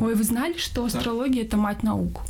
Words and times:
Ой, 0.00 0.14
вы 0.14 0.22
знали, 0.22 0.56
что 0.56 0.84
астрология 0.84 1.42
это 1.44 1.56
мать 1.56 1.82
наук? 1.82 2.20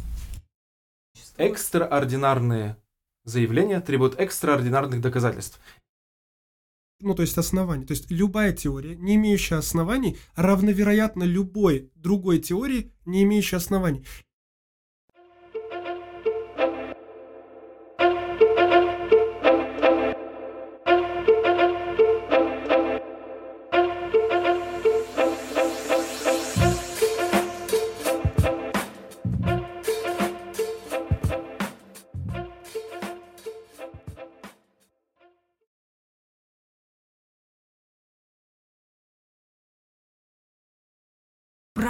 Экстраординарные 1.36 2.76
заявления 3.24 3.80
требуют 3.80 4.18
экстраординарных 4.18 5.02
доказательств. 5.02 5.60
Ну, 7.00 7.14
то 7.14 7.22
есть 7.22 7.36
оснований. 7.36 7.84
То 7.84 7.92
есть 7.92 8.10
любая 8.10 8.52
теория, 8.52 8.96
не 8.96 9.14
имеющая 9.16 9.56
оснований, 9.56 10.16
равновероятна 10.34 11.24
любой 11.24 11.92
другой 11.94 12.38
теории, 12.38 12.92
не 13.04 13.22
имеющей 13.22 13.56
оснований. 13.56 14.04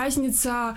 Разница 0.09 0.75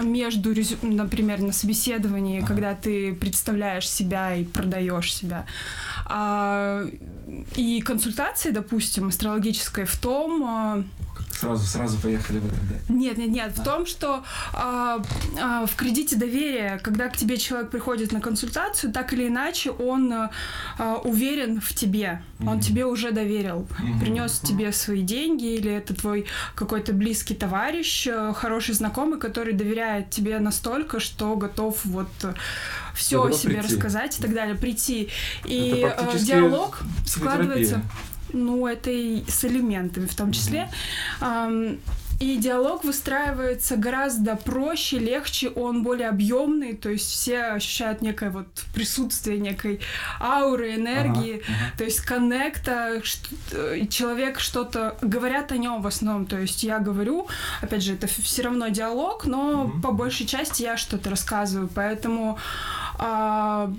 между, 0.00 0.54
например, 0.82 1.40
на 1.40 1.52
собеседовании, 1.52 2.40
когда 2.40 2.74
ты 2.74 3.14
представляешь 3.14 3.88
себя 3.88 4.34
и 4.34 4.44
продаешь 4.44 5.12
себя, 5.12 5.44
а, 6.06 6.84
и 7.56 7.80
консультации, 7.80 8.50
допустим, 8.50 9.08
астрологической 9.08 9.84
в 9.84 9.96
том, 9.96 10.44
а, 10.44 10.84
Сразу, 11.40 11.64
сразу 11.66 11.98
поехали 11.98 12.38
в 12.38 12.46
это, 12.46 12.56
да. 12.70 12.94
нет, 12.94 13.16
нет, 13.18 13.28
нет, 13.28 13.52
в 13.56 13.62
том, 13.62 13.86
что 13.86 14.24
а, 14.52 15.00
а, 15.40 15.66
в 15.66 15.76
кредите 15.76 16.16
доверия, 16.16 16.80
когда 16.82 17.08
к 17.08 17.16
тебе 17.16 17.36
человек 17.36 17.70
приходит 17.70 18.12
на 18.12 18.20
консультацию, 18.20 18.92
так 18.92 19.12
или 19.12 19.28
иначе 19.28 19.70
он 19.70 20.12
а, 20.12 20.30
а, 20.78 20.96
уверен 20.96 21.60
в 21.60 21.72
тебе, 21.74 22.22
он 22.40 22.54
Мгм. 22.54 22.60
тебе 22.60 22.86
уже 22.86 23.12
доверил, 23.12 23.68
Мгм. 23.78 24.00
принес 24.00 24.40
тебе 24.40 24.72
свои 24.72 25.02
деньги, 25.02 25.54
или 25.54 25.70
это 25.72 25.94
твой 25.94 26.26
какой-то 26.54 26.92
близкий 26.92 27.34
товарищ, 27.34 28.06
э, 28.06 28.32
хороший 28.34 28.74
знакомый, 28.74 29.18
который 29.20 29.52
доверяет 29.54 30.10
тебе 30.10 30.38
настолько, 30.40 30.98
что 31.00 31.36
готов 31.36 31.84
вот 31.84 32.08
все 32.94 33.22
о 33.22 33.30
себе 33.32 33.58
прийти. 33.58 33.74
рассказать 33.74 34.18
и 34.18 34.22
так 34.22 34.34
далее, 34.34 34.56
прийти. 34.56 35.08
И 35.44 35.86
э, 35.96 36.18
диалог 36.18 36.80
складывается 37.06 37.82
ну, 38.32 38.66
это 38.66 38.90
и 38.90 39.24
с 39.28 39.44
элементами 39.44 40.06
в 40.06 40.14
том 40.14 40.32
числе. 40.32 40.68
Ам, 41.20 41.78
И 42.20 42.36
диалог 42.36 42.82
выстраивается 42.84 43.76
гораздо 43.76 44.34
проще, 44.34 44.98
легче, 44.98 45.50
он 45.50 45.84
более 45.84 46.08
объемный, 46.08 46.74
то 46.74 46.88
есть 46.90 47.08
все 47.12 47.54
ощущают 47.54 48.02
некое 48.02 48.30
вот 48.30 48.46
присутствие 48.74 49.38
некой 49.38 49.78
ауры, 50.20 50.74
энергии, 50.74 51.34
Ага, 51.36 51.44
ага. 51.46 51.78
то 51.78 51.84
есть 51.84 52.00
коннекта, 52.00 53.00
э, 53.52 53.86
человек 53.88 54.40
что-то, 54.40 54.96
говорят 55.00 55.52
о 55.52 55.58
нем 55.58 55.80
в 55.80 55.86
основном, 55.86 56.26
то 56.26 56.36
есть 56.40 56.64
я 56.64 56.80
говорю, 56.80 57.28
опять 57.62 57.82
же, 57.84 57.94
это 57.94 58.08
все 58.08 58.42
равно 58.42 58.66
диалог, 58.68 59.24
но 59.26 59.64
Мгм. 59.68 59.80
по 59.82 59.92
большей 59.92 60.26
части 60.26 60.64
я 60.64 60.76
что-то 60.76 61.10
рассказываю, 61.10 61.68
поэтому 61.72 62.36
а, 62.98 63.70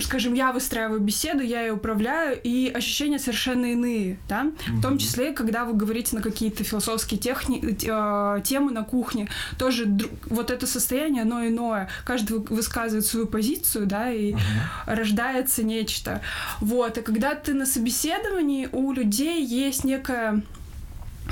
скажем, 0.00 0.34
я 0.34 0.52
выстраиваю 0.52 1.00
беседу, 1.00 1.42
я 1.42 1.62
ее 1.62 1.72
управляю, 1.72 2.38
и 2.42 2.70
ощущения 2.74 3.18
совершенно 3.18 3.66
иные, 3.66 4.18
да, 4.28 4.50
в 4.66 4.80
том 4.82 4.98
числе, 4.98 5.32
когда 5.32 5.64
вы 5.64 5.74
говорите 5.74 6.14
на 6.16 6.22
какие-то 6.22 6.64
философские 6.64 7.18
техни... 7.20 7.58
э, 7.60 8.40
темы 8.42 8.72
на 8.72 8.84
кухне, 8.84 9.28
тоже 9.58 9.84
дру- 9.86 10.10
вот 10.26 10.50
это 10.50 10.66
состояние, 10.66 11.22
оно 11.22 11.46
иное, 11.46 11.88
каждый 12.04 12.38
вы- 12.38 12.46
высказывает 12.56 13.06
свою 13.06 13.26
позицию, 13.26 13.86
да, 13.86 14.10
и 14.12 14.32
Ага. 14.34 14.42
рождается 14.96 15.62
нечто, 15.62 16.20
вот, 16.60 16.98
и 16.98 17.02
когда 17.02 17.34
ты 17.34 17.54
на 17.54 17.66
собеседовании, 17.66 18.68
у 18.72 18.92
людей 18.92 19.44
есть 19.44 19.84
некая 19.84 20.42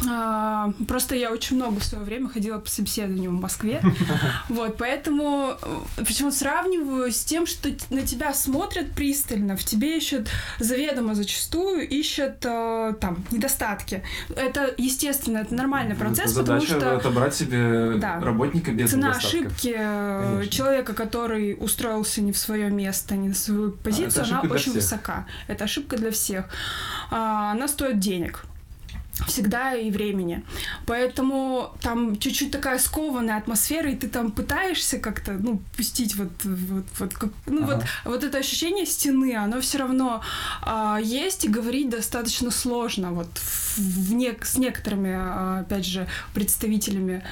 а, 0.09 0.73
Просто 0.89 1.15
я 1.15 1.31
очень 1.33 1.57
много 1.57 1.81
в 1.81 1.85
свое 1.85 2.05
время 2.05 2.29
ходила 2.29 2.59
по 2.59 2.69
собеседованиям 2.69 3.39
в 3.39 3.41
Москве. 3.41 3.81
Вот, 4.49 4.77
поэтому 4.79 5.57
э, 5.61 6.05
почему 6.05 6.31
сравниваю 6.31 7.11
с 7.13 7.25
тем, 7.25 7.47
что 7.47 7.69
на 7.91 8.03
тебя 8.03 8.33
смотрят 8.35 8.93
пристально, 8.93 9.57
в 9.57 9.65
тебе 9.65 9.97
ищут 9.97 10.29
заведомо 10.59 11.15
зачастую, 11.15 11.89
ищут 11.89 12.45
э, 12.45 12.95
там 13.01 13.25
недостатки. 13.31 14.03
Это 14.35 14.75
естественно, 14.79 15.39
это 15.39 15.55
нормальный 15.55 15.95
процесс, 15.97 16.33
потому 16.33 16.61
Задача 16.61 16.81
что 16.81 16.97
отобрать 16.97 17.35
себе 17.35 17.95
Да. 17.99 18.21
работника 18.21 18.73
без 18.73 18.91
цена 18.91 19.13
ошибки 19.13 19.75
э, 19.77 20.23
Конечно. 20.37 20.51
человека, 20.53 20.95
который 20.95 21.57
устроился 21.59 22.21
не 22.23 22.33
в 22.33 22.39
свое 22.39 22.71
место, 22.71 23.17
не 23.17 23.29
на 23.29 23.35
свою 23.35 23.73
позицию, 23.73 24.25
она 24.25 24.39
ошибка 24.41 24.47
для 24.47 24.55
очень 24.55 24.73
всех. 24.73 24.75
высока. 24.83 25.27
Это 25.49 25.65
ошибка 25.65 25.97
для 25.97 26.11
всех. 26.11 26.45
А, 27.11 27.53
Она 27.53 27.69
стоит 27.69 27.99
денег 27.99 28.45
всегда 29.27 29.75
и 29.75 29.91
времени. 29.91 30.43
Поэтому 30.87 31.71
там 31.81 32.19
чуть-чуть 32.19 32.51
такая 32.51 32.79
скованная 32.79 33.39
атмосфера, 33.39 33.91
и 33.91 33.97
ты 33.97 34.09
там 34.09 34.31
пытаешься 34.31 34.99
как-то, 34.99 35.33
ну, 35.33 35.61
пустить 35.77 36.17
вот, 36.17 36.31
вот, 36.45 36.85
вот, 36.99 37.15
как- 37.15 37.33
ну, 37.47 37.63
Ага. 37.65 37.77
вот, 37.77 37.85
вот 38.05 38.25
это 38.25 38.39
ощущение 38.39 38.85
стены, 38.87 39.35
оно 39.37 39.61
все 39.61 39.79
равно 39.79 40.21
а, 40.63 40.99
есть, 41.03 41.45
и 41.45 41.49
говорить 41.49 41.89
достаточно 41.91 42.51
сложно, 42.51 43.13
вот, 43.13 43.29
в, 43.39 43.79
в 43.79 44.13
нек- 44.13 44.45
с 44.45 44.59
некоторыми, 44.59 45.13
а, 45.15 45.61
опять 45.61 45.87
же, 45.87 46.07
представителями 46.35 47.23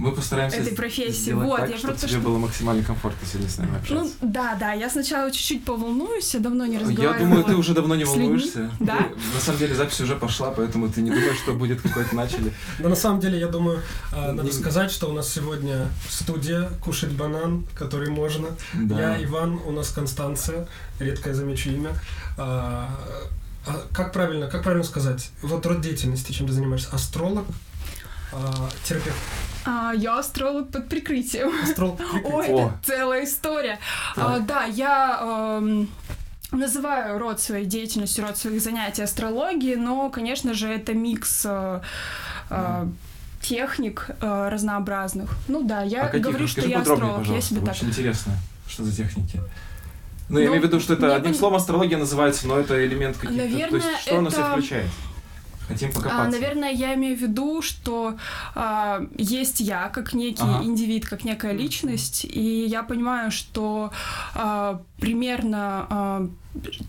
Мы 0.00 0.12
постараемся 0.12 0.56
этой 0.56 0.74
профессии. 0.74 1.32
Вот, 1.32 1.58
так, 1.60 1.68
я 1.70 1.76
чтобы 1.76 1.88
просто 1.92 2.08
тебе 2.08 2.18
что- 2.20 2.28
было 2.28 2.38
максимально 2.38 2.82
комфортно 2.82 3.26
сегодня 3.28 3.50
с 3.50 3.58
нами 3.58 3.70
Ну, 3.72 3.76
общаться. 3.78 4.14
да, 4.22 4.54
да, 4.58 4.72
я 4.72 4.88
сначала 4.88 5.30
чуть-чуть 5.30 5.62
поволнуюсь, 5.64 6.32
я 6.34 6.40
давно 6.40 6.64
не 6.64 6.74
Я 6.74 6.80
разговаривала. 6.80 7.18
думаю, 7.18 7.44
ты 7.44 7.54
уже 7.54 7.74
давно 7.74 7.94
не 7.96 8.04
волнуешься. 8.04 8.70
Да? 8.80 8.96
Ты- 8.96 9.34
на 9.34 9.40
самом 9.40 9.58
деле 9.58 9.74
запись 9.74 10.00
уже 10.00 10.16
пошла, 10.16 10.50
поэтому 10.52 10.88
ты 10.88 11.02
не 11.02 11.10
думаешь, 11.10 11.36
что 11.36 11.52
будет 11.52 11.82
какой-то 11.82 12.16
начали. 12.16 12.52
Но 12.78 12.88
на 12.88 12.96
самом 12.96 13.20
деле, 13.20 13.38
я 13.38 13.48
думаю, 13.48 13.80
а, 14.12 14.32
надо 14.32 14.44
Не- 14.44 14.52
сказать, 14.52 14.90
что 14.90 15.10
у 15.10 15.12
нас 15.12 15.28
сегодня 15.30 15.88
студия 16.08 16.70
«Кушать 16.82 17.10
банан», 17.12 17.66
который 17.74 18.08
можно. 18.10 18.48
Да. 18.72 18.98
Я 19.16 19.24
Иван, 19.24 19.60
у 19.66 19.70
нас 19.70 19.90
Констанция, 19.90 20.66
редкое 20.98 21.34
замечу 21.34 21.68
имя. 21.68 21.90
А, 22.38 22.88
а 23.66 23.82
как 23.92 24.14
правильно, 24.14 24.46
как 24.48 24.62
правильно 24.62 24.84
сказать? 24.84 25.30
Вот 25.42 25.66
род 25.66 25.82
деятельности, 25.82 26.32
чем 26.32 26.46
ты 26.46 26.54
занимаешься? 26.54 26.88
Астролог, 26.90 27.44
а, 28.32 28.70
терапевт, 28.84 29.16
А, 29.66 29.92
я 29.94 30.18
астролог 30.18 30.70
под 30.70 30.88
прикрытием. 30.88 31.52
астролог. 31.62 32.00
Ой, 32.24 32.46
О. 32.48 32.68
это 32.68 32.72
целая 32.84 33.24
история. 33.24 33.78
Так. 34.16 34.24
А, 34.26 34.38
да, 34.40 34.64
я 34.64 35.58
эм, 35.60 35.88
называю 36.50 37.18
род 37.18 37.40
своей 37.40 37.66
деятельности, 37.66 38.20
род 38.20 38.36
своих 38.38 38.60
занятий 38.62 39.02
астрологии, 39.02 39.74
но, 39.74 40.08
конечно 40.10 40.54
же, 40.54 40.68
это 40.68 40.94
микс 40.94 41.42
э, 41.44 41.80
э, 42.50 42.86
техник 43.42 44.06
э, 44.20 44.48
разнообразных. 44.50 45.36
Ну 45.48 45.62
да, 45.62 45.82
я 45.82 46.04
а 46.04 46.08
каких? 46.08 46.22
говорю, 46.26 46.46
что 46.48 46.60
Расскажи 46.62 46.70
я 46.72 46.78
подробнее, 46.80 47.10
астролог, 47.16 47.36
я 47.36 47.40
себе 47.42 47.60
так 47.60 47.74
Очень 47.74 47.88
интересно, 47.88 48.32
что 48.68 48.84
за 48.84 48.96
техники. 48.96 49.40
Ну, 50.28 50.38
я 50.38 50.44
Ну, 50.46 50.50
имею 50.52 50.62
в 50.62 50.64
виду, 50.66 50.80
что 50.80 50.94
это 50.94 51.14
одним 51.16 51.32
пон- 51.32 51.38
словом 51.38 51.56
астрология 51.56 51.98
называется, 51.98 52.46
но 52.46 52.58
это 52.58 52.84
элемент 52.86 53.16
каких-то... 53.16 53.42
То 53.42 53.50
Наверное, 53.50 53.80
есть, 53.90 54.00
что 54.02 54.18
она 54.18 54.30
в 54.30 54.32
себя 54.32 54.42
это- 54.42 54.50
включает? 54.52 54.90
Хотим 55.70 55.90
А, 55.90 55.92
покопаться. 55.92 56.30
наверное, 56.30 56.72
я 56.72 56.94
имею 56.94 57.16
в 57.16 57.20
виду, 57.20 57.62
что 57.62 58.16
а, 58.56 59.06
есть 59.16 59.60
я 59.60 59.88
как 59.88 60.12
некий 60.14 60.42
Ага. 60.42 60.64
индивид, 60.64 61.06
как 61.06 61.22
некая 61.24 61.52
личность, 61.52 62.24
и 62.24 62.66
я 62.66 62.82
понимаю, 62.82 63.30
что 63.30 63.92
а, 64.34 64.82
примерно 64.98 65.86
а, 65.88 66.28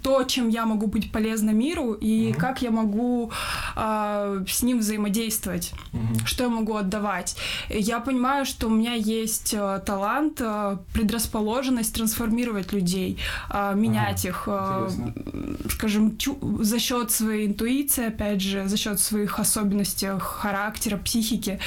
то, 0.02 0.24
чем 0.24 0.50
я 0.50 0.66
могу 0.66 0.88
быть 0.88 1.12
полезна 1.12 1.52
миру, 1.52 1.94
и 1.94 2.30
Мгм. 2.30 2.40
как 2.40 2.62
я 2.64 2.72
могу 2.72 3.32
а, 3.76 4.44
с 4.48 4.64
ним 4.64 4.80
взаимодействовать, 4.80 5.74
Мгм. 5.94 6.26
что 6.26 6.44
я 6.44 6.50
могу 6.50 6.76
отдавать. 6.76 7.36
Я 7.70 8.00
понимаю, 8.00 8.46
что 8.46 8.68
у 8.68 8.70
меня 8.72 8.94
есть 8.96 9.54
а, 9.58 9.80
талант, 9.80 10.42
а, 10.42 10.80
предрасположенность 10.94 11.94
трансформировать 11.94 12.74
людей, 12.74 13.18
а, 13.50 13.74
менять 13.74 14.26
их, 14.26 14.44
а, 14.48 14.88
интересно. 14.90 15.14
м, 15.34 15.58
скажем, 15.70 16.18
чу- 16.18 16.40
за 16.64 16.80
счет 16.80 17.12
своей 17.12 17.48
интуиции, 17.48 18.08
опять 18.08 18.42
же, 18.42 18.68
за 18.68 18.78
счет 18.78 19.00
своих 19.00 19.40
особенностей 19.40 20.10
характера, 20.20 20.98
психики. 20.98 21.60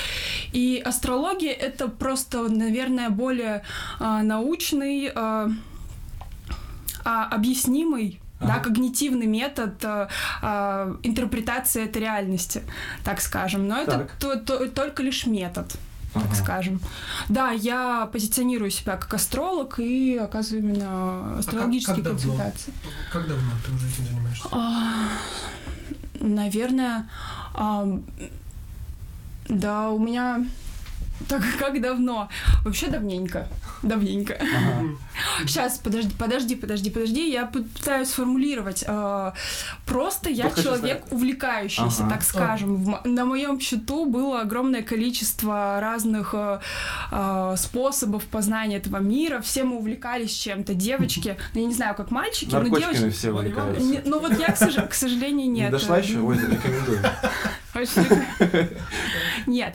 И 0.52 0.82
астрология 0.84 1.52
это 1.52 1.88
просто, 1.88 2.48
наверное, 2.48 3.10
более 3.10 3.62
а, 4.00 4.22
научный, 4.22 5.10
а, 5.14 5.48
а, 7.04 7.26
объяснимый. 7.26 8.20
Да, 8.40 8.58
когнитивный 8.58 9.26
метод 9.26 9.82
а, 9.84 10.08
а, 10.42 10.96
интерпретации 11.02 11.84
этой 11.84 12.02
реальности, 12.02 12.62
так 13.02 13.22
скажем. 13.22 13.66
Но 13.68 13.78
это 13.78 13.92
Так. 14.00 14.12
то- 14.18 14.36
то- 14.36 14.68
только 14.68 15.02
лишь 15.02 15.24
метод, 15.26 15.66
так 16.12 16.24
Ага. 16.26 16.34
скажем. 16.34 16.80
Да, 17.30 17.52
я 17.52 18.06
позиционирую 18.12 18.70
себя 18.70 18.96
как 18.98 19.14
астролог 19.14 19.78
и 19.78 20.18
оказываю 20.18 20.62
именно 20.62 21.38
астрологические 21.38 21.94
как 21.96 22.04
давно? 22.04 22.18
консультации. 22.20 22.72
Как 23.10 23.26
давно 23.28 23.50
ты 23.64 23.72
уже 23.72 23.88
этим 23.88 24.06
занимаешься? 24.06 24.48
А, 24.52 25.08
Наверное, 26.20 27.08
а, 27.54 27.86
Да, 29.48 29.90
у 29.90 29.98
меня 29.98 30.44
так 31.28 31.42
как 31.58 31.80
давно? 31.80 32.28
Вообще 32.64 32.88
давненько. 32.88 33.48
Давненько. 33.82 34.34
Ага. 34.34 34.88
Сейчас, 35.46 35.78
подожди, 35.78 36.12
подожди, 36.18 36.56
подожди, 36.56 36.90
подожди. 36.90 37.30
Я 37.30 37.46
пытаюсь 37.46 38.08
сформулировать. 38.08 38.84
Э, 38.86 39.32
Просто 39.86 40.30
я 40.30 40.48
хочу 40.50 40.62
человек 40.62 41.00
знать. 41.00 41.12
увлекающийся, 41.12 42.04
Ага. 42.04 42.10
так 42.14 42.22
скажем. 42.22 42.96
На 43.04 43.24
моем 43.24 43.60
счету 43.60 44.06
было 44.06 44.40
огромное 44.40 44.82
количество 44.82 45.78
разных 45.80 46.30
э, 46.34 46.60
э, 47.12 47.54
способов 47.58 48.24
познания 48.24 48.76
этого 48.78 48.98
мира. 48.98 49.40
Все 49.40 49.64
мы 49.64 49.76
увлекались 49.76 50.32
чем-то. 50.32 50.74
Девочки, 50.74 51.36
ну, 51.54 51.60
я 51.60 51.66
не 51.66 51.74
знаю, 51.74 51.94
как 51.94 52.10
мальчики, 52.10 52.52
но 52.54 52.62
девочки... 52.68 53.10
все 53.10 53.30
увлекаются. 53.32 53.82
Не- 53.82 54.02
Ну 54.04 54.18
вот 54.20 54.38
я, 54.38 54.46
к, 54.52 54.56
сож- 54.56 54.88
к 54.88 54.94
сожалению, 54.94 55.46
Не 55.50 55.60
нет. 55.60 55.70
дошла 55.70 55.98
еще? 55.98 56.18
Ой, 56.20 56.38
рекомендую. 56.38 57.00
Нет. 59.46 59.74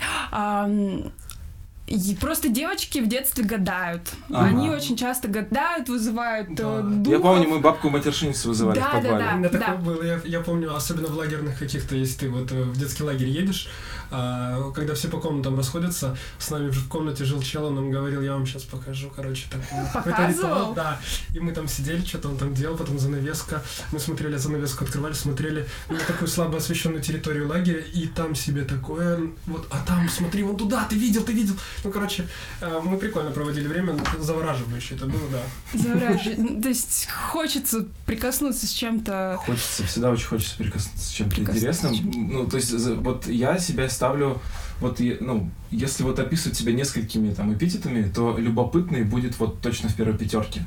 И 1.90 2.16
Просто 2.16 2.50
девочки 2.50 3.00
в 3.00 3.08
детстве 3.08 3.44
гадают. 3.44 4.02
Ага. 4.30 4.46
Они 4.48 4.70
очень 4.70 4.96
часто 4.96 5.28
гадают, 5.28 5.90
вызывают 5.90 6.54
Да. 6.56 6.64
э, 6.64 6.76
Я 6.78 6.82
духов. 6.84 7.08
Я 7.12 7.20
помню, 7.20 7.48
мы 7.50 7.60
бабку 7.60 7.90
матершинницу 7.90 8.50
вызывали 8.50 8.80
Да, 8.80 8.90
в 8.90 8.92
да, 8.92 8.98
подвале. 9.00 9.24
да. 9.26 9.34
У 9.34 9.38
меня 9.38 9.50
такое 9.50 9.78
было, 9.78 10.04
я, 10.04 10.22
я 10.26 10.40
помню, 10.42 10.76
особенно 10.76 11.08
в 11.08 11.18
лагерных 11.18 11.58
каких-то, 11.60 11.96
если 11.96 12.20
ты 12.20 12.30
вот 12.30 12.52
э, 12.52 12.62
в 12.64 12.78
детский 12.78 13.04
лагерь 13.04 13.30
едешь, 13.30 13.68
а, 14.12 14.72
когда 14.72 14.96
все 14.96 15.08
по 15.08 15.20
комнатам 15.20 15.56
расходятся, 15.56 16.18
с 16.40 16.50
нами 16.50 16.70
в 16.72 16.88
комнате 16.88 17.26
жил 17.26 17.42
чел, 17.44 17.66
он 17.66 17.76
нам 17.76 17.92
говорил, 17.92 18.22
я 18.22 18.34
вам 18.34 18.48
сейчас 18.48 18.64
покажу, 18.64 19.12
короче, 19.16 19.46
так, 19.52 19.62
какой-то 19.94 20.18
Показывал? 20.18 20.50
ритуал, 20.50 20.74
да, 20.74 21.00
и 21.36 21.40
мы 21.40 21.52
там 21.52 21.68
сидели, 21.68 22.04
что-то 22.04 22.30
он 22.30 22.38
там 22.38 22.54
делал, 22.56 22.76
потом 22.76 22.98
занавеска, 22.98 23.62
мы 23.92 24.00
смотрели, 24.00 24.36
занавеску 24.38 24.84
открывали, 24.84 25.14
смотрели 25.14 25.68
на 25.90 26.00
такую 26.00 26.28
слабо 26.28 26.58
освещенную 26.58 27.04
территорию 27.04 27.48
лагеря, 27.48 27.82
и 27.94 28.08
там 28.08 28.34
себе 28.34 28.64
такое, 28.64 29.20
вот, 29.46 29.68
а 29.70 29.78
там, 29.86 30.10
смотри, 30.10 30.42
вон 30.44 30.58
туда, 30.58 30.86
ты 30.90 30.96
видел, 30.96 31.22
ты 31.24 31.34
видел, 31.34 31.54
ну, 31.84 31.92
короче, 31.92 32.28
э, 32.62 32.82
мы 32.84 32.98
прикольно 32.98 33.32
проводили 33.32 33.68
время, 33.68 33.98
завораживающе 34.20 34.96
это 34.96 35.06
было, 35.06 35.22
да. 35.32 35.78
Завораживает. 35.78 36.62
То 36.62 36.70
есть 36.70 37.08
хочется 37.10 37.86
прикоснуться 38.06 38.68
с 38.68 38.72
чем-то. 38.72 39.40
Хочется, 39.46 39.84
всегда 39.86 40.12
очень 40.12 40.28
хочется 40.28 40.58
прикоснуться 40.58 41.06
с 41.06 41.10
чем-то 41.10 41.36
с 41.36 41.40
интересным. 41.40 41.94
Ну, 42.14 42.48
то 42.48 42.58
есть, 42.58 42.72
вот 42.72 43.28
я 43.28 43.58
себя 43.58 43.90
ставлю, 43.90 44.42
вот, 44.80 45.00
ну, 45.20 45.50
если 45.72 46.04
вот 46.04 46.20
описывать 46.20 46.58
себя 46.58 46.74
несколькими 46.74 47.34
там 47.34 47.54
эпитетами, 47.54 48.10
то 48.10 48.38
любопытный 48.38 49.04
будет 49.04 49.40
вот 49.40 49.62
точно 49.62 49.90
в 49.90 49.96
первой 49.96 50.18
пятерке. 50.18 50.64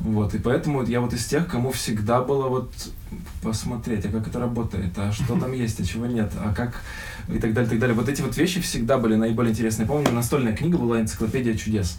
Вот, 0.00 0.34
и 0.34 0.38
поэтому 0.38 0.84
я 0.84 1.00
вот 1.00 1.12
из 1.12 1.26
тех, 1.26 1.48
кому 1.48 1.72
всегда 1.72 2.22
было 2.22 2.48
вот 2.48 2.72
посмотреть, 3.42 4.04
а 4.06 4.10
как 4.10 4.28
это 4.28 4.38
работает, 4.38 4.92
а 4.96 5.12
что 5.12 5.38
там 5.38 5.52
есть, 5.52 5.80
а 5.80 5.84
чего 5.84 6.06
нет, 6.06 6.30
а 6.38 6.54
как 6.54 6.82
и 7.28 7.38
так 7.38 7.52
далее, 7.52 7.66
и 7.66 7.70
так 7.70 7.78
далее. 7.78 7.94
Вот 7.94 8.08
эти 8.08 8.22
вот 8.22 8.36
вещи 8.36 8.60
всегда 8.60 8.96
были 8.96 9.14
наиболее 9.14 9.52
интересные. 9.52 9.86
Помню, 9.86 10.10
настольная 10.12 10.54
книга 10.54 10.78
была 10.78 11.00
«Энциклопедия 11.00 11.54
чудес». 11.54 11.98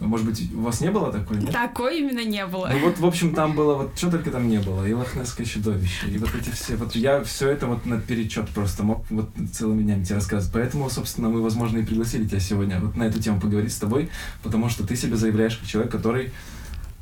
Может 0.00 0.26
быть, 0.26 0.52
у 0.54 0.62
вас 0.62 0.80
не 0.80 0.90
было 0.90 1.12
такой, 1.12 1.38
нет? 1.38 1.52
Такой 1.52 2.00
именно 2.00 2.24
не 2.24 2.44
было. 2.46 2.70
Ну 2.72 2.78
вот, 2.80 2.98
в 2.98 3.06
общем, 3.06 3.34
там 3.34 3.54
было 3.54 3.74
вот 3.74 3.92
что 3.96 4.10
только 4.10 4.30
там 4.30 4.48
не 4.48 4.58
было. 4.58 4.84
И 4.86 4.92
лохнесское 4.92 5.46
чудовище, 5.46 6.08
и 6.08 6.18
вот 6.18 6.34
эти 6.34 6.50
все. 6.50 6.76
Вот 6.76 6.96
я 6.96 7.22
все 7.22 7.50
это 7.50 7.66
вот 7.66 7.86
на 7.86 8.00
перечет 8.00 8.48
просто 8.48 8.82
мог 8.82 9.04
вот 9.10 9.30
целыми 9.52 9.82
днями 9.82 10.04
тебе 10.04 10.16
рассказывать. 10.16 10.52
Поэтому, 10.52 10.90
собственно, 10.90 11.28
мы, 11.28 11.42
возможно, 11.42 11.78
и 11.78 11.84
пригласили 11.84 12.26
тебя 12.26 12.40
сегодня 12.40 12.80
вот 12.80 12.96
на 12.96 13.04
эту 13.04 13.20
тему 13.22 13.40
поговорить 13.40 13.72
с 13.72 13.78
тобой, 13.78 14.08
потому 14.42 14.68
что 14.68 14.86
ты 14.86 14.96
себя 14.96 15.16
заявляешь 15.16 15.56
как 15.56 15.68
человек, 15.68 15.92
который 15.92 16.32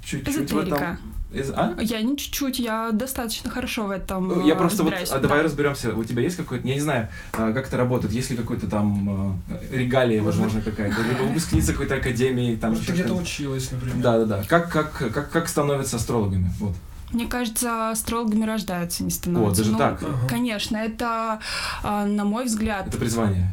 чуть-чуть 0.05 0.29
в 0.29 0.41
Эзотерика. 0.41 0.77
этом... 0.77 0.99
Из- 1.33 1.51
А? 1.51 1.75
Я 1.81 2.01
не 2.03 2.17
чуть-чуть, 2.17 2.61
я 2.61 2.91
достаточно 2.93 3.51
хорошо 3.51 3.87
в 3.87 3.91
этом 3.91 4.29
Ну, 4.29 4.47
Я 4.47 4.55
э, 4.55 4.57
просто 4.57 4.85
вот, 4.85 4.93
разбираюсь. 4.93 5.11
а 5.11 5.19
давай 5.19 5.39
Да. 5.39 5.45
разберемся. 5.45 5.93
У 5.95 6.05
тебя 6.05 6.23
есть 6.23 6.37
какой-то, 6.37 6.67
я 6.69 6.75
не 6.75 6.81
знаю, 6.81 7.09
а, 7.33 7.53
как 7.53 7.67
это 7.67 7.77
работает, 7.77 8.13
есть 8.15 8.31
ли 8.31 8.37
какой-то 8.37 8.69
там 8.69 9.37
э, 9.51 9.77
регалия, 9.77 10.23
возможно, 10.23 10.61
какая-то, 10.61 11.03
либо 11.03 11.23
выпускница 11.29 11.73
какой-то 11.73 11.97
академии, 11.97 12.55
там 12.55 12.71
Может, 12.71 12.87
ты 12.87 12.93
еще 12.93 13.03
где-то 13.03 13.21
училась, 13.21 13.71
например. 13.73 13.97
Да, 13.97 14.19
да, 14.21 14.25
да. 14.27 14.45
Как, 14.45 14.71
как, 14.71 14.93
как, 15.13 15.31
как 15.31 15.49
становятся 15.49 15.97
астрологами? 15.97 16.53
Вот. 16.61 16.75
Мне 17.11 17.27
кажется, 17.27 17.91
астрологами 17.91 18.45
рождаются, 18.45 19.03
не 19.03 19.11
становятся. 19.11 19.63
даже 19.63 19.73
Ну, 19.73 19.79
так? 19.79 20.01
Конечно, 20.29 20.77
это, 20.77 21.41
э, 21.83 22.05
на 22.05 22.25
мой 22.25 22.45
взгляд, 22.45 22.87
Это 22.87 22.97
призвание. 22.99 23.51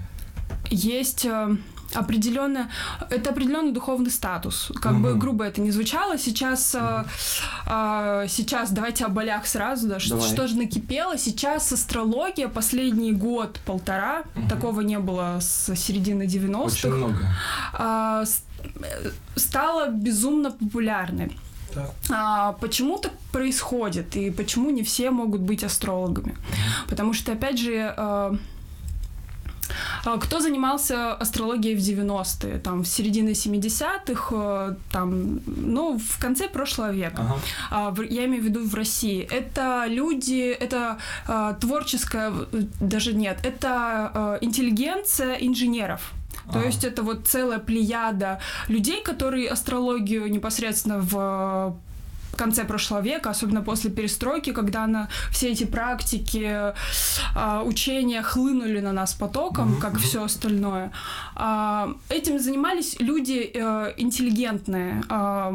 есть 0.70 1.26
определенное, 1.94 2.70
это 3.10 3.30
определенный 3.32 3.72
духовный 3.72 4.12
статус. 4.12 4.72
Как 4.82 4.94
бы 5.00 5.12
Мгм. 5.12 5.20
грубо 5.20 5.44
это 5.46 5.62
не 5.62 5.72
звучало, 5.72 6.18
сейчас, 6.18 6.76
э, 6.76 7.04
э, 7.68 8.26
сейчас 8.30 8.72
давайте 8.72 9.06
о 9.06 9.10
болях 9.10 9.46
сразу, 9.48 9.88
да, 9.88 10.00
что, 10.00 10.16
Давай. 10.16 10.30
что 10.30 10.48
же 10.48 10.56
накипело. 10.58 11.18
Сейчас 11.18 11.72
астрология 11.72 12.48
последний 12.48 13.12
год-полтора, 13.14 14.24
Мгм. 14.36 14.48
такого 14.50 14.82
не 14.82 15.00
было 15.00 15.38
с 15.42 15.76
середины 15.76 16.26
90-х, 16.28 16.88
Очень 16.88 16.98
много. 16.98 17.20
а, 17.74 18.24
с- 18.26 18.44
стала 19.36 19.88
безумно 19.90 20.52
популярной. 20.52 21.38
А, 22.10 22.52
почему 22.54 22.98
так 22.98 23.14
происходит 23.32 24.18
и 24.18 24.30
почему 24.30 24.70
не 24.72 24.84
все 24.84 25.10
могут 25.10 25.42
быть 25.42 25.64
астрологами? 25.64 26.36
Потому 26.90 27.14
что, 27.14 27.32
опять 27.32 27.58
же, 27.60 27.94
э, 27.96 28.34
кто 30.20 30.40
занимался 30.40 31.14
астрологией 31.14 31.76
в 31.76 31.80
90-е, 31.80 32.60
там, 32.60 32.84
в 32.84 32.88
середине 32.88 33.32
70-х, 33.34 34.36
э, 34.36 34.76
там, 34.92 35.40
ну, 35.46 35.98
в 35.98 36.20
конце 36.20 36.48
прошлого 36.48 36.92
века. 36.92 37.22
Ага. 37.22 37.36
А, 37.72 38.04
я 38.10 38.26
имею 38.26 38.44
в 38.44 38.46
виду 38.46 38.68
в 38.68 38.76
России. 38.76 39.28
Это 39.32 39.86
люди, 39.88 40.50
это 40.52 40.98
э, 41.28 41.56
творческая, 41.60 42.32
э, 42.32 42.62
даже 42.80 43.14
нет, 43.14 43.40
это 43.44 44.38
интеллигенция 44.42 45.36
инженеров. 45.36 46.12
То 46.52 46.60
Ага. 46.60 46.68
есть 46.68 46.84
это 46.84 47.04
вот 47.04 47.28
целая 47.28 47.60
плеяда 47.60 48.40
людей, 48.68 49.02
которые 49.04 49.50
астрологию 49.50 50.30
непосредственно 50.32 51.00
в 51.00 51.76
конце 52.38 52.64
прошлого 52.64 53.02
века, 53.02 53.30
особенно 53.30 53.62
после 53.62 53.92
перестройки, 53.92 54.52
когда 54.52 54.88
на 54.88 55.10
все 55.32 55.52
эти 55.52 55.66
практики, 55.66 56.74
а, 57.36 57.64
учения 57.64 58.22
хлынули 58.22 58.80
на 58.80 58.92
нас 58.92 59.14
потоком, 59.14 59.80
как 59.80 59.98
все 60.00 60.24
остальное. 60.24 60.92
А, 61.36 61.94
Этим 62.10 62.40
занимались 62.40 63.00
люди 63.00 63.52
э, 63.54 63.94
интеллигентные. 63.98 65.04
А, 65.10 65.54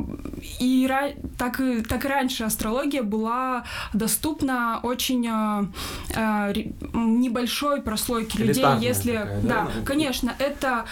И 0.61 0.90
так 1.38 1.61
и, 1.61 1.82
так 1.82 2.05
и 2.05 2.08
раньше 2.08 2.44
астрология 2.44 3.02
была 3.02 3.64
доступна 3.93 4.81
очень 4.82 5.28
небольшой 6.94 7.82
прослойке 7.82 8.38
людей, 8.38 8.64
если... 8.81 9.12
такая, 9.12 9.40
да? 9.43 9.49
да, 9.49 9.84
конечно, 9.84 10.34
это... 10.38 10.84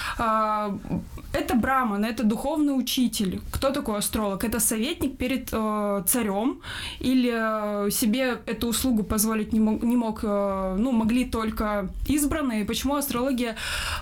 это 1.34 1.55
браман, 1.55 2.05
это 2.05 2.22
духовный 2.22 2.79
учитель. 2.79 3.41
Кто 3.50 3.70
такой 3.70 3.98
астролог? 3.98 4.44
Это 4.44 4.60
советник 4.60 5.19
перед 5.19 5.48
э, 5.53 6.03
царем 6.06 6.60
или 7.00 7.86
э, 7.86 7.91
себе 7.91 8.38
эту 8.46 8.69
услугу 8.69 9.03
позволить 9.03 9.53
не 9.53 9.60
мог, 9.60 9.82
не 9.82 9.96
мог 9.96 10.20
э, 10.22 10.76
ну, 10.79 10.93
могли 10.93 11.24
только 11.24 11.88
избранные. 12.06 12.64
Почему 12.64 12.94
астрология 12.94 13.56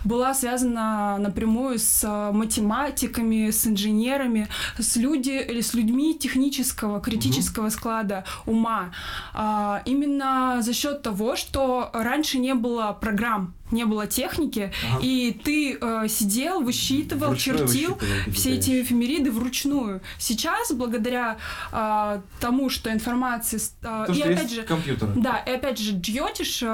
была 0.05 0.35
связана 0.35 1.17
напрямую 1.19 1.79
с 1.79 2.05
э, 2.05 2.33
математиками, 2.33 3.51
с 3.51 3.67
инженерами, 3.67 4.49
с, 4.79 4.97
люди, 4.97 5.43
или 5.51 5.63
с 5.63 5.75
людьми 5.75 6.15
технического, 6.19 7.01
критического 7.01 7.71
склада 7.71 8.25
ума? 8.47 8.93
А, 9.33 9.83
именно 9.87 10.59
за 10.61 10.75
счет 10.75 11.03
того, 11.03 11.37
что 11.37 11.91
раньше 11.95 12.39
не 12.39 12.55
было 12.55 12.97
программ, 13.01 13.55
не 13.73 13.85
было 13.85 14.07
техники, 14.07 14.73
Ага. 14.93 15.01
и 15.03 15.33
ты 15.33 15.79
э, 15.81 16.07
сидел, 16.09 16.61
высчитывал, 16.61 17.29
Вручную 17.29 17.59
чертил 17.67 17.95
высчитывал 17.95 18.33
все 18.35 18.55
эти 18.55 18.83
эфемериды 18.83 19.31
вручную. 19.31 20.01
Сейчас, 20.19 20.73
благодаря 20.73 21.39
а, 21.73 22.21
тому, 22.41 22.69
что 22.71 22.93
информация... 22.93 23.59
с- 23.61 23.75
а, 23.83 24.07
То, 24.07 24.13
и 24.13 24.17
что 24.17 24.25
опять 24.25 24.43
есть 24.43 24.55
же, 24.55 24.63
компьютер. 24.63 25.09
да, 25.17 25.39
и 25.39 25.51
опять 25.51 25.79
же, 25.79 25.93
джьотиш 25.99 26.63
э, 26.63 26.67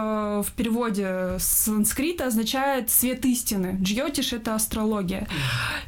в 0.47 0.53
переводе 0.57 1.37
с 1.39 1.45
санскрита 1.65 2.27
означает 2.27 2.91
свет 2.91 3.25
истины. 3.25 3.79
Джьотиш— 3.81 4.33
это 4.35 4.55
астрология. 4.55 5.27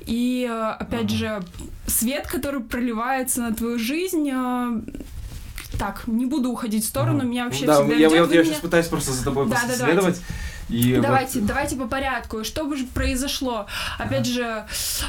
И, 0.07 0.47
э, 0.51 0.71
опять 0.79 1.07
Ага. 1.07 1.15
же, 1.17 1.43
свет, 1.87 2.27
который 2.27 2.61
проливается 2.61 3.41
на 3.43 3.55
твою 3.55 3.79
жизнь... 3.79 4.31
э, 4.33 4.81
так, 5.79 6.03
не 6.07 6.27
буду 6.27 6.51
уходить 6.51 6.85
в 6.85 6.89
сторону, 6.89 7.19
Ага. 7.21 7.27
меня 7.29 7.45
вообще 7.45 7.65
да, 7.65 7.77
всегда 7.77 7.95
я, 7.95 8.09
я, 8.09 8.17
я 8.17 8.23
меня- 8.27 8.45
сейчас 8.45 8.59
пытаюсь 8.61 8.87
просто 8.87 9.13
за 9.13 9.25
тобой 9.25 9.49
Да, 9.49 9.57
просто 9.57 9.79
да. 9.79 10.15
И 10.71 10.95
вот- 10.95 11.03
Давайте, 11.03 11.41
давайте 11.41 11.77
по 11.77 11.87
порядку. 11.87 12.45
Что 12.45 12.65
бы 12.65 12.77
же 12.77 12.85
произошло? 12.87 13.67
Опять 13.99 14.27
же, 14.27 14.65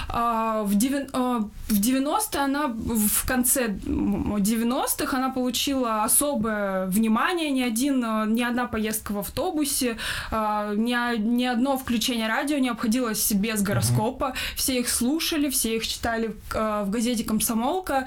а, 0.09 0.63
в, 0.63 0.75
девян- 0.75 1.09
а, 1.13 1.39
в 1.67 1.79
90-е 1.79 2.41
она, 2.43 2.67
в 2.67 3.25
конце 3.27 3.65
м, 3.85 4.35
90-х 4.37 5.15
она 5.17 5.29
получила 5.29 6.03
особое 6.03 6.87
внимание. 6.87 7.51
Ни, 7.51 7.61
один, 7.61 8.03
а, 8.03 8.25
ни 8.25 8.41
одна 8.41 8.65
поездка 8.65 9.11
в 9.13 9.19
автобусе, 9.19 9.97
а, 10.31 10.73
ни, 10.73 11.17
ни 11.17 11.45
одно 11.45 11.77
включение 11.77 12.27
радио 12.27 12.57
не 12.57 12.69
обходилось 12.69 13.31
без 13.33 13.61
гороскопа. 13.61 14.33
Все 14.55 14.79
их 14.79 14.89
слушали, 14.89 15.49
все 15.49 15.75
их 15.77 15.87
читали 15.87 16.35
а, 16.55 16.83
в 16.83 16.89
газете 16.89 17.23
«Комсомолка». 17.23 18.05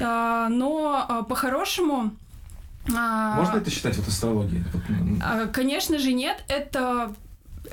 А, 0.00 0.48
Но 0.48 1.04
а, 1.08 1.22
по-хорошему... 1.22 2.10
а, 2.94 3.36
Можно 3.36 3.58
это 3.58 3.70
считать 3.70 3.96
вот 3.96 4.08
астрологией? 4.08 4.64
А, 5.22 5.46
Конечно 5.46 5.98
же, 5.98 6.12
нет. 6.12 6.44
Это 6.48 7.14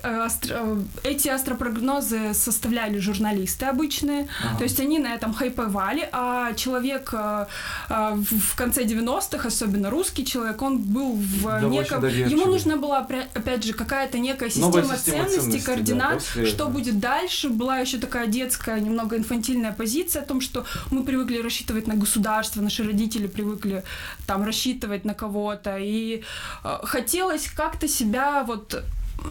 астро- 0.04 0.86
эти 1.04 1.28
астропрогнозы 1.30 2.34
составляли 2.34 3.00
журналисты 3.00 3.66
обычные, 3.66 4.28
Ага. 4.44 4.58
то 4.58 4.64
есть 4.64 4.80
они 4.80 5.00
на 5.00 5.14
этом 5.14 5.34
хайповали, 5.34 6.08
а 6.12 6.54
человек 6.54 7.10
э, 7.14 7.46
э, 7.90 8.14
в 8.16 8.56
конце 8.56 8.84
90-х, 8.84 9.48
особенно 9.48 9.90
русский 9.90 10.26
человек, 10.26 10.62
он 10.62 10.80
был 10.80 11.14
в 11.14 11.44
Да, 11.44 11.62
неком... 11.62 12.06
Ему 12.06 12.46
нужна 12.46 12.76
была, 12.78 13.00
опять 13.34 13.64
же, 13.64 13.74
какая-то 13.74 14.20
некая 14.20 14.52
Новая 14.56 14.84
система, 14.84 14.98
система 14.98 15.18
ценностей, 15.26 15.40
ценностей, 15.40 15.60
да, 15.60 15.66
координат, 15.66 16.14
после 16.16 16.46
что 16.46 16.68
будет 16.68 17.00
дальше. 17.00 17.50
Была 17.50 17.80
еще 17.80 17.98
такая 17.98 18.28
детская, 18.28 18.80
немного 18.80 19.18
инфантильная 19.18 19.72
позиция 19.72 20.22
о 20.22 20.26
том, 20.26 20.42
что 20.42 20.66
мы 20.92 21.04
привыкли 21.04 21.38
рассчитывать 21.42 21.88
на 21.88 21.96
государство, 21.96 22.62
наши 22.62 22.84
родители 22.84 23.28
привыкли 23.28 23.84
там 24.28 24.44
рассчитывать 24.44 25.06
на 25.06 25.14
кого-то, 25.14 25.78
и 25.78 26.24
э, 26.64 26.78
хотелось 26.84 27.48
как-то 27.56 27.88
себя 27.88 28.44
вот 28.44 28.84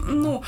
ну, 0.05 0.43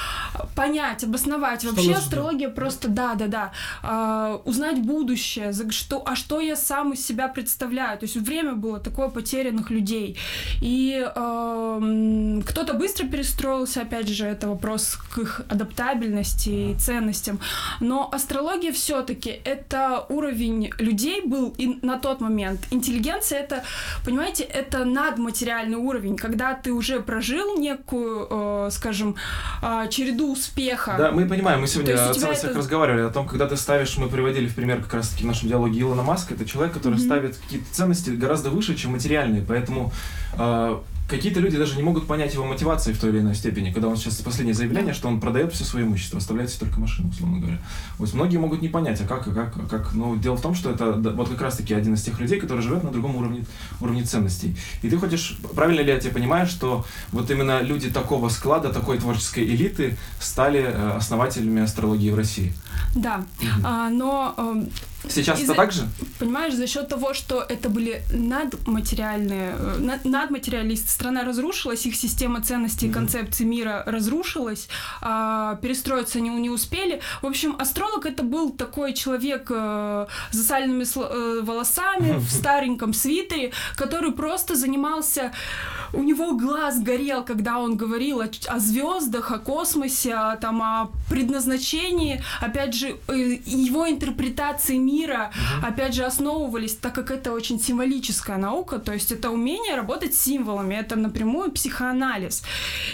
понять, 0.55 1.03
обосновать. 1.03 1.61
Что 1.61 1.71
Вообще 1.71 1.93
астрология 1.93 2.49
просто, 2.49 2.87
да, 2.87 3.15
да, 3.15 3.27
да, 3.27 3.51
а, 3.83 4.41
узнать 4.45 4.81
будущее, 4.81 5.53
за 5.53 5.71
что, 5.71 6.03
а 6.05 6.15
что 6.15 6.39
я 6.39 6.55
сам 6.55 6.93
из 6.93 7.05
себя 7.05 7.27
представляю. 7.27 7.97
То 7.97 8.05
есть 8.05 8.15
время 8.15 8.53
было 8.53 8.79
такое 8.79 9.09
потерянных 9.09 9.69
людей. 9.69 10.17
И 10.61 11.05
эм, 11.15 12.41
кто-то 12.43 12.73
быстро 12.73 13.07
перестроился, 13.07 13.81
опять 13.81 14.07
же, 14.07 14.25
это 14.25 14.47
вопрос 14.47 14.97
к 15.13 15.19
их 15.19 15.41
адаптабельности 15.49 16.71
и 16.71 16.75
ценностям. 16.75 17.39
Но 17.79 18.09
астрология 18.11 18.71
все-таки 18.71 19.29
это 19.29 20.05
уровень 20.09 20.71
людей 20.79 21.21
был 21.21 21.53
и 21.57 21.79
на 21.81 21.99
тот 21.99 22.21
момент. 22.21 22.61
Интеллигенция 22.71 23.39
это, 23.39 23.63
понимаете, 24.03 24.43
это 24.43 24.85
надматериальный 24.85 25.77
уровень, 25.77 26.17
когда 26.17 26.53
ты 26.53 26.71
уже 26.71 26.99
прожил 26.99 27.57
некую, 27.57 28.27
э, 28.29 28.69
скажем, 28.71 29.15
э, 29.62 29.88
череду 29.89 30.32
успеха. 30.34 30.96
Да, 30.98 31.12
мы 31.12 31.25
понимаем, 31.25 31.62
мы 31.62 31.67
сегодня 31.67 31.94
о 31.94 32.13
ценностях 32.13 32.51
это- 32.51 32.60
разговаривали, 32.60 33.01
о 33.01 33.10
том, 33.10 33.27
когда 33.27 33.48
ты 33.48 33.58
ставишь, 33.58 33.98
мы 33.98 34.08
приводили 34.10 34.48
в 34.48 34.55
пример 34.55 34.82
как 34.82 34.94
раз-таки 34.96 35.24
в 35.24 35.27
нашем 35.27 35.50
диалоге 35.50 35.79
Илона 35.82 36.03
Маска, 36.03 36.34
это 36.34 36.46
человек, 36.46 36.74
который 36.74 36.96
Мгм. 36.96 37.03
ставит 37.05 37.38
какие-то 37.38 37.65
ценности 37.72 38.10
гораздо 38.12 38.50
выше, 38.50 38.75
чем 38.75 38.91
материальные, 38.91 39.44
поэтому 39.48 39.91
э, 40.38 40.77
какие-то 41.07 41.39
люди 41.39 41.57
даже 41.57 41.75
не 41.75 41.83
могут 41.83 42.07
понять 42.07 42.33
его 42.33 42.45
мотивации 42.45 42.93
в 42.93 43.00
той 43.00 43.12
или 43.12 43.19
иной 43.19 43.35
степени, 43.35 43.71
когда 43.71 43.88
он 43.88 43.97
сейчас 43.97 44.15
последнее 44.15 44.55
заявление, 44.55 44.93
что 44.93 45.07
он 45.07 45.19
продает 45.19 45.53
все 45.53 45.63
свое 45.63 45.85
имущество, 45.85 46.17
оставляет 46.17 46.50
себе 46.50 46.62
только 46.62 46.79
машину, 46.79 47.09
условно 47.09 47.39
говоря. 47.39 47.59
Вот 47.97 48.13
многие 48.13 48.38
могут 48.38 48.62
не 48.62 48.69
понять, 48.69 49.00
а 49.01 49.07
как, 49.07 49.27
а 49.27 49.31
как, 49.31 49.57
а 49.57 49.67
как. 49.67 49.93
Но 49.93 50.15
дело 50.15 50.35
в 50.35 50.41
том, 50.41 50.55
что 50.55 50.71
это 50.71 50.93
вот 50.93 51.29
как 51.29 51.41
раз-таки 51.41 51.74
один 51.74 51.93
из 51.93 52.01
тех 52.01 52.19
людей, 52.19 52.39
который 52.39 52.62
живет 52.62 52.83
на 52.83 52.91
другом 52.91 53.15
уровне, 53.15 53.45
уровне 53.81 54.03
ценностей. 54.03 54.55
И 54.81 54.89
ты 54.89 54.97
хочешь, 54.97 55.38
правильно 55.55 55.81
ли 55.81 55.91
я 55.91 56.00
тебя 56.00 56.13
понимаю, 56.13 56.47
что 56.47 56.85
вот 57.12 57.29
именно 57.29 57.62
люди 57.62 57.89
такого 57.91 58.29
склада, 58.29 58.74
такой 58.74 58.97
творческой 58.97 59.45
элиты 59.45 59.97
стали 60.19 60.62
э, 60.62 60.91
основателями 60.97 61.62
астрологии 61.62 62.09
в 62.09 62.15
России? 62.15 62.53
Да, 62.95 63.25
А, 63.63 63.89
но 63.89 64.33
эм, 64.38 64.69
Сейчас 65.09 65.41
это 65.41 65.53
так 65.53 65.71
же? 65.71 65.88
Понимаешь, 66.19 66.53
за 66.53 66.67
счет 66.67 66.88
того, 66.89 67.13
что 67.13 67.41
это 67.41 67.69
были 67.69 68.01
надматериальные, 68.12 69.55
э, 69.57 69.77
на- 69.79 70.00
надматериалисты, 70.03 70.89
страна 70.89 71.24
разрушилась, 71.24 71.85
их 71.85 71.95
система 71.95 72.41
ценностей 72.41 72.85
и 72.88 72.89
Мгм. 72.89 72.93
концепций 73.00 73.45
мира 73.45 73.83
разрушилась, 73.85 74.67
а, 75.01 75.55
перестроиться 75.62 76.19
они 76.19 76.29
не 76.29 76.50
успели. 76.50 77.01
В 77.21 77.27
общем, 77.27 77.55
астролог 77.59 78.05
это 78.05 78.24
был 78.24 78.51
такой 78.51 78.93
человек 78.93 79.47
э, 79.50 80.05
с 80.31 80.35
засаленными 80.35 80.83
сло- 80.83 81.09
э, 81.12 81.41
волосами, 81.41 82.17
в 82.17 82.29
стареньком 82.31 82.93
свитере, 82.93 83.51
который 83.75 84.12
просто 84.12 84.55
занимался 84.55 85.31
у 85.93 86.03
него 86.03 86.35
глаз 86.38 86.79
горел, 86.81 87.24
когда 87.24 87.57
он 87.59 87.77
говорил 87.77 88.19
о, 88.21 88.27
о 88.47 88.59
звездах, 88.59 89.31
о 89.31 89.39
космосе, 89.39 90.13
о, 90.13 90.35
там, 90.35 90.62
о 90.62 90.89
предназначении. 91.09 92.21
Опять 92.41 92.74
же, 92.74 92.97
э, 93.07 93.38
его 93.45 93.88
интерпретации 93.89 94.77
мира, 94.77 94.94
опять 95.63 95.93
же, 95.93 96.03
основывались, 96.05 96.75
так 96.75 96.95
как 96.95 97.11
это 97.11 97.31
очень 97.33 97.59
символическая 97.59 98.37
наука, 98.37 98.79
то 98.79 98.93
есть 98.93 99.11
это 99.11 99.29
умение 99.31 99.75
работать 99.75 100.13
с 100.13 100.21
символами, 100.21 100.75
это 100.75 100.95
напрямую 100.95 101.51
психоанализ. 101.51 102.43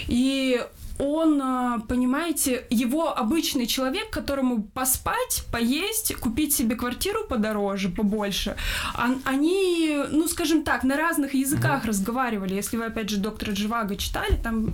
И 0.07 0.61
он, 0.99 1.41
а, 1.41 1.79
понимаете, 1.87 2.65
его 2.69 3.17
обычный 3.17 3.65
человек, 3.65 4.09
которому 4.11 4.61
поспать, 4.61 5.43
поесть, 5.51 6.15
купить 6.15 6.53
себе 6.53 6.75
квартиру 6.75 7.25
подороже, 7.27 7.89
побольше, 7.89 8.55
он- 8.97 9.21
они, 9.25 9.97
ну, 10.11 10.27
скажем 10.27 10.63
так, 10.63 10.83
на 10.83 10.97
разных 10.97 11.33
языках 11.33 11.85
разговаривали. 11.85 12.53
Если 12.53 12.77
вы, 12.77 12.85
опять 12.85 13.09
же, 13.09 13.17
доктора 13.17 13.51
Дживага 13.51 13.95
читали, 13.95 14.37
там... 14.43 14.73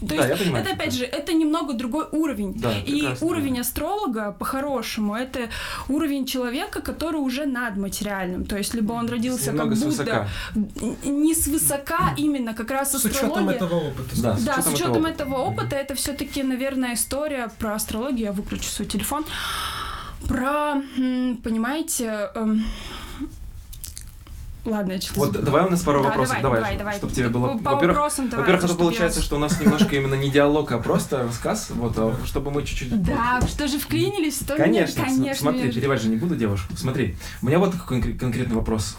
То 0.00 0.06
Да, 0.06 0.14
есть 0.14 0.28
я 0.28 0.36
понимаю, 0.36 0.64
это, 0.64 0.74
опять 0.74 0.94
же, 0.94 1.04
это 1.04 1.32
немного 1.32 1.72
другой 1.74 2.06
уровень. 2.12 2.54
Да, 2.54 2.72
И 2.78 3.00
прекрасно 3.00 3.26
уровень 3.26 3.60
астролога, 3.60 4.32
по-хорошему, 4.38 5.16
это 5.16 5.48
уровень 5.88 6.24
человека, 6.24 6.80
который 6.82 7.16
уже 7.20 7.46
над 7.46 7.76
материальным. 7.76 8.44
То 8.44 8.56
есть, 8.56 8.74
либо 8.74 8.92
он 8.92 9.08
родился 9.08 9.46
как 9.46 9.54
Немного 9.54 9.74
Будда, 9.74 9.90
свысока. 9.90 10.28
не 11.04 11.34
свысока 11.34 12.14
именно, 12.16 12.54
как 12.54 12.70
раз 12.70 12.92
С 12.92 13.04
учетом 13.04 13.28
астрология. 13.30 13.56
этого 13.56 13.74
опыта. 13.74 14.22
Да, 14.22 14.36
Да, 14.46 14.62
с 14.62 14.66
учетом 14.66 14.74
учетом 14.74 15.06
этого 15.06 15.28
этого 15.28 15.34
опыта, 15.42 15.74
это 15.76 15.94
все-таки, 15.96 16.42
наверное, 16.44 16.94
история 16.94 17.50
про 17.58 17.74
астрологию. 17.74 18.26
Я 18.26 18.32
выключу 18.32 18.68
свой 18.68 18.86
телефон. 18.86 19.24
Про, 20.28 20.82
понимаете, 21.42 22.30
эм, 22.34 22.64
ладно, 24.68 24.92
я 24.92 25.00
что-то 25.00 25.20
Вот 25.20 25.44
давай 25.44 25.64
у 25.66 25.70
нас 25.70 25.82
пару 25.82 26.02
Да, 26.02 26.08
вопросов. 26.08 26.36
давай, 26.42 26.60
давай, 26.60 26.76
давай. 26.78 26.96
Чтобы 26.96 27.12
тебе 27.12 27.28
было. 27.28 27.48
По- 27.58 27.72
Во-первых, 27.74 27.96
вопросам 27.96 28.28
давайте, 28.28 28.36
во-первых, 28.52 28.64
это 28.64 28.66
чтоб 28.68 28.78
я- 28.78 28.84
получается, 28.84 29.22
что 29.22 29.36
у 29.36 29.38
нас 29.38 29.60
немножко 29.60 29.96
именно 29.96 30.14
не 30.14 30.30
диалог, 30.30 30.70
а 30.72 30.78
просто 30.78 31.22
рассказ, 31.24 31.68
вот, 31.70 31.94
а 31.98 32.14
чтобы 32.26 32.50
мы 32.50 32.62
чуть-чуть. 32.62 33.02
Да, 33.02 33.40
что 33.48 33.66
же 33.68 33.78
вклинились, 33.78 34.38
то 34.38 34.56
Конечно, 34.56 35.04
конечно. 35.04 35.34
смотри, 35.34 35.68
перебивать 35.70 36.02
же 36.02 36.08
не 36.08 36.16
буду 36.16 36.36
девушку. 36.36 36.76
Смотри, 36.76 37.16
у 37.42 37.46
меня 37.46 37.58
вот 37.58 37.74
конкре- 37.88 38.16
конкретный 38.18 38.56
вопрос. 38.56 38.96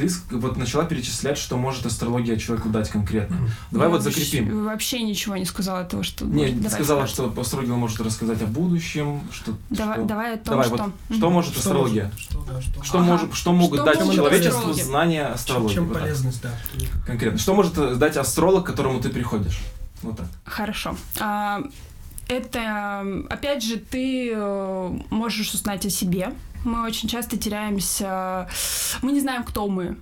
Ты 0.00 0.36
вот 0.36 0.56
начала 0.56 0.84
перечислять, 0.84 1.36
что 1.38 1.56
может 1.56 1.84
астрология 1.86 2.36
человеку 2.36 2.68
дать 2.70 2.88
конкретно. 2.88 3.36
Давай 3.70 3.88
Я 3.88 3.94
вот 3.94 4.02
вообще- 4.04 4.20
закрепим. 4.20 4.64
Вообще 4.64 5.02
ничего 5.02 5.36
не 5.36 5.44
сказала 5.44 5.84
того, 5.84 6.02
что... 6.02 6.24
Не, 6.24 6.42
может, 6.42 6.56
давай 6.56 6.70
сказала, 6.70 7.06
что 7.06 7.34
астрология 7.40 7.74
может 7.74 8.00
рассказать 8.00 8.40
о 8.42 8.46
будущем, 8.46 9.20
что... 9.32 9.52
Давай, 9.70 9.96
что... 9.98 10.04
давай 10.06 10.34
о 10.34 10.36
том, 10.38 10.44
Давай, 10.52 10.66
что... 10.66 10.76
вот 10.76 10.86
Мгм. 11.08 11.18
что 11.18 11.30
может 11.30 11.50
Что 11.52 11.60
астрология? 11.60 12.04
может- 12.04 12.20
Что, 12.20 12.44
да, 12.50 12.60
что. 12.62 12.82
Что, 12.84 12.98
Ага. 12.98 13.06
может, 13.06 13.34
что 13.34 13.52
могут 13.52 13.78
Что 13.78 13.84
дать 13.86 13.98
могут 14.00 14.14
человечеству 14.14 14.56
астрологи? 14.58 14.80
знания 14.82 15.24
Чем, 15.24 15.34
астрологии? 15.34 15.74
чем 15.74 15.84
вот 15.86 15.92
так. 15.94 16.02
полезность, 16.02 16.42
да. 16.42 16.50
Конкретно. 17.06 17.38
Что 17.38 17.54
может 17.54 17.76
э, 17.78 17.94
дать 17.96 18.16
астролог, 18.16 18.64
к 18.64 18.66
которому 18.66 19.00
ты 19.00 19.08
приходишь? 19.10 19.58
Вот 20.02 20.16
так. 20.16 20.26
Хорошо. 20.44 20.96
А, 21.20 21.60
Это, 22.28 23.04
опять 23.28 23.62
же, 23.64 23.76
ты 23.76 24.30
э, 24.32 24.98
можешь 25.10 25.52
узнать 25.52 25.84
о 25.84 25.90
себе. 25.90 26.32
Мы 26.64 26.82
очень 26.82 27.08
часто 27.08 27.36
теряемся. 27.36 28.48
Мы 29.02 29.12
не 29.12 29.20
знаем, 29.20 29.44
кто 29.44 29.68
мы. 29.68 29.96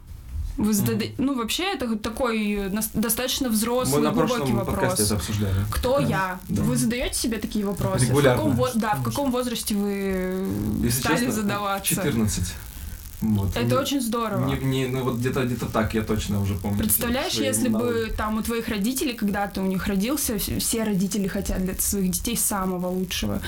Вы 0.56 0.72
задада- 0.72 1.04
Ну, 1.18 1.36
вообще, 1.36 1.72
это 1.74 1.94
такой 1.96 2.68
достаточно 2.92 3.46
Мы 3.48 3.54
взрослый, 3.54 4.02
на 4.02 4.10
глубокий 4.10 4.52
вопрос. 4.52 4.98
это 4.98 5.14
обсуждали. 5.14 5.54
Кто 5.70 6.00
Да. 6.00 6.06
я? 6.06 6.40
Да. 6.48 6.62
Вы 6.62 6.76
задаете 6.76 7.14
себе 7.14 7.38
такие 7.38 7.64
вопросы? 7.64 8.06
Регулярно. 8.06 8.42
В 8.42 8.44
каком, 8.46 8.56
во- 8.56 8.72
да, 8.74 8.94
в 8.96 9.04
каком 9.04 9.30
возрасте 9.30 9.76
вы 9.76 10.48
Если 10.82 11.00
стали 11.00 11.14
честно, 11.16 11.32
задаваться? 11.32 11.88
14. 11.94 12.54
Вот. 13.20 13.50
Это 13.56 13.66
Не- 13.66 13.74
очень 13.74 14.00
здорово. 14.00 14.46
Не, 14.46 14.56
не- 14.64 14.86
ну 14.86 15.02
вот 15.02 15.16
где-то 15.16 15.44
где-то 15.44 15.66
так 15.66 15.94
я 15.94 16.02
точно 16.02 16.40
уже 16.40 16.54
помню. 16.54 16.78
Представляешь, 16.78 17.32
свои 17.34 17.46
если 17.46 17.68
навыки. 17.68 18.08
бы 18.10 18.14
там 18.16 18.38
у 18.38 18.42
твоих 18.42 18.68
родителей, 18.68 19.14
когда 19.14 19.46
ты 19.48 19.60
у 19.60 19.66
них 19.66 19.86
родился, 19.88 20.34
вс- 20.36 20.58
все 20.60 20.84
родители 20.84 21.26
хотят 21.28 21.64
для 21.64 21.74
своих 21.74 22.10
детей 22.12 22.36
самого 22.36 22.86
лучшего. 22.88 23.40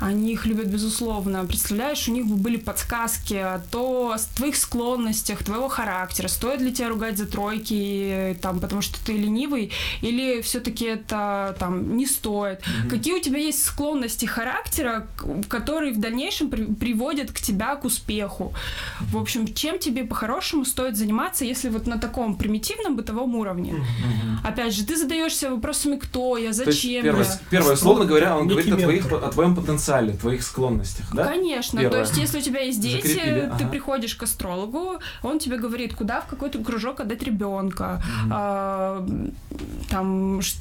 Они 0.00 0.32
их 0.32 0.46
любят 0.46 0.66
безусловно. 0.66 1.44
Представляешь, 1.44 2.08
у 2.08 2.12
них 2.12 2.26
бы 2.26 2.34
были 2.36 2.56
подсказки 2.56 3.34
о 3.34 3.60
то, 3.70 4.12
о 4.12 4.18
твоих 4.36 4.56
склонностях, 4.56 5.44
твоего 5.44 5.68
характера. 5.68 6.26
Стоит 6.28 6.60
ли 6.60 6.72
тебя 6.72 6.88
ругать 6.88 7.16
за 7.16 7.26
тройки, 7.26 8.36
там, 8.42 8.58
потому 8.60 8.82
что 8.82 8.98
ты 9.04 9.12
ленивый, 9.12 9.70
или 10.00 10.40
все-таки 10.42 10.84
это 10.86 11.54
там 11.60 11.96
не 11.96 12.06
стоит. 12.06 12.60
Мгм. 12.80 12.90
Какие 12.90 13.14
у 13.14 13.20
тебя 13.20 13.38
есть 13.38 13.64
склонности 13.64 14.26
характера, 14.26 15.06
которые 15.48 15.92
в 15.92 16.00
дальнейшем 16.00 16.50
при- 16.50 16.64
приводят 16.64 17.30
к 17.30 17.40
тебя 17.40 17.76
к 17.76 17.84
успеху? 17.84 18.52
В 19.12 19.18
общем, 19.18 19.46
чем 19.54 19.78
тебе 19.78 20.04
по-хорошему 20.04 20.64
стоит 20.64 20.96
заниматься, 20.96 21.44
если 21.44 21.68
вот 21.68 21.86
на 21.86 21.98
таком 21.98 22.34
примитивном 22.36 22.96
бытовом 22.96 23.34
уровне? 23.36 23.72
Мгм. 23.74 24.38
Опять 24.42 24.74
же, 24.74 24.84
ты 24.86 24.96
задаешься 24.96 25.50
вопросами, 25.50 25.96
кто 25.96 26.36
я, 26.38 26.52
То 26.52 26.62
есть 26.70 26.82
зачем 26.82 27.02
первое, 27.04 27.24
я. 27.24 27.38
первое, 27.50 27.74
условно 27.74 28.04
говоря, 28.06 28.38
он 28.38 28.46
Некий 28.48 28.70
говорит 28.70 28.72
о, 29.04 29.08
твоих, 29.08 29.12
о 29.12 29.30
твоем 29.30 29.54
потенциале, 29.54 30.14
твоих 30.14 30.42
склонностях, 30.42 31.14
да? 31.14 31.24
Конечно. 31.26 31.80
Первое. 31.80 31.92
То 31.92 32.00
есть, 32.08 32.16
если 32.16 32.38
у 32.38 32.42
тебя 32.42 32.60
есть 32.60 32.80
дети, 32.80 33.06
Закрепили, 33.06 33.40
ты 33.58 33.64
ага. 33.64 33.68
приходишь 33.68 34.14
к 34.14 34.22
астрологу, 34.22 34.98
он 35.22 35.38
тебе 35.38 35.58
говорит, 35.58 35.94
куда 35.94 36.20
в 36.22 36.26
какой-то 36.26 36.58
кружок 36.64 37.00
отдать 37.00 37.22
ребенка, 37.22 38.02
Мгм. 38.24 39.32
там 39.90 40.40
ш- 40.42 40.56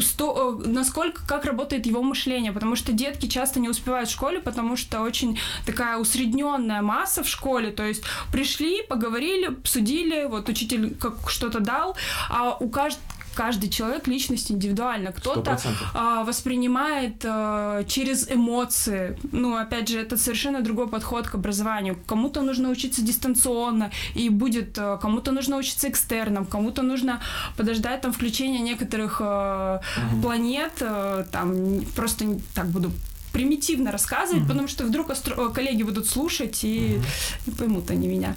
сто- 0.00 0.60
э, 0.64 0.68
насколько, 0.68 1.26
как 1.26 1.44
работает 1.44 1.86
его 1.86 2.02
мышление, 2.02 2.52
потому 2.52 2.76
что 2.76 2.92
детки 2.92 3.26
часто 3.26 3.60
не 3.60 3.68
успевают 3.68 4.08
в 4.08 4.12
школе, 4.12 4.40
потому 4.40 4.76
что 4.76 5.02
очень 5.02 5.38
такая 5.66 5.98
усредненная 5.98 6.82
масса 6.82 7.22
в 7.22 7.28
школе, 7.28 7.70
то 7.70 7.84
есть 7.84 8.02
пришли, 8.32 8.82
поговорили, 8.82 9.46
обсудили, 9.46 10.24
вот 10.24 10.48
учитель 10.48 10.94
как 10.94 11.28
что-то 11.28 11.60
дал, 11.60 11.96
а 12.30 12.56
у 12.58 12.68
каждого 12.68 13.02
каждый 13.34 13.68
человек 13.70 14.06
личность 14.06 14.50
индивидуальна. 14.50 15.12
Кто-то 15.12 15.58
а, 15.94 16.24
воспринимает 16.24 17.24
а, 17.24 17.84
через 17.84 18.30
эмоции. 18.30 19.18
Ну, 19.32 19.56
опять 19.56 19.88
же, 19.88 19.98
это 19.98 20.16
совершенно 20.16 20.62
другой 20.62 20.88
подход 20.88 21.28
к 21.28 21.34
образованию. 21.34 21.98
Кому-то 22.06 22.42
нужно 22.42 22.70
учиться 22.70 23.02
дистанционно, 23.02 23.90
и 24.14 24.28
будет 24.28 24.78
а, 24.78 24.96
кому-то 24.96 25.32
нужно 25.32 25.56
учиться 25.56 25.88
экстерном, 25.88 26.46
кому-то 26.46 26.82
нужно 26.82 27.20
подождать 27.56 28.00
там 28.00 28.12
включения 28.12 28.60
некоторых 28.60 29.20
а, 29.20 29.80
угу. 29.96 30.22
планет, 30.22 30.72
а, 30.80 31.24
там 31.30 31.80
просто 31.94 32.24
так 32.54 32.66
буду 32.66 32.90
примитивно 33.32 33.90
рассказывать, 33.90 34.42
mm-hmm. 34.42 34.48
потому 34.48 34.68
что 34.68 34.84
вдруг 34.84 35.10
остро- 35.10 35.50
э, 35.50 35.52
коллеги 35.52 35.82
будут 35.82 36.06
слушать 36.06 36.64
и 36.64 36.96
mm-hmm. 36.96 37.40
не 37.46 37.52
поймут 37.54 37.90
они 37.90 38.08
меня. 38.08 38.34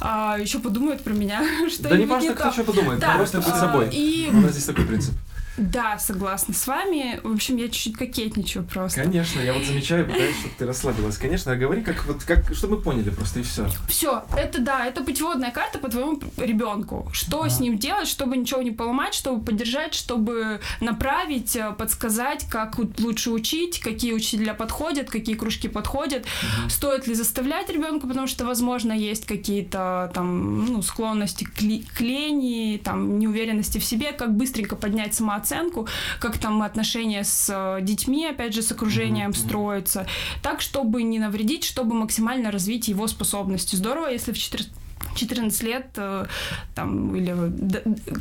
А, 0.00 0.36
еще 0.38 0.58
подумают 0.58 1.02
про 1.02 1.12
меня, 1.12 1.44
что 1.70 1.88
Да 1.88 1.96
не 1.96 2.06
важно, 2.06 2.34
кто 2.34 2.52
что 2.52 2.64
подумает, 2.64 3.00
да. 3.00 3.16
просто 3.16 3.38
быть 3.38 3.54
собой. 3.54 3.90
И... 3.92 4.28
У 4.32 4.40
нас 4.40 4.52
здесь 4.52 4.64
такой 4.64 4.86
принцип. 4.86 5.14
Да, 5.56 5.98
согласна 5.98 6.54
с 6.54 6.66
вами. 6.66 7.20
В 7.22 7.32
общем, 7.32 7.56
я 7.56 7.68
чуть-чуть 7.68 7.96
кокетничаю 7.96 8.64
просто. 8.64 9.02
Конечно, 9.02 9.40
я 9.40 9.52
вот 9.52 9.64
замечаю, 9.64 10.06
пытаюсь, 10.06 10.36
чтобы 10.36 10.54
ты 10.56 10.66
расслабилась. 10.66 11.18
Конечно, 11.18 11.54
говори, 11.56 11.82
как 11.82 12.06
вот 12.06 12.24
как, 12.24 12.54
чтобы 12.54 12.76
мы 12.76 12.82
поняли 12.82 13.10
просто 13.10 13.40
и 13.40 13.42
все. 13.42 13.68
Все, 13.88 14.24
это 14.36 14.60
да, 14.60 14.86
это 14.86 15.02
путеводная 15.02 15.50
карта 15.50 15.78
по 15.78 15.90
твоему 15.90 16.20
ребенку. 16.38 17.10
Что 17.12 17.42
а. 17.42 17.50
с 17.50 17.60
ним 17.60 17.78
делать, 17.78 18.08
чтобы 18.08 18.36
ничего 18.36 18.62
не 18.62 18.70
поломать, 18.70 19.14
чтобы 19.14 19.44
поддержать, 19.44 19.94
чтобы 19.94 20.60
направить, 20.80 21.54
э, 21.56 21.72
подсказать, 21.76 22.46
как 22.48 22.78
лучше 22.98 23.30
учить, 23.30 23.80
какие 23.80 24.14
учителя 24.14 24.54
подходят, 24.54 25.10
какие 25.10 25.34
кружки 25.34 25.68
подходят, 25.68 26.22
угу. 26.22 26.70
стоит 26.70 27.06
ли 27.06 27.14
заставлять 27.14 27.68
ребенка, 27.68 28.06
потому 28.06 28.26
что, 28.28 28.46
возможно, 28.46 28.92
есть 28.92 29.26
какие-то 29.26 30.10
там 30.14 30.64
ну, 30.64 30.82
склонности 30.82 31.44
к, 31.44 31.56
к 31.58 32.00
лени, 32.00 32.80
там 32.82 33.18
неуверенности 33.18 33.78
в 33.78 33.84
себе, 33.84 34.12
как 34.12 34.34
быстренько 34.34 34.76
поднять 34.76 35.14
самооценку 35.14 35.49
оценку, 35.50 35.86
как 36.18 36.38
там 36.38 36.62
отношения 36.62 37.24
с 37.24 37.48
э, 37.50 37.82
детьми, 37.82 38.26
опять 38.26 38.54
же, 38.54 38.62
с 38.62 38.72
окружением 38.72 39.30
mm-hmm. 39.30 39.46
строятся, 39.46 40.06
так, 40.42 40.60
чтобы 40.60 41.02
не 41.02 41.18
навредить, 41.18 41.64
чтобы 41.64 41.94
максимально 41.94 42.50
развить 42.50 42.88
его 42.88 43.06
способности. 43.06 43.76
Здорово, 43.76 44.08
если 44.08 44.32
в 44.32 44.38
14 44.38 44.72
14 45.16 45.62
лет, 45.62 45.86
э, 45.96 46.26
там, 46.74 47.16
или 47.16 47.34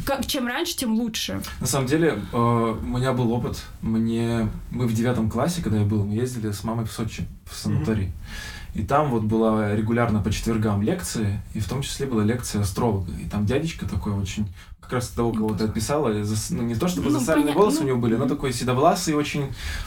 как, 0.06 0.26
чем 0.26 0.48
раньше, 0.48 0.76
тем 0.76 0.94
лучше. 0.94 1.42
На 1.60 1.68
самом 1.68 1.88
деле, 1.88 2.20
э, 2.32 2.38
у 2.38 2.98
меня 2.98 3.14
был 3.14 3.32
опыт. 3.32 3.62
Мне, 3.82 4.50
мы 4.72 4.88
в 4.88 4.94
девятом 4.94 5.30
классе, 5.30 5.62
когда 5.62 5.80
я 5.80 5.86
был, 5.86 6.04
мы 6.06 6.16
ездили 6.16 6.52
с 6.52 6.64
мамой 6.64 6.86
в 6.86 6.92
Сочи, 6.92 7.28
в 7.46 7.56
санаторий. 7.56 8.06
Mm-hmm. 8.08 8.80
И 8.80 8.84
там 8.84 9.10
вот 9.10 9.24
была 9.24 9.76
регулярно 9.76 10.22
по 10.22 10.32
четвергам 10.32 10.82
лекции, 10.82 11.42
и 11.54 11.60
в 11.60 11.68
том 11.68 11.82
числе 11.82 12.06
была 12.06 12.24
лекция 12.24 12.62
астролога. 12.62 13.12
И 13.20 13.26
там 13.26 13.46
дядечка 13.46 13.88
такой 13.88 14.14
очень, 14.14 14.48
как 14.90 14.94
раз 14.94 15.10
того, 15.10 15.32
кого 15.32 15.54
ты 15.54 15.66
описала, 15.66 16.12
ну, 16.50 16.64
не 16.64 16.74
то 16.74 16.88
чтобы 16.88 17.12
ну, 17.12 17.20
засаленные 17.20 17.54
волосы 17.54 17.82
ну, 17.82 17.86
у 17.86 17.88
него 17.90 18.00
были, 18.00 18.16
но 18.16 18.28
такой 18.28 18.52
седовласый, 18.52 19.14
очень, 19.14 19.46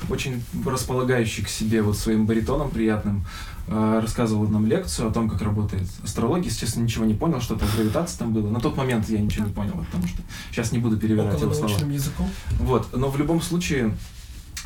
очень 0.08 0.44
располагающий 0.64 1.42
к 1.42 1.48
себе 1.48 1.82
вот 1.82 1.98
своим 1.98 2.24
баритоном 2.24 2.70
приятным, 2.70 3.24
э, 3.66 3.98
рассказывал 4.00 4.46
нам 4.46 4.64
лекцию 4.64 5.08
о 5.08 5.12
том, 5.12 5.28
как 5.28 5.42
работает 5.42 5.88
астрология. 6.04 6.52
Честно, 6.52 6.82
ничего 6.82 7.04
не 7.04 7.14
понял, 7.14 7.40
что 7.40 7.56
там 7.56 7.68
гравитация 7.74 8.20
там 8.20 8.32
было. 8.32 8.48
На 8.48 8.60
тот 8.60 8.76
момент 8.76 9.08
я 9.08 9.18
ничего 9.18 9.44
не 9.44 9.52
понял, 9.52 9.72
потому 9.72 10.06
что 10.06 10.22
сейчас 10.52 10.70
не 10.70 10.78
буду 10.78 10.96
перевирать 10.96 11.40
его 11.40 11.52
слова. 11.52 11.76
языком? 11.90 12.30
Вот, 12.60 12.96
но 12.96 13.10
в 13.10 13.18
любом 13.18 13.42
случае 13.42 13.96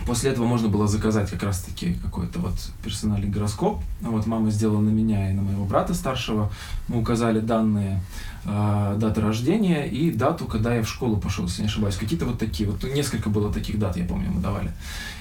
После 0.04 0.30
этого 0.30 0.44
можно 0.46 0.68
было 0.68 0.86
заказать 0.86 1.30
как 1.30 1.42
раз-таки 1.42 1.94
какой-то 2.02 2.38
вот 2.38 2.54
персональный 2.84 3.28
гороскоп. 3.28 3.82
Вот 4.02 4.26
мама 4.26 4.50
сделала 4.50 4.80
на 4.80 4.90
меня 4.90 5.30
и 5.30 5.34
на 5.34 5.42
моего 5.42 5.64
брата 5.64 5.94
старшего. 5.94 6.50
Мы 6.88 7.00
указали 7.00 7.40
данные 7.40 8.02
э, 8.44 8.96
даты 8.98 9.20
рождения 9.22 9.86
и 9.88 10.10
дату, 10.10 10.44
когда 10.44 10.74
я 10.74 10.82
в 10.82 10.88
школу 10.88 11.16
пошел, 11.16 11.46
если 11.46 11.62
не 11.62 11.68
ошибаюсь. 11.68 11.96
Какие-то 11.96 12.26
вот 12.26 12.38
такие. 12.38 12.68
Вот 12.68 12.84
несколько 12.84 13.30
было 13.30 13.50
таких 13.50 13.78
дат, 13.78 13.96
я 13.96 14.04
помню, 14.04 14.30
мы 14.30 14.40
давали. 14.42 14.70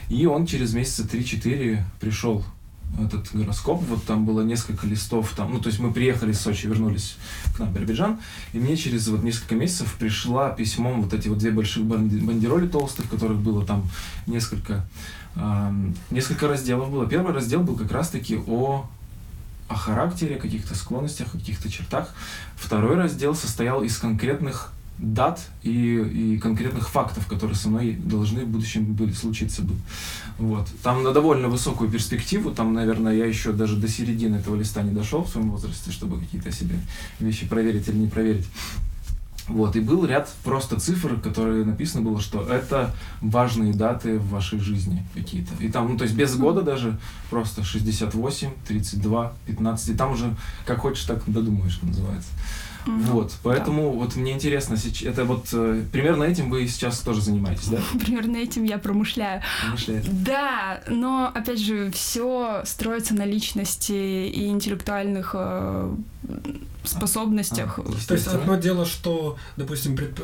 И 0.09 0.25
он 0.25 0.45
через 0.45 0.73
месяца 0.73 1.03
3-4 1.03 1.79
пришел 2.01 2.43
этот 2.99 3.35
гороскоп, 3.35 3.83
вот 3.83 4.05
там 4.05 4.25
было 4.25 4.41
несколько 4.41 4.87
листов, 4.87 5.33
там, 5.35 5.53
ну, 5.53 5.59
то 5.59 5.67
есть 5.67 5.79
мы 5.79 5.91
приехали 5.91 6.31
из 6.31 6.39
Сочи, 6.39 6.67
вернулись 6.67 7.17
к 7.55 7.59
нам 7.59 7.69
в 7.69 7.73
Биробиджан, 7.73 8.19
и 8.53 8.59
мне 8.59 8.77
через 8.77 9.07
вот 9.07 9.23
несколько 9.23 9.55
месяцев 9.55 9.95
пришла 9.99 10.49
письмом 10.49 11.01
вот 11.01 11.13
эти 11.13 11.27
вот 11.27 11.39
две 11.39 11.51
больших 11.51 11.83
бандероли 11.83 12.67
толстых, 12.67 13.09
которых 13.09 13.39
было 13.39 13.65
там 13.65 13.89
несколько, 14.27 14.87
э, 15.35 15.71
несколько 16.11 16.47
разделов 16.47 16.89
было. 16.89 17.07
Первый 17.07 17.33
раздел 17.33 17.61
был 17.61 17.75
как 17.75 17.91
раз-таки 17.91 18.37
о 18.47 18.87
о 19.67 19.75
характере, 19.75 20.35
каких-то 20.35 20.75
склонностях, 20.75 21.31
каких-то 21.31 21.71
чертах. 21.71 22.13
Второй 22.55 22.95
раздел 22.95 23.33
состоял 23.33 23.83
из 23.83 23.97
конкретных 23.97 24.71
дат 24.97 25.47
и, 25.63 25.97
и 25.97 26.37
конкретных 26.39 26.89
фактов, 26.89 27.27
которые 27.27 27.55
со 27.55 27.69
мной 27.69 27.93
должны 27.93 28.45
в 28.45 28.47
будущем 28.47 28.93
были 28.93 29.11
случиться 29.11 29.61
бы. 29.61 29.75
Вот. 30.37 30.67
Там 30.83 31.03
на 31.03 31.11
довольно 31.11 31.49
высокую 31.49 31.89
перспективу, 31.89 32.51
там, 32.51 32.73
наверное, 32.73 33.13
я 33.13 33.25
еще 33.25 33.51
даже 33.51 33.75
до 33.75 33.87
середины 33.87 34.37
этого 34.37 34.55
листа 34.55 34.81
не 34.81 34.91
дошел 34.91 35.23
в 35.23 35.29
своем 35.29 35.51
возрасте, 35.51 35.91
чтобы 35.91 36.19
какие-то 36.19 36.51
себе 36.51 36.75
вещи 37.19 37.47
проверить 37.47 37.87
или 37.87 37.97
не 37.97 38.07
проверить. 38.07 38.45
Вот, 39.47 39.75
и 39.75 39.79
был 39.79 40.05
ряд 40.05 40.27
просто 40.43 40.79
цифр, 40.79 41.19
которые 41.19 41.65
написано 41.65 42.01
было, 42.01 42.19
что 42.19 42.41
это 42.41 42.95
важные 43.21 43.73
даты 43.73 44.17
в 44.17 44.29
вашей 44.29 44.59
жизни 44.59 45.05
какие-то. 45.13 45.53
И 45.59 45.69
там, 45.69 45.87
ну, 45.87 45.97
то 45.97 46.03
есть 46.03 46.15
без 46.15 46.35
года 46.35 46.63
даже, 46.63 46.97
просто 47.29 47.63
68, 47.63 48.49
32, 48.67 49.33
15, 49.45 49.89
и 49.89 49.93
там 49.93 50.13
уже 50.13 50.35
как 50.65 50.79
хочешь, 50.79 51.03
так 51.03 51.21
додумаешь, 51.27 51.73
что 51.73 51.85
называется. 51.85 52.29
Вот, 52.85 53.33
поэтому 53.43 53.91
да. 53.91 53.97
вот 53.97 54.15
мне 54.15 54.33
интересно, 54.33 54.77
это 55.03 55.25
вот 55.25 55.47
э, 55.53 55.83
примерно 55.91 56.23
этим 56.23 56.49
вы 56.49 56.67
сейчас 56.67 56.99
тоже 56.99 57.21
занимаетесь, 57.21 57.67
да? 57.67 57.79
Примерно 57.99 58.37
этим 58.37 58.63
я 58.63 58.77
промышляю. 58.77 59.41
Промышляете. 59.61 60.09
Да, 60.11 60.81
но 60.87 61.31
опять 61.33 61.59
же 61.59 61.91
все 61.91 62.61
строится 62.65 63.15
на 63.15 63.25
личности 63.25 63.91
и 63.91 64.47
интеллектуальных 64.47 65.31
э, 65.33 65.95
способностях. 66.83 67.79
А, 67.79 67.83
то 68.07 68.13
есть 68.13 68.27
одно 68.27 68.55
дело, 68.55 68.85
что, 68.85 69.37
допустим, 69.57 69.95
предп... 69.95 70.19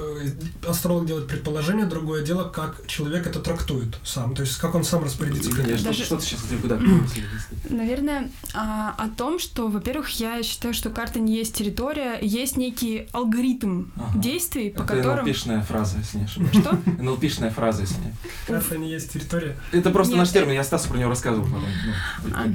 астролог 0.68 1.06
делает 1.06 1.28
предположение, 1.28 1.86
другое 1.86 2.24
дело, 2.24 2.44
как 2.50 2.86
человек 2.88 3.28
это 3.28 3.40
трактует 3.40 3.98
сам, 4.04 4.36
то 4.36 4.42
есть 4.42 4.58
как 4.58 4.76
он 4.76 4.84
сам 4.84 5.04
распорядится. 5.04 5.52
Конечно, 5.52 5.88
Даже... 5.88 6.04
что 6.04 6.18
ты 6.18 6.24
сейчас 6.24 6.40
куда 6.62 6.80
Наверное, 7.70 8.30
а, 8.54 8.96
о 8.98 9.10
том, 9.10 9.40
что, 9.40 9.68
во-первых, 9.68 10.10
я 10.20 10.44
считаю, 10.44 10.74
что 10.74 10.90
карта 10.90 11.20
не 11.20 11.36
есть 11.36 11.56
территория, 11.56 12.20
есть 12.22 12.51
некий 12.58 13.08
алгоритм 13.12 13.86
ага. 13.96 14.20
действий, 14.20 14.70
по 14.70 14.84
это 14.84 14.96
которым... 14.96 15.26
НЛПшная 15.26 15.62
фраза, 15.62 15.98
если 15.98 16.20
не 16.20 16.24
ошибаюсь. 16.26 16.56
Что? 16.56 16.80
НЛПшная 17.00 17.52
фраза, 17.52 17.82
если 17.82 17.96
не... 17.96 18.14
Карта 18.48 18.78
не 18.78 18.92
есть 18.92 19.12
территория. 19.14 19.56
Это 19.72 19.90
просто 19.92 20.16
наш 20.16 20.30
термин, 20.30 20.54
я 20.54 20.64
Стасу 20.64 20.90
про 20.90 20.98
него 20.98 21.10
рассказывал. 21.10 21.48
Ну, 21.48 21.60
а. 22.34 22.48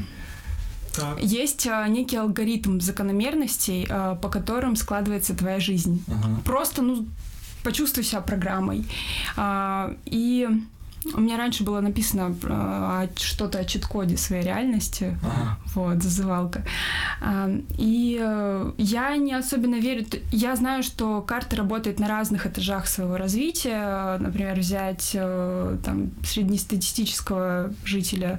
Так. 0.97 1.21
Есть 1.21 1.67
а, 1.67 1.87
некий 1.89 2.17
алгоритм 2.17 2.81
закономерностей, 2.81 3.87
а, 3.91 4.15
по 4.15 4.29
которым 4.29 4.77
складывается 4.77 5.35
твоя 5.35 5.61
жизнь. 5.61 6.03
Ага. 6.09 6.41
Просто, 6.45 6.81
ну, 6.81 7.07
почувствуй 7.63 8.05
себя 8.05 8.21
программой. 8.23 8.87
А, 9.37 9.95
и 10.07 10.49
у 11.15 11.21
меня 11.21 11.37
раньше 11.37 11.65
было 11.65 11.81
написано 11.81 12.35
а, 12.45 13.09
что-то 13.17 13.59
о 13.59 13.65
чит-коде 13.65 14.17
своей 14.17 14.43
реальности. 14.45 15.19
Ага. 15.23 15.59
Вот, 15.75 16.03
зазывалка. 16.03 16.65
А, 17.21 17.51
и 17.79 18.19
а, 18.21 18.73
я 18.79 19.17
не 19.17 19.35
особенно 19.35 19.77
верю. 19.77 20.07
Я 20.31 20.57
знаю, 20.57 20.83
что 20.83 21.23
карта 21.23 21.57
работает 21.57 21.99
на 21.99 22.09
разных 22.09 22.47
этажах 22.47 22.87
своего 22.87 23.17
развития. 23.17 24.19
Например, 24.19 24.59
взять 24.59 25.13
а, 25.19 25.79
там 25.85 26.11
среднестатистического 26.25 27.73
жителя, 27.85 28.39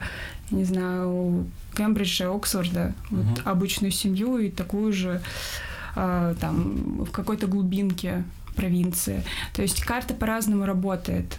не 0.51 0.63
знаю, 0.63 1.45
Кембриджа, 1.75 2.34
Оксфорда, 2.34 2.93
угу. 3.12 3.21
вот, 3.21 3.41
обычную 3.45 3.91
семью 3.91 4.38
и 4.39 4.49
такую 4.49 4.91
же 4.93 5.21
э, 5.95 6.36
там 6.39 7.03
в 7.03 7.12
какой-то 7.12 7.45
глубинке 7.45 8.23
провинции. 8.56 9.23
То 9.53 9.62
есть 9.62 9.84
карта 9.84 10.13
по-разному 10.13 10.65
работает 10.65 11.38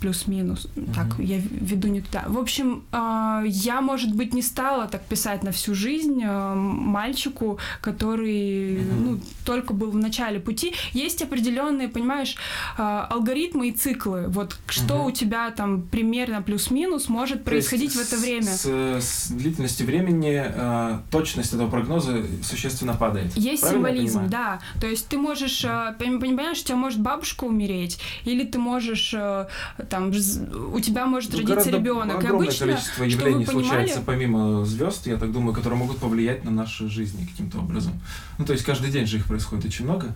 плюс-минус. 0.00 0.66
Mm-hmm. 0.74 0.94
Так, 0.94 1.18
я 1.18 1.38
веду 1.38 1.88
не 1.88 2.00
туда. 2.00 2.24
В 2.26 2.38
общем, 2.38 2.82
э, 2.92 3.42
я, 3.46 3.80
может 3.80 4.14
быть, 4.14 4.34
не 4.34 4.42
стала 4.42 4.86
так 4.86 5.02
писать 5.02 5.42
на 5.42 5.52
всю 5.52 5.74
жизнь 5.74 6.22
э, 6.22 6.54
мальчику, 6.54 7.58
который 7.80 8.76
mm-hmm. 8.76 9.00
ну, 9.00 9.20
только 9.44 9.74
был 9.74 9.90
в 9.90 9.96
начале 9.96 10.40
пути. 10.40 10.74
Есть 10.92 11.22
определенные, 11.22 11.88
понимаешь, 11.88 12.36
э, 12.78 12.82
алгоритмы 12.82 13.68
и 13.68 13.72
циклы. 13.72 14.26
Вот 14.28 14.56
что 14.66 14.94
mm-hmm. 14.94 15.08
у 15.08 15.10
тебя 15.10 15.50
там 15.50 15.82
примерно 15.82 16.42
плюс-минус 16.42 17.08
может 17.08 17.44
происходить 17.44 17.92
в 17.92 18.00
это 18.00 18.16
время. 18.16 18.46
С, 18.46 18.66
с 18.66 19.30
длительностью 19.30 19.86
времени 19.86 20.42
э, 20.44 20.98
точность 21.10 21.52
этого 21.52 21.68
прогноза 21.68 22.24
существенно 22.42 22.94
падает. 22.94 23.36
Есть 23.36 23.62
Правильно 23.62 23.88
символизм, 23.88 24.28
да. 24.28 24.60
То 24.80 24.86
есть 24.86 25.08
ты 25.08 25.18
можешь, 25.18 25.64
э, 25.64 25.94
понимаешь, 25.98 26.60
у 26.60 26.64
тебя 26.64 26.76
может 26.76 27.00
бабушка 27.00 27.44
умереть, 27.44 27.98
или 28.24 28.44
ты 28.44 28.58
можешь 28.58 29.14
э, 29.14 29.46
там 29.90 30.08
у 30.08 30.80
тебя 30.80 31.04
может 31.06 31.32
ну, 31.32 31.38
родиться 31.40 31.70
ребенок. 31.70 32.22
И 32.22 32.26
обычно, 32.26 32.66
количество 32.66 33.02
явлений 33.04 33.44
понимали... 33.44 33.66
случается 33.66 34.00
помимо 34.06 34.64
звезд, 34.64 35.06
я 35.06 35.16
так 35.16 35.32
думаю, 35.32 35.52
которые 35.52 35.78
могут 35.78 35.98
повлиять 35.98 36.44
на 36.44 36.50
наши 36.50 36.88
жизни 36.88 37.26
каким-то 37.26 37.58
образом. 37.58 37.92
Ну, 38.38 38.44
то 38.44 38.52
есть 38.52 38.64
каждый 38.64 38.90
день 38.90 39.06
же 39.06 39.18
их 39.18 39.26
происходит 39.26 39.66
очень 39.66 39.84
много. 39.84 40.14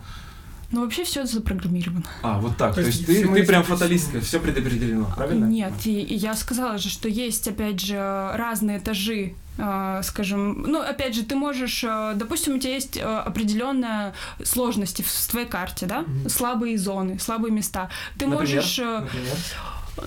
Ну, 0.75 0.81
вообще 0.81 1.05
все 1.05 1.25
запрограммировано. 1.25 2.03
А, 2.21 2.37
вот 2.37 2.57
так. 2.57 2.75
То 2.75 2.81
То, 2.81 2.87
есть 2.87 3.07
есть, 3.07 3.23
ты, 3.23 3.33
ты 3.33 3.43
прям 3.45 3.63
фаталистка, 3.63 4.19
все 4.19 4.41
предопределено, 4.41 5.07
правильно? 5.15 5.45
Нет, 5.45 5.71
и, 5.85 6.01
и 6.01 6.15
я 6.15 6.33
сказала 6.35 6.77
же, 6.77 6.89
что 6.89 7.07
есть, 7.07 7.47
опять 7.47 7.79
же, 7.79 7.95
разные 8.33 8.79
этажи 8.79 9.35
э, 9.57 10.01
скажем, 10.03 10.63
ну, 10.63 10.81
опять 10.81 11.15
же, 11.15 11.23
ты 11.23 11.35
можешь, 11.37 11.81
э, 11.85 12.11
допустим, 12.17 12.55
у 12.55 12.59
тебя 12.59 12.73
есть 12.73 12.97
э, 12.97 13.01
определенная 13.03 14.13
сложности 14.43 15.01
в 15.01 15.27
твоей 15.27 15.47
карте, 15.47 15.85
да, 15.85 16.01
Мгм. 16.01 16.27
слабые 16.27 16.77
зоны, 16.77 17.19
слабые 17.19 17.53
места. 17.53 17.89
Ты 18.17 18.27
Например? 18.27 18.39
можешь, 18.57 18.77
Например? 18.77 19.37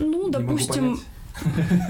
ну, 0.00 0.06
Не 0.06 0.16
могу 0.16 0.30
допустим. 0.30 1.00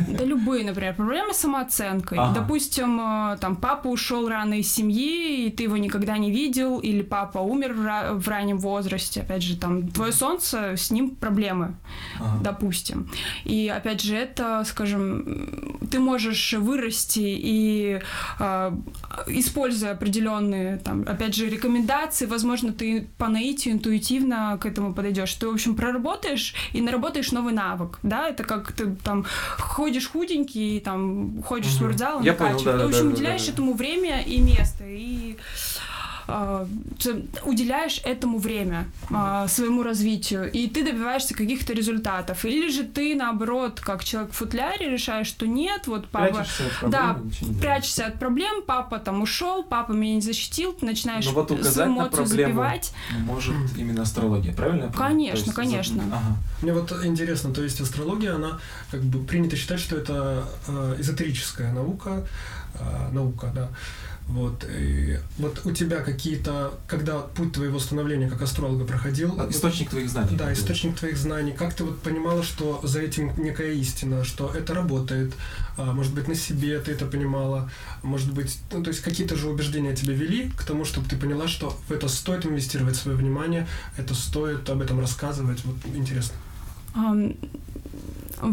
Да 0.08 0.24
любые, 0.24 0.64
например, 0.64 0.94
проблемы 0.94 1.32
с 1.34 1.38
самооценкой. 1.38 2.18
Ага. 2.18 2.40
Допустим, 2.40 3.00
э, 3.00 3.36
там 3.40 3.56
папа 3.56 3.88
ушел 3.88 4.28
рано 4.28 4.54
из 4.54 4.72
семьи, 4.72 5.46
и 5.46 5.50
ты 5.50 5.64
его 5.64 5.76
никогда 5.76 6.18
не 6.18 6.30
видел, 6.30 6.78
или 6.78 7.02
папа 7.02 7.38
умер 7.38 7.74
в, 7.74 7.80
ра- 7.86 8.14
в 8.18 8.28
раннем 8.28 8.58
возрасте. 8.58 9.20
Опять 9.22 9.42
же, 9.42 9.56
там 9.56 9.88
твое 9.88 10.12
солнце, 10.12 10.76
с 10.76 10.90
ним 10.90 11.10
проблемы 11.10 11.74
Ага. 12.20 12.38
допустим. 12.42 13.10
И 13.44 13.68
опять 13.68 14.00
же, 14.02 14.14
это, 14.14 14.64
скажем, 14.66 15.78
ты 15.90 15.98
можешь 15.98 16.52
вырасти 16.54 17.20
и 17.24 18.00
э, 18.40 18.72
используя 19.28 19.92
определенные, 19.92 20.78
там, 20.78 21.02
опять 21.06 21.34
же, 21.34 21.48
рекомендации, 21.48 22.26
возможно, 22.26 22.72
ты 22.72 23.06
по 23.18 23.28
наитию 23.28 23.74
интуитивно 23.74 24.58
к 24.60 24.66
этому 24.66 24.94
подойдешь. 24.94 25.32
Ты, 25.34 25.48
в 25.48 25.52
общем, 25.52 25.74
проработаешь 25.74 26.54
и 26.72 26.80
наработаешь 26.80 27.32
новый 27.32 27.52
навык, 27.52 27.98
да, 28.02 28.28
это 28.28 28.44
как 28.44 28.72
ты 28.72 28.94
там 29.04 29.24
ходишь 29.58 30.08
худенький, 30.08 30.80
там, 30.80 31.42
ходишь 31.42 31.70
в 31.72 31.80
Мгм. 31.80 31.84
спортзал, 31.92 32.22
Я 32.22 32.32
понял, 32.34 32.62
да, 32.62 32.72
в 32.72 32.78
да, 32.78 32.84
общем, 32.84 33.08
да, 33.10 33.14
уделяешь 33.14 33.40
да, 33.42 33.46
да. 33.48 33.52
этому 33.52 33.74
время 33.74 34.20
и 34.22 34.40
место, 34.40 34.84
и 34.86 35.36
ты 36.98 37.24
уделяешь 37.44 38.00
этому 38.04 38.38
время, 38.38 38.86
а, 39.10 39.48
своему 39.48 39.82
развитию, 39.82 40.50
и 40.52 40.68
ты 40.68 40.84
добиваешься 40.84 41.34
каких-то 41.34 41.72
результатов. 41.72 42.44
Или 42.44 42.70
же 42.70 42.84
ты, 42.84 43.14
наоборот, 43.14 43.80
как 43.80 44.04
человек 44.04 44.32
в 44.32 44.36
футляре, 44.36 44.90
решаешь, 44.90 45.26
что 45.26 45.46
нет, 45.46 45.86
вот 45.86 46.08
папа... 46.08 46.34
Прячешься 46.34 46.64
от 46.82 46.90
Да, 46.90 47.16
не 47.22 47.30
делаешь. 47.30 47.60
Прячешься 47.60 48.06
от 48.06 48.18
проблем, 48.18 48.62
папа 48.66 48.98
там 48.98 49.22
ушел, 49.22 49.62
папа 49.62 49.92
меня 49.92 50.16
не 50.16 50.20
защитил, 50.20 50.74
ты 50.74 50.84
начинаешь 50.84 51.24
Но 51.24 51.32
вот 51.32 51.50
указать 51.50 51.72
свою 51.72 51.88
на 51.90 51.94
эмоцию 51.94 52.16
проблему 52.26 52.48
запивать. 52.52 52.92
Может 53.20 53.54
именно 53.76 54.02
астрология, 54.02 54.52
правильно? 54.52 54.92
Конечно, 54.92 55.36
есть 55.36 55.46
за- 55.46 55.54
конечно. 55.54 56.02
Ага. 56.12 56.36
Мне 56.60 56.72
вот 56.74 56.92
интересно, 57.04 57.54
то 57.54 57.62
есть 57.62 57.80
астрология, 57.80 58.34
она 58.34 58.58
как 58.90 59.00
бы 59.02 59.24
принято 59.24 59.56
считать, 59.56 59.80
что 59.80 59.96
это 59.96 60.44
э, 60.66 60.96
эзотерическая 60.98 61.72
наука, 61.72 62.26
э, 62.74 63.08
наука, 63.12 63.50
да. 63.54 63.68
Вот, 64.28 64.62
и 64.78 65.18
вот 65.38 65.62
у 65.64 65.72
тебя 65.72 66.00
какие-то, 66.00 66.74
когда 66.86 67.18
путь 67.20 67.52
твоего 67.54 67.78
становления 67.78 68.28
как 68.28 68.42
астролога 68.42 68.84
проходил, 68.84 69.32
А, 69.38 69.44
вот- 69.44 69.50
Источник 69.54 69.88
твоих 69.88 70.10
знаний. 70.10 70.36
да, 70.36 70.52
источник 70.52 70.96
твоих 70.98 71.16
знаний, 71.16 71.52
как 71.52 71.72
ты 71.72 71.82
вот 71.84 72.02
понимала, 72.02 72.42
что 72.42 72.78
за 72.82 73.00
этим 73.00 73.32
некая 73.42 73.72
истина, 73.72 74.24
что 74.24 74.52
это 74.54 74.74
работает, 74.74 75.32
а, 75.78 75.92
может 75.94 76.12
быть, 76.14 76.28
на 76.28 76.34
себе 76.34 76.78
ты 76.78 76.92
это 76.92 77.06
понимала, 77.06 77.70
может 78.02 78.30
быть, 78.34 78.58
ну, 78.70 78.82
то 78.82 78.90
есть 78.90 79.00
какие-то 79.00 79.34
же 79.34 79.48
убеждения 79.48 79.96
тебя 79.96 80.12
вели 80.12 80.50
к 80.58 80.62
тому, 80.62 80.84
чтобы 80.84 81.08
ты 81.08 81.16
поняла, 81.16 81.48
что 81.48 81.74
в 81.88 81.92
это 81.92 82.06
стоит 82.08 82.44
инвестировать 82.44 82.96
свое 82.96 83.16
внимание, 83.16 83.66
это 83.96 84.14
стоит 84.14 84.68
об 84.68 84.82
этом 84.82 85.00
рассказывать, 85.00 85.64
вот 85.64 85.76
интересно. 85.96 86.36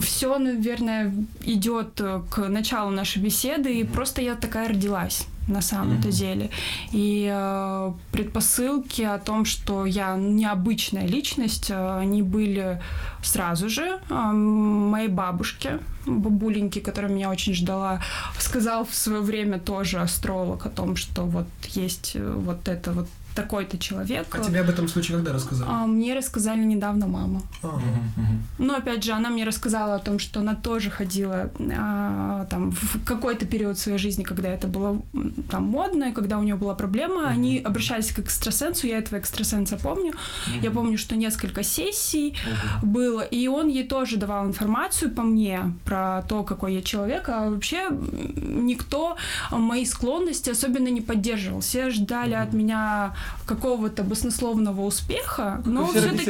Все, 0.02 0.38
наверное, 0.40 1.14
идет 1.44 2.00
э, 2.02 2.22
к 2.32 2.48
началу 2.48 2.90
нашей 2.90 3.22
беседы, 3.22 3.80
и 3.80 3.84
просто 3.84 4.22
я 4.22 4.36
такая 4.36 4.70
родилась 4.70 5.28
на 5.48 5.62
самом-то 5.62 6.08
Мгм. 6.08 6.18
деле. 6.18 6.50
И 6.92 7.30
э, 7.32 7.92
предпосылки 8.12 9.02
о 9.04 9.18
том, 9.20 9.46
что 9.46 9.86
я 9.86 10.16
необычная 10.18 11.08
личность, 11.08 11.70
э, 11.70 12.00
они 12.00 12.22
были 12.22 12.82
сразу 13.24 13.70
же. 13.70 14.00
Э, 14.10 14.32
моей 14.32 15.08
бабушке, 15.10 15.80
бабуленьке, 16.06 16.82
которая 16.82 17.12
меня 17.12 17.30
очень 17.30 17.54
ждала, 17.54 18.02
сказал 18.40 18.86
в 18.86 18.94
свое 18.96 19.22
время 19.22 19.60
тоже 19.60 20.00
астролог 20.00 20.66
о 20.66 20.70
том, 20.70 20.96
что 20.96 21.24
вот 21.24 21.48
есть 21.76 22.12
э, 22.16 22.34
вот 22.46 22.68
это 22.68 22.92
вот 22.92 23.08
такой-то 23.36 23.78
человек. 23.78 24.28
А 24.32 24.40
тебе 24.40 24.62
об 24.62 24.70
этом 24.70 24.88
случае 24.88 25.18
когда 25.18 25.34
рассказали? 25.34 25.70
А 25.72 25.86
мне 25.86 26.14
рассказали 26.16 26.64
недавно 26.64 27.08
мама. 27.08 27.42
А, 27.64 27.68
Мгм, 27.68 28.12
мгм. 28.18 28.44
Но 28.58 28.76
опять 28.76 29.04
же, 29.04 29.12
она 29.12 29.30
мне 29.30 29.44
рассказала 29.46 29.96
о 29.96 30.00
том, 30.00 30.20
что 30.20 30.40
она 30.40 30.56
тоже 30.56 30.90
ходила 30.90 31.52
а, 31.78 32.46
там 32.50 32.72
в 32.72 33.04
какой-то 33.06 33.46
период 33.46 33.78
своей 33.78 33.98
жизни, 33.98 34.24
когда 34.24 34.50
это 34.50 34.68
было 34.68 35.02
там 35.50 35.64
модно, 35.64 36.06
и 36.06 36.12
когда 36.12 36.38
у 36.40 36.44
нее 36.44 36.56
была 36.56 36.74
проблема, 36.76 37.28
они 37.28 37.60
обращались 37.60 38.12
к 38.12 38.20
экстрасенсу, 38.20 38.88
я 38.88 38.98
этого 39.00 39.20
экстрасенса 39.20 39.78
помню. 39.78 40.14
Я 40.62 40.70
Мгм. 40.70 40.74
помню, 40.74 40.98
что 40.98 41.16
несколько 41.16 41.64
сессий 41.64 42.36
Ого. 42.46 42.86
было, 42.88 43.22
и 43.22 43.48
он 43.48 43.68
ей 43.68 43.84
тоже 43.88 44.18
давал 44.18 44.48
информацию 44.48 45.12
по 45.12 45.22
мне 45.24 45.74
про 45.84 46.22
то, 46.30 46.44
какой 46.44 46.76
я 46.76 46.82
человек, 46.82 47.28
а 47.30 47.50
вообще 47.50 47.90
никто 47.90 49.18
мои 49.52 49.86
склонности 49.86 50.50
особенно 50.50 50.88
не 50.88 51.02
поддерживал. 51.02 51.60
Все 51.60 51.90
ждали 51.90 52.34
от 52.34 52.54
меня 52.54 53.14
какого-то 53.46 54.04
баснословного 54.04 54.82
успеха, 54.82 55.62
но 55.66 55.86
все-таки. 56.16 56.26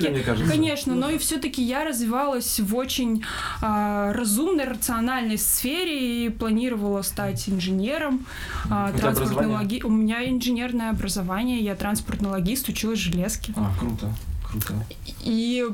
Конечно, 0.50 0.94
но 0.96 1.10
и 1.10 1.18
все-таки 1.18 1.64
я 1.64 1.86
развивалась 1.86 2.60
в 2.60 2.76
очень 2.76 3.24
а, 3.62 4.12
разумной, 4.14 4.66
рациональной 4.66 5.38
сфере 5.38 6.26
и 6.26 6.30
планировала 6.30 7.02
стать 7.04 7.48
инженером. 7.50 8.26
а, 8.70 8.92
транспортный 9.02 9.48
логи- 9.62 9.82
У 9.84 9.90
меня 9.90 10.30
инженерное 10.30 10.90
образование, 10.90 11.60
я 11.62 11.76
транспортный 11.76 12.30
логист, 12.30 12.68
училась 12.70 13.00
в 13.00 13.02
железке. 13.04 13.54
А, 13.56 13.72
круто, 13.80 14.12
круто. 14.62 14.86
И, 15.24 15.66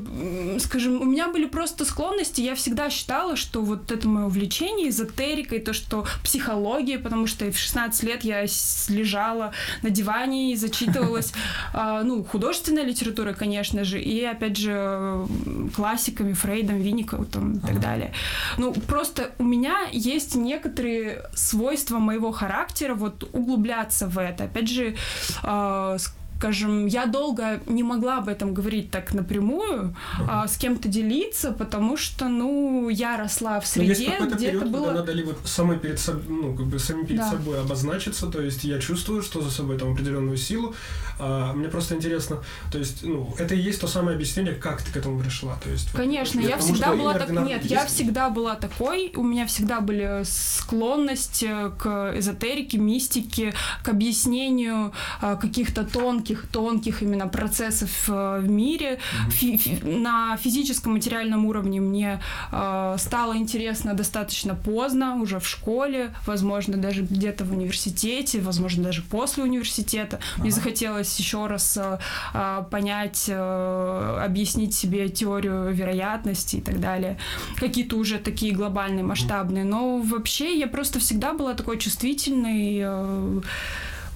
скажем, 0.58 1.00
у 1.00 1.04
меня 1.04 1.28
были 1.28 1.46
просто 1.46 1.84
склонности. 1.84 2.40
Я 2.40 2.54
всегда 2.54 2.90
считала, 2.90 3.36
что 3.36 3.62
вот 3.62 3.90
это 3.92 4.08
мое 4.08 4.26
увлечение 4.26 4.88
эзотерикой, 4.88 5.60
то, 5.60 5.72
что 5.72 6.06
психология, 6.22 6.98
потому 6.98 7.26
что 7.26 7.50
в 7.50 7.56
16 7.56 8.02
лет 8.04 8.24
я 8.24 8.42
лежала 8.88 9.52
на 9.82 9.90
диване 9.90 10.52
и 10.52 10.56
зачитывалась, 10.56 11.32
а, 11.74 12.02
ну, 12.02 12.24
художественной 12.24 12.84
литературой, 12.84 13.34
конечно 13.34 13.84
же, 13.84 14.00
и, 14.00 14.22
опять 14.24 14.56
же, 14.56 15.26
классиками, 15.74 16.32
Фрейдом, 16.32 16.78
Винникотом 16.78 17.54
и 17.54 17.60
так 17.60 17.80
далее. 17.80 18.12
Ну, 18.58 18.72
просто 18.72 19.32
у 19.38 19.44
меня 19.44 19.86
есть 19.92 20.34
некоторые 20.34 21.24
свойства 21.34 21.98
моего 21.98 22.32
характера, 22.32 22.94
вот 22.94 23.28
углубляться 23.32 24.06
в 24.06 24.18
это. 24.18 24.44
Опять 24.44 24.68
же, 24.68 24.96
а, 25.42 25.96
скажем, 26.42 26.86
я 26.86 27.06
долго 27.06 27.60
не 27.66 27.84
могла 27.84 28.18
об 28.18 28.28
этом 28.28 28.52
говорить 28.52 28.90
так 28.90 29.14
напрямую, 29.14 29.94
а, 30.28 30.48
с 30.48 30.56
кем-то 30.56 30.88
делиться, 30.88 31.52
потому 31.52 31.96
что, 31.96 32.28
ну, 32.28 32.88
я 32.88 33.16
росла 33.16 33.60
в 33.60 33.62
есть 33.62 33.74
среде, 33.74 34.10
какой-то 34.10 34.34
где 34.34 34.46
период, 34.46 34.62
это 34.64 34.72
было... 34.72 34.90
надо 34.90 35.12
либо 35.12 35.36
самой 35.44 35.78
перед 35.78 36.00
собой, 36.00 36.22
ну, 36.28 36.56
как 36.56 36.66
бы 36.66 36.78
самим 36.80 37.06
перед 37.06 37.20
Да. 37.20 37.30
собой 37.30 37.60
обозначиться, 37.60 38.26
то 38.26 38.40
есть 38.40 38.64
я 38.64 38.80
чувствую, 38.80 39.22
что 39.22 39.40
за 39.40 39.50
собой 39.50 39.78
там 39.78 39.92
определенную 39.92 40.36
силу. 40.36 40.74
А, 41.20 41.52
мне 41.52 41.68
просто 41.68 41.94
интересно, 41.94 42.36
то 42.72 42.78
есть, 42.78 43.04
ну, 43.04 43.32
это 43.38 43.54
и 43.54 43.60
есть 43.60 43.80
то 43.80 43.86
самое 43.86 44.16
объяснение, 44.16 44.54
как 44.54 44.82
ты 44.82 44.90
к 44.92 44.96
этому 44.96 45.20
пришла. 45.20 45.54
То 45.62 45.70
есть, 45.70 45.92
вот, 45.92 45.96
Конечно, 45.96 46.40
я 46.40 46.48
я 46.48 46.56
потому 46.56 46.74
всегда 46.74 46.92
была 46.96 47.14
так... 47.14 47.30
Нет, 47.30 47.64
я 47.64 47.82
есть. 47.82 47.94
всегда 47.94 48.30
была 48.30 48.56
такой, 48.56 49.12
у 49.16 49.22
меня 49.22 49.46
всегда 49.46 49.80
были 49.80 50.24
склонности 50.24 51.54
к 51.78 52.14
эзотерике, 52.18 52.78
мистике, 52.78 53.54
к 53.84 53.88
объяснению 53.88 54.92
а, 55.20 55.36
каких-то 55.36 55.84
тонких, 55.84 56.31
тонких 56.48 57.02
именно 57.02 57.28
процессов 57.28 57.90
а, 58.08 58.38
в 58.40 58.48
мире. 58.48 58.98
Фи- 59.30 59.56
фи- 59.56 59.82
на 59.84 60.36
физическом 60.36 60.92
материальном 60.94 61.46
уровне 61.46 61.80
мне 61.80 62.20
а, 62.50 62.96
стало 62.98 63.36
интересно 63.36 63.94
достаточно 63.94 64.54
поздно, 64.54 65.16
уже 65.16 65.38
в 65.38 65.46
школе, 65.46 66.14
возможно, 66.26 66.76
даже 66.76 67.02
где-то 67.02 67.44
в 67.44 67.52
университете, 67.52 68.40
возможно, 68.40 68.84
даже 68.84 69.02
после 69.02 69.44
университета. 69.44 70.18
Мне 70.38 70.48
Ага. 70.50 70.56
захотелось 70.56 71.18
еще 71.18 71.46
раз 71.46 71.76
а, 71.76 71.98
а, 72.34 72.62
понять, 72.62 73.26
а, 73.28 74.22
объяснить 74.24 74.74
себе 74.74 75.08
теорию 75.08 75.72
вероятности 75.72 76.56
и 76.56 76.60
так 76.60 76.80
далее. 76.80 77.18
Какие-то 77.56 77.96
уже 77.96 78.18
такие 78.18 78.52
глобальные, 78.54 79.04
масштабные. 79.04 79.64
Но 79.64 79.98
вообще 79.98 80.58
я 80.58 80.66
просто 80.66 80.98
всегда 80.98 81.32
была 81.32 81.54
такой 81.54 81.78
чувствительной. 81.78 82.80
э, 82.82 83.40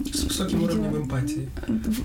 С 0.05 0.25
высоким 0.25 0.59
видела- 0.61 0.75
уровнем 0.81 1.03
эмпатии. 1.03 1.49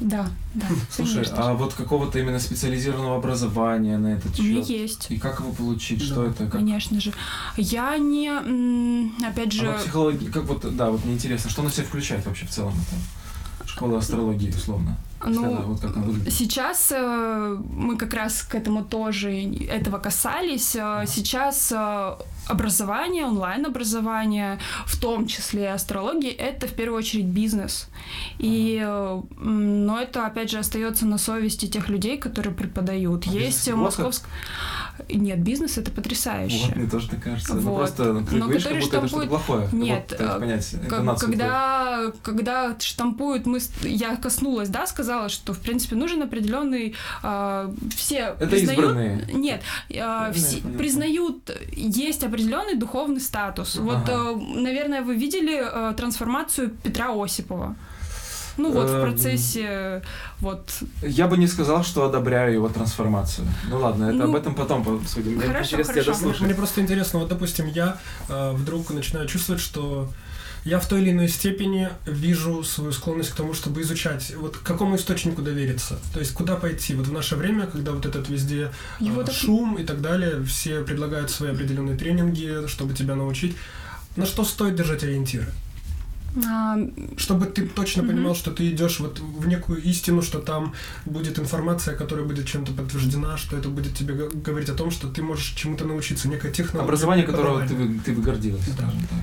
Да, 0.01 0.29
да. 0.53 0.65
Слушай, 0.89 1.15
конечно 1.25 1.35
а 1.49 1.53
вот 1.53 1.73
какого-то 1.73 2.19
именно 2.19 2.39
специализированного 2.39 3.17
образования 3.17 3.97
на 3.97 4.07
этот 4.13 4.39
У 4.39 4.43
меня 4.43 4.61
счет? 4.61 4.69
есть. 4.69 5.07
И 5.09 5.17
как 5.17 5.39
его 5.41 5.51
получить? 5.51 6.01
Что 6.01 6.23
Да, 6.23 6.29
это? 6.31 6.43
Как? 6.45 6.53
Конечно 6.53 6.99
же. 7.01 7.11
Я 7.57 7.97
не, 7.97 8.29
опять 9.25 9.51
же, 9.51 9.67
А 9.67 9.73
психологи... 9.77 10.25
Как 10.25 10.43
вот, 10.45 10.75
да, 10.75 10.89
вот 10.89 11.03
мне 11.05 11.15
интересно, 11.15 11.49
что 11.49 11.63
на 11.63 11.69
себя 11.71 11.85
включает 11.85 12.25
вообще 12.25 12.45
в 12.45 12.49
целом 12.49 12.73
это? 12.73 12.95
Школа 13.71 13.99
астрологии, 13.99 14.49
условно. 14.49 14.97
Ну, 15.25 15.61
вот 15.63 15.81
как 15.81 15.93
сейчас 16.29 16.91
э, 16.91 17.57
мы 17.73 17.95
как 17.95 18.13
раз 18.13 18.41
к 18.41 18.55
этому 18.55 18.83
тоже 18.83 19.31
этого 19.69 19.99
касались. 19.99 20.75
Э, 20.75 21.05
Сейчас 21.07 21.71
э, 21.71 22.15
образование, 22.47 23.25
онлайн-образование, 23.25 24.59
в 24.85 24.99
том 24.99 25.27
числе 25.27 25.71
астрология, 25.71 26.31
это 26.31 26.67
в 26.67 26.73
первую 26.73 26.97
очередь 26.97 27.27
бизнес. 27.27 27.87
И, 28.39 28.81
э, 28.83 29.21
но 29.37 30.01
это, 30.01 30.25
опять 30.25 30.49
же, 30.49 30.57
остается 30.57 31.05
на 31.05 31.17
совести 31.17 31.67
тех 31.67 31.89
людей, 31.89 32.17
которые 32.17 32.53
преподают. 32.53 33.27
А 33.27 33.31
Есть? 33.31 33.71
Московск... 33.71 34.25
Нет, 35.09 35.39
бизнес 35.39 35.77
это 35.77 35.91
потрясающе. 35.91 36.65
Вот, 36.67 36.75
мне 36.75 36.89
тоже 36.89 37.09
так 37.09 37.21
кажется. 37.23 37.53
Ну 37.53 37.61
Вот. 37.61 37.77
просто 37.77 38.03
ну, 38.13 38.25
Но 38.31 38.45
говоришь, 38.45 38.63
как 38.63 38.79
будто 38.79 38.97
это 38.97 39.07
что-то 39.07 39.27
плохое. 39.27 39.69
Нет, 39.71 40.15
Вот, 40.17 40.21
э, 40.21 40.39
понять 40.39 40.75
Как- 40.89 41.19
когда, 41.19 42.11
когда 42.21 42.75
штампуют, 42.79 43.45
мы, 43.45 43.59
я 43.83 44.15
коснулась, 44.15 44.69
да, 44.69 44.87
сказала, 44.87 45.29
что, 45.29 45.53
в 45.53 45.59
принципе, 45.59 45.95
нужен 45.95 46.21
определенный, 46.23 46.95
а, 47.23 47.73
все 47.95 48.35
Это 48.39 48.47
признают, 48.47 48.79
избранные. 48.79 49.27
нет, 49.33 49.61
Ну, 49.89 50.33
все 50.33 50.61
признают, 50.77 51.51
есть 51.75 52.23
определенный 52.23 52.75
духовный 52.75 53.21
статус. 53.21 53.75
Вот, 53.75 53.97
Ага. 54.09 54.31
э, 54.31 54.35
наверное, 54.61 55.01
вы 55.01 55.15
видели 55.15 55.61
э, 55.61 55.93
трансформацию 55.95 56.69
Петра 56.83 57.09
Осипова. 57.11 57.75
Ну 58.57 58.71
вот 58.71 58.89
в 58.89 58.93
Эм. 58.93 59.01
процессе 59.01 60.01
вот 60.39 60.69
Я 61.01 61.27
бы 61.27 61.37
не 61.37 61.47
сказал, 61.47 61.83
что 61.83 62.05
одобряю 62.05 62.53
его 62.53 62.69
трансформацию. 62.69 63.47
Ну 63.69 63.79
ладно, 63.79 64.05
это 64.05 64.13
Ну, 64.13 64.23
об 64.25 64.35
этом 64.35 64.55
потом 64.55 64.83
посудим. 64.83 65.33
Мне 65.33 65.41
хорошо, 65.47 65.63
интересно 65.65 65.93
тебя 65.93 66.03
хорошо. 66.03 66.19
дослушать. 66.19 66.41
Мне 66.41 66.53
просто 66.55 66.81
интересно, 66.81 67.19
вот, 67.19 67.29
допустим, 67.29 67.67
я 67.67 67.97
э, 68.29 68.51
вдруг 68.53 68.89
начинаю 68.91 69.27
чувствовать, 69.27 69.61
что 69.61 70.09
я 70.63 70.79
в 70.79 70.85
той 70.87 71.01
или 71.01 71.09
иной 71.11 71.27
степени 71.27 71.89
вижу 72.05 72.63
свою 72.63 72.91
склонность 72.91 73.31
к 73.31 73.35
тому, 73.35 73.53
чтобы 73.55 73.81
изучать, 73.81 74.35
вот 74.37 74.57
к 74.57 74.61
какому 74.63 74.95
источнику 74.95 75.41
довериться. 75.41 75.97
То 76.13 76.19
есть 76.19 76.33
куда 76.33 76.55
пойти. 76.55 76.93
Вот 76.93 77.07
в 77.07 77.11
наше 77.13 77.35
время, 77.35 77.65
когда 77.65 77.91
вот 77.93 78.05
этот 78.05 78.29
везде 78.29 78.71
э, 78.99 79.05
так- 79.25 79.33
шум 79.33 79.75
и 79.79 79.83
так 79.83 80.01
далее, 80.01 80.43
все 80.43 80.83
предлагают 80.83 81.31
свои 81.31 81.51
определенные 81.51 81.97
тренинги, 81.97 82.67
чтобы 82.67 82.93
тебя 82.93 83.15
научить. 83.15 83.55
На 84.17 84.25
что 84.25 84.43
стоит 84.43 84.75
держать 84.75 85.03
ориентиры? 85.03 85.47
А, 86.47 86.77
Чтобы 87.17 87.45
ты 87.45 87.67
точно 87.67 88.03
понимал, 88.03 88.35
что 88.35 88.51
ты 88.51 88.69
идешь 88.69 88.99
вот 88.99 89.19
в 89.19 89.47
некую 89.47 89.81
истину, 89.83 90.21
что 90.21 90.39
там 90.39 90.73
будет 91.05 91.39
информация, 91.39 91.95
которая 91.95 92.25
будет 92.25 92.47
чем-то 92.47 92.71
подтверждена, 92.73 93.37
что 93.37 93.57
это 93.57 93.69
будет 93.69 93.95
тебе 93.95 94.29
говорить 94.29 94.69
о 94.69 94.73
том, 94.75 94.91
что 94.91 95.07
ты 95.07 95.21
можешь 95.21 95.53
чему-то 95.55 95.85
научиться, 95.85 96.27
некая 96.27 96.51
технология. 96.51 96.85
Образование, 96.85 97.25
которого 97.25 97.67
ты, 97.67 97.75
ты 98.05 98.13
бы 98.13 98.21
гордилась, 98.21 98.65
Да. 98.67 98.73
скажем 98.73 99.01
так. 99.01 99.19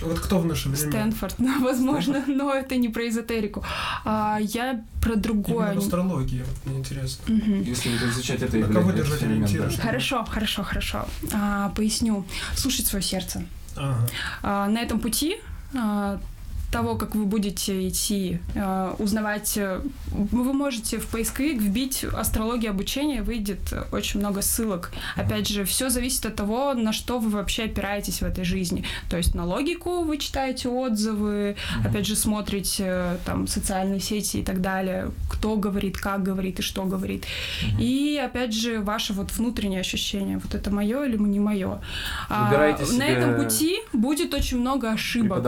Вот 0.00 0.20
кто 0.20 0.38
в 0.38 0.46
наше 0.46 0.68
время? 0.68 0.90
Стэнфорд, 0.90 1.34
ну, 1.38 1.64
возможно, 1.64 2.22
но 2.26 2.54
это 2.54 2.76
не 2.76 2.88
про 2.88 3.08
эзотерику. 3.08 3.64
А, 4.04 4.38
я 4.40 4.84
про 5.02 5.16
другое. 5.16 5.72
Именно 5.72 5.80
вот 6.44 6.66
мне 6.66 6.78
интересно. 6.78 7.34
Мгм. 7.34 7.62
Если 7.62 7.88
изучать 7.96 8.42
это 8.42 8.56
На 8.58 8.68
кого 8.68 8.92
держать 8.92 9.20
да. 9.20 9.70
Хорошо, 9.82 10.24
хорошо, 10.24 10.62
хорошо. 10.62 11.06
А, 11.32 11.70
поясню. 11.70 12.24
Слушать 12.54 12.86
свое 12.86 13.02
сердце. 13.02 13.44
Ага. 13.76 14.08
А, 14.42 14.68
на 14.68 14.80
этом 14.80 15.00
пути 15.00 15.36
а, 15.74 16.18
того, 16.70 16.96
как 16.96 17.14
вы 17.14 17.24
будете 17.24 17.88
идти, 17.88 18.40
а, 18.54 18.94
узнавать, 18.98 19.56
э, 19.56 19.80
вы 20.10 20.52
можете 20.52 20.98
в 20.98 21.06
поисковик 21.06 21.62
вбить 21.62 22.04
астрология 22.04 22.70
обучения, 22.70 23.22
выйдет 23.22 23.72
очень 23.92 24.20
много 24.20 24.42
ссылок. 24.42 24.92
Опять 25.16 25.48
же, 25.48 25.64
все 25.64 25.88
зависит 25.88 26.26
от 26.26 26.36
того, 26.36 26.74
на 26.74 26.92
что 26.92 27.18
вы 27.18 27.30
вообще 27.30 27.64
опираетесь 27.64 28.20
в 28.20 28.24
этой 28.24 28.44
жизни. 28.44 28.84
То 29.08 29.16
есть 29.16 29.34
на 29.34 29.44
логику 29.44 30.02
вы 30.02 30.18
читаете 30.18 30.68
отзывы, 30.68 31.56
опять 31.84 32.06
же, 32.06 32.16
смотрите 32.16 32.84
э, 32.86 33.16
там 33.24 33.46
социальные 33.46 34.00
сети 34.00 34.38
и 34.38 34.42
так 34.42 34.60
далее, 34.60 35.10
кто 35.30 35.56
говорит, 35.56 35.96
как 35.96 36.22
говорит 36.22 36.58
и 36.58 36.62
что 36.62 36.84
говорит. 36.84 37.24
И 37.78 38.20
опять 38.22 38.52
же, 38.52 38.80
ваше 38.80 39.12
вот 39.14 39.32
внутреннее 39.32 39.80
ощущение, 39.80 40.38
вот 40.38 40.54
это 40.54 40.70
мое 40.70 41.04
или 41.04 41.16
не 41.16 41.40
мое. 41.40 41.80
Выбирайте 42.28 42.92
На 42.92 43.04
этом 43.04 43.36
пути 43.36 43.78
будет 43.92 44.34
очень 44.34 44.58
много 44.58 44.90
ошибок. 44.90 45.38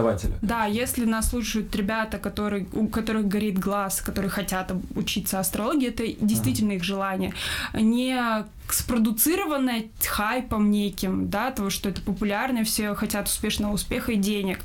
Да, 0.40 0.64
если 0.64 1.10
нас 1.11 1.31
слушают 1.31 1.77
ребята, 1.77 2.18
которые, 2.18 2.66
у 2.73 2.87
которых 2.88 3.29
горит 3.29 3.59
глаз, 3.59 4.01
которые 4.01 4.31
хотят 4.31 4.73
учиться 4.96 5.38
астрологии, 5.38 5.88
это 5.88 6.07
действительно 6.25 6.73
их 6.73 6.85
желание. 6.85 7.33
Не 7.75 8.44
спродуцированное 8.74 9.85
хайпом 10.06 10.70
неким, 10.70 11.28
да, 11.28 11.50
того, 11.50 11.70
что 11.70 11.88
это 11.88 12.00
популярно, 12.00 12.64
все 12.64 12.94
хотят 12.94 13.26
успешного 13.28 13.72
успеха 13.72 14.12
и 14.12 14.16
денег. 14.16 14.61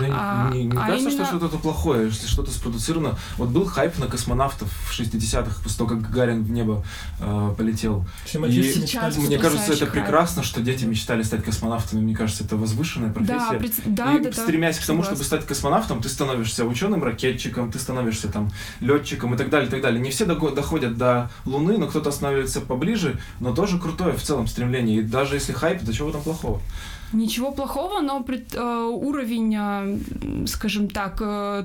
Да 0.00 0.06
А- 0.10 0.50
не, 0.52 0.64
не 0.64 0.72
а 0.76 0.86
кажется, 0.86 1.10
именно- 1.10 1.26
что 1.26 1.36
что-то 1.38 1.58
плохое, 1.58 2.06
если 2.06 2.26
что-то 2.26 2.50
спродуцировано. 2.50 3.16
Вот 3.36 3.48
был 3.50 3.64
хайп 3.66 3.98
на 3.98 4.06
космонавтов 4.06 4.68
в 4.70 4.92
60-х, 4.92 5.62
после 5.62 5.78
того, 5.78 5.90
как 5.90 6.02
Гагарин 6.02 6.42
в 6.44 6.50
небо 6.50 6.84
э, 7.20 7.54
полетел. 7.56 8.04
И 8.26 8.28
Сейчас. 8.62 9.16
Мне 9.16 9.38
кажется, 9.38 9.72
это 9.72 9.86
хайп. 9.86 9.92
прекрасно, 9.92 10.42
что 10.42 10.60
дети 10.60 10.84
мечтали 10.84 11.22
стать 11.22 11.44
космонавтами. 11.44 12.00
Мне 12.00 12.14
кажется, 12.16 12.44
это 12.44 12.56
возвышенная 12.56 13.12
профессия. 13.12 13.38
Да, 13.52 13.58
пред- 13.58 13.94
да, 13.94 14.14
и 14.14 14.18
да, 14.22 14.30
да, 14.30 14.42
стремясь 14.42 14.78
к 14.78 14.86
тому, 14.86 15.02
согласна. 15.02 15.24
чтобы 15.24 15.24
стать 15.24 15.46
космонавтом, 15.46 16.00
ты 16.02 16.08
становишься 16.08 16.64
ученым-ракетчиком, 16.64 17.70
ты 17.70 17.78
становишься 17.78 18.28
там 18.28 18.50
летчиком 18.80 19.34
и 19.34 19.36
так 19.36 19.50
далее, 19.50 19.68
и 19.68 19.70
так 19.70 19.80
далее. 19.82 20.00
Не 20.00 20.10
все 20.10 20.24
доходят 20.24 20.96
до 20.96 21.30
Луны, 21.44 21.78
но 21.78 21.86
кто-то 21.86 22.10
останавливается 22.10 22.60
поближе, 22.60 23.20
но 23.42 23.52
тоже 23.52 23.78
крутое 23.78 24.12
в 24.16 24.22
целом 24.22 24.46
стремление. 24.46 24.98
И 24.98 25.02
даже 25.02 25.34
если 25.34 25.52
хайп, 25.52 25.84
то 25.84 25.92
чего 25.92 26.10
там 26.12 26.22
плохого? 26.22 26.60
Ничего 27.12 27.50
плохого, 27.52 28.00
но 28.00 28.22
пред- 28.22 28.54
э, 28.54 28.60
уровень, 28.90 29.54
э, 29.58 30.46
скажем 30.46 30.88
так, 30.88 31.18
э, 31.20 31.64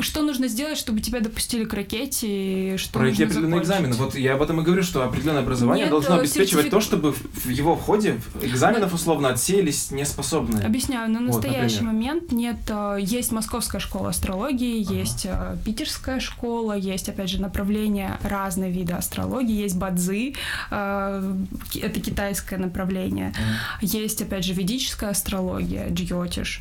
что 0.00 0.22
нужно 0.22 0.48
сделать, 0.48 0.78
чтобы 0.78 1.00
тебя 1.00 1.20
допустили 1.20 1.64
к 1.64 1.72
ракете, 1.74 2.74
и 2.74 2.76
что 2.76 2.92
Пройти 2.92 3.24
нужно 3.24 3.40
определенные 3.40 3.64
закончить? 3.64 3.92
экзамены. 3.92 4.04
Вот 4.04 4.14
я 4.14 4.34
об 4.34 4.42
этом 4.42 4.60
и 4.60 4.64
говорю, 4.64 4.82
что 4.82 5.02
определенное 5.04 5.42
образование 5.42 5.84
Нет, 5.86 5.90
должно 5.90 6.16
э, 6.16 6.20
обеспечивать 6.20 6.66
сертифи- 6.66 6.70
то, 6.70 6.80
чтобы 6.80 7.12
в 7.12 7.48
его 7.48 7.74
ходе 7.76 8.20
экзаменов 8.40 8.94
условно 8.94 9.28
отсеялись 9.30 9.90
неспособные. 9.90 10.64
Объясняю, 10.64 11.10
на 11.10 11.18
Вот, 11.20 11.26
настоящий 11.42 11.80
например. 11.82 11.92
момент 11.94 12.32
нет, 12.32 12.56
э, 12.68 12.98
есть 13.00 13.32
Московская 13.32 13.80
школа 13.80 14.10
астрологии, 14.10 14.84
Ага. 14.84 14.94
есть 14.94 15.26
э, 15.26 15.56
Питерская 15.64 16.20
школа, 16.20 16.74
есть, 16.76 17.08
опять 17.08 17.28
же, 17.30 17.40
направления, 17.40 18.18
разные 18.22 18.70
виды 18.70 18.92
астрологии, 18.94 19.54
есть 19.62 19.76
бадзи, 19.76 20.34
ки- 21.70 21.78
это 21.78 22.00
китайское 22.00 22.58
направление, 22.58 23.32
есть, 23.80 24.22
опять 24.22 24.44
же, 24.44 24.52
ведическая 24.54 25.10
астрология, 25.10 25.88
джьотиш, 25.90 26.60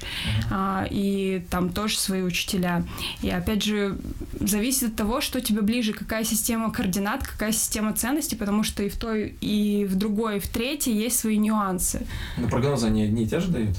а, 0.50 0.88
и 0.89 1.43
там 1.50 1.70
тоже 1.70 1.98
свои 1.98 2.22
учителя. 2.22 2.84
И, 3.22 3.30
опять 3.30 3.64
же, 3.64 3.98
зависит 4.40 4.90
от 4.90 4.96
того, 4.96 5.22
что 5.22 5.42
тебе 5.42 5.62
ближе, 5.62 5.94
какая 5.94 6.24
система 6.24 6.72
координат, 6.72 7.26
какая 7.28 7.52
система 7.52 7.94
ценностей, 7.94 8.36
потому 8.36 8.64
что 8.64 8.84
и 8.84 8.90
в 8.90 8.98
той, 8.98 9.36
и 9.42 9.86
в 9.86 9.96
другой, 9.96 10.38
и 10.38 10.40
в 10.40 10.48
третьей 10.48 10.96
есть 10.96 11.20
свои 11.20 11.38
нюансы. 11.38 12.06
Но 12.38 12.48
прогнозы 12.48 12.88
они 12.88 13.04
одни 13.04 13.24
и 13.24 13.28
те 13.28 13.40
же 13.40 13.50
дают? 13.50 13.78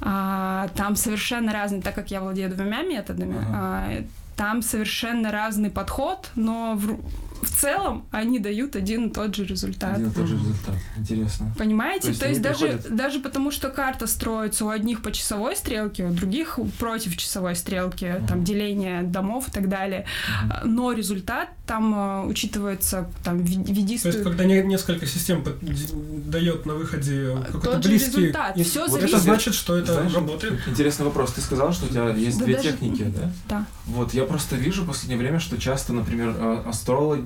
А, 0.00 0.68
там 0.76 0.96
совершенно 0.96 1.52
разные, 1.52 1.82
так 1.82 1.94
как 1.94 2.10
я 2.10 2.20
владею 2.20 2.50
двумя 2.54 2.82
методами, 2.82 3.36
Ага. 3.36 3.48
а, 3.52 4.04
там 4.36 4.62
совершенно 4.62 5.30
разный 5.30 5.70
подход, 5.70 6.30
но 6.34 6.74
в, 6.74 6.98
в 7.42 7.50
целом 7.50 8.04
они 8.10 8.38
дают 8.38 8.76
один 8.76 9.08
и 9.08 9.10
тот 9.12 9.34
же 9.34 9.44
результат. 9.44 9.96
Один 9.96 10.08
и 10.10 10.12
тот 10.12 10.26
же 10.26 10.34
результат. 10.36 10.74
Интересно. 10.96 11.52
Понимаете? 11.58 12.02
То 12.02 12.08
есть 12.08 12.20
То 12.20 12.28
есть, 12.28 12.42
даже, 12.42 12.66
приходят- 12.68 12.96
даже 12.96 13.20
потому, 13.20 13.50
что 13.50 13.68
карта 13.70 14.06
строится 14.06 14.64
у 14.64 14.68
одних 14.68 15.02
по 15.02 15.12
часовой 15.12 15.56
стрелке, 15.56 16.04
у 16.04 16.10
других 16.12 16.58
против 16.78 17.16
часовой 17.16 17.56
стрелки, 17.56 18.14
там 18.28 18.38
Мгм. 18.38 18.44
деление 18.44 19.02
домов 19.02 19.48
и 19.48 19.50
так 19.50 19.68
далее. 19.68 20.04
А, 20.50 20.62
Но 20.64 20.92
результат 20.92 21.48
там 21.66 21.92
а, 21.94 22.24
учитывается 22.26 23.08
там 23.24 23.38
ви- 23.42 23.64
То 23.98 24.08
есть, 24.08 24.22
когда 24.22 24.44
не- 24.44 24.62
несколько 24.62 25.06
систем 25.06 25.44
дает 26.26 26.66
на 26.66 26.74
выходе 26.74 27.36
какой-то 27.46 27.72
Тот 27.72 27.82
же 27.82 27.88
близкий... 27.90 28.16
результат. 28.20 28.56
ин- 28.56 28.64
Всё 28.64 28.80
вот 28.80 28.90
это 28.90 29.00
зависит- 29.00 29.20
значит, 29.22 29.54
что 29.54 29.76
это 29.76 29.94
Знаешь, 29.94 30.14
работает. 30.14 30.60
Интересный 30.66 31.04
вопрос. 31.06 31.32
Ты 31.32 31.40
сказала, 31.40 31.72
что 31.72 31.86
у 31.86 31.88
тебя 31.88 32.08
есть 32.10 32.38
Да 32.38 32.44
две 32.44 32.56
даже- 32.56 32.68
техники, 32.70 33.02
да? 33.04 33.32
Да. 33.48 33.66
Вот, 33.86 34.14
я 34.14 34.24
просто 34.24 34.56
вижу 34.56 34.84
в 34.84 34.86
последнее 34.86 35.18
время, 35.18 35.40
что 35.40 35.58
часто, 35.58 35.92
например, 35.92 36.34
э, 36.38 36.62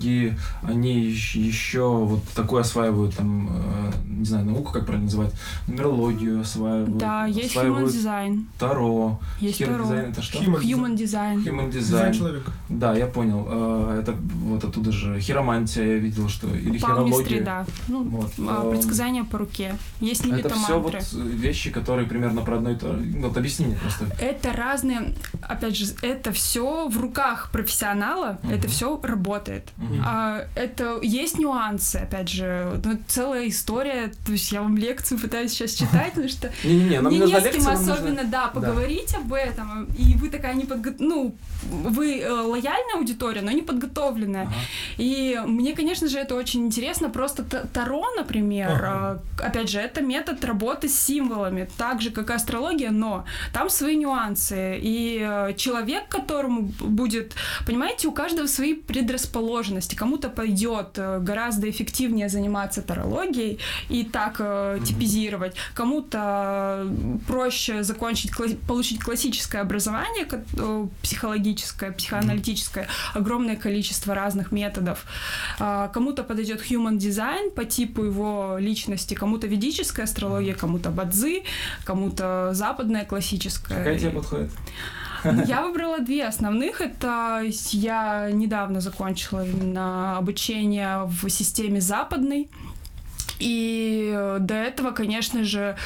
астрологи, 0.05 0.37
они 0.63 1.01
еще 1.03 1.89
вот 2.05 2.23
такое 2.35 2.63
осваивают, 2.63 3.17
там, 3.17 3.49
э, 3.51 3.93
не 4.09 4.25
знаю, 4.25 4.45
науку, 4.47 4.73
как 4.73 4.85
правильно 4.87 5.05
называть, 5.05 5.33
нумерологию 5.67 6.41
осваивают. 6.41 6.97
Да, 6.99 7.27
есть 7.27 7.55
human 7.55 7.59
осваивают 7.61 7.95
design, 7.95 8.45
Таро. 8.59 9.21
есть 9.41 9.61
Human 9.61 9.73
Таро. 9.73 9.85
design 9.85 10.11
это 10.11 10.23
что? 10.23 10.39
Human, 10.39 10.61
Human 10.63 10.97
design. 10.97 11.45
Human 11.45 11.71
дизайн 11.71 12.11
design. 12.13 12.19
человека. 12.19 12.53
Да, 12.69 12.95
я 12.97 13.07
понял. 13.07 13.47
Э, 13.49 14.01
Это 14.05 14.13
вот 14.13 14.65
оттуда 14.65 14.93
же 14.93 15.21
хиромантия, 15.21 15.85
я 15.85 15.97
видел, 15.99 16.29
что 16.29 16.49
или 16.49 16.79
Палмистри, 16.79 17.39
хирология. 17.39 17.45
да. 17.45 17.67
Ну, 17.89 18.03
Вот. 18.05 18.33
а, 18.39 18.65
эм, 18.65 18.71
предсказания 18.73 19.25
по 19.25 19.39
руке. 19.39 19.75
Есть 20.01 20.21
Это 20.23 20.31
лимита 20.31 20.49
все 20.51 20.81
вот 20.81 20.95
вещи, 21.15 21.71
которые 21.71 22.07
примерно 22.09 22.43
про 22.43 22.57
одно 22.57 22.71
и 22.71 22.77
то. 22.77 22.99
Вот 23.19 23.37
объясни 23.37 23.67
мне 23.67 23.77
просто. 23.77 24.07
Это 24.21 24.53
разные, 24.53 25.15
опять 25.43 25.77
же, 25.77 25.87
это 26.03 26.33
все 26.33 26.89
в 26.89 27.01
руках 27.01 27.51
профессионала, 27.53 28.39
Мгм. 28.43 28.53
это 28.53 28.69
все 28.69 29.01
работает. 29.03 29.69
А, 30.05 30.47
это 30.55 30.99
есть 31.03 31.39
нюансы, 31.39 31.97
опять 31.97 32.29
же, 32.29 32.81
ну, 32.85 32.99
целая 33.07 33.49
история. 33.49 34.13
То 34.25 34.33
есть 34.33 34.51
я 34.53 34.63
вам 34.63 34.77
лекцию 34.77 35.21
пытаюсь 35.21 35.53
сейчас 35.53 35.73
читать, 35.75 36.11
потому 36.11 36.29
что 36.29 36.51
Не-не-не, 36.65 37.01
нам 37.01 37.13
мне 37.13 37.27
не 37.27 37.33
не 37.33 37.41
с 37.41 37.53
кем 37.53 37.69
особенно, 37.69 38.25
да, 38.25 38.49
поговорить 38.49 39.15
об 39.15 39.33
этом. 39.33 39.87
И 39.99 40.15
вы 40.15 40.31
такая 40.31 40.55
не 40.55 40.65
ну, 40.99 41.35
вы 41.71 42.21
э, 42.21 42.31
лояльная 42.31 42.97
аудитория, 42.97 43.43
но 43.43 43.51
не 43.51 43.63
подготовленная. 43.63 44.49
И 44.97 45.41
мне, 45.47 45.75
конечно 45.75 46.09
же, 46.09 46.19
это 46.19 46.35
очень 46.35 46.67
интересно. 46.67 47.11
Просто 47.11 47.45
Таро, 47.45 48.05
например, 48.17 48.71
э, 48.83 49.19
опять 49.39 49.71
же, 49.71 49.79
это 49.81 50.01
метод 50.01 50.45
работы 50.45 50.89
с 50.89 50.99
символами, 50.99 51.69
так 51.77 52.01
же, 52.01 52.11
как 52.11 52.31
и 52.31 52.33
астрология, 52.33 52.91
но 52.91 53.25
там 53.53 53.71
свои 53.71 53.97
нюансы. 53.97 54.79
И 54.81 55.21
э, 55.23 55.55
человек, 55.57 56.09
которому 56.09 56.73
будет, 56.81 57.35
понимаете, 57.67 58.09
у 58.09 58.13
каждого 58.13 58.47
свои 58.47 58.75
предрасположенности. 58.75 59.84
Кому-то 59.93 60.29
пойдет 60.31 60.97
э, 60.97 61.21
гораздо 61.21 61.69
эффективнее 61.69 62.29
заниматься 62.29 62.81
тарологией 62.83 63.59
и 63.91 64.05
так 64.05 64.37
э, 64.39 64.79
типизировать. 64.87 65.55
Кому-то 65.75 66.19
э, 66.87 67.19
проще 67.27 67.83
закончить, 67.83 68.31
кла- 68.33 68.57
получить 68.67 69.01
классическое 69.01 69.63
образование, 69.63 70.27
э, 70.31 70.87
психологическое, 71.03 71.91
психоаналитическое, 71.93 72.87
огромное 73.15 73.57
количество 73.57 74.15
разных 74.15 74.53
методов. 74.53 75.05
А, 75.59 75.89
Кому-то 75.89 76.25
подойдет 76.25 76.63
human 76.71 76.99
design 76.99 77.51
по 77.51 77.65
типу 77.65 78.03
его 78.05 78.57
личности, 78.59 79.15
кому-то 79.15 79.47
ведическая 79.47 80.05
астрология, 80.05 80.55
кому-то 80.55 80.91
бадзи, 80.91 81.43
кому-то 81.85 82.51
западная 82.53 83.05
классическая. 83.05 83.79
Какая 83.79 83.99
тебе 83.99 84.11
подходит? 84.11 84.51
Я 85.47 85.63
выбрала 85.63 86.01
две 86.01 86.25
основных. 86.27 86.81
Это 86.81 87.43
я 87.73 88.31
недавно 88.33 88.81
закончила 88.81 89.47
именно 89.47 90.17
обучение 90.19 91.05
в 91.05 91.29
системе 91.29 91.81
западной. 91.81 92.49
И 93.39 94.13
э, 94.15 94.39
до 94.41 94.55
этого, 94.55 94.91
конечно 94.91 95.45
же, 95.45 95.77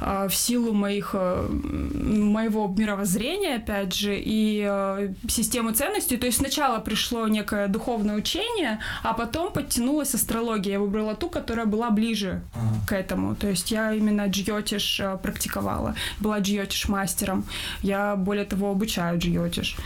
э, 0.00 0.28
в 0.28 0.34
силу 0.34 0.72
моих, 0.72 1.10
э, 1.14 1.48
моего 1.48 2.66
мировоззрения, 2.68 3.56
опять 3.56 3.94
же, 3.94 4.14
и 4.16 5.10
системы 5.28 5.72
ценностей, 5.72 6.16
то 6.16 6.26
есть 6.26 6.38
сначала 6.38 6.78
пришло 6.78 7.28
некое 7.28 7.68
духовное 7.68 8.16
учение, 8.16 8.78
а 9.02 9.12
потом 9.12 9.52
подтянулась 9.52 10.14
астрология. 10.14 10.72
Я 10.72 10.80
выбрала 10.80 11.14
ту, 11.14 11.28
которая 11.28 11.66
была 11.66 11.90
ближе 11.90 12.42
к 12.88 12.92
этому. 12.92 13.34
То 13.34 13.48
есть 13.48 13.70
я 13.70 13.92
именно 13.92 14.26
джиотиш 14.26 15.00
практиковала, 15.22 15.94
была 16.20 16.38
джиотиш 16.38 16.88
мастером. 16.88 17.44
Я, 17.82 18.16
более 18.16 18.44
того, 18.44 18.70
обучаю 18.70 19.18
джиотиш. 19.18 19.76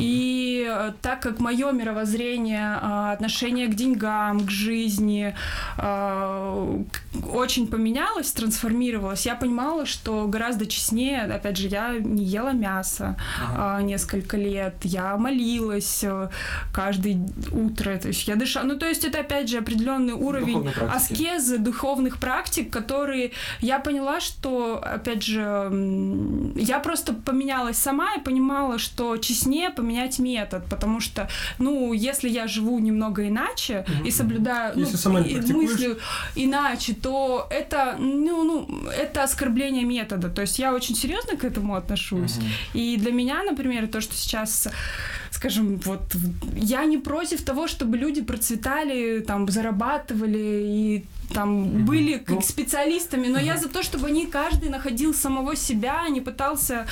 И 0.00 0.70
так 1.02 1.20
как 1.20 1.40
мое 1.40 1.72
мировоззрение, 1.72 2.74
отношение 3.12 3.68
к 3.68 3.74
деньгам, 3.74 4.40
к 4.40 4.50
жизни 4.50 5.34
очень 7.32 7.66
поменялось, 7.66 8.30
трансформировалось, 8.32 9.26
я 9.26 9.34
понимала, 9.34 9.86
что 9.86 10.26
гораздо 10.26 10.66
честнее, 10.66 11.22
опять 11.22 11.56
же, 11.56 11.68
я 11.68 11.94
не 11.98 12.24
ела 12.24 12.52
мясо 12.52 13.16
Ага. 13.42 13.76
а, 13.78 13.82
несколько 13.82 14.36
лет, 14.36 14.74
я 14.82 15.16
молилась 15.16 16.04
э, 16.04 16.28
каждое 16.72 17.18
утро, 17.52 17.96
то 17.98 18.08
есть 18.08 18.28
я 18.28 18.36
дышала, 18.36 18.64
ну 18.64 18.76
то 18.76 18.86
есть 18.86 19.04
это 19.04 19.20
опять 19.20 19.48
же 19.48 19.58
определенный 19.58 20.14
уровень 20.14 20.64
Духовной 20.64 20.96
аскезы, 20.96 21.58
духовных 21.58 22.18
практик, 22.18 22.70
которые 22.70 23.32
я 23.60 23.78
поняла, 23.78 24.20
что, 24.20 24.82
опять 24.84 25.22
же, 25.22 25.70
я 26.56 26.78
просто 26.80 27.12
поменялась 27.12 27.76
сама 27.76 28.14
и 28.14 28.20
понимала, 28.20 28.78
что 28.78 29.16
честнее 29.16 29.70
поменять 29.70 30.18
метод, 30.18 30.64
потому 30.70 31.00
что, 31.00 31.28
ну, 31.58 31.92
если 31.92 32.28
я 32.28 32.46
живу 32.46 32.78
немного 32.78 33.26
иначе 33.28 33.84
и 34.04 34.10
соблюдаю, 34.10 34.72
ну, 34.74 34.80
Если 34.82 34.96
сама 34.96 35.20
не 35.20 35.30
и 35.30 35.52
мыслю 35.52 35.98
иначе, 36.48 36.94
то 36.94 37.46
это, 37.50 37.96
ну, 37.98 38.44
ну, 38.44 38.88
это 38.90 39.22
оскорбление 39.22 39.84
метода. 39.84 40.28
То 40.28 40.42
есть 40.42 40.58
я 40.58 40.74
очень 40.74 40.94
серьезно 40.94 41.36
к 41.36 41.44
этому 41.44 41.74
отношусь. 41.74 42.36
Мгм. 42.36 42.46
И 42.74 42.96
для 42.96 43.12
меня, 43.12 43.42
например, 43.42 43.86
то, 43.88 44.00
что 44.00 44.14
сейчас, 44.14 44.68
скажем, 45.30 45.76
вот 45.84 46.00
я 46.56 46.84
не 46.84 46.98
против 46.98 47.42
того, 47.42 47.68
чтобы 47.68 47.96
люди 47.98 48.22
процветали, 48.22 49.20
там, 49.20 49.48
зарабатывали 49.48 50.38
и 50.38 51.04
там 51.34 51.84
были 51.84 52.18
как 52.18 52.36
Ну, 52.36 52.40
специалистами, 52.40 53.28
но 53.28 53.38
я 53.38 53.56
за 53.56 53.68
то, 53.68 53.82
чтобы 53.82 54.06
они 54.06 54.26
каждый 54.26 54.70
находил 54.70 55.12
самого 55.14 55.56
себя, 55.56 56.02
а 56.06 56.08
не 56.08 56.20
пытался 56.20 56.86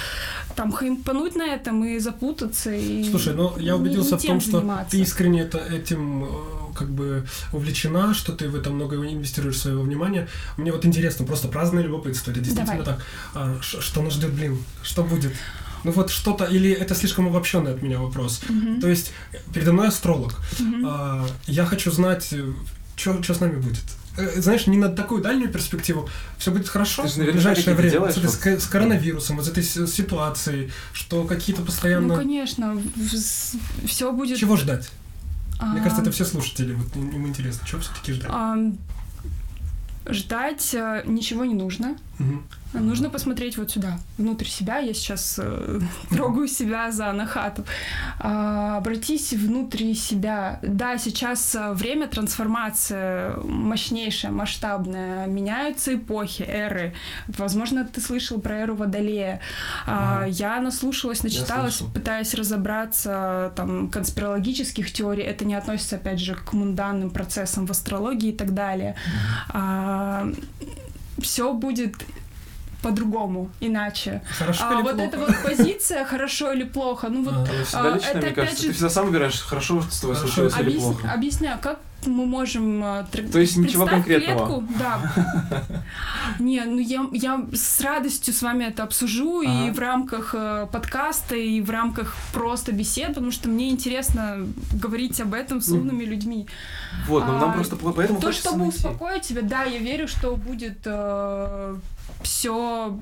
там 0.54 0.72
хайпануть 0.72 1.36
на 1.36 1.44
этом 1.46 1.84
и 1.84 1.98
запутаться. 1.98 2.70
И 2.74 3.04
Слушай, 3.10 3.34
ну 3.34 3.58
я 3.58 3.76
убедился 3.76 4.18
в 4.18 4.22
том, 4.22 4.40
что 4.40 4.50
заниматься. 4.50 4.90
ты 4.90 5.00
искренне 5.00 5.40
это, 5.40 5.58
этим 5.58 6.24
э, 6.24 6.28
как 6.76 6.90
бы 6.90 7.26
увлечена, 7.52 8.14
что 8.14 8.32
ты 8.32 8.48
в 8.48 8.54
это 8.54 8.70
много 8.70 8.96
инвестируешь 8.96 9.58
своего 9.58 9.82
внимания. 9.82 10.28
Мне 10.56 10.72
вот 10.72 10.84
интересно, 10.84 11.24
просто 11.26 11.48
праздное 11.48 11.82
любопытство, 11.82 12.30
это 12.30 12.40
действительно 12.40 12.84
Давай. 12.84 12.96
так. 12.98 13.04
А, 13.34 13.58
ш- 13.62 13.80
что 13.80 14.02
нас 14.02 14.12
ждет, 14.14 14.32
блин? 14.32 14.58
Что 14.82 15.02
будет? 15.02 15.32
Ну 15.84 15.92
вот 15.92 16.10
что-то, 16.10 16.44
или 16.44 16.70
это 16.72 16.94
слишком 16.94 17.26
обобщенный 17.28 17.72
от 17.74 17.82
меня 17.82 17.98
вопрос. 17.98 18.40
Мгм. 18.48 18.80
То 18.80 18.88
есть 18.88 19.12
передо 19.54 19.72
мной 19.72 19.88
астролог. 19.88 20.34
Мгм. 20.58 20.84
А, 20.86 21.26
я 21.46 21.64
хочу 21.64 21.90
знать, 21.90 22.32
что 22.96 23.34
с 23.34 23.40
нами 23.40 23.56
будет. 23.60 23.84
Э, 24.18 24.40
Знаешь, 24.40 24.66
не 24.66 24.78
на 24.78 24.88
такую 24.88 25.22
дальнюю 25.22 25.50
перспективу. 25.52 26.08
Все 26.38 26.50
будет 26.50 26.68
хорошо 26.68 27.02
Ты 27.02 27.08
же 27.08 27.14
в 27.14 27.18
наверняка 27.18 27.36
ближайшее 27.50 27.76
время. 27.76 27.90
делаешь 27.92 28.14
с, 28.14 28.18
вот. 28.18 28.30
с 28.32 28.36
ко- 28.36 28.58
с 28.58 28.66
коронавирусом, 28.66 29.36
вот 29.36 29.44
с 29.44 29.48
этой 29.50 29.62
ситуацией, 29.62 30.72
что 30.94 31.24
какие-то 31.24 31.60
постоянно... 31.62 32.08
Ну, 32.08 32.16
конечно, 32.16 32.80
все 33.86 34.10
будет... 34.12 34.38
Чего 34.38 34.56
ждать? 34.56 34.88
Мне 35.60 35.80
кажется, 35.80 36.02
это 36.02 36.10
все 36.10 36.24
слушатели, 36.24 36.74
вот 36.74 36.94
им 36.96 37.26
интересно, 37.26 37.66
чего 37.66 37.80
все-таки 37.80 38.12
ждать? 38.12 38.30
Ждать 40.08 40.74
э, 40.74 41.02
ничего 41.04 41.44
не 41.44 41.54
нужно. 41.54 41.96
Мгм. 42.18 42.42
Нужно 42.72 43.10
посмотреть 43.10 43.56
вот 43.56 43.70
сюда, 43.70 43.98
внутрь 44.18 44.46
себя. 44.46 44.78
Я 44.78 44.92
сейчас 44.92 45.38
э, 45.42 45.80
трогаю 46.10 46.48
себя 46.48 46.90
за 46.90 47.12
нахату. 47.12 47.64
А, 48.18 48.76
обратись 48.78 49.32
внутрь 49.32 49.94
себя. 49.94 50.58
Да, 50.62 50.98
сейчас 50.98 51.54
э, 51.54 51.72
время 51.72 52.06
трансформации 52.06 53.34
мощнейшая, 53.46 54.30
масштабная. 54.32 55.26
Меняются 55.26 55.94
эпохи, 55.94 56.42
эры. 56.42 56.94
Возможно, 57.28 57.84
ты 57.84 58.00
слышал 58.00 58.40
про 58.40 58.56
эру 58.58 58.74
Водолея. 58.76 59.40
А, 59.86 60.16
Ага. 60.18 60.26
Я 60.26 60.60
наслушалась, 60.60 61.22
начиталась, 61.22 61.76
слышал. 61.76 61.92
пытаясь 61.94 62.34
разобраться 62.34 63.52
там 63.56 63.88
конспирологических 63.88 64.92
теорий. 64.92 65.22
Это 65.22 65.44
не 65.44 65.54
относится, 65.54 65.96
опять 65.96 66.20
же, 66.20 66.34
к 66.34 66.52
мунданным 66.52 67.10
процессам 67.10 67.66
в 67.66 67.70
астрологии 67.70 68.30
и 68.30 68.36
так 68.36 68.52
далее. 68.54 68.96
Все 71.20 71.52
будет 71.52 71.94
по-другому, 72.82 73.50
иначе. 73.60 74.22
Хорошо 74.38 74.64
А 74.68 74.74
или 74.74 74.82
вот 74.82 74.92
плохо? 74.96 75.02
эта 75.08 75.18
вот 75.18 75.30
позиция, 75.42 76.04
хорошо 76.04 76.52
или 76.52 76.64
плохо, 76.64 77.08
ну 77.08 77.24
вот 77.24 77.34
А. 77.34 77.42
Это 77.42 77.80
А, 77.92 77.94
лично, 77.94 78.08
это 78.08 78.18
мне 78.18 78.26
опять 78.28 78.34
кажется. 78.36 78.62
же- 78.62 78.68
Ты 78.68 78.74
всегда 78.74 78.90
сам 78.90 79.06
выбираешь, 79.06 79.40
хорошо 79.40 79.82
с 79.90 80.00
тобой 80.00 80.14
Хорошо, 80.16 80.32
случилось 80.34 80.58
или 80.60 80.78
плохо. 80.78 81.10
объясняю, 81.12 81.58
как 81.60 81.80
мы 82.10 82.26
можем... 82.26 82.82
тр- 82.82 83.30
То 83.30 83.38
есть 83.38 83.56
ничего 83.56 83.86
конкретного? 83.86 84.46
клетку, 84.46 84.64
да. 84.78 85.12
Не, 86.38 86.62
ну 86.64 86.78
я, 86.78 87.06
я 87.12 87.44
с 87.52 87.80
радостью 87.80 88.34
с 88.34 88.42
вами 88.42 88.64
это 88.64 88.82
обсужу 88.82 89.42
и 89.42 89.46
Ага. 89.46 89.72
в 89.72 89.78
рамках 89.78 90.34
э, 90.36 90.66
подкаста, 90.72 91.36
и 91.36 91.60
в 91.60 91.70
рамках 91.70 92.14
просто 92.32 92.72
бесед, 92.72 93.08
потому 93.08 93.30
что 93.30 93.48
мне 93.48 93.70
интересно 93.70 94.46
говорить 94.72 95.20
об 95.20 95.34
этом 95.34 95.60
с 95.60 95.68
Мгм. 95.68 95.80
умными 95.80 96.04
людьми. 96.04 96.46
Вот, 97.08 97.26
но 97.26 97.38
нам 97.38 97.50
А, 97.50 97.52
просто 97.52 97.76
по- 97.76 97.92
поэтому 97.92 98.20
То, 98.20 98.32
чтобы 98.32 98.58
найти. 98.58 98.76
успокоить 98.76 99.22
тебя, 99.22 99.42
да, 99.42 99.64
я 99.64 99.78
верю, 99.78 100.08
что 100.08 100.36
будет 100.36 100.78
все 102.22 102.96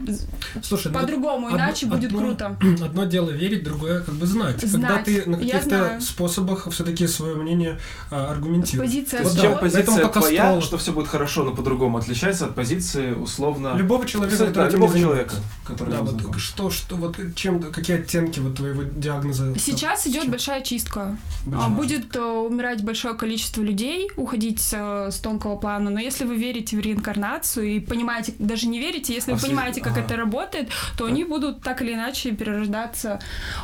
Слушай, 0.63 0.93
ну, 0.93 0.99
по-другому, 1.01 1.47
одно- 1.47 1.59
иначе 1.59 1.87
будет 1.87 2.07
одно- 2.07 2.19
круто. 2.19 2.57
Одно 2.85 3.05
дело 3.05 3.31
верить, 3.31 3.65
другое 3.65 4.01
как 4.01 4.15
бы 4.15 4.27
знать. 4.27 4.61
Когда 4.61 4.69
Знать, 4.89 5.05
ты 5.05 5.23
на 5.27 5.39
каких-то 5.39 5.99
способах 6.01 6.69
все-таки 6.71 7.07
свое 7.07 7.35
мнение 7.37 7.79
а, 8.11 8.31
аргументируешь. 8.33 8.91
Позиция 8.91 9.23
Вот 9.23 9.33
чем 9.41 9.53
да, 9.53 9.59
позиция 9.59 10.09
твоя, 10.09 10.43
астролог. 10.43 10.65
что 10.65 10.79
все 10.79 10.93
будет 10.93 11.09
хорошо, 11.09 11.45
но 11.45 11.53
по-другому, 11.55 11.99
отличается 11.99 12.47
от 12.47 12.55
позиции 12.55 13.13
условно... 13.13 13.75
Любого 13.77 14.07
человека, 14.07 14.37
Кстати, 14.37 14.55
да, 14.55 14.69
любого 14.69 14.99
человека, 14.99 15.35
который 15.67 15.91
Да, 15.91 16.01
вот 16.03 16.11
знаком. 16.11 16.39
что, 16.39 16.71
что, 16.71 16.97
вот 16.97 17.17
чем, 17.35 17.61
какие 17.63 17.99
оттенки 17.99 18.41
вот 18.41 18.57
твоего 18.57 18.83
диагноза? 18.83 19.55
Сейчас 19.59 20.07
идет 20.07 20.29
большая 20.29 20.63
чистка. 20.63 21.17
А, 21.47 21.49
Большая. 21.51 21.69
Будет 21.71 22.17
э, 22.17 22.21
умирать 22.21 22.83
большое 22.83 23.15
количество 23.15 23.63
людей, 23.63 24.11
уходить 24.17 24.67
э, 24.73 25.11
с 25.11 25.19
тонкого 25.19 25.57
плана. 25.57 25.91
Но 25.91 26.01
если 26.01 26.25
вы 26.25 26.37
верите 26.37 26.77
в 26.77 26.81
реинкарнацию 26.81 27.67
и 27.77 27.81
понимаете, 27.81 28.35
даже 28.39 28.67
не 28.67 28.79
верите, 28.79 29.04
верите, 29.05 29.15
если 29.15 29.33
А 29.33 29.35
вы 29.35 29.41
понимаете, 29.41 29.81
как 29.81 29.93
ага. 29.93 30.03
это 30.03 30.17
работает, 30.17 30.69
то 30.97 31.07
они 31.07 31.25
будут 31.25 31.63
так 31.63 31.83
или 31.83 31.93
иначе 31.95 32.33
перерождаться. 32.33 33.21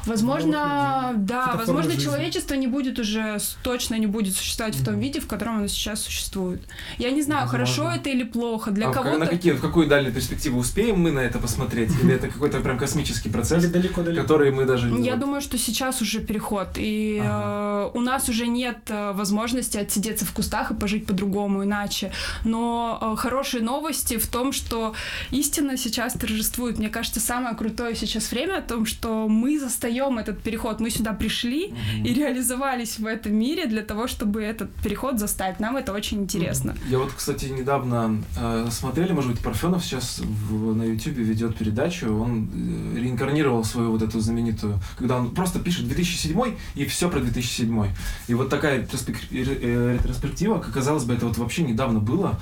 Возможно, 0.07 1.01
Новых 1.03 1.13
людей. 1.13 1.27
да, 1.27 1.55
возможно, 1.57 1.91
жизни. 1.93 2.05
человечество 2.05 2.55
не 2.55 2.67
будет 2.67 2.99
уже, 2.99 3.39
точно 3.63 3.97
не 3.97 4.07
будет 4.07 4.37
существовать 4.37 4.77
в 4.77 4.85
том 4.85 4.99
виде, 4.99 5.21
в 5.21 5.27
котором 5.27 5.59
оно 5.59 5.67
сейчас 5.69 6.03
существует. 6.03 6.63
Я 6.99 7.11
не 7.11 7.23
знаю, 7.23 7.47
Возможно. 7.47 7.67
хорошо 7.67 8.01
это 8.01 8.11
или 8.11 8.25
плохо. 8.25 8.71
Для 8.71 8.89
А 8.89 8.93
ка- 8.93 9.03
на 9.05 9.11
кого-то... 9.11 9.27
какие, 9.31 9.53
в 9.53 9.61
какую 9.61 9.87
дальнюю 9.87 10.15
перспективу 10.15 10.59
успеем 10.59 11.01
мы 11.01 11.11
на 11.13 11.21
это 11.21 11.39
посмотреть? 11.39 11.91
Или 12.03 12.15
это 12.15 12.29
какой-то 12.29 12.61
прям 12.61 12.79
космический 12.79 13.31
процесс, 13.31 13.65
который 14.17 14.51
мы 14.51 14.65
даже 14.65 14.91
не... 14.91 15.07
Я 15.07 15.17
думаю, 15.17 15.41
что 15.41 15.59
сейчас 15.59 16.03
уже 16.03 16.21
переход, 16.21 16.69
и 16.77 17.21
э, 17.23 17.91
у 17.95 18.01
нас 18.01 18.29
уже 18.29 18.47
нет 18.47 18.79
э, 18.89 19.13
возможности 19.13 19.79
отсидеться 19.79 20.25
в 20.25 20.33
кустах 20.33 20.71
и 20.71 20.75
пожить 20.75 21.07
по-другому, 21.07 21.65
иначе. 21.65 22.13
Но 22.45 22.99
э, 23.01 23.17
хорошие 23.17 23.63
новости 23.63 24.17
в 24.19 24.27
том, 24.27 24.53
что 24.53 24.95
истина 25.31 25.77
сейчас 25.77 26.13
торжествует. 26.15 26.79
Мне 26.79 26.89
кажется, 26.89 27.21
самое 27.21 27.55
крутое 27.57 27.95
сейчас 27.95 28.31
время 28.33 28.59
о 28.59 28.63
том, 28.63 28.87
что 28.87 29.29
мы 29.29 29.59
застаем 29.59 30.19
этот 30.19 30.41
переход. 30.43 30.81
Мы 30.81 30.91
сюда 30.91 31.13
пришли 31.13 31.69
Мгм. 31.69 32.05
и 32.05 32.15
реализовались 32.15 32.99
в 32.99 33.07
этом 33.07 33.35
мире 33.35 33.67
для 33.67 33.83
того, 33.83 34.07
чтобы 34.07 34.43
этот 34.43 34.71
переход 34.83 35.19
застать. 35.19 35.61
Нам 35.61 35.77
это 35.77 35.93
очень 35.93 36.21
интересно. 36.23 36.75
Я 36.89 36.99
вот, 36.99 37.13
кстати, 37.13 37.47
недавно 37.47 38.23
э, 38.39 38.69
смотрели, 38.71 39.13
может 39.13 39.31
быть, 39.31 39.41
Парфенов 39.41 39.85
сейчас 39.85 40.19
в- 40.21 40.75
на 40.75 40.83
Ютубе 40.85 41.23
ведет 41.23 41.57
передачу, 41.57 42.07
он 42.13 42.49
э, 42.95 42.99
реинкарнировал 43.01 43.65
свою 43.65 43.91
вот 43.93 44.03
эту 44.03 44.21
знаменитую, 44.21 44.79
когда 44.99 45.17
он 45.17 45.31
просто 45.35 45.59
пишет 45.59 45.87
2007 45.89 46.55
и 46.75 46.85
все 46.87 47.09
про 47.09 47.21
2007. 47.21 47.87
И 48.29 48.35
вот 48.35 48.49
такая 48.49 48.81
ретроспек- 48.83 49.29
э, 49.31 49.95
ретроспектива, 49.99 50.59
как 50.59 50.73
казалось 50.75 51.05
бы, 51.05 51.15
это 51.15 51.27
вот 51.27 51.39
вообще 51.39 51.63
недавно 51.63 52.01
было, 52.01 52.39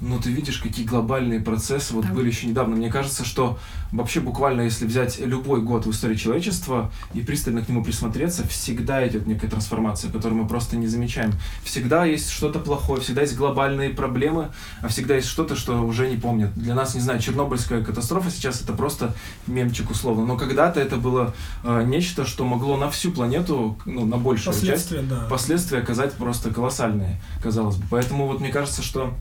но 0.00 0.18
ты 0.18 0.30
видишь, 0.30 0.58
какие 0.58 0.86
глобальные 0.86 1.40
процессы 1.40 1.92
вот 1.94 2.06
Да. 2.06 2.12
были 2.12 2.28
еще 2.28 2.46
недавно. 2.46 2.76
Мне 2.76 2.90
кажется, 2.90 3.24
что 3.24 3.58
вообще 3.90 4.20
буквально, 4.20 4.62
если 4.62 4.86
взять 4.86 5.18
любой 5.18 5.60
год 5.62 5.86
в 5.86 5.90
истории 5.90 6.14
человечества 6.14 6.92
и 7.14 7.20
пристально 7.20 7.62
к 7.62 7.68
нему 7.68 7.82
присмотреться, 7.82 8.46
всегда 8.46 9.06
идет 9.08 9.26
некая 9.26 9.48
трансформация, 9.48 10.10
которую 10.12 10.42
мы 10.42 10.48
просто 10.48 10.76
не 10.76 10.86
замечаем. 10.86 11.32
Всегда 11.64 12.04
есть 12.04 12.30
что-то 12.30 12.58
плохое, 12.58 13.00
всегда 13.00 13.22
есть 13.22 13.36
глобальные 13.36 13.90
проблемы, 13.90 14.50
а 14.82 14.88
всегда 14.88 15.16
есть 15.16 15.28
что-то, 15.28 15.56
что 15.56 15.82
уже 15.84 16.08
не 16.08 16.16
помнят. 16.16 16.54
Для 16.54 16.74
нас, 16.74 16.94
не 16.94 17.00
знаю, 17.00 17.18
Чернобыльская 17.20 17.82
катастрофа 17.82 18.30
сейчас 18.30 18.60
это 18.60 18.72
просто 18.74 19.14
мемчик 19.46 19.90
условно, 19.90 20.26
но 20.26 20.36
когда-то 20.36 20.80
это 20.80 20.96
было 20.96 21.34
э, 21.64 21.82
нечто, 21.86 22.24
что 22.26 22.44
могло 22.44 22.76
на 22.76 22.90
всю 22.90 23.10
планету, 23.10 23.78
ну, 23.84 24.04
на 24.06 24.16
большую 24.16 24.54
часть 24.54 24.60
Последствия, 24.68 25.02
да. 25.02 25.26
последствия 25.30 25.78
оказать 25.78 26.12
просто 26.14 26.50
колоссальные, 26.50 27.20
казалось 27.42 27.76
бы. 27.76 27.84
Поэтому 27.90 28.26
вот 28.26 28.40
мне 28.40 28.50
кажется, 28.50 28.82
что 28.82 29.12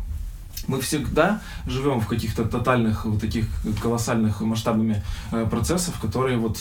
мы 0.67 0.81
всегда 0.81 1.41
живем 1.65 1.99
в 1.99 2.07
каких-то 2.07 2.45
тотальных, 2.45 3.05
вот 3.05 3.21
таких 3.21 3.45
колоссальных 3.81 4.41
масштабами 4.41 5.03
э, 5.31 5.45
процессов, 5.49 5.99
которые 5.99 6.37
вот 6.37 6.59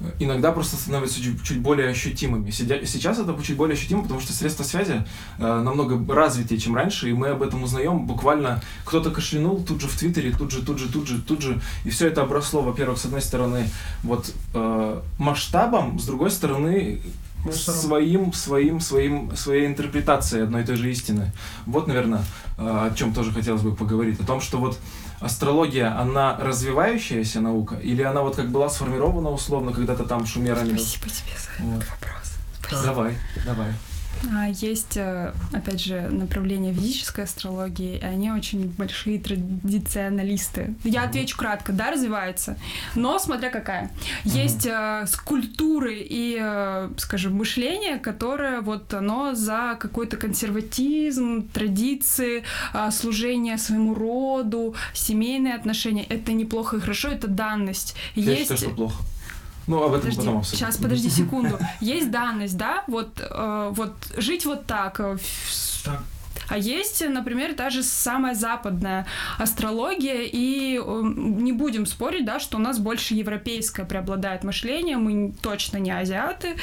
э, 0.00 0.10
иногда 0.18 0.52
просто 0.52 0.76
становятся 0.76 1.22
чуть, 1.22 1.42
чуть 1.42 1.60
более 1.60 1.88
ощутимыми. 1.88 2.50
Сейчас 2.50 3.18
это 3.18 3.36
чуть 3.42 3.56
более 3.56 3.74
ощутимо, 3.74 4.02
потому 4.02 4.20
что 4.20 4.32
средства 4.32 4.62
связи 4.62 5.04
э, 5.38 5.62
намного 5.62 6.14
развитее, 6.14 6.60
чем 6.60 6.76
раньше, 6.76 7.10
и 7.10 7.12
мы 7.12 7.28
об 7.28 7.42
этом 7.42 7.62
узнаем 7.62 8.06
буквально. 8.06 8.62
Кто-то 8.84 9.10
кашлянул 9.10 9.62
тут 9.64 9.80
же 9.80 9.88
в 9.88 9.96
Твиттере, 9.96 10.32
тут 10.32 10.50
же, 10.50 10.62
тут 10.62 10.78
же, 10.78 10.88
тут 10.92 11.08
же, 11.08 11.20
тут 11.20 11.42
же, 11.42 11.60
и 11.84 11.90
все 11.90 12.08
это 12.08 12.22
обросло, 12.22 12.62
во-первых, 12.62 12.98
с 12.98 13.04
одной 13.04 13.22
стороны, 13.22 13.68
вот 14.02 14.32
э, 14.54 15.00
масштабом, 15.18 15.98
с 15.98 16.04
другой 16.04 16.30
стороны, 16.30 17.00
Мусором. 17.44 17.80
своим, 17.80 18.32
своим, 18.32 18.80
своим, 18.80 19.36
своей 19.36 19.66
интерпретацией 19.66 20.44
одной 20.44 20.62
и 20.62 20.66
той 20.66 20.76
же 20.76 20.90
истины. 20.90 21.32
Вот, 21.66 21.86
наверное, 21.86 22.22
о 22.58 22.90
чем 22.94 23.14
тоже 23.14 23.32
хотелось 23.32 23.62
бы 23.62 23.74
поговорить. 23.74 24.20
О 24.20 24.24
том, 24.24 24.40
что 24.40 24.58
вот 24.58 24.78
астрология, 25.20 25.98
она 25.98 26.36
развивающаяся 26.38 27.40
наука, 27.40 27.76
или 27.76 28.02
она 28.02 28.22
вот 28.22 28.36
как 28.36 28.50
была 28.50 28.68
сформирована 28.68 29.30
условно 29.30 29.72
когда-то 29.72 30.04
там 30.04 30.26
шумерами? 30.26 30.76
Спасибо 30.76 31.08
тебе 31.08 31.36
за 31.38 31.64
Вот. 31.64 31.82
этот 31.82 31.90
вопрос. 31.90 32.84
Давай, 32.84 33.16
давай. 33.44 33.72
А, 34.28 34.48
Есть, 34.48 34.96
э, 34.96 35.32
опять 35.52 35.80
же, 35.80 36.08
направление 36.10 36.74
физической 36.74 37.24
астрологии, 37.24 37.98
и 37.98 38.04
они 38.04 38.30
очень 38.30 38.68
большие 38.68 39.18
традиционалисты. 39.18 40.74
Я 40.84 41.04
отвечу 41.04 41.36
кратко, 41.36 41.72
да, 41.72 41.90
развивается, 41.90 42.58
но 42.94 43.18
смотря 43.18 43.50
какая. 43.50 43.90
Есть 44.24 44.66
э, 44.66 45.06
скульптуры 45.06 45.96
и, 45.98 46.38
э, 46.40 46.90
скажем, 46.98 47.34
мышление, 47.34 47.98
которое 47.98 48.60
вот 48.60 48.92
оно 48.92 49.34
за 49.34 49.76
какой-то 49.80 50.16
консерватизм, 50.16 51.48
традиции, 51.48 52.44
служение 52.90 53.56
своему 53.58 53.94
роду, 53.94 54.74
семейные 54.92 55.54
отношения. 55.54 56.04
Это 56.04 56.32
неплохо 56.32 56.76
и 56.76 56.80
хорошо, 56.80 57.08
это 57.08 57.28
данность. 57.28 57.94
Я 58.14 58.32
Есть 58.32 58.42
считаю, 58.42 58.58
что 58.58 58.70
плохо. 58.70 59.04
Ну, 59.70 59.76
об 59.84 59.90
этом 59.92 60.00
Подожди, 60.00 60.18
потом 60.18 60.38
обсудим. 60.38 60.58
сейчас, 60.58 60.76
подожди 60.78 61.08
секунду. 61.22 61.58
Есть 61.80 62.10
данность, 62.10 62.56
да, 62.56 62.82
вот, 62.88 63.20
э, 63.20 63.70
вот 63.72 63.92
жить 64.16 64.44
вот 64.46 64.66
так. 64.66 64.98
э, 65.00 65.16
в- 65.16 65.84
Так. 65.84 66.02
А 66.48 66.58
есть, 66.58 67.06
например, 67.06 67.54
та 67.54 67.70
же 67.70 67.82
самая 67.82 68.34
западная 68.34 69.06
астрология, 69.38 70.22
и 70.22 70.78
э, 70.78 71.02
не 71.14 71.52
будем 71.52 71.86
спорить, 71.86 72.24
да, 72.24 72.40
что 72.40 72.56
у 72.56 72.60
нас 72.60 72.78
больше 72.78 73.14
европейское 73.14 73.86
преобладает 73.86 74.44
мышление, 74.44 74.96
мы 74.96 75.32
точно 75.42 75.78
не 75.78 75.90
азиаты, 75.90 76.56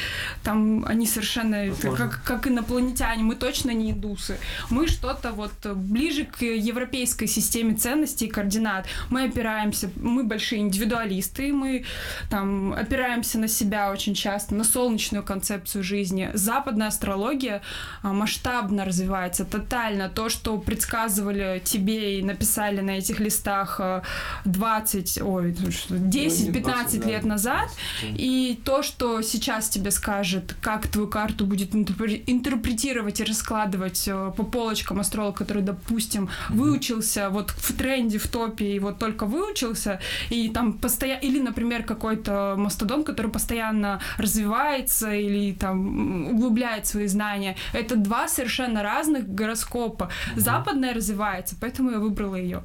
там 0.44 0.84
они 0.86 1.06
совершенно 1.06 1.74
как, 1.96 2.22
как 2.24 2.46
инопланетяне, 2.46 3.22
мы 3.22 3.34
точно 3.34 3.70
не 3.70 3.92
индусы. 3.92 4.38
Мы 4.70 4.86
что-то 4.88 5.32
вот 5.32 5.52
ближе 5.74 6.24
к 6.24 6.42
европейской 6.42 7.26
системе 7.26 7.74
ценностей 7.74 8.26
и 8.26 8.28
координат. 8.28 8.86
Мы 9.10 9.24
опираемся, 9.24 9.90
мы 9.96 10.24
большие 10.24 10.60
индивидуалисты, 10.60 11.52
мы 11.52 11.84
там 12.30 12.72
опираемся 12.72 13.38
на 13.38 13.48
себя 13.48 13.90
очень 13.90 14.14
часто, 14.14 14.54
на 14.54 14.64
солнечную 14.64 15.24
концепцию 15.24 15.82
жизни. 15.82 16.30
Западная 16.34 16.88
астрология 16.88 17.62
а, 18.02 18.12
масштабно 18.12 18.84
развивается, 18.84 19.44
тотально. 19.68 20.08
То, 20.08 20.28
что 20.28 20.58
предсказывали 20.58 21.60
тебе 21.64 22.18
и 22.18 22.22
написали 22.22 22.80
на 22.80 22.92
этих 22.92 23.20
листах 23.20 23.80
а, 23.80 24.02
20, 24.44 25.22
ой, 25.22 25.54
Ну, 25.58 25.68
10-15 26.08 26.60
20, 26.62 27.00
да. 27.00 27.08
лет 27.08 27.24
назад, 27.24 27.68
и 28.02 28.58
то, 28.64 28.82
что 28.82 29.22
сейчас 29.22 29.68
тебе 29.68 29.90
скажет, 29.90 30.54
как 30.62 30.86
твою 30.88 31.08
карту 31.08 31.46
будет 31.46 31.74
интерпре- 31.74 32.22
интерпретировать 32.26 33.20
и 33.20 33.24
раскладывать 33.24 34.08
э, 34.08 34.32
по 34.36 34.44
полочкам 34.44 35.00
астролог, 35.00 35.36
который, 35.36 35.62
допустим, 35.62 36.28
выучился 36.48 37.30
вот 37.30 37.50
в 37.50 37.72
тренде, 37.76 38.18
в 38.18 38.26
топе, 38.28 38.64
и 38.76 38.78
вот 38.78 38.98
только 38.98 39.26
выучился, 39.26 40.00
и 40.30 40.48
там 40.48 40.72
постоянно... 40.72 41.20
Или, 41.20 41.40
например, 41.40 41.82
какой-то 41.82 42.54
мастодон, 42.56 43.04
который 43.04 43.30
постоянно 43.30 44.00
развивается 44.18 45.12
или 45.12 45.52
там 45.52 46.28
углубляет 46.30 46.86
свои 46.86 47.06
знания. 47.08 47.56
Это 47.72 47.96
два 47.96 48.28
совершенно 48.28 48.82
разных 48.82 49.28
гороскопа. 49.48 50.10
Западная 50.36 50.94
развивается, 50.94 51.56
поэтому 51.60 51.90
я 51.90 51.98
выбрала 51.98 52.34
ее. 52.36 52.62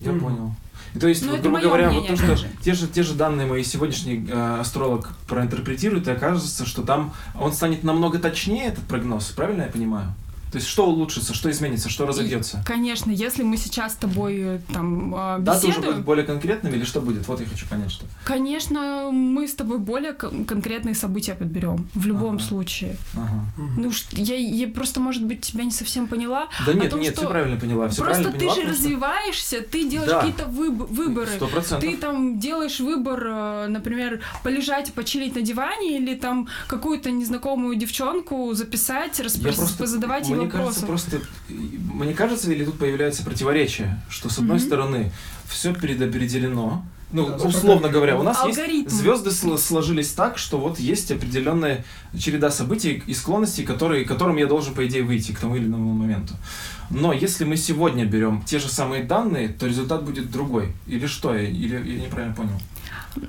Я 0.00 0.12
Мгм. 0.12 0.20
понял. 0.20 0.54
И 0.94 0.98
то 0.98 1.08
есть, 1.08 1.24
Ну, 1.24 1.32
вот, 1.32 1.40
грубо 1.40 1.60
говоря, 1.60 1.90
мнение, 1.90 2.10
вот 2.12 2.20
то, 2.20 2.36
что 2.36 2.48
те 2.64 2.74
же, 2.74 2.88
те 2.88 3.02
же 3.02 3.14
данные 3.14 3.46
мои 3.46 3.62
сегодняшний 3.62 4.26
э, 4.28 4.56
астролог 4.60 5.10
проинтерпретирует, 5.28 6.08
и 6.08 6.10
окажется, 6.10 6.64
что 6.66 6.82
там 6.82 7.12
он 7.38 7.52
станет 7.52 7.84
намного 7.84 8.18
точнее, 8.18 8.66
этот 8.66 8.84
прогноз, 8.84 9.26
правильно 9.26 9.62
я 9.62 9.68
понимаю? 9.68 10.12
То 10.50 10.56
есть, 10.58 10.66
что 10.68 10.86
улучшится, 10.86 11.32
что 11.32 11.48
изменится, 11.50 11.88
что 11.88 12.06
разогнется? 12.06 12.62
Конечно, 12.66 13.10
если 13.12 13.42
мы 13.44 13.56
сейчас 13.56 13.92
с 13.92 13.96
тобой 13.96 14.36
э, 14.38 14.60
там 14.72 15.14
э, 15.14 15.38
Даты 15.40 15.58
уже 15.58 15.68
беседуем, 15.68 15.92
будут 15.92 16.04
более 16.06 16.26
конкретными 16.26 16.74
или 16.76 16.84
что 16.84 17.00
будет? 17.00 17.26
Вот 17.28 17.40
я 17.40 17.46
хочу 17.46 17.66
понять, 17.68 17.90
что. 17.92 18.04
конечно, 18.24 19.10
мы 19.12 19.46
с 19.46 19.54
тобой 19.54 19.78
более 19.78 20.12
кон- 20.12 20.44
конкретные 20.44 20.94
события 20.96 21.34
подберем 21.34 21.88
в 21.94 22.04
любом 22.06 22.36
Ага. 22.36 22.44
случае. 22.44 22.96
Ага. 23.14 23.44
Ну, 23.76 23.92
я, 24.12 24.36
я 24.36 24.66
просто, 24.68 24.98
может 25.00 25.24
быть, 25.24 25.40
тебя 25.42 25.62
не 25.64 25.70
совсем 25.70 26.08
поняла. 26.08 26.48
Да 26.66 26.72
нет, 26.74 26.90
том, 26.90 27.00
нет, 27.00 27.12
что 27.12 27.22
все 27.22 27.30
правильно 27.30 27.58
поняла. 27.60 27.88
Все 27.88 28.02
просто 28.02 28.22
правильно 28.24 28.32
ты 28.32 28.38
поняла, 28.38 28.54
же 28.56 28.60
просто- 28.62 28.82
развиваешься, 28.84 29.60
ты 29.62 29.88
делаешь 29.88 30.10
Да. 30.10 30.20
какие-то 30.20 30.44
выб- 30.46 30.86
выборы. 30.90 31.28
Сто 31.36 31.46
процентов. 31.46 31.88
Ты 31.88 31.96
там 31.96 32.38
делаешь 32.40 32.80
выбор, 32.80 33.22
э, 33.24 33.66
например, 33.68 34.20
полежать, 34.42 34.92
почилить 34.94 35.34
на 35.36 35.42
диване 35.42 35.98
или 35.98 36.14
там 36.16 36.48
какую-то 36.66 37.10
незнакомую 37.10 37.76
девчонку 37.76 38.52
записать, 38.54 39.20
распро- 39.20 39.54
просто, 39.56 39.86
задавать 39.86 40.28
ей 40.28 40.39
мне 40.42 40.50
кажется, 40.50 40.86
просто, 40.86 41.20
мне 41.48 42.14
кажется, 42.14 42.52
или 42.52 42.64
тут 42.64 42.78
появляется 42.78 43.22
противоречие, 43.24 44.00
что 44.08 44.28
с 44.28 44.38
одной 44.38 44.60
стороны 44.60 45.12
все 45.48 45.72
предопределено, 45.74 46.84
ну, 47.12 47.26
Да, 47.26 47.36
условно 47.36 47.88
говоря, 47.88 48.16
у 48.16 48.22
нас 48.22 48.40
Алгоритм. 48.40 48.84
есть 48.84 48.90
звезды 48.90 49.30
сло- 49.30 49.58
сложились 49.58 50.10
так, 50.12 50.38
что 50.38 50.58
вот 50.58 50.78
есть 50.78 51.10
определенная 51.10 51.84
череда 52.16 52.50
событий 52.50 53.02
и 53.06 53.14
склонностей, 53.14 53.64
которые, 53.64 54.04
которым 54.04 54.36
я 54.36 54.46
должен, 54.46 54.74
по 54.74 54.86
идее, 54.86 55.02
выйти 55.02 55.32
к 55.32 55.40
тому 55.40 55.56
или 55.56 55.64
иному 55.66 55.92
моменту. 55.92 56.34
Но 56.90 57.12
если 57.12 57.44
мы 57.44 57.56
сегодня 57.56 58.04
берем 58.04 58.42
те 58.46 58.58
же 58.60 58.68
самые 58.68 59.02
данные, 59.04 59.48
то 59.48 59.66
результат 59.66 60.04
будет 60.04 60.30
другой. 60.30 60.72
Или 60.86 61.06
что? 61.06 61.34
Или 61.36 61.74
я 61.74 62.04
неправильно 62.06 62.34
понял? 62.34 62.60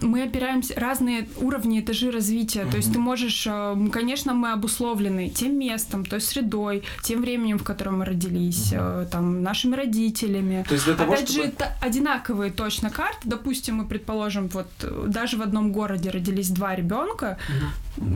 Мы 0.01 0.24
опираемся 0.24 0.74
разные 0.80 1.28
уровни, 1.38 1.80
этажи 1.80 2.12
развития. 2.12 2.66
То 2.70 2.78
есть 2.78 2.93
ты 2.93 2.99
можешь, 2.99 3.45
э, 3.47 3.76
конечно, 3.91 4.34
мы 4.34 4.51
обусловлены 4.51 5.30
тем 5.30 5.57
местом, 5.59 6.05
той 6.05 6.22
средой, 6.22 6.84
тем 7.03 7.22
временем, 7.22 7.57
в 7.57 7.64
котором 7.64 7.99
мы 7.99 8.05
родились, 8.05 8.70
э, 8.74 9.05
там, 9.12 9.43
нашими 9.43 9.76
родителями. 9.76 10.64
То 10.68 10.74
есть 10.76 10.86
для 10.86 10.95
того, 10.95 11.14
Опять 11.14 11.30
чтобы... 11.30 11.43
же, 11.43 11.49
это 11.49 11.74
одинаковые 11.82 12.51
точно 12.51 12.89
карты. 12.89 13.20
Допустим, 13.26 13.76
мы 13.78 13.86
предположим, 13.86 14.47
вот 14.49 14.68
э, 14.84 15.05
даже 15.07 15.38
в 15.38 15.41
одном 15.41 15.72
городе 15.72 16.09
родились 16.09 16.49
два 16.49 16.76
ребенка, 16.76 17.38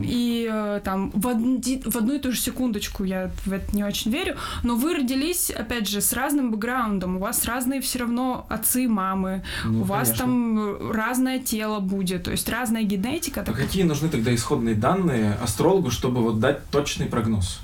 и 0.02 0.48
э, 0.50 0.80
там 0.84 1.10
в, 1.14 1.28
одни- 1.28 1.82
в 1.84 1.96
одну 1.96 2.14
и 2.14 2.18
ту 2.18 2.32
же 2.32 2.40
секундочку 2.40 3.04
я 3.04 3.30
в 3.44 3.52
это 3.52 3.76
не 3.76 3.84
очень 3.84 4.10
верю, 4.10 4.36
но 4.62 4.74
вы 4.74 4.94
родились, 4.94 5.50
опять 5.50 5.88
же, 5.88 6.00
с 6.00 6.12
разным 6.12 6.50
бэкграундом, 6.50 7.16
у 7.16 7.20
вас 7.20 7.44
разные 7.44 7.80
все 7.80 8.00
равно 8.00 8.46
отцы 8.48 8.88
мамы, 8.88 9.42
Ну, 9.64 9.80
у 9.80 9.84
вас 9.84 10.08
конечно. 10.08 10.24
там 10.26 10.58
э, 10.58 10.92
разное 11.36 11.46
тело 11.46 11.80
будет, 11.80 12.24
то 12.24 12.30
есть 12.30 12.48
разная 12.48 12.82
генетика. 12.82 13.44
А 13.46 13.52
какие 13.52 13.82
нужны 13.84 14.08
тогда 14.08 14.34
исходные 14.34 14.74
данные 14.74 15.34
астрологу, 15.42 15.90
чтобы 15.90 16.22
вот 16.22 16.40
дать 16.40 16.68
точный 16.70 17.06
прогноз? 17.06 17.60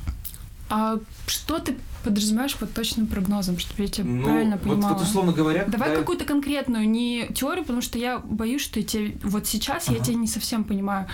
а 0.74 0.98
что 1.26 1.58
ты 1.58 1.76
подразумеваешь 2.02 2.54
под 2.56 2.72
точным 2.72 3.06
прогнозом, 3.06 3.58
чтобы 3.58 3.82
я 3.82 3.88
тебя 3.88 4.04
Ну, 4.06 4.24
правильно 4.24 4.56
вот, 4.56 4.62
понимала? 4.62 4.94
вот 4.94 5.02
условно 5.02 5.32
говоря, 5.32 5.64
Давай 5.66 5.88
когда- 5.90 6.00
какую-то 6.00 6.24
конкретную, 6.24 6.88
не 6.88 7.26
теорию, 7.34 7.62
потому 7.64 7.82
что 7.82 7.98
я 7.98 8.18
боюсь, 8.20 8.62
что 8.62 8.80
я 8.80 8.86
тебе, 8.86 9.18
вот 9.22 9.46
сейчас 9.46 9.88
я 9.88 9.96
Ага. 9.96 10.04
тебя 10.06 10.16
не 10.16 10.26
совсем 10.26 10.64
понимаю. 10.64 11.06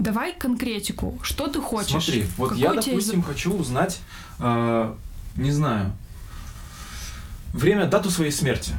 Давай 0.00 0.32
конкретику. 0.36 1.20
Что 1.22 1.46
ты 1.46 1.60
хочешь? 1.60 1.90
Смотри, 2.04 2.26
вот 2.36 2.48
Какой 2.48 2.62
я, 2.62 2.74
допустим, 2.74 3.22
хочу 3.22 3.52
узнать, 3.54 4.00
э, 4.40 4.94
не 5.36 5.52
знаю, 5.52 5.92
время, 7.52 7.86
дату 7.86 8.10
своей 8.10 8.32
смерти. 8.32 8.72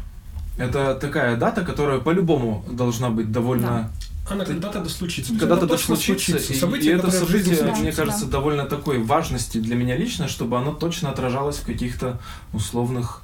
Это 0.58 0.96
такая 0.96 1.38
дата, 1.38 1.64
которая 1.64 2.00
по-любому 2.00 2.66
должна 2.70 3.10
быть 3.10 3.32
довольно... 3.32 3.92
Она 4.30 4.44
Ты- 4.44 4.54
когда-то 4.54 4.82
да 4.82 4.90
случится. 4.90 5.34
Когда-то 5.34 5.68
да 5.68 5.78
случится, 5.78 6.38
и, 6.38 6.56
Событие, 6.56 6.94
и 6.94 6.98
это 6.98 7.10
событие, 7.12 7.64
мне 7.78 7.92
Да, 7.92 7.96
кажется, 7.96 8.26
да. 8.26 8.32
довольно 8.32 8.66
такой 8.66 9.02
важности 9.02 9.60
для 9.60 9.76
меня 9.76 9.96
лично, 9.96 10.28
чтобы 10.28 10.58
оно 10.58 10.74
точно 10.74 11.12
отражалось 11.12 11.58
в 11.58 11.66
каких-то 11.66 12.20
условных 12.52 13.22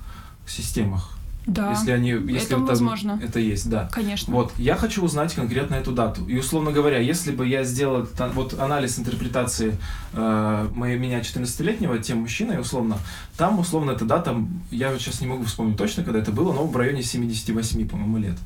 системах. 0.48 1.13
Да, 1.46 1.72
Если 1.72 1.92
они, 1.92 2.10
если 2.10 2.36
это 2.36 2.50
там 2.56 2.66
возможно. 2.66 3.20
это 3.22 3.40
есть, 3.40 3.70
да. 3.70 3.90
конечно. 3.92 4.34
Вот, 4.34 4.54
я 4.58 4.76
хочу 4.76 5.04
узнать 5.04 5.34
конкретно 5.34 5.76
эту 5.76 5.92
дату. 5.92 6.26
И, 6.26 6.38
условно 6.38 6.72
говоря, 6.72 7.00
если 7.00 7.32
бы 7.32 7.46
я 7.46 7.66
сделал 7.66 8.08
вот 8.34 8.58
анализ 8.58 8.98
интерпретации 8.98 9.78
э, 10.14 10.70
моей, 10.74 10.98
меня 10.98 11.20
14-летнего, 11.20 12.00
тем 12.00 12.20
мужчиной, 12.20 12.62
условно, 12.62 12.98
там, 13.38 13.60
условно, 13.60 13.92
эта 13.92 14.06
дата, 14.06 14.36
я 14.72 14.92
вот 14.92 15.02
сейчас 15.02 15.20
не 15.20 15.28
могу 15.28 15.44
вспомнить 15.44 15.78
точно, 15.78 16.04
когда 16.04 16.20
это 16.20 16.32
было, 16.32 16.54
но 16.54 16.66
в 16.66 16.78
районе 16.78 17.04
78, 17.04 17.90
по-моему, 17.90 18.18
лет. 18.20 18.38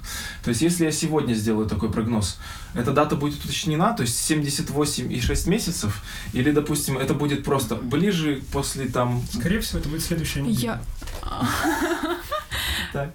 То 0.43 0.49
есть, 0.49 0.63
если 0.63 0.85
я 0.85 0.91
сегодня 0.91 1.33
сделаю 1.35 1.67
такой 1.67 1.91
прогноз, 1.91 2.39
эта 2.73 2.93
дата 2.93 3.15
будет 3.15 3.43
уточнена, 3.43 3.93
то 3.93 4.01
есть 4.01 4.17
78 4.17 5.13
и 5.13 5.21
6 5.21 5.47
месяцев, 5.47 6.03
или, 6.33 6.49
допустим, 6.49 6.97
это 6.97 7.13
будет 7.13 7.43
просто 7.43 7.75
ближе 7.75 8.41
после 8.51 8.87
там... 8.87 9.21
Скорее 9.31 9.59
всего, 9.59 9.79
это 9.79 9.89
будет 9.89 10.01
следующая 10.01 10.41
неделя. 10.41 10.81
Я... 11.23 12.16
Так. 12.93 13.09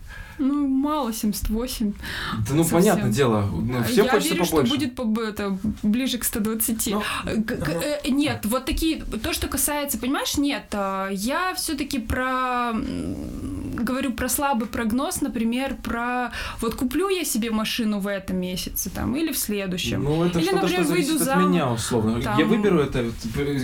Ну, 0.45 0.67
мало 0.67 1.13
78. 1.13 1.93
Да, 1.93 2.55
ну, 2.55 2.63
Совсем. 2.65 2.79
понятное 2.79 3.13
дело, 3.13 3.43
ну, 3.53 3.83
всем 3.85 4.07
я 4.07 4.11
хочется 4.11 4.35
верю, 4.35 4.47
побольше. 4.47 4.67
что 4.67 4.77
будет 4.77 4.95
побо- 4.99 5.29
это, 5.29 5.59
ближе 5.85 6.19
к 6.19 6.25
120. 6.25 6.91
Ну, 6.93 7.03
Э, 7.25 7.37
к- 7.43 7.57
к- 7.65 7.69
э, 8.05 8.11
Нет, 8.11 8.41
вот 8.45 8.65
такие, 8.65 9.03
то, 9.23 9.33
что 9.33 9.47
касается, 9.47 9.99
понимаешь, 9.99 10.37
нет, 10.37 10.65
э, 10.73 11.09
я 11.13 11.55
все-таки 11.55 11.99
про, 12.01 12.71
м, 12.71 13.77
говорю 13.77 14.13
про 14.13 14.29
слабый 14.29 14.67
прогноз, 14.67 15.21
например, 15.21 15.77
про, 15.83 16.33
вот 16.61 16.75
куплю 16.75 17.09
я 17.09 17.25
себе 17.25 17.51
машину 17.51 18.01
в 18.01 18.07
этом 18.09 18.37
месяце, 18.39 18.91
там, 18.91 19.15
или 19.17 19.31
в 19.33 19.39
следующем. 19.39 20.03
Ну, 20.05 20.25
это 20.25 20.39
Или, 20.41 20.47
что-то, 20.49 20.63
например, 20.63 20.81
что 20.85 20.89
зависит 20.89 21.11
выйду 21.11 21.23
от 21.23 21.29
замуж. 21.29 21.49
меня, 21.51 21.71
условно. 21.71 22.21
Там- 22.21 22.39
Я 22.39 22.45
выберу 22.47 22.81
это, 22.81 23.05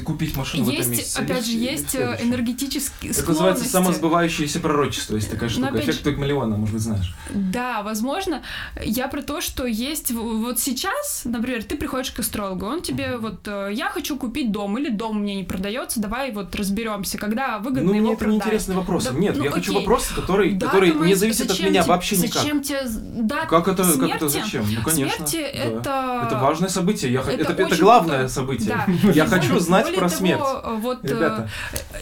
купить 0.05 0.37
машину 0.37 0.65
в 0.65 0.69
этом 0.69 0.79
Есть, 0.79 0.91
месяце. 0.91 1.19
опять 1.19 1.45
же, 1.45 1.53
есть 1.57 1.95
э, 1.97 2.19
энергетические 2.23 3.11
Это 3.11 3.27
называется 3.29 3.65
склонности. 3.65 3.73
самосбывающееся 3.73 4.61
пророчество, 4.61 5.17
есть 5.17 5.31
такая 5.31 5.49
штука. 5.49 5.79
Эффект 5.79 6.03
Пигмалиона, 6.05 6.68
может 6.69 6.73
быть, 6.73 6.83
знаешь. 6.83 7.15
Да, 7.31 7.83
возможно. 7.83 8.43
Я 8.83 9.09
про 9.09 9.23
то, 9.23 9.41
что 9.41 9.67
есть 9.67 10.11
вот 10.11 10.59
сейчас, 10.59 11.23
например, 11.25 11.63
ты 11.65 11.77
приходишь 11.77 12.11
к 12.11 12.21
астрологу, 12.21 12.67
он 12.67 12.83
тебе 12.83 13.17
вот 13.17 13.47
э, 13.47 13.71
я 13.73 13.89
хочу 13.89 14.17
купить 14.17 14.53
дом 14.53 14.79
или 14.79 14.89
дом 14.91 15.21
мне 15.23 15.35
не 15.37 15.45
продается, 15.45 16.01
давай 16.01 16.33
вот 16.33 16.55
разберемся, 16.55 17.19
когда 17.19 17.59
выгодно 17.59 17.83
Ну, 17.83 17.91
мне 17.91 17.99
его 18.01 18.13
это 18.13 18.19
продать. 18.25 18.33
неинтересные 18.35 18.79
вопросы. 18.79 19.13
Да, 19.13 19.19
Нет, 19.19 19.37
ну, 19.37 19.45
я 19.45 19.51
хочу 19.51 19.71
окей. 19.73 19.81
вопросы, 19.81 20.15
которые, 20.15 20.53
Дата 20.55 20.67
которые 20.67 20.93
не 20.93 20.99
моей- 20.99 21.15
зависят 21.15 21.51
от 21.51 21.61
меня 21.61 21.83
те- 21.83 21.89
вообще 21.89 22.17
никак. 22.17 22.43
Зачем 22.43 22.63
тебе 22.63 22.81
дата 23.23 23.47
Как 23.47 23.69
это, 23.69 23.85
смерти? 23.85 24.01
как 24.13 24.17
это 24.17 24.29
зачем? 24.29 24.67
Ну, 24.75 24.83
конечно. 24.83 25.27
Смерти 25.27 25.37
да. 25.55 25.59
это... 25.59 26.23
Это 26.27 26.37
важное 26.39 26.69
событие. 26.69 27.13
Я, 27.13 27.21
это 27.21 27.53
это, 27.53 27.63
это, 27.63 27.77
главное 27.77 28.19
круто. 28.19 28.33
событие. 28.33 28.69
Да. 29.03 29.11
Я 29.13 29.27
хочу 29.27 29.59
знать 29.59 29.95
про 29.95 30.09
смерть. 30.09 30.43
Вот 30.81 31.05
э, 31.05 31.09
Ребята. 31.09 31.51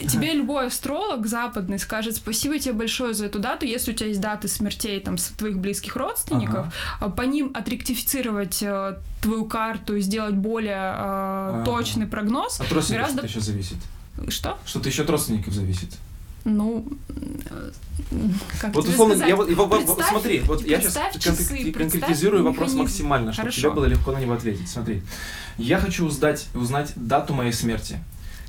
тебе 0.07 0.33
любой 0.33 0.67
астролог 0.67 1.25
западный 1.27 1.79
скажет 1.79 2.15
спасибо 2.15 2.57
тебе 2.59 2.73
большое 2.73 3.13
за 3.13 3.25
эту 3.25 3.39
дату, 3.39 3.65
если 3.65 3.91
у 3.91 3.95
тебя 3.95 4.09
есть 4.09 4.21
даты 4.47 4.55
смертей 4.55 4.99
там 4.99 5.17
с 5.17 5.25
твоих 5.37 5.57
близких 5.59 5.95
родственников, 5.95 6.67
э, 7.01 7.09
по 7.09 7.21
ним 7.23 7.51
отректифицировать 7.53 8.59
э, 8.63 8.95
твою 9.21 9.45
карту 9.45 9.95
и 9.95 10.01
сделать 10.01 10.33
более 10.35 10.73
э, 10.75 10.93
Ага. 10.95 11.65
точный 11.65 12.07
прогноз. 12.07 12.59
От 12.59 12.71
родственников 12.71 13.13
гораздо- 13.13 13.27
что-то 13.27 13.39
еще 13.39 13.39
зависит. 13.41 13.77
Что? 14.29 14.57
Что-то 14.65 14.89
еще 14.89 15.03
от 15.03 15.09
родственников 15.09 15.53
зависит. 15.53 15.93
Ну, 16.45 16.85
э, 17.09 17.71
как 18.61 18.73
Вот 18.73 18.87
условно, 18.87 19.15
сказать? 19.15 19.29
я 19.29 19.35
вот, 19.35 19.49
и 19.49 19.53
во- 19.53 19.65
во- 19.65 19.77
Представь- 19.77 20.09
смотри, 20.09 20.39
вот 20.41 20.65
я 20.65 20.79
сейчас 20.81 21.15
часы, 21.19 21.71
конкретизирую 21.73 22.43
вопрос 22.43 22.69
механизм. 22.73 22.77
максимально, 22.83 23.33
чтобы 23.33 23.49
Хорошо. 23.49 23.61
тебе 23.61 23.71
было 23.71 23.85
легко 23.85 24.11
на 24.13 24.19
него 24.19 24.33
ответить. 24.33 24.69
Смотри, 24.69 25.01
я 25.57 25.77
хочу 25.77 26.05
узнать, 26.05 26.47
узнать 26.53 26.93
дату 26.95 27.33
моей 27.33 27.51
смерти. 27.51 27.99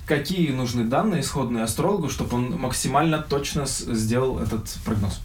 Какие 0.07 0.53
нужны 0.53 0.85
данные 0.85 1.21
исходные 1.21 1.65
астрологу, 1.65 2.09
чтобы 2.09 2.37
он 2.37 2.53
максимально 2.59 3.19
точно 3.19 3.67
сделал 3.67 4.39
этот 4.39 4.69
прогноз? 4.85 5.19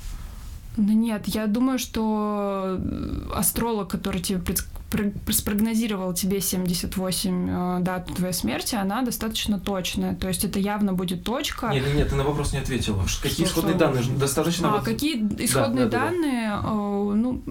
Да 0.77 0.93
нет, 0.93 1.27
я 1.27 1.47
думаю, 1.47 1.77
что 1.77 2.77
э, 2.79 3.31
астролог, 3.35 3.89
который 3.89 4.21
тебе 4.21 4.41
спрогнозировал 5.31 6.13
тебе 6.13 6.41
78 6.41 7.49
э, 7.49 7.79
дату 7.81 8.13
твоей 8.13 8.33
смерти, 8.33 8.75
она 8.75 9.01
достаточно 9.01 9.59
точная. 9.59 10.15
То 10.15 10.27
есть 10.27 10.43
это 10.43 10.59
явно 10.59 10.93
будет 10.93 11.23
точка. 11.23 11.69
Нет, 11.69 11.85
нет, 11.85 11.95
нет, 11.95 12.09
ты 12.09 12.15
на 12.15 12.23
вопрос 12.23 12.53
не 12.53 12.59
ответила. 12.59 13.03
Какие 13.21 13.45
Что, 13.45 13.59
исходные 13.59 13.77
что? 13.77 13.87
данные? 13.87 14.03
Достаточно 14.17 14.69
А 14.69 14.71
вот 14.77 14.83
какие 14.83 15.15
исходные 15.43 15.85
да, 15.85 15.91
да, 15.91 15.97
да. 15.99 16.05
данные? 16.05 16.49
Э, 16.49 17.15
Ну, 17.15 17.41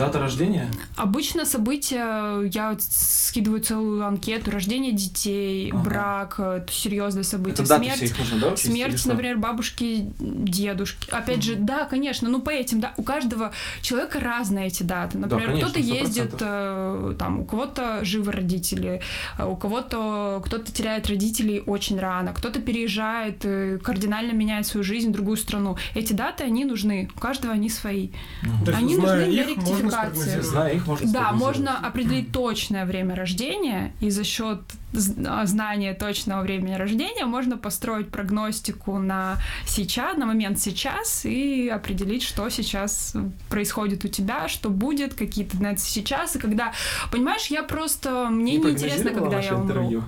дата 0.00 0.18
рождения? 0.18 0.68
обычно 0.96 1.44
события, 1.44 2.42
я 2.52 2.76
скидываю 2.78 3.60
целую 3.62 4.04
анкету, 4.06 4.50
рождение 4.50 4.92
детей, 4.92 5.70
Ага. 5.72 5.82
брак, 5.82 6.34
э, 6.38 6.66
серьезные 6.70 7.24
события, 7.24 7.62
Это 7.62 7.76
смерть. 7.78 7.96
все 7.96 8.04
их 8.06 8.18
нужно, 8.18 8.38
да, 8.40 8.56
Смерть, 8.56 9.06
например, 9.06 9.38
бабушки, 9.38 10.06
дедушки. 10.18 11.08
Опять 11.10 11.42
же, 11.42 11.54
да, 11.56 11.84
конечно, 11.84 12.28
ну 12.28 12.40
по 12.40 12.50
этим, 12.50 12.80
да, 12.80 12.92
у 12.96 13.02
каждого 13.02 13.52
человека 13.82 14.20
разные 14.20 14.66
эти 14.68 14.82
даты. 14.82 15.18
Например, 15.18 15.48
конечно, 15.48 15.68
кто-то 15.70 15.80
ездит, 15.80 16.32
100%. 16.34 16.36
э, 16.40 17.14
там, 17.18 17.40
у 17.40 17.44
кого-то 17.44 18.04
живы 18.04 18.32
родители, 18.32 19.00
э, 19.38 19.44
у 19.46 19.56
кого-то 19.56 20.42
кто-то 20.44 20.72
теряет 20.72 21.06
родителей 21.08 21.62
очень 21.66 21.98
рано, 21.98 22.32
кто-то 22.32 22.60
переезжает, 22.60 23.40
кардинально 23.82 24.32
меняет 24.32 24.66
свою 24.66 24.84
жизнь 24.84 25.08
в 25.10 25.12
другую 25.12 25.36
страну. 25.36 25.76
Эти 25.94 26.12
даты, 26.12 26.44
они 26.44 26.64
нужны, 26.64 27.08
у 27.14 27.20
каждого 27.20 27.54
они 27.54 27.68
свои. 27.68 28.08
Есть, 28.42 28.78
Они 28.78 28.96
нужны 28.96 29.26
для 29.26 29.46
ректификации. 29.46 29.89
Спрогнозировать. 29.90 30.46
Зная 30.46 30.72
их, 30.74 30.86
можно 30.86 31.12
Да, 31.12 31.32
можно 31.32 31.78
определить 31.78 32.32
точное 32.32 32.84
время 32.86 33.14
рождения, 33.14 33.92
и 34.00 34.10
за 34.10 34.24
счет 34.24 34.60
з- 34.92 35.14
знания 35.46 35.94
точного 35.94 36.42
времени 36.42 36.74
рождения 36.74 37.24
можно 37.26 37.56
построить 37.56 38.08
прогностику 38.10 38.98
на 38.98 39.36
сейчас, 39.66 40.16
на 40.16 40.26
момент 40.26 40.58
сейчас, 40.60 41.24
и 41.24 41.68
определить, 41.68 42.22
что 42.22 42.48
сейчас 42.50 43.14
происходит 43.48 44.04
у 44.04 44.08
тебя, 44.08 44.48
что 44.48 44.68
будет, 44.70 45.14
какие 45.14 45.44
тенденции 45.44 45.88
сейчас, 45.88 46.36
и 46.36 46.38
когда... 46.38 46.72
Понимаешь, 47.12 47.46
я 47.46 47.62
просто... 47.62 48.28
Мне 48.30 48.56
не, 48.56 48.70
интересно, 48.70 49.10
прогнозировала 49.10 49.20
когда 49.30 49.36
ваше 49.36 49.48
я 49.48 49.54
умру. 49.54 49.66
интервью? 49.68 50.04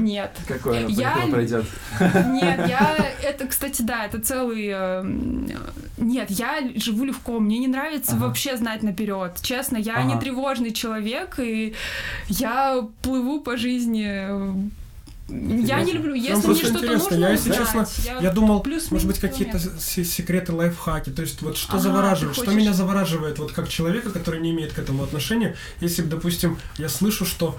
Нет. 0.00 0.36
Какое 0.48 0.80
оно 0.80 0.88
Я- 0.88 1.26
пройдет? 1.30 1.64
Нет, 2.00 2.68
я... 2.68 2.96
Это, 3.22 3.46
кстати, 3.46 3.82
да, 3.82 4.04
это 4.06 4.20
целый... 4.20 4.68
э, 4.72 5.02
Нет, 5.98 6.30
я 6.30 6.60
живу 6.76 7.04
легко. 7.04 7.38
Мне 7.38 7.58
не 7.58 7.68
нравится 7.68 8.12
Ага. 8.16 8.26
вообще 8.26 8.56
знать 8.56 8.82
наперед. 8.96 9.32
Честно, 9.42 9.76
я 9.76 9.98
Ага. 9.98 10.14
не 10.14 10.20
тревожный 10.20 10.72
человек, 10.72 11.38
и 11.38 11.74
я 12.28 12.86
плыву 13.02 13.40
по 13.40 13.56
жизни. 13.56 14.06
э, 14.08 14.54
Я 15.28 15.82
не 15.82 15.92
люблю, 15.92 16.14
если 16.14 16.34
мне 16.34 16.42
просто 16.42 16.66
что-то 16.66 16.78
интересно, 16.84 17.10
нужно 17.10 17.24
я, 17.24 17.30
если 17.32 17.50
узнать, 17.50 17.96
честно, 17.96 18.20
Я 18.22 18.30
думал, 18.30 18.60
плюс-минус 18.60 18.90
может 18.92 19.06
быть, 19.08 19.18
какие-то 19.18 19.58
секреты 19.58 20.52
лайфхаки. 20.52 21.10
То 21.10 21.22
есть, 21.22 21.42
вот 21.42 21.56
что 21.56 21.72
Ага, 21.72 21.80
завораживает, 21.80 22.36
что 22.36 22.50
меня 22.52 22.72
завораживает, 22.72 23.38
вот 23.38 23.52
как 23.52 23.68
человека, 23.68 24.10
который 24.10 24.40
не 24.40 24.50
имеет 24.52 24.72
к 24.72 24.78
этому 24.78 25.02
отношения. 25.02 25.56
Если, 25.80 26.02
бы, 26.02 26.08
допустим, 26.08 26.58
я 26.78 26.88
слышу, 26.88 27.24
что 27.24 27.58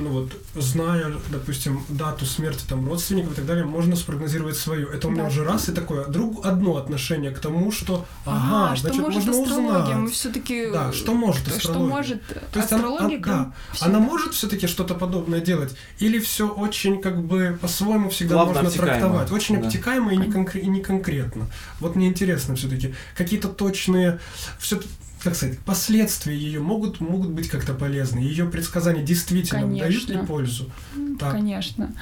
ну 0.00 0.08
вот, 0.10 0.32
зная, 0.54 1.12
допустим, 1.30 1.84
дату 1.88 2.24
смерти 2.26 2.64
там 2.68 2.86
родственников 2.88 3.32
и 3.32 3.36
так 3.36 3.46
далее, 3.46 3.64
можно 3.64 3.96
спрогнозировать 3.96 4.56
свою. 4.56 4.88
Это 4.88 5.08
у 5.08 5.10
меня 5.10 5.22
Да. 5.22 5.28
уже 5.28 5.44
раз 5.44 5.68
и 5.68 5.72
такое. 5.72 6.06
Друг, 6.06 6.44
одно 6.44 6.76
отношение 6.76 7.30
к 7.30 7.38
тому, 7.38 7.70
что, 7.70 8.06
ага, 8.26 8.72
а, 8.72 8.76
что 8.76 8.88
значит, 8.88 9.02
может 9.02 9.24
можно 9.26 9.42
астрология? 9.42 9.94
Мы 9.94 10.02
узнать. 10.04 10.12
все-таки... 10.14 10.70
Да, 10.72 10.92
что 10.92 11.14
может 11.14 11.46
Что 11.46 11.56
астрология? 11.56 11.88
может 11.96 12.26
То 12.52 12.58
есть 12.60 12.72
она- 12.72 12.82
астрология? 12.82 13.18
а- 13.18 13.26
да. 13.26 13.52
Она 13.80 13.98
может 13.98 14.34
все-таки 14.34 14.66
что-то 14.66 14.94
подобное 14.94 15.40
делать? 15.40 15.74
Или 15.98 16.18
все 16.18 16.48
очень 16.48 17.00
как 17.00 17.22
бы 17.24 17.58
по-своему 17.60 18.10
всегда 18.10 18.34
Плавно, 18.36 18.52
можно 18.54 18.68
обтекаемо. 18.68 19.00
трактовать? 19.00 19.32
Очень 19.32 19.60
Да. 19.60 19.66
обтекаемо 19.66 20.12
и 20.12 20.16
не, 20.16 20.26
конкре- 20.28 20.60
и 20.60 20.66
не 20.68 20.80
конкретно. 20.80 21.46
Вот 21.80 21.96
мне 21.96 22.08
интересно 22.08 22.56
все-таки, 22.56 22.94
какие-то 23.16 23.48
точные, 23.48 24.18
все 24.58 24.80
как 25.22 25.34
сказать, 25.34 25.58
последствия 25.60 26.36
ее 26.36 26.60
могут, 26.60 27.00
могут 27.00 27.30
быть 27.30 27.48
как-то 27.48 27.74
полезны. 27.74 28.20
Ее 28.20 28.46
предсказания 28.46 29.02
действительно 29.02 29.66
дают 29.66 30.02
ли 30.02 30.14
Конечно. 30.14 30.26
пользу? 30.26 30.70
Так. 31.18 31.32
Конечно. 31.32 31.94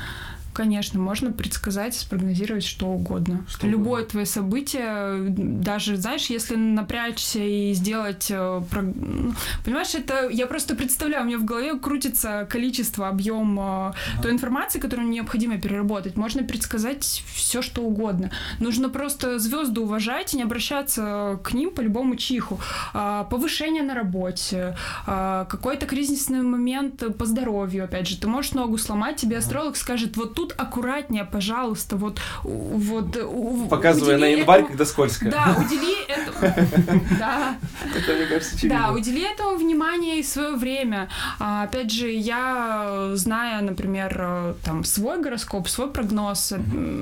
Конечно, 0.59 0.99
можно 0.99 1.31
предсказать, 1.31 1.95
спрогнозировать 1.95 2.65
что 2.65 2.87
угодно. 2.89 3.47
Что 3.49 3.69
Любое 3.69 4.03
угодно. 4.03 4.11
твое 4.11 4.27
событие, 4.27 5.29
даже, 5.29 5.97
знаешь, 5.97 6.27
если 6.31 6.57
напрячься 6.57 7.39
и 7.39 7.73
сделать... 7.75 8.27
э, 8.29 8.61
ну, 8.73 9.35
Понимаешь, 9.65 9.95
это... 9.95 10.29
Я 10.29 10.49
просто 10.49 10.75
представляю, 10.75 11.23
у 11.23 11.27
меня 11.29 11.39
в 11.39 11.45
голове 11.45 11.79
крутится 11.79 12.45
количество, 12.51 13.07
объем 13.07 13.57
э, 13.61 13.93
той 14.21 14.33
информации, 14.33 14.81
которую 14.81 15.07
необходимо 15.07 15.59
переработать. 15.59 16.17
Можно 16.17 16.43
предсказать 16.43 17.23
все, 17.33 17.63
что 17.63 17.83
угодно. 17.83 18.33
Нужно 18.59 18.89
просто 18.89 19.39
звезды 19.39 19.81
уважать 19.81 20.35
и 20.35 20.39
не 20.39 20.43
обращаться 20.43 21.39
к 21.45 21.53
ним 21.53 21.71
по 21.71 21.83
любому 21.83 22.17
чиху. 22.17 22.59
А, 22.95 23.23
Повышение 23.31 23.85
на 23.85 23.95
работе, 23.95 24.77
а, 25.07 25.45
какой-то 25.45 25.87
кризисный 25.87 26.43
момент 26.43 27.17
по 27.17 27.27
здоровью, 27.27 27.85
опять 27.85 28.09
же, 28.09 28.19
ты 28.19 28.27
можешь 28.27 28.55
ногу 28.55 28.77
сломать, 28.77 29.15
тебе 29.19 29.39
астролог 29.39 29.77
скажет, 29.77 30.17
вот 30.17 30.35
тут 30.35 30.48
аккуратнее, 30.57 31.25
пожалуйста, 31.25 31.97
вот, 31.97 32.21
вот 32.43 33.69
Показывая 33.69 34.19
на 34.19 34.25
январь, 34.27 34.61
этому- 34.61 34.69
когда 34.69 34.85
скользко. 34.85 35.31
Да, 35.31 35.57
удели 35.59 35.95
этому... 36.09 36.39
Да, 37.19 37.57
Это, 37.95 38.15
мне 38.15 38.27
кажется, 38.27 38.69
да, 38.69 38.93
удели 38.93 39.23
этому 39.23 39.57
внимание 39.57 40.19
и 40.21 40.23
свое 40.23 40.57
время. 40.57 41.09
А, 41.39 41.65
опять 41.65 41.91
же, 41.91 42.11
я, 42.11 43.11
зная, 43.15 43.61
например, 43.61 44.55
там, 44.65 44.85
свой 44.85 45.21
гороскоп, 45.21 45.69
свой 45.69 45.91
прогноз, 45.91 46.53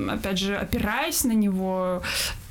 опять 0.09 0.39
же, 0.39 0.55
опираясь 0.55 1.23
на 1.23 1.33
него, 1.33 2.01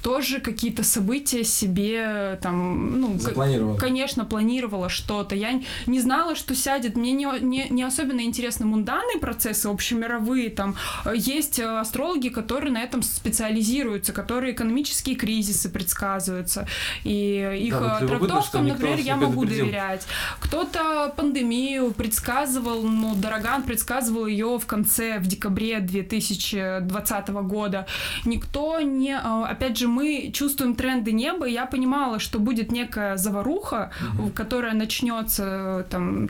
тоже 0.06 0.38
какие-то 0.38 0.84
события 0.84 1.42
себе 1.42 2.38
там, 2.40 3.00
ну, 3.00 3.18
к- 3.18 3.22
Запланировал. 3.22 3.76
конечно, 3.76 4.24
планировала 4.24 4.88
что-то. 4.88 5.34
Я 5.34 5.60
не 5.86 6.00
знала, 6.00 6.36
что 6.36 6.54
сядет. 6.54 6.96
Мне 6.96 7.10
не, 7.10 7.26
не, 7.40 7.66
не 7.70 7.82
особенно 7.82 8.20
интересны 8.20 8.66
мунданные 8.66 9.18
процессы, 9.18 9.66
общемировые. 9.66 10.50
Там 10.50 10.76
э, 11.06 11.14
есть 11.16 11.58
э, 11.58 11.64
астрологи, 11.80 12.28
которые 12.28 12.72
на 12.72 12.82
этом 12.84 13.02
специализируются, 13.02 14.12
которые 14.12 14.52
экономические 14.54 15.16
кризисы 15.16 15.68
предсказываются. 15.68 16.68
И 17.02 17.64
их 17.66 17.72
Да, 17.74 17.80
вот 17.80 18.02
э, 18.02 18.06
что 18.06 18.18
трактовкам, 18.18 18.68
например, 18.68 18.98
я 19.00 19.16
могу 19.16 19.40
предупредил. 19.40 19.64
доверять. 19.64 20.06
Кто-то 20.38 21.12
пандемию 21.16 21.90
предсказывал, 21.90 22.84
ну, 22.84 23.16
Дороган 23.16 23.64
предсказывал 23.64 24.26
ее 24.26 24.56
в 24.56 24.66
конце, 24.66 25.18
в 25.18 25.26
декабре 25.26 25.80
2020 25.80 27.28
года. 27.28 27.88
Никто 28.24 28.80
не... 28.80 29.16
Опять 29.16 29.76
же, 29.78 29.95
мы 29.96 30.30
чувствуем 30.32 30.74
тренды 30.74 31.12
неба, 31.12 31.48
и 31.48 31.52
я 31.52 31.66
понимала, 31.66 32.18
что 32.18 32.38
будет 32.38 32.72
некая 32.72 33.16
заваруха, 33.16 33.90
Мгм. 34.14 34.30
которая 34.30 34.74
начнется 34.74 35.44
э, 35.44 35.84
там... 35.90 36.28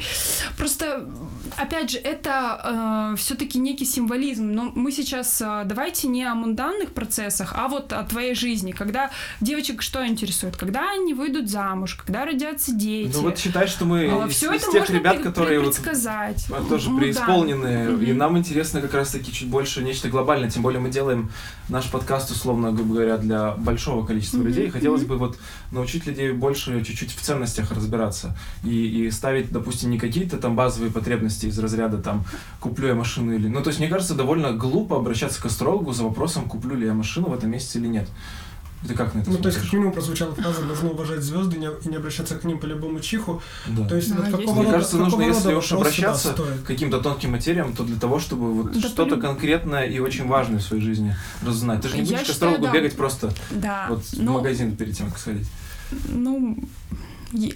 Просто, 0.56 1.06
опять 1.56 1.90
же, 1.90 1.98
это 1.98 3.14
все-таки 3.16 3.58
некий 3.58 3.84
символизм. 3.84 4.52
Но 4.52 4.72
мы 4.74 4.92
сейчас 4.92 5.42
э, 5.42 5.62
давайте 5.64 6.08
не 6.08 6.24
о 6.24 6.34
мунданных 6.34 6.92
процессах, 6.92 7.54
а 7.56 7.68
вот 7.68 7.92
о 7.92 8.02
твоей 8.04 8.34
жизни. 8.34 8.72
Когда 8.72 9.10
девочек 9.40 9.82
что 9.82 10.06
интересует? 10.06 10.56
Когда 10.56 10.90
они 10.92 11.14
выйдут 11.14 11.48
замуж, 11.48 11.94
когда 11.94 12.24
родятся 12.24 12.72
дети. 12.72 13.12
Ну 13.14 13.22
вот 13.22 13.38
считай, 13.38 13.66
что 13.66 13.84
мы 13.84 14.04
из, 14.28 14.36
все 14.36 14.52
из 14.52 14.62
это 14.62 14.72
тех 14.72 14.80
можно 14.82 14.94
ребят, 14.94 15.18
которые 15.20 15.60
вот 15.60 15.74
а, 16.50 16.62
тоже 16.68 16.90
Ну 16.90 16.96
да. 16.96 17.02
преисполненные, 17.02 18.04
и 18.04 18.12
нам 18.12 18.38
интересно 18.38 18.80
как 18.80 18.94
раз-таки 18.94 19.32
чуть 19.32 19.48
больше 19.48 19.82
нечто 19.82 20.08
глобальное, 20.08 20.50
тем 20.50 20.62
более 20.62 20.80
мы 20.80 20.90
делаем 20.90 21.30
наш 21.68 21.90
подкаст, 21.90 22.30
условно 22.30 22.72
грубо 22.72 22.94
говоря, 22.94 23.16
для 23.16 23.45
большого 23.52 24.04
количества 24.04 24.38
Мгм, 24.38 24.46
людей. 24.48 24.70
Хотелось 24.70 25.02
мгм. 25.02 25.10
бы 25.10 25.16
вот 25.18 25.38
научить 25.70 26.06
людей 26.06 26.32
больше 26.32 26.82
чуть-чуть 26.84 27.12
в 27.12 27.20
ценностях 27.20 27.72
разбираться 27.72 28.36
и, 28.64 29.06
и 29.06 29.10
ставить, 29.10 29.50
допустим, 29.50 29.90
не 29.90 29.98
какие-то 29.98 30.38
там 30.38 30.56
базовые 30.56 30.90
потребности 30.90 31.46
из 31.46 31.58
разряда 31.58 31.98
там 31.98 32.24
куплю 32.60 32.88
я 32.88 32.94
машину 32.94 33.34
или... 33.34 33.48
Ну, 33.48 33.62
то 33.62 33.68
есть, 33.68 33.78
мне 33.78 33.88
кажется, 33.88 34.14
довольно 34.14 34.52
глупо 34.52 34.96
обращаться 34.96 35.40
к 35.40 35.46
астрологу 35.46 35.92
за 35.92 36.04
вопросом, 36.04 36.48
куплю 36.48 36.76
ли 36.76 36.86
я 36.86 36.94
машину 36.94 37.28
в 37.28 37.34
этом 37.34 37.50
месяце 37.50 37.78
или 37.78 37.86
нет. 37.86 38.08
Ты 38.86 38.94
как 38.94 39.14
на 39.14 39.20
это 39.20 39.30
Ну, 39.30 39.38
то 39.38 39.48
есть, 39.48 39.56
смотришь? 39.58 39.62
как 39.62 39.72
минимум, 39.72 39.92
прозвучала 39.92 40.34
фраза 40.34 40.60
«нужно 40.62 40.90
уважать 40.90 41.20
звезды 41.22 41.56
и 41.56 41.88
не, 41.88 41.96
обращаться 41.96 42.36
к 42.36 42.44
ним 42.44 42.58
по 42.60 42.66
любому 42.66 43.00
чиху». 43.00 43.42
Да. 43.68 43.88
То 43.88 43.96
есть, 43.96 44.10
Да, 44.10 44.16
вот 44.16 44.24
есть. 44.26 44.36
какого 44.38 44.54
Мне 44.54 44.62
рода, 44.64 44.72
кажется, 44.76 44.96
нужно, 44.96 45.10
какого 45.12 45.28
если 45.28 45.44
рода 45.46 45.58
уж 45.58 45.68
да, 45.70 45.76
обращаться 45.76 46.32
стоит? 46.32 46.60
к 46.60 46.66
каким-то 46.66 47.00
тонким 47.00 47.30
материям, 47.32 47.72
то 47.74 47.84
для 47.84 47.98
того, 47.98 48.20
чтобы 48.20 48.52
вот 48.52 48.72
Да, 48.72 48.80
что-то 48.80 49.16
полю- 49.16 49.20
конкретное 49.20 49.86
и 49.86 49.98
очень 49.98 50.26
важное 50.28 50.58
в 50.58 50.62
своей 50.62 50.82
жизни 50.82 51.16
разузнать. 51.42 51.80
Ты 51.82 51.88
же 51.88 51.94
не 51.96 52.00
Я 52.02 52.06
будешь 52.06 52.18
к 52.20 52.32
считаю, 52.32 52.52
астрологу 52.52 52.64
да. 52.66 52.72
бегать 52.72 52.96
просто 52.96 53.32
Да. 53.50 53.86
вот 53.88 54.04
в 54.04 54.22
Ну, 54.22 54.32
магазин 54.34 54.76
перед 54.76 54.96
тем, 54.96 55.08
как 55.10 55.18
сходить. 55.18 55.46
Ну, 56.08 56.58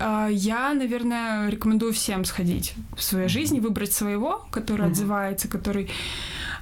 а, 0.01 0.29
я, 0.29 0.75
наверное, 0.75 1.49
рекомендую 1.49 1.93
всем 1.93 2.25
сходить 2.25 2.75
в 2.97 3.03
своей 3.03 3.29
жизни, 3.29 3.61
выбрать 3.61 3.93
своего, 3.93 4.47
который 4.51 4.83
Мгм. 4.83 4.93
отзывается, 4.93 5.49
который 5.49 5.91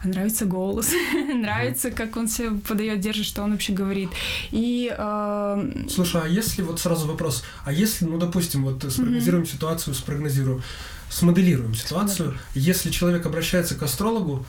нравится 0.04 0.44
голос, 0.46 0.90
нравится, 1.34 1.90
как 1.90 2.16
он 2.16 2.28
себя 2.28 2.50
подает, 2.66 3.00
держит, 3.00 3.26
что 3.26 3.42
он 3.42 3.52
вообще 3.52 3.72
говорит. 3.72 4.10
И 4.50 4.92
а, 4.96 5.58
Слушай, 5.88 6.22
а 6.24 6.28
если 6.28 6.62
вот 6.62 6.80
сразу 6.80 7.06
вопрос, 7.06 7.44
а 7.64 7.72
если, 7.72 8.04
ну, 8.04 8.18
допустим, 8.18 8.64
вот 8.64 8.84
спрогнозируем 8.90 9.46
ситуацию, 9.46 9.94
спрогнозируем, 9.94 10.62
смоделируем 11.10 11.74
ситуацию, 11.74 12.36
если 12.54 12.90
человек 12.90 13.26
обращается 13.26 13.74
к 13.74 13.82
астрологу, 13.82 14.44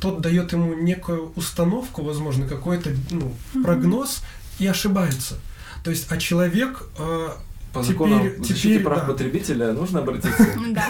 тот 0.00 0.20
дает 0.20 0.52
ему 0.52 0.74
некую 0.74 1.32
установку, 1.36 2.02
возможно, 2.02 2.48
какой-то 2.48 2.90
ну, 3.10 3.32
Мгм. 3.54 3.64
прогноз 3.64 4.22
и 4.58 4.66
ошибается. 4.66 5.36
То 5.84 5.90
есть, 5.90 6.06
а 6.10 6.16
человек 6.16 6.84
э, 6.98 7.28
По 7.72 7.80
Теперь- 7.82 7.92
закону 7.94 8.22
защиты 8.40 8.54
теперь, 8.54 8.82
прав 8.82 9.00
да. 9.00 9.06
потребителя 9.06 9.72
нужно 9.72 10.00
обратиться. 10.00 10.46
да, 10.68 10.88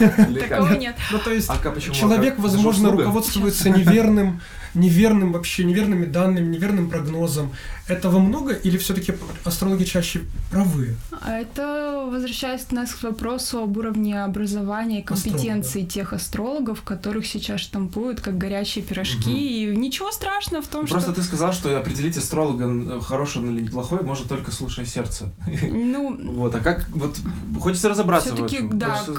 такого 0.48 0.72
нет. 0.74 0.96
Ну, 1.12 1.18
то 1.18 1.30
есть 1.32 1.48
А 1.48 1.56
как 1.56 1.74
почему? 1.74 1.94
человек, 1.94 2.34
А 2.38 2.42
возможно, 2.42 2.90
руководствуется 2.90 3.70
неверным, 3.70 4.40
неверным 4.74 5.32
вообще, 5.32 5.64
неверными 5.64 6.06
данными, 6.06 6.54
неверным 6.54 6.88
прогнозом. 6.90 7.52
Этого 7.88 8.18
много 8.18 8.54
или 8.54 8.78
все-таки 8.78 9.14
астрологи 9.44 9.84
чаще 9.84 10.22
правы? 10.50 10.96
А 11.20 11.32
Это 11.38 12.08
возвращаясь 12.10 12.70
нас 12.70 12.94
к 12.94 13.02
вопросу 13.02 13.62
об 13.62 13.76
уровне 13.76 14.22
образования 14.22 15.00
и 15.00 15.02
компетенции 15.02 15.82
тех 15.82 16.12
астрологов, 16.12 16.82
которых 16.82 17.26
сейчас 17.26 17.60
штампуют 17.60 18.20
как 18.20 18.38
горячие 18.38 18.84
пирожки. 18.84 19.30
И 19.30 19.76
ничего 19.76 20.10
страшного 20.12 20.62
в 20.62 20.68
том, 20.68 20.86
Просто 20.86 21.12
что... 21.12 21.20
ты 21.20 21.26
сказал, 21.26 21.52
что 21.52 21.76
определить 21.76 22.16
астролога 22.16 23.00
хороший 23.00 23.38
он 23.42 23.56
или 23.56 23.62
неплохой 23.62 24.02
может 24.02 24.28
только 24.28 24.50
слушая 24.52 24.86
сердце. 24.86 25.32
Ну, 25.62 26.18
Вот, 26.32 26.54
а 26.54 26.60
как, 26.60 26.88
вот, 26.90 27.16
хочется 27.60 27.88
разобраться 27.88 28.30
в 28.30 28.36
все-таки, 28.36 28.56
этом, 28.56 28.78
да, 28.78 29.02
к, 29.06 29.10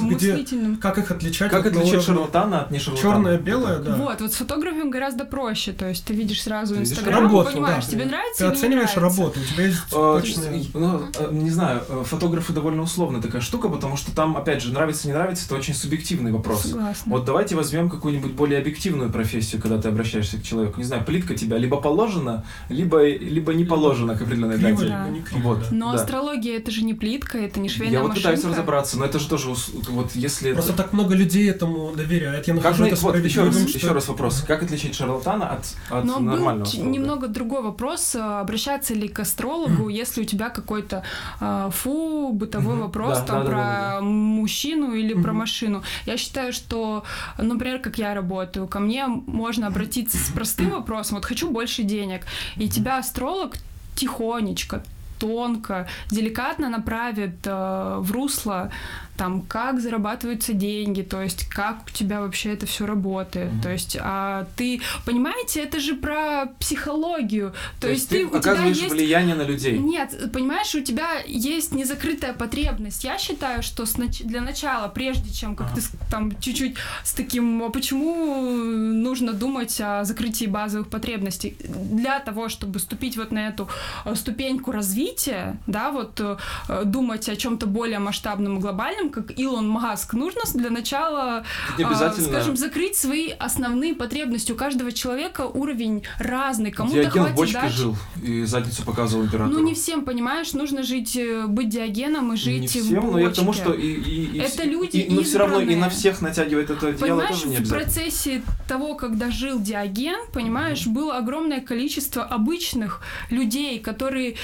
Где- 0.00 0.76
Как 0.80 0.98
их 0.98 1.10
отличать? 1.10 1.50
Как 1.50 1.66
уровне 1.66 2.00
шарлатана 2.00 2.62
от 2.62 2.70
не 2.70 2.78
шарлатана? 2.78 3.14
Черное, 3.14 3.38
белое, 3.38 3.78
да. 3.78 3.96
Вот, 3.96 4.20
вот 4.20 4.32
с 4.32 4.40
фотографом 4.86 4.90
гораздо 4.90 5.24
проще. 5.24 5.72
То 5.72 5.88
есть 5.88 6.04
ты 6.04 6.14
видишь 6.14 6.42
сразу 6.42 6.74
Ты 6.74 6.80
видишь 6.80 6.92
Инстаграм, 6.92 7.24
работу, 7.24 7.50
понимаешь, 7.52 7.84
да. 7.84 7.90
тебе 7.90 8.04
нравится 8.04 8.38
Ты 8.38 8.52
оцениваешь 8.52 8.94
нравится. 8.94 9.00
работу, 9.20 9.40
у 9.40 9.44
тебя 9.54 9.66
есть 9.66 9.90
точные... 9.90 10.64
Ну, 10.74 11.02
э, 11.18 11.28
не 11.32 11.50
знаю, 11.50 11.82
э, 11.88 12.02
фотографы 12.04 12.52
довольно 12.52 12.82
условная 12.82 13.20
такая 13.20 13.40
штука, 13.40 13.68
потому 13.68 13.96
что 13.96 14.14
там, 14.14 14.36
опять 14.36 14.62
же, 14.62 14.72
нравится, 14.72 15.06
не 15.06 15.12
нравится, 15.14 15.44
это 15.46 15.54
очень 15.54 15.74
субъективный 15.74 16.32
вопрос. 16.32 16.62
Согласна. 16.62 17.12
Вот 17.12 17.24
давайте 17.24 17.56
возьмем 17.56 17.90
какую-нибудь 17.90 18.32
более 18.32 18.58
объективную 18.60 19.10
профессию, 19.10 19.60
когда 19.60 19.80
ты 19.80 19.88
обращаешься 19.88 20.38
к 20.38 20.42
человеку. 20.42 20.78
Не 20.78 20.84
знаю, 20.84 21.04
плитка 21.04 21.34
тебя 21.34 21.58
либо 21.58 21.80
положена, 21.80 22.44
либо, 22.68 23.06
либо 23.06 23.54
не 23.54 23.64
положена 23.64 24.16
к 24.16 24.22
определенной 24.22 24.58
Криво, 24.58 24.80
дате. 24.80 24.88
Да. 24.88 25.08
криво, 25.28 25.42
Вот. 25.42 25.60
да. 25.60 25.66
Но 25.70 25.92
да. 25.92 26.00
астрология 26.00 26.56
это 26.56 26.70
же 26.70 26.82
не 26.82 26.94
плитка, 26.94 27.38
это 27.38 27.60
не 27.60 27.68
швейная 27.68 27.98
Я 27.98 28.02
вот 28.02 28.14
пытаюсь 28.14 28.44
разобраться, 28.44 28.98
но 28.98 29.04
это 29.04 29.18
же 29.18 29.28
тоже, 29.28 29.48
вот 29.88 30.14
если... 30.14 30.52
Просто 30.52 30.72
это- 30.72 30.82
так 30.82 30.92
много 30.92 31.14
людей 31.14 31.50
этому 31.50 31.92
доверяют. 31.94 32.46
Я 32.46 32.54
Как 32.54 32.64
нахожу 32.64 32.82
мы, 32.82 32.88
это 32.88 33.00
вот, 33.00 33.16
еще 33.16 33.42
раз, 33.42 33.56
еще 33.56 33.92
раз 33.92 34.08
вопрос. 34.08 34.44
Как 34.46 34.62
отличить 34.76 34.94
шарлатана 34.94 35.50
от, 35.50 35.74
от 35.90 36.04
Но 36.04 36.16
был 36.16 36.22
нормального 36.22 36.62
астролога? 36.62 36.90
немного 36.90 37.28
другой 37.28 37.62
вопрос, 37.62 38.14
а, 38.14 38.40
обращаться 38.40 38.94
ли 38.94 39.08
к 39.08 39.18
астрологу, 39.20 39.88
если 40.02 40.22
у 40.22 40.24
тебя 40.24 40.50
какой-то 40.50 41.02
а, 41.40 41.70
фу, 41.70 42.32
бытовой 42.32 42.76
вопрос 42.76 43.18
Да, 43.18 43.24
там 43.24 43.38
да, 43.40 43.46
про 43.46 43.56
да, 43.56 43.94
да. 43.96 44.00
мужчину 44.02 44.92
или 44.94 45.14
про 45.14 45.32
машину. 45.32 45.82
Я 46.06 46.16
считаю, 46.16 46.52
что, 46.52 47.04
например, 47.38 47.80
как 47.80 47.98
я 47.98 48.14
работаю, 48.14 48.66
ко 48.68 48.80
мне 48.80 49.06
можно 49.06 49.66
обратиться 49.66 50.18
с 50.18 50.30
простым 50.30 50.70
вопросом, 50.78 51.16
вот 51.16 51.24
хочу 51.24 51.50
больше 51.50 51.82
денег, 51.82 52.22
и 52.56 52.68
тебя 52.68 52.98
астролог 52.98 53.56
тихонечко, 53.94 54.82
тонко, 55.18 55.88
деликатно 56.10 56.68
направит 56.68 57.46
э, 57.46 57.96
в 58.00 58.12
русло 58.12 58.70
там, 59.16 59.42
как 59.42 59.80
зарабатываются 59.80 60.52
деньги, 60.52 61.02
то 61.02 61.22
есть 61.22 61.48
как 61.48 61.84
у 61.86 61.90
тебя 61.90 62.20
вообще 62.20 62.52
это 62.52 62.66
все 62.66 62.86
работает. 62.86 63.52
Mm-hmm. 63.52 63.62
То 63.62 63.72
есть 63.72 63.96
а 64.00 64.46
ты, 64.56 64.80
понимаете, 65.04 65.62
это 65.62 65.80
же 65.80 65.94
про 65.94 66.46
психологию. 66.60 67.52
То, 67.80 67.86
то 67.86 67.92
есть, 67.92 68.08
ты, 68.08 68.26
ты 68.26 68.36
оказываешь 68.36 68.76
есть... 68.76 68.92
влияние 68.92 69.34
на 69.34 69.42
людей. 69.42 69.78
Нет, 69.78 70.30
понимаешь, 70.32 70.74
у 70.74 70.80
тебя 70.80 71.20
есть 71.26 71.72
незакрытая 71.72 72.32
потребность. 72.32 73.04
Я 73.04 73.18
считаю, 73.18 73.62
что 73.62 73.84
для 74.24 74.40
начала, 74.40 74.88
прежде 74.88 75.32
чем 75.32 75.56
как 75.56 75.68
ага. 75.68 75.80
ты 75.80 75.82
там 76.10 76.38
чуть-чуть 76.40 76.76
с 77.04 77.12
таким, 77.12 77.62
а 77.62 77.70
почему 77.70 78.50
нужно 78.50 79.32
думать 79.32 79.80
о 79.80 80.04
закрытии 80.04 80.46
базовых 80.46 80.88
потребностей? 80.88 81.56
Для 81.68 82.20
того, 82.20 82.48
чтобы 82.48 82.78
ступить 82.78 83.16
вот 83.16 83.32
на 83.32 83.48
эту 83.48 83.68
э, 84.04 84.14
ступеньку 84.14 84.72
развития, 84.72 85.56
да, 85.66 85.90
вот 85.90 86.20
э, 86.20 86.36
думать 86.84 87.28
о 87.28 87.36
чем-то 87.36 87.66
более 87.66 87.98
масштабном 87.98 88.58
и 88.58 88.60
глобальном, 88.60 89.05
как 89.10 89.38
Илон 89.38 89.68
Маск, 89.68 90.14
нужно 90.14 90.42
для 90.54 90.70
начала, 90.70 91.44
а, 91.82 92.12
скажем, 92.12 92.56
закрыть 92.56 92.96
свои 92.96 93.30
основные 93.30 93.94
потребности. 93.94 94.52
У 94.52 94.56
каждого 94.56 94.92
человека 94.92 95.42
уровень 95.42 96.02
разный. 96.18 96.70
Кому-то 96.70 97.10
хватит 97.10 97.32
в 97.32 97.36
бочке 97.36 97.68
жил 97.68 97.96
и 98.22 98.44
задницу 98.44 98.82
показывал 98.84 99.24
императору. 99.24 99.58
Ну, 99.58 99.64
не 99.64 99.74
всем, 99.74 100.04
понимаешь, 100.04 100.52
нужно 100.52 100.82
жить, 100.82 101.16
э, 101.16 101.46
быть 101.46 101.68
диагеном 101.68 102.32
и 102.32 102.36
жить 102.36 102.62
не 102.62 102.68
всем, 102.68 102.82
в 102.82 102.90
бочке. 102.90 103.10
но 103.10 103.18
я 103.18 103.30
к 103.30 103.34
тому, 103.34 103.52
что 103.52 103.72
и, 103.72 103.86
и, 103.86 104.36
и 104.36 104.38
это 104.38 104.64
люди 104.64 104.96
и, 104.96 105.14
Но 105.14 105.22
все 105.22 105.38
равно 105.38 105.60
и 105.60 105.74
на 105.74 105.88
всех 105.88 106.20
натягивает 106.20 106.70
это 106.70 106.92
понимаешь, 106.92 107.30
тоже 107.30 107.48
не 107.48 107.56
в 107.56 107.68
процессе 107.68 108.42
того, 108.68 108.94
когда 108.94 109.30
жил 109.30 109.60
Диоген, 109.60 110.30
понимаешь, 110.32 110.86
было 110.86 111.16
огромное 111.16 111.60
количество 111.60 112.24
обычных 112.24 113.00
людей, 113.30 113.78
которые 113.78 114.36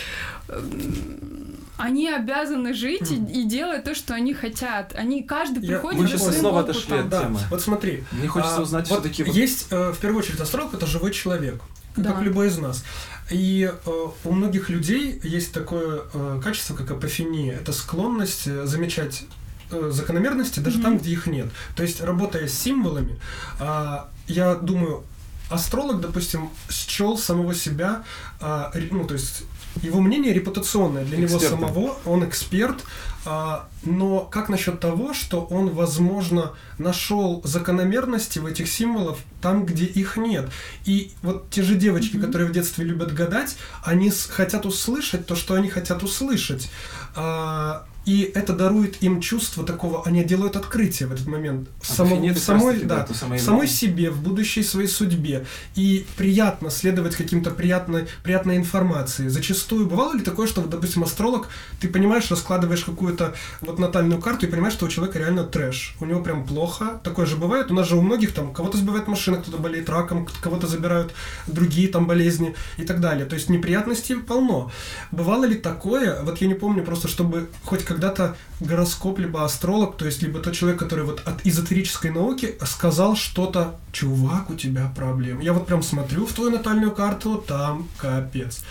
они 1.82 2.08
обязаны 2.08 2.74
жить 2.74 3.10
и, 3.10 3.16
и 3.16 3.44
делать 3.44 3.82
то, 3.82 3.94
что 3.94 4.14
они 4.14 4.34
хотят. 4.34 4.94
Они 4.94 5.24
каждый 5.24 5.64
я, 5.64 5.74
приходит 5.74 6.00
мы 6.00 6.06
сейчас 6.06 6.38
снова 6.38 6.60
отошли 6.60 6.98
от 6.98 7.08
да. 7.08 7.22
темы. 7.22 7.40
Вот 7.50 7.60
смотри. 7.60 8.04
Мне 8.12 8.28
хочется 8.28 8.58
а, 8.58 8.62
узнать 8.62 8.88
вот 8.88 9.00
все-таки. 9.00 9.28
Есть 9.28 9.66
э, 9.70 9.90
в 9.90 9.98
первую 9.98 10.20
очередь 10.20 10.38
астролог 10.38 10.72
это 10.74 10.86
живой 10.86 11.10
человек, 11.10 11.60
да. 11.96 12.12
как 12.12 12.22
любой 12.22 12.48
из 12.48 12.58
нас. 12.58 12.84
И 13.32 13.68
э, 13.68 13.90
у 14.24 14.32
многих 14.32 14.68
людей 14.68 15.20
есть 15.24 15.52
такое 15.52 16.02
э, 16.14 16.40
качество, 16.42 16.76
как 16.76 16.88
апофения. 16.92 17.54
Это 17.54 17.72
склонность 17.72 18.44
замечать 18.44 19.24
э, 19.72 19.90
закономерности 19.92 20.60
даже 20.60 20.78
mm-hmm. 20.78 20.82
там, 20.82 20.98
где 20.98 21.10
их 21.10 21.26
нет. 21.26 21.48
То 21.74 21.82
есть, 21.82 22.00
работая 22.00 22.46
с 22.46 22.54
символами, 22.54 23.18
э, 23.58 23.98
я 24.28 24.54
думаю, 24.54 25.02
астролог, 25.50 26.00
допустим, 26.00 26.50
счел 26.70 27.18
самого 27.18 27.56
себя, 27.56 28.04
э, 28.40 28.70
ну, 28.92 29.04
то 29.04 29.14
есть 29.14 29.42
его 29.80 30.00
мнение 30.00 30.32
репутационное 30.32 31.04
для 31.04 31.24
Экспертом. 31.24 31.60
него 31.60 31.68
самого, 31.68 31.96
он 32.04 32.24
эксперт, 32.24 32.84
а, 33.24 33.68
но 33.84 34.20
как 34.20 34.48
насчет 34.48 34.80
того, 34.80 35.14
что 35.14 35.44
он, 35.44 35.70
возможно, 35.70 36.52
нашел 36.78 37.40
закономерности 37.44 38.38
в 38.38 38.46
этих 38.46 38.68
символах 38.68 39.16
там, 39.40 39.64
где 39.64 39.84
их 39.84 40.16
нет? 40.16 40.50
И 40.84 41.12
вот 41.22 41.48
те 41.50 41.62
же 41.62 41.76
девочки, 41.76 42.16
mm-hmm. 42.16 42.26
которые 42.26 42.48
в 42.48 42.52
детстве 42.52 42.84
любят 42.84 43.14
гадать, 43.14 43.56
они 43.84 44.10
хотят 44.10 44.66
услышать 44.66 45.26
то, 45.26 45.36
что 45.36 45.54
они 45.54 45.68
хотят 45.68 46.02
услышать. 46.02 46.70
А, 47.14 47.86
и 48.04 48.30
это 48.34 48.52
дарует 48.52 49.02
им 49.02 49.20
чувство 49.20 49.64
такого, 49.64 50.04
они 50.04 50.24
делают 50.24 50.56
открытие 50.56 51.08
в 51.08 51.12
этот 51.12 51.26
момент 51.26 51.68
в, 51.80 51.86
само, 51.86 52.16
в 52.16 52.38
самой, 52.38 52.82
да, 52.82 53.06
в 53.06 53.38
самой 53.38 53.68
себе, 53.68 54.10
в 54.10 54.20
будущей 54.20 54.62
своей 54.62 54.88
судьбе. 54.88 55.46
И 55.76 56.04
приятно 56.16 56.70
следовать 56.70 57.14
каким-то 57.14 57.50
приятной, 57.50 58.06
приятной 58.24 58.56
информации. 58.56 59.28
Зачастую 59.28 59.86
бывало 59.86 60.14
ли 60.14 60.22
такое, 60.22 60.46
что, 60.46 60.62
допустим, 60.62 61.04
астролог, 61.04 61.48
ты 61.80 61.88
понимаешь, 61.88 62.30
раскладываешь 62.30 62.84
какую-то 62.84 63.34
вот 63.60 63.78
натальную 63.78 64.20
карту 64.20 64.46
и 64.46 64.50
понимаешь, 64.50 64.74
что 64.74 64.86
у 64.86 64.88
человека 64.88 65.18
реально 65.18 65.44
трэш. 65.44 65.94
У 66.00 66.04
него 66.04 66.22
прям 66.22 66.44
плохо. 66.44 67.00
Такое 67.04 67.26
же 67.26 67.36
бывает. 67.36 67.70
У 67.70 67.74
нас 67.74 67.88
же 67.88 67.96
у 67.96 68.02
многих 68.02 68.32
там 68.32 68.52
кого-то 68.52 68.78
сбивает 68.78 69.06
машина, 69.06 69.36
кто-то 69.38 69.58
болеет 69.58 69.88
раком, 69.88 70.26
кого-то 70.40 70.66
забирают 70.66 71.12
другие 71.46 71.88
там 71.88 72.06
болезни 72.06 72.54
и 72.78 72.84
так 72.84 73.00
далее. 73.00 73.26
То 73.26 73.36
есть 73.36 73.48
неприятностей 73.48 74.16
полно. 74.16 74.72
Бывало 75.12 75.44
ли 75.44 75.54
такое, 75.54 76.22
вот 76.22 76.40
я 76.40 76.48
не 76.48 76.54
помню 76.54 76.84
просто, 76.84 77.06
чтобы 77.06 77.48
хоть 77.64 77.84
когда-то 77.92 78.36
гороскоп, 78.60 79.18
либо 79.18 79.44
астролог, 79.44 79.96
то 79.96 80.06
есть 80.06 80.22
либо 80.22 80.40
тот 80.40 80.54
человек, 80.54 80.78
который 80.78 81.04
вот 81.04 81.22
от 81.24 81.46
эзотерической 81.46 82.10
науки 82.10 82.56
сказал 82.64 83.16
что-то, 83.16 83.76
чувак, 83.92 84.50
у 84.50 84.54
тебя 84.54 84.92
проблемы. 84.96 85.42
Я 85.42 85.52
вот 85.52 85.66
прям 85.66 85.82
смотрю 85.82 86.26
в 86.26 86.32
твою 86.32 86.50
натальную 86.50 86.92
карту, 86.92 87.36
там 87.36 87.88
капец. 87.98 88.64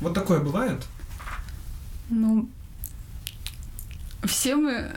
Вот 0.00 0.14
такое 0.14 0.40
бывает? 0.40 0.82
Ну, 2.10 2.48
все 4.24 4.56
мы 4.56 4.92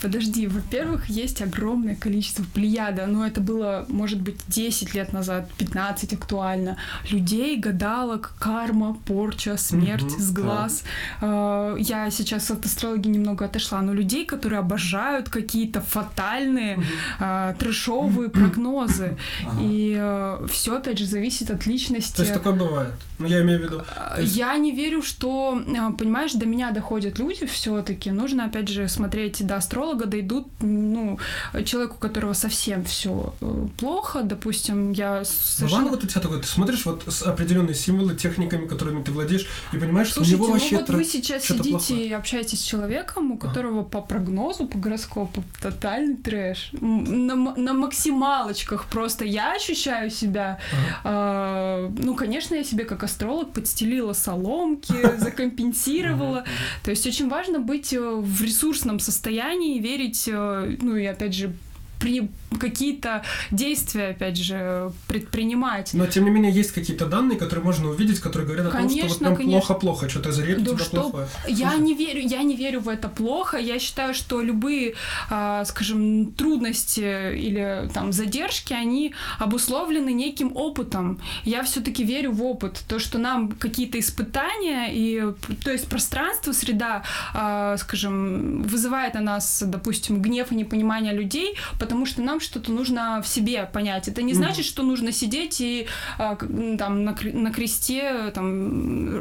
Подожди, 0.00 0.46
во-первых, 0.46 1.08
есть 1.08 1.42
огромное 1.42 1.96
количество 1.96 2.44
плеяда, 2.54 3.06
но 3.06 3.26
это 3.26 3.40
было, 3.40 3.84
может 3.88 4.20
быть, 4.20 4.36
10 4.48 4.94
лет 4.94 5.12
назад, 5.12 5.50
15 5.58 6.12
актуально. 6.12 6.76
Людей, 7.10 7.56
гадалок, 7.56 8.34
карма, 8.38 8.96
порча, 9.06 9.56
смерть, 9.56 10.04
mm-hmm, 10.04 10.20
сглаз. 10.20 10.84
Да. 11.20 11.74
Я 11.78 12.10
сейчас 12.10 12.50
от 12.50 12.64
астрологии 12.64 13.08
немного 13.08 13.44
отошла, 13.44 13.82
но 13.82 13.92
людей, 13.92 14.24
которые 14.24 14.60
обожают 14.60 15.28
какие-то 15.28 15.80
фатальные, 15.80 16.78
mm-hmm. 17.18 17.58
трешовые 17.58 18.30
прогнозы. 18.30 19.16
И 19.60 19.96
э, 19.98 20.46
все, 20.48 20.76
опять 20.76 20.98
же, 20.98 21.06
зависит 21.06 21.50
от 21.50 21.66
личности. 21.66 22.16
То 22.16 22.22
есть 22.22 22.34
такое 22.34 22.52
бывает? 22.52 22.92
Ну, 23.18 23.26
я 23.26 23.42
имею 23.42 23.60
в 23.60 23.62
виду. 23.62 23.82
Есть... 24.18 24.36
Я 24.36 24.56
не 24.56 24.72
верю, 24.72 25.02
что, 25.02 25.60
понимаешь, 25.98 26.32
до 26.32 26.46
меня 26.46 26.70
доходят 26.70 27.18
люди 27.18 27.46
все-таки. 27.46 28.10
Нужно, 28.10 28.44
опять 28.44 28.68
же, 28.68 28.88
смотреть 28.88 29.44
до 29.46 29.56
астролога 29.72 30.04
дойдут, 30.04 30.48
ну, 30.60 31.18
человеку, 31.64 31.94
у 31.96 31.98
которого 31.98 32.34
совсем 32.34 32.84
все 32.84 33.32
э, 33.40 33.66
плохо, 33.78 34.22
допустим, 34.22 34.92
я 34.92 35.24
совершенно... 35.24 35.88
вот 35.88 36.04
у 36.04 36.06
тебя 36.06 36.20
такое, 36.20 36.40
ты 36.40 36.46
смотришь 36.46 36.84
вот 36.84 37.04
определенные 37.24 37.74
символы, 37.74 38.14
техниками, 38.14 38.66
которыми 38.66 39.02
ты 39.02 39.12
владеешь, 39.12 39.46
и 39.72 39.78
понимаешь, 39.78 40.12
Слушайте, 40.12 40.36
что 40.36 40.44
у 40.44 40.46
него 40.46 40.52
вообще... 40.52 40.74
ну 40.74 40.80
вот 40.80 40.90
вы 40.90 41.04
сейчас 41.04 41.44
сидите 41.44 41.70
плохое. 41.70 42.06
и 42.06 42.12
общаетесь 42.12 42.60
с 42.60 42.64
человеком, 42.64 43.32
у 43.32 43.38
которого 43.38 43.80
а. 43.80 43.84
по 43.84 44.02
прогнозу, 44.02 44.66
по 44.66 44.76
гороскопу 44.76 45.42
тотальный 45.62 46.16
трэш. 46.16 46.70
На, 46.72 47.34
на 47.34 47.72
максималочках 47.72 48.86
просто 48.86 49.24
я 49.24 49.54
ощущаю 49.54 50.10
себя... 50.10 50.58
А. 51.02 51.88
Э, 51.88 51.92
ну, 51.98 52.14
конечно, 52.14 52.54
я 52.54 52.64
себе 52.64 52.84
как 52.84 53.04
астролог 53.04 53.52
подстелила 53.52 54.12
соломки, 54.12 54.94
закомпенсировала. 55.18 56.44
То 56.84 56.90
есть 56.90 57.06
очень 57.06 57.30
важно 57.30 57.58
быть 57.58 57.94
э, 57.94 58.00
в 58.00 58.42
ресурсном 58.42 58.98
состоянии, 58.98 59.61
состоянии 59.62 59.78
верить, 59.78 60.28
э, 60.28 60.76
ну 60.80 60.96
и 60.96 61.04
опять 61.04 61.34
же, 61.34 61.52
при 61.98 62.28
какие-то 62.58 63.22
действия, 63.50 64.08
опять 64.08 64.36
же, 64.36 64.92
предпринимать. 65.08 65.94
Но, 65.94 66.06
тем 66.06 66.24
не 66.24 66.30
менее, 66.30 66.52
есть 66.52 66.72
какие-то 66.72 67.06
данные, 67.06 67.38
которые 67.38 67.64
можно 67.64 67.90
увидеть, 67.90 68.20
которые 68.20 68.46
говорят 68.46 68.66
о 68.66 68.70
конечно, 68.70 69.00
том, 69.00 69.10
что 69.10 69.24
вот 69.24 69.36
прям 69.36 69.50
плохо-плохо, 69.50 70.08
что-то 70.08 70.32
зря 70.32 70.56
да, 70.56 70.64
тебя 70.64 70.78
что... 70.78 71.10
плохо. 71.10 71.28
Я 71.48 71.76
не 71.76 71.94
верю, 71.94 72.20
я 72.20 72.42
не 72.42 72.56
верю 72.56 72.80
в 72.80 72.88
это 72.88 73.08
плохо. 73.08 73.58
Я 73.58 73.78
считаю, 73.78 74.14
что 74.14 74.40
любые, 74.40 74.94
а, 75.30 75.64
скажем, 75.64 76.32
трудности 76.32 77.34
или 77.34 77.88
там 77.94 78.12
задержки, 78.12 78.72
они 78.72 79.14
обусловлены 79.38 80.12
неким 80.12 80.52
опытом. 80.54 81.20
Я 81.44 81.62
все-таки 81.62 82.04
верю 82.04 82.32
в 82.32 82.42
опыт. 82.42 82.82
То, 82.88 82.98
что 82.98 83.18
нам 83.18 83.52
какие-то 83.52 83.98
испытания 83.98 84.90
и, 84.92 85.22
то 85.64 85.70
есть 85.70 85.88
пространство, 85.88 86.52
среда, 86.52 87.02
а, 87.34 87.76
скажем, 87.76 88.62
вызывает 88.62 89.14
на 89.14 89.20
нас, 89.20 89.62
допустим, 89.66 90.22
гнев 90.22 90.52
и 90.52 90.54
непонимание 90.54 91.12
людей, 91.12 91.56
потому 91.78 92.06
что 92.06 92.22
нам 92.22 92.40
что-то 92.42 92.72
нужно 92.72 93.22
в 93.22 93.28
себе 93.28 93.68
понять. 93.72 94.08
Это 94.08 94.22
не 94.22 94.34
значит, 94.34 94.64
что 94.64 94.82
нужно 94.82 95.12
сидеть 95.12 95.60
и 95.60 95.86
а, 96.18 96.36
там 96.36 97.04
на, 97.04 97.16
на 97.22 97.52
кресте 97.52 98.30
там, 98.34 99.20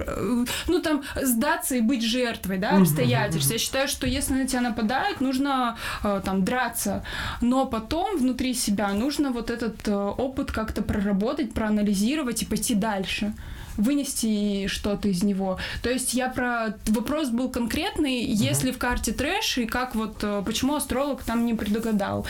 ну 0.67 0.81
там 0.81 1.03
сдаться 1.21 1.75
и 1.75 1.81
быть 1.81 2.03
жертвой, 2.03 2.57
да, 2.57 2.71
обстоятельств. 2.71 3.51
Я 3.51 3.57
считаю, 3.57 3.87
что 3.87 4.07
если 4.07 4.33
на 4.33 4.47
тебя 4.47 4.61
нападают, 4.61 5.21
нужно 5.21 5.77
а, 6.03 6.19
там 6.21 6.43
драться, 6.43 7.03
но 7.41 7.65
потом 7.65 8.17
внутри 8.17 8.53
себя 8.53 8.89
нужно 8.93 9.31
вот 9.31 9.49
этот 9.49 9.87
э, 9.87 9.93
опыт 9.93 10.51
как-то 10.51 10.81
проработать, 10.81 11.53
проанализировать 11.53 12.41
и 12.43 12.45
пойти 12.45 12.75
дальше 12.75 13.33
вынести 13.81 14.67
что-то 14.67 15.07
из 15.07 15.23
него. 15.23 15.57
То 15.81 15.89
есть 15.89 16.13
я 16.13 16.29
про... 16.29 16.75
Вопрос 16.87 17.29
был 17.29 17.49
конкретный, 17.49 18.23
uh-huh. 18.23 18.33
если 18.33 18.71
в 18.71 18.77
карте 18.77 19.11
трэш, 19.11 19.57
и 19.59 19.65
как 19.65 19.95
вот... 19.95 20.17
Э, 20.23 20.43
почему 20.45 20.75
астролог 20.75 21.23
там 21.23 21.45
не 21.45 21.53
предугадал. 21.53 22.25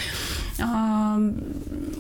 А, 0.60 1.20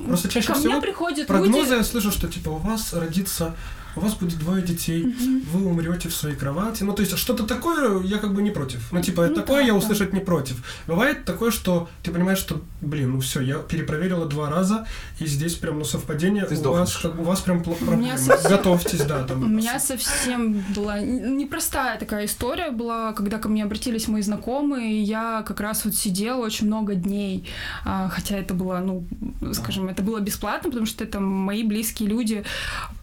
Просто 0.07 0.29
чаще 0.29 0.47
Ко 0.47 0.53
всего 0.55 0.73
мне 0.73 0.81
приходят 0.81 1.27
прогнозы 1.27 1.57
люди... 1.57 1.79
я 1.79 1.83
слышу, 1.83 2.11
что 2.11 2.27
типа 2.27 2.49
у 2.49 2.57
вас 2.57 2.93
родится 2.93 3.55
у 3.95 3.99
вас 3.99 4.15
будет 4.15 4.39
двое 4.39 4.61
детей, 4.61 5.03
mm-hmm. 5.03 5.47
вы 5.51 5.65
умрете 5.65 6.09
в 6.09 6.15
своей 6.15 6.35
кровати. 6.35 6.83
Ну, 6.83 6.93
то 6.93 7.01
есть 7.01 7.17
что-то 7.17 7.43
такое 7.43 8.01
я 8.03 8.17
как 8.17 8.33
бы 8.33 8.41
не 8.41 8.51
против. 8.51 8.91
Ну, 8.91 9.01
типа, 9.01 9.27
ну, 9.27 9.35
такое 9.35 9.61
да, 9.61 9.67
я 9.67 9.75
услышать 9.75 10.11
да. 10.11 10.17
не 10.17 10.23
против. 10.23 10.63
Бывает 10.87 11.25
такое, 11.25 11.51
что 11.51 11.89
ты 12.03 12.11
понимаешь, 12.11 12.39
что, 12.39 12.61
блин, 12.81 13.11
ну 13.11 13.19
все, 13.19 13.41
я 13.41 13.57
перепроверила 13.57 14.25
два 14.25 14.49
раза, 14.49 14.87
и 15.19 15.25
здесь 15.25 15.55
прям, 15.55 15.79
ну, 15.79 15.85
совпадение, 15.85 16.45
ты 16.45 16.55
у 16.55 16.71
вас, 16.71 16.95
как, 16.97 17.19
у 17.19 17.23
вас 17.23 17.41
прям 17.41 17.63
проблемы. 17.63 18.17
Совсем... 18.17 18.51
Готовьтесь, 18.51 19.01
да, 19.05 19.23
там, 19.23 19.43
У 19.43 19.47
меня 19.47 19.79
совсем 19.79 20.63
была 20.75 20.99
непростая 20.99 21.97
такая 21.99 22.25
история 22.25 22.71
была, 22.71 23.13
когда 23.13 23.37
ко 23.37 23.49
мне 23.49 23.63
обратились 23.63 24.07
мои 24.07 24.21
знакомые, 24.21 24.93
и 24.93 25.01
я 25.01 25.43
как 25.45 25.59
раз 25.59 25.85
вот 25.85 25.95
сидела 25.95 26.41
очень 26.41 26.67
много 26.67 26.95
дней, 26.95 27.47
а, 27.85 28.09
хотя 28.09 28.37
это 28.37 28.53
было, 28.53 28.79
ну, 28.79 29.05
скажем, 29.53 29.87
это 29.87 30.01
было 30.01 30.19
бесплатно, 30.19 30.69
потому 30.69 30.85
что 30.85 31.03
это 31.03 31.19
мои 31.19 31.63
близкие 31.63 32.09
люди. 32.09 32.43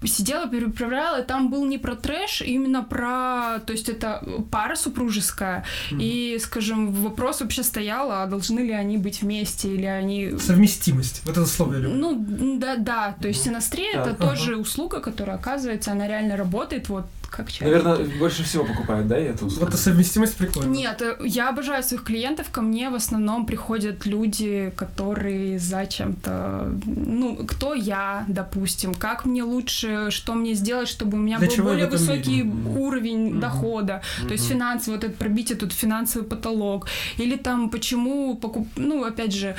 Сидела, 0.04 0.46
переправляла, 0.78 1.20
и 1.20 1.24
там 1.24 1.50
был 1.50 1.66
не 1.66 1.78
про 1.78 1.94
трэш, 1.94 2.42
именно 2.42 2.82
про, 2.82 3.60
то 3.66 3.72
есть 3.72 3.88
это 3.88 4.22
пара 4.50 4.76
супружеская, 4.76 5.64
mm-hmm. 5.90 5.98
и, 6.00 6.38
скажем, 6.38 6.92
вопрос 6.92 7.40
вообще 7.40 7.62
стоял, 7.62 8.10
а 8.10 8.26
должны 8.26 8.60
ли 8.60 8.72
они 8.72 8.98
быть 8.98 9.22
вместе, 9.22 9.74
или 9.74 9.86
они... 9.86 10.38
Совместимость, 10.38 11.22
вот 11.24 11.36
это 11.36 11.46
слово 11.46 11.74
я 11.74 11.80
люблю. 11.80 11.98
Ну, 11.98 12.58
да, 12.58 12.76
да, 12.76 13.16
то 13.20 13.28
есть 13.28 13.44
синастрия 13.44 13.96
mm-hmm. 13.96 14.00
это 14.00 14.10
ага. 14.10 14.28
тоже 14.30 14.56
услуга, 14.56 15.00
которая, 15.00 15.36
оказывается, 15.36 15.92
она 15.92 16.06
реально 16.06 16.36
работает, 16.36 16.88
вот 16.88 17.06
как 17.30 17.52
человек. 17.52 17.84
Наверное, 17.84 18.18
больше 18.18 18.42
всего 18.42 18.64
покупают, 18.64 19.06
да, 19.08 19.16
эту 19.16 19.46
услугу? 19.46 19.66
Вот 19.66 19.68
эта 19.68 19.78
совместимость 19.78 20.36
прикольная. 20.36 20.70
Нет, 20.70 21.02
э, 21.02 21.16
я 21.24 21.50
обожаю 21.50 21.82
своих 21.82 22.04
клиентов. 22.04 22.50
Ко 22.50 22.62
мне 22.62 22.90
в 22.90 22.94
основном 22.94 23.46
приходят 23.46 24.06
люди, 24.06 24.72
которые 24.76 25.58
зачем-то... 25.58 26.72
Ну, 26.86 27.36
кто 27.46 27.74
я, 27.74 28.24
допустим, 28.28 28.94
как 28.94 29.24
мне 29.24 29.42
лучше, 29.42 30.10
что 30.10 30.34
мне 30.34 30.54
сделать, 30.54 30.88
чтобы 30.88 31.18
у 31.18 31.20
меня 31.20 31.38
Для 31.38 31.48
был 31.48 31.64
более 31.64 31.86
высокий 31.86 32.42
мире? 32.42 32.78
уровень 32.78 33.28
mm-hmm. 33.28 33.40
дохода. 33.40 34.02
Mm-hmm. 34.02 34.26
То 34.26 34.32
есть 34.32 34.48
финансовый, 34.48 34.96
вот 34.96 35.04
это 35.04 35.16
пробить 35.16 35.50
этот 35.50 35.72
финансовый 35.72 36.24
потолок. 36.24 36.88
Или 37.18 37.36
там 37.36 37.70
почему 37.70 38.36
покуп... 38.36 38.68
Ну, 38.76 39.04
опять 39.04 39.34
же... 39.34 39.56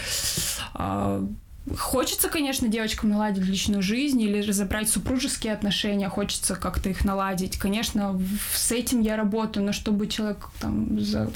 А, 1.71 1.75
Хочется, 1.75 2.29
конечно, 2.29 2.67
девочкам 2.67 3.09
наладить 3.09 3.45
личную 3.45 3.81
жизнь 3.81 4.21
или 4.21 4.41
разобрать 4.41 4.89
супружеские 4.89 5.53
отношения, 5.53 6.09
хочется 6.09 6.55
как-то 6.55 6.89
их 6.89 7.05
наладить. 7.05 7.57
Конечно, 7.57 8.19
с 8.53 8.71
этим 8.71 9.01
я 9.01 9.15
работаю, 9.15 9.65
но 9.65 9.71
чтобы 9.71 10.07
человек 10.07 10.49
там 10.59 10.99
за 10.99 11.29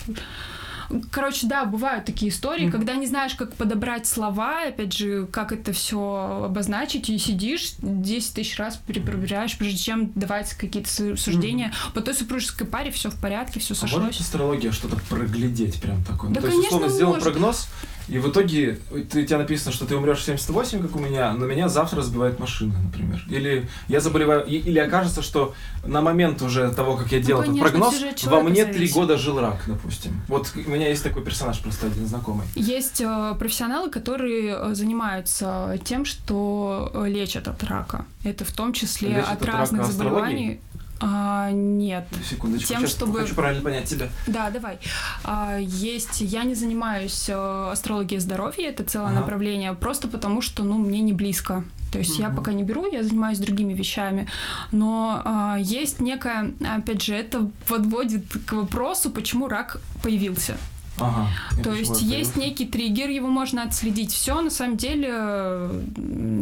Короче, 1.11 1.47
да, 1.47 1.65
бывают 1.65 2.05
такие 2.05 2.29
истории, 2.29 2.67
mm-hmm. 2.67 2.71
когда 2.71 2.95
не 2.95 3.07
знаешь, 3.07 3.35
как 3.35 3.53
подобрать 3.53 4.05
слова, 4.05 4.63
опять 4.67 4.93
же, 4.93 5.25
как 5.27 5.51
это 5.51 5.73
все 5.73 6.43
обозначить, 6.45 7.09
и 7.09 7.17
сидишь 7.17 7.73
10 7.79 8.33
тысяч 8.33 8.57
раз 8.57 8.77
перепроверяешь, 8.77 9.57
прежде 9.57 9.77
чем 9.77 10.11
давать 10.13 10.53
какие-то 10.53 10.89
суждения. 11.17 11.69
Mm-hmm. 11.69 11.93
По 11.93 12.01
той 12.01 12.13
супружеской 12.13 12.67
паре 12.67 12.91
все 12.91 13.09
в 13.09 13.15
порядке, 13.15 13.59
все 13.59 13.73
сошлось. 13.73 14.01
А 14.01 14.05
может 14.05 14.21
астрология 14.21 14.71
что-то 14.71 14.97
проглядеть 15.09 15.81
прям 15.81 16.03
такое? 16.03 16.31
Да, 16.31 16.41
ну, 16.41 16.47
то 16.47 16.53
есть, 16.53 16.67
условно, 16.67 16.87
может. 16.87 16.95
сделал 16.95 17.15
прогноз, 17.15 17.67
и 18.07 18.19
в 18.19 18.29
итоге 18.29 18.79
ты, 19.11 19.21
у 19.21 19.25
тебя 19.25 19.37
написано, 19.37 19.71
что 19.71 19.85
ты 19.85 19.95
умрешь 19.95 20.19
в 20.19 20.23
78, 20.23 20.81
как 20.81 20.95
у 20.95 20.99
меня, 20.99 21.33
но 21.33 21.45
меня 21.45 21.69
завтра 21.69 22.01
сбивает 22.01 22.39
машина, 22.39 22.73
например. 22.83 23.23
Или 23.29 23.67
я 23.87 23.99
заболеваю, 23.99 24.45
или 24.45 24.79
окажется, 24.79 25.21
что 25.21 25.53
на 25.85 26.01
момент 26.01 26.41
уже 26.41 26.71
того, 26.71 26.95
как 26.95 27.11
я 27.11 27.19
делал 27.19 27.41
ну, 27.41 27.47
конечно, 27.47 27.65
этот 27.67 28.21
прогноз, 28.21 28.23
во 28.23 28.41
мне 28.41 28.65
три 28.65 28.87
года 28.89 29.17
жил 29.17 29.39
рак, 29.39 29.63
допустим. 29.67 30.21
Вот 30.27 30.51
у 30.55 30.69
меня 30.69 30.89
есть 30.89 31.03
такой 31.03 31.23
персонаж 31.23 31.59
просто 31.61 31.87
один 31.87 32.07
знакомый. 32.07 32.45
Есть 32.55 33.01
э, 33.01 33.35
профессионалы, 33.39 33.89
которые 33.89 34.55
э, 34.55 34.73
занимаются 34.75 35.79
тем, 35.83 36.05
что 36.05 36.91
э, 36.93 37.07
лечат 37.07 37.47
от 37.47 37.63
рака. 37.63 38.05
Это 38.23 38.45
в 38.45 38.51
том 38.51 38.73
числе 38.73 39.09
лечат 39.09 39.31
от, 39.31 39.41
от 39.41 39.47
разных 39.47 39.85
заболеваний. 39.85 40.59
А, 41.05 41.51
нет. 41.51 42.05
Секундочку, 42.29 42.67
Тем, 42.67 42.87
чтобы... 42.87 43.19
хочу 43.19 43.35
правильно 43.35 43.61
понять 43.61 43.89
тебя. 43.89 44.09
Да, 44.25 44.49
давай. 44.49 44.79
А, 45.25 45.57
есть, 45.59 46.21
я 46.21 46.43
не 46.43 46.55
занимаюсь 46.55 47.27
э, 47.27 47.69
астрологией 47.71 48.21
здоровья, 48.21 48.69
это 48.69 48.85
целое 48.85 49.07
ага. 49.07 49.19
направление, 49.19 49.73
просто 49.73 50.07
потому 50.07 50.41
что, 50.41 50.63
ну, 50.63 50.77
мне 50.77 51.01
не 51.01 51.11
близко. 51.11 51.65
То 51.91 51.99
есть 51.99 52.13
угу. 52.13 52.21
я 52.21 52.29
пока 52.29 52.53
не 52.53 52.63
беру, 52.63 52.89
я 52.89 53.03
занимаюсь 53.03 53.37
другими 53.37 53.73
вещами. 53.73 54.27
Но 54.71 55.21
а, 55.25 55.57
есть 55.59 55.99
некая, 55.99 56.53
опять 56.61 57.03
же, 57.03 57.13
это 57.13 57.49
подводит 57.67 58.25
к 58.45 58.53
вопросу, 58.53 59.11
почему 59.11 59.47
рак 59.49 59.81
появился. 60.01 60.55
Ага, 60.99 61.27
То 61.63 61.73
есть 61.73 62.01
есть 62.01 62.35
некий 62.37 62.65
триггер, 62.65 63.09
его 63.09 63.27
можно 63.27 63.63
отследить. 63.63 64.11
Все 64.11 64.39
на 64.41 64.49
самом 64.49 64.77
деле 64.77 65.09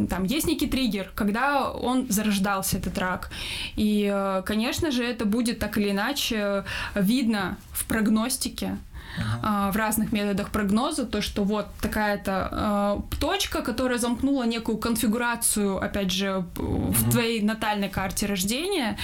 там 0.10 0.24
есть 0.26 0.48
некий 0.48 0.68
триггер, 0.68 1.12
когда 1.16 1.72
он 1.72 2.08
зарождался 2.10 2.78
этот 2.78 2.98
рак. 2.98 3.32
И, 3.76 4.10
э, 4.12 4.42
конечно 4.46 4.92
же, 4.92 5.04
это 5.04 5.26
будет 5.26 5.60
так 5.60 5.78
или 5.78 5.92
иначе 5.92 6.66
видно 6.96 7.58
в 7.72 7.86
прогностике. 7.86 8.78
В 9.18 9.76
разных 9.76 10.12
методах 10.12 10.50
прогноза, 10.52 11.06
то, 11.06 11.22
что 11.22 11.44
вот 11.44 11.68
такая-то 11.82 13.02
э, 13.12 13.18
точка, 13.20 13.62
которая 13.62 13.98
замкнула 13.98 14.44
некую 14.44 14.78
конфигурацию, 14.78 15.78
опять 15.78 16.12
же, 16.12 16.46
в 16.56 16.60
uh-huh. 16.60 17.12
твоей 17.12 17.42
натальной 17.42 17.90
карте 17.90 18.26
рождения, 18.26 18.98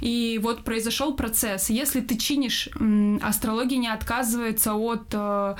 и 0.00 0.38
вот 0.42 0.64
произошел 0.64 1.14
процесс. 1.14 1.70
Если 1.70 2.00
ты 2.00 2.16
чинишь, 2.16 2.68
э, 2.78 3.18
астрология 3.22 3.78
не 3.78 3.88
отказывается 3.88 4.74
от 4.74 5.06
э, 5.12 5.54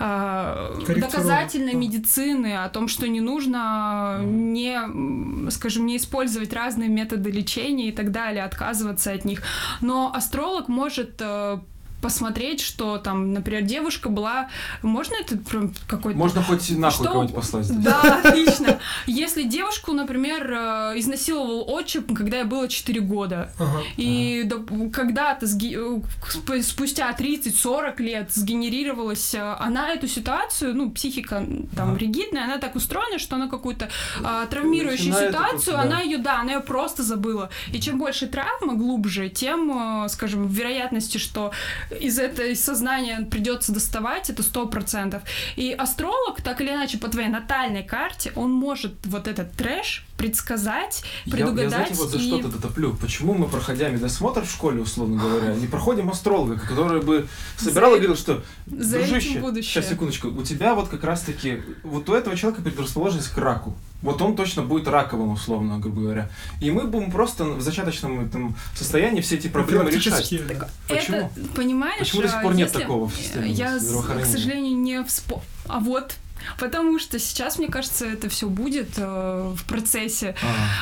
э, 0.00 0.80
доказательной 0.96 1.74
uh-huh. 1.74 1.76
медицины, 1.76 2.56
о 2.64 2.68
том, 2.68 2.88
что 2.88 3.08
не 3.08 3.20
нужно 3.20 4.20
не, 4.22 5.50
скажем, 5.50 5.86
не 5.86 5.96
использовать 5.96 6.52
разные 6.52 6.88
методы 6.88 7.30
лечения 7.30 7.88
и 7.88 7.92
так 7.92 8.12
далее, 8.12 8.44
отказываться 8.44 9.12
от 9.12 9.24
них. 9.24 9.42
Но 9.80 10.12
астролог 10.14 10.68
может 10.68 11.20
э, 11.20 11.58
посмотреть, 12.02 12.60
что 12.60 12.98
там, 12.98 13.32
например, 13.32 13.62
девушка 13.62 14.08
была... 14.08 14.48
Можно 14.82 15.14
это 15.14 15.38
прям 15.38 15.72
какой-то... 15.86 16.18
Можно 16.18 16.42
хоть 16.42 16.68
нахуй 16.70 17.04
что... 17.04 17.12
кого-нибудь 17.12 17.34
послать. 17.34 17.82
Да, 17.82 18.20
отлично. 18.24 18.80
Если 19.06 19.44
девушку, 19.44 19.92
например, 19.92 20.52
э, 20.52 20.98
изнасиловал 20.98 21.64
отчим, 21.70 22.02
когда 22.14 22.38
я 22.38 22.44
было 22.44 22.68
4 22.68 23.00
года, 23.00 23.52
ага. 23.58 23.82
и 23.96 24.50
ага. 24.50 24.90
когда-то 24.90 25.46
сги... 25.46 25.76
Э, 25.78 26.62
спустя 26.62 27.10
30-40 27.16 28.02
лет 28.02 28.32
сгенерировалась, 28.32 29.34
э, 29.34 29.56
она 29.60 29.92
эту 29.92 30.08
ситуацию, 30.08 30.74
ну, 30.74 30.90
психика 30.90 31.46
там 31.76 31.90
ага. 31.90 31.98
ригидная, 31.98 32.44
она 32.44 32.58
так 32.58 32.74
устроена, 32.74 33.20
что 33.20 33.36
она 33.36 33.46
какую-то 33.46 33.88
а, 34.24 34.46
травмирующую 34.46 35.10
Начинает 35.10 35.34
ситуацию, 35.34 35.76
да. 35.76 35.82
она 35.82 36.00
ее, 36.00 36.18
да, 36.18 36.40
она 36.40 36.54
ее 36.54 36.60
просто 36.60 37.04
забыла. 37.04 37.50
И 37.72 37.80
чем 37.80 37.98
больше 37.98 38.26
травма 38.26 38.74
глубже, 38.74 39.28
тем, 39.28 40.08
скажем, 40.08 40.48
вероятности, 40.48 41.18
что 41.18 41.52
из 42.00 42.18
этой 42.18 42.56
сознания 42.56 43.26
придется 43.30 43.72
доставать, 43.72 44.30
это 44.30 44.42
сто 44.42 44.66
процентов. 44.66 45.22
И 45.56 45.72
астролог, 45.72 46.42
так 46.42 46.60
или 46.60 46.70
иначе, 46.70 46.98
по 46.98 47.08
твоей 47.08 47.28
натальной 47.28 47.82
карте, 47.82 48.32
он 48.36 48.52
может 48.52 48.94
вот 49.04 49.28
этот 49.28 49.52
трэш 49.52 50.04
предсказать, 50.22 51.02
предугадать. 51.24 51.56
Я, 51.56 51.62
я 51.64 51.70
знаете, 51.70 51.94
вот 51.94 52.10
за 52.10 52.18
и... 52.18 52.26
что-то 52.26 52.62
топлю. 52.62 52.94
Почему 52.94 53.34
мы, 53.34 53.48
проходя 53.48 53.88
медосмотр 53.88 54.42
в 54.44 54.50
школе, 54.50 54.80
условно 54.80 55.20
говоря, 55.20 55.54
не 55.54 55.66
проходим 55.66 56.10
астролога, 56.10 56.58
который 56.58 57.02
бы 57.02 57.26
собирал 57.56 57.90
за... 57.90 57.96
и 57.96 58.00
говорил, 58.00 58.16
что, 58.16 58.44
за 58.66 58.98
дружище, 58.98 59.42
сейчас, 59.62 59.88
секундочку, 59.88 60.28
у 60.28 60.42
тебя 60.44 60.74
вот 60.74 60.88
как 60.88 61.02
раз-таки, 61.02 61.62
вот 61.82 62.08
у 62.08 62.14
этого 62.14 62.36
человека 62.36 62.62
предрасположенность 62.62 63.30
к 63.30 63.38
раку. 63.38 63.74
Вот 64.02 64.20
он 64.20 64.34
точно 64.36 64.62
будет 64.62 64.88
раковым, 64.88 65.30
условно, 65.30 65.78
грубо 65.78 66.02
говоря. 66.02 66.30
И 66.60 66.70
мы 66.70 66.86
будем 66.86 67.10
просто 67.10 67.44
в 67.44 67.60
зачаточном 67.60 68.24
этом 68.24 68.56
состоянии 68.74 69.20
все 69.20 69.36
эти 69.36 69.48
проблемы 69.48 69.90
решать. 69.90 70.28
Так, 70.48 70.68
Почему? 70.88 71.16
Это, 71.16 71.30
понимаешь, 71.54 71.98
Почему 71.98 72.22
до 72.22 72.28
сих 72.28 72.42
пор 72.42 72.54
нет 72.54 72.72
такого 72.72 73.08
в 73.08 73.14
системе 73.14 73.50
Я, 73.50 73.78
к 73.78 74.24
сожалению, 74.24 74.76
не 74.76 75.02
вспомню. 75.04 75.44
А 75.68 75.78
вот 75.78 76.14
Потому 76.58 76.98
что 76.98 77.18
сейчас, 77.18 77.58
мне 77.58 77.68
кажется, 77.68 78.06
это 78.06 78.28
все 78.28 78.48
будет 78.48 78.90
э, 78.96 79.52
в 79.54 79.64
процессе. 79.66 80.34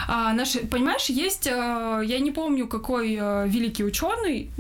А, 0.09 0.33
наши, 0.33 0.61
понимаешь, 0.61 1.07
есть, 1.07 1.47
э, 1.47 2.03
я 2.05 2.19
не 2.19 2.31
помню, 2.31 2.67
какой 2.67 3.17
э, 3.21 3.49
великий 3.49 3.85
ученый, 3.85 4.51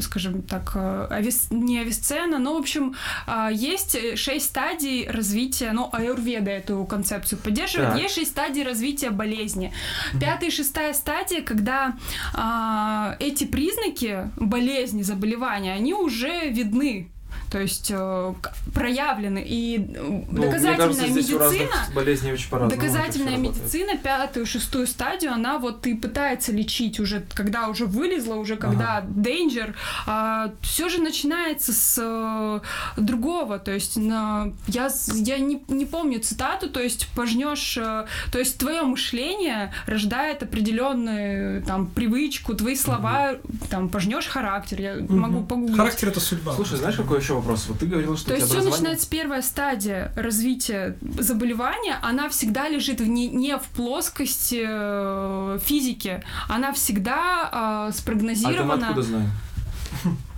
скажем 0.00 0.42
так, 0.42 0.72
э, 0.74 1.06
авис, 1.10 1.48
не 1.50 1.78
Ависцена, 1.80 2.38
но, 2.38 2.54
в 2.54 2.58
общем, 2.58 2.94
э, 3.26 3.48
есть 3.52 4.16
шесть 4.16 4.46
стадий 4.46 5.08
развития, 5.08 5.72
ну, 5.72 5.88
аюрведа 5.92 6.50
эту 6.50 6.84
концепцию 6.84 7.38
поддерживает, 7.38 7.92
так. 7.92 8.02
есть 8.02 8.14
шесть 8.14 8.30
стадий 8.30 8.62
развития 8.62 9.10
болезни. 9.10 9.72
Пятая 10.20 10.48
и 10.48 10.52
шестая 10.52 10.94
стадия, 10.94 11.42
когда 11.42 11.96
э, 12.34 13.16
эти 13.24 13.44
признаки 13.44 14.30
болезни, 14.36 15.02
заболевания, 15.02 15.72
они 15.74 15.94
уже 15.94 16.48
видны 16.48 17.10
то 17.50 17.60
есть 17.60 17.90
э, 17.90 18.34
проявлены. 18.72 19.44
И 19.44 19.78
ну, 19.78 20.24
доказательная 20.30 20.76
кажется, 20.76 21.08
медицина... 21.08 21.70
болезней 21.94 22.32
очень 22.32 22.48
по-разному. 22.48 22.80
Доказательная 22.80 23.36
медицина, 23.36 23.96
пятую, 23.96 24.46
шестую 24.46 24.86
стадию, 24.86 25.32
она 25.32 25.58
вот 25.58 25.86
и 25.86 25.94
пытается 25.94 26.52
лечить 26.52 27.00
уже, 27.00 27.24
когда 27.34 27.68
уже 27.68 27.86
вылезла, 27.86 28.34
уже 28.34 28.56
когда 28.56 28.98
ага. 28.98 29.06
danger, 29.08 29.74
а, 30.06 30.52
все 30.62 30.88
же 30.88 31.00
начинается 31.00 31.72
с 31.72 31.98
а, 32.00 32.62
другого. 32.96 33.58
То 33.58 33.72
есть 33.72 33.96
на, 33.96 34.52
я, 34.68 34.88
я 35.14 35.38
не, 35.38 35.60
не 35.68 35.86
помню 35.86 36.20
цитату, 36.20 36.70
то 36.70 36.80
есть 36.80 37.08
пожнешь, 37.16 37.76
а, 37.78 38.06
то 38.30 38.38
есть 38.38 38.58
твое 38.58 38.82
мышление 38.82 39.72
рождает 39.86 40.44
определенную 40.44 41.62
там 41.62 41.88
привычку, 41.88 42.54
твои 42.54 42.76
слова, 42.76 43.32
угу. 43.42 43.58
там 43.68 43.88
пожнешь 43.88 44.28
характер. 44.28 44.80
Я 44.80 44.94
угу. 44.94 45.16
могу 45.16 45.42
погуглить. 45.42 45.76
Характер 45.76 46.08
это 46.08 46.20
судьба. 46.20 46.54
Слушай, 46.54 46.78
знаешь, 46.78 46.96
какой 46.96 47.18
еще 47.18 47.39
вопрос. 47.40 47.66
Вот 47.68 47.78
ты 47.80 47.86
говорила, 47.86 48.16
что 48.16 48.28
То 48.28 48.34
есть 48.34 48.46
все 48.46 48.54
образование- 48.54 48.78
начинается 48.80 49.10
первая 49.10 49.42
стадия 49.42 50.12
развития 50.16 50.96
заболевания, 51.18 51.96
она 52.02 52.28
всегда 52.28 52.68
лежит 52.68 53.00
в 53.00 53.06
не, 53.06 53.28
не 53.28 53.56
в 53.56 53.64
плоскости 53.76 54.64
э, 54.66 55.58
физики, 55.64 56.22
она 56.48 56.72
всегда 56.72 57.14
э, 57.16 57.48
А 57.52 57.80
это 57.82 57.86
мы 57.88 57.92
спрогнозирована. 57.92 58.74
откуда 58.88 59.02
знаем? 59.02 59.30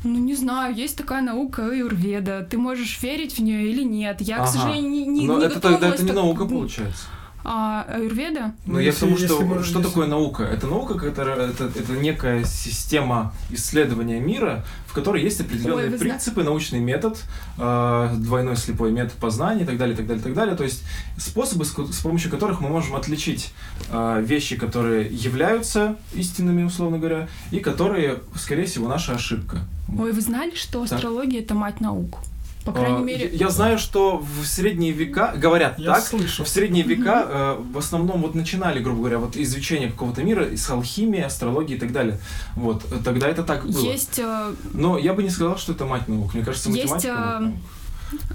Ну, 0.05 0.18
не 0.18 0.34
знаю, 0.34 0.74
есть 0.74 0.96
такая 0.96 1.22
наука 1.22 1.66
аюрведа. 1.66 2.44
Ты 2.50 2.59
можешь 2.59 3.00
верить 3.03 3.38
в 3.38 3.42
нее 3.42 3.68
или 3.70 3.84
нет. 3.84 4.20
Я, 4.20 4.38
к 4.38 4.40
Ага. 4.40 4.48
сожалению, 4.50 4.90
не, 4.90 5.07
не, 5.07 5.26
Но 5.28 5.38
не 5.38 5.44
это 5.44 5.55
тогда 5.61 5.70
готовилась 5.70 6.00
это 6.00 6.09
не 6.09 6.12
наука 6.12 6.44
получается. 6.44 7.05
А, 7.45 7.84
аюрведа? 7.88 8.55
Ну, 8.66 8.74
Ну, 8.74 8.78
я 8.78 8.93
к 8.93 8.97
тому, 8.97 9.16
что, 9.16 9.24
если 9.24 9.45
можно 9.45 9.64
что 9.64 9.82
такое 9.82 10.07
наука? 10.07 10.45
Это 10.45 10.66
наука, 10.66 10.95
которая, 10.95 11.51
это, 11.51 11.64
это 11.64 11.93
некая 11.93 12.45
система 12.45 13.32
исследования 13.51 14.20
мира, 14.20 14.64
в 14.86 14.93
которой 14.93 15.22
есть 15.22 15.40
определенные 15.40 15.90
Ой, 15.90 15.99
принципы, 15.99 16.45
научный 16.45 16.78
метод, 16.78 17.18
э, 17.59 18.11
двойной 18.16 18.57
слепой 18.57 18.93
метод 18.93 19.12
познания 19.14 19.62
и 19.62 19.66
так 19.66 19.76
далее, 19.76 19.95
и 19.95 19.97
так 19.97 20.07
далее, 20.07 20.20
и 20.20 20.24
так 20.24 20.34
далее. 20.34 20.57
То 20.57 20.64
есть 20.64 20.84
способы, 21.18 21.64
с, 21.64 21.70
с 21.72 22.01
помощью 22.01 22.30
которых 22.30 22.61
мы 22.61 22.68
можем 22.68 22.95
отличить 22.95 23.53
э, 23.90 24.22
вещи, 24.24 24.57
которые 24.57 25.09
являются 25.09 25.97
истинными, 26.14 26.62
условно 26.62 26.99
говоря, 26.99 27.28
и 27.51 27.59
которые, 27.59 28.20
скорее 28.36 28.66
всего, 28.66 28.86
наша 28.88 29.14
ошибка. 29.14 29.59
Ой, 29.99 30.12
вы 30.12 30.20
знали, 30.20 30.55
что 30.55 30.84
Так. 30.84 30.93
астрология 30.93 31.40
это 31.40 31.55
мать 31.55 31.80
наук? 31.80 32.18
По 32.65 32.73
крайней 32.73 32.99
А, 32.99 33.01
мере, 33.01 33.31
Я 33.33 33.51
знаю, 33.51 33.79
что 33.79 34.19
в 34.19 34.47
средние 34.47 34.93
века, 34.93 35.35
говорят 35.37 35.79
Я 35.79 35.95
так, 35.95 36.05
слышал. 36.05 36.45
в 36.45 36.49
средние 36.49 36.85
века 36.85 37.27
э, 37.29 37.57
в 37.73 37.79
основном 37.79 38.23
вот 38.23 38.35
начинали, 38.35 38.79
грубо 38.81 39.01
говоря, 39.01 39.19
вот 39.19 39.37
изучение 39.37 39.91
какого-то 39.91 40.23
мира 40.23 40.57
с 40.57 40.71
алхимии, 40.71 41.21
астрологии 41.21 41.77
и 41.77 41.79
так 41.79 41.93
далее. 41.93 42.19
Вот, 42.55 42.85
э, 42.93 42.97
тогда 43.05 43.29
это 43.29 43.43
так 43.43 43.67
было. 43.67 43.85
есть 43.85 44.19
э, 44.19 44.55
Но 44.75 44.97
я 44.99 45.13
бы 45.13 45.23
не 45.23 45.31
сказал, 45.31 45.57
что 45.59 45.73
это 45.73 45.87
мать 45.87 46.07
наук. 46.09 46.35
Мне 46.35 46.45
кажется, 46.45 46.71
Есть, 46.71 46.91
математика 46.91 47.15
мать 47.15 47.41
наук. 47.41 47.55
А, 47.55 47.82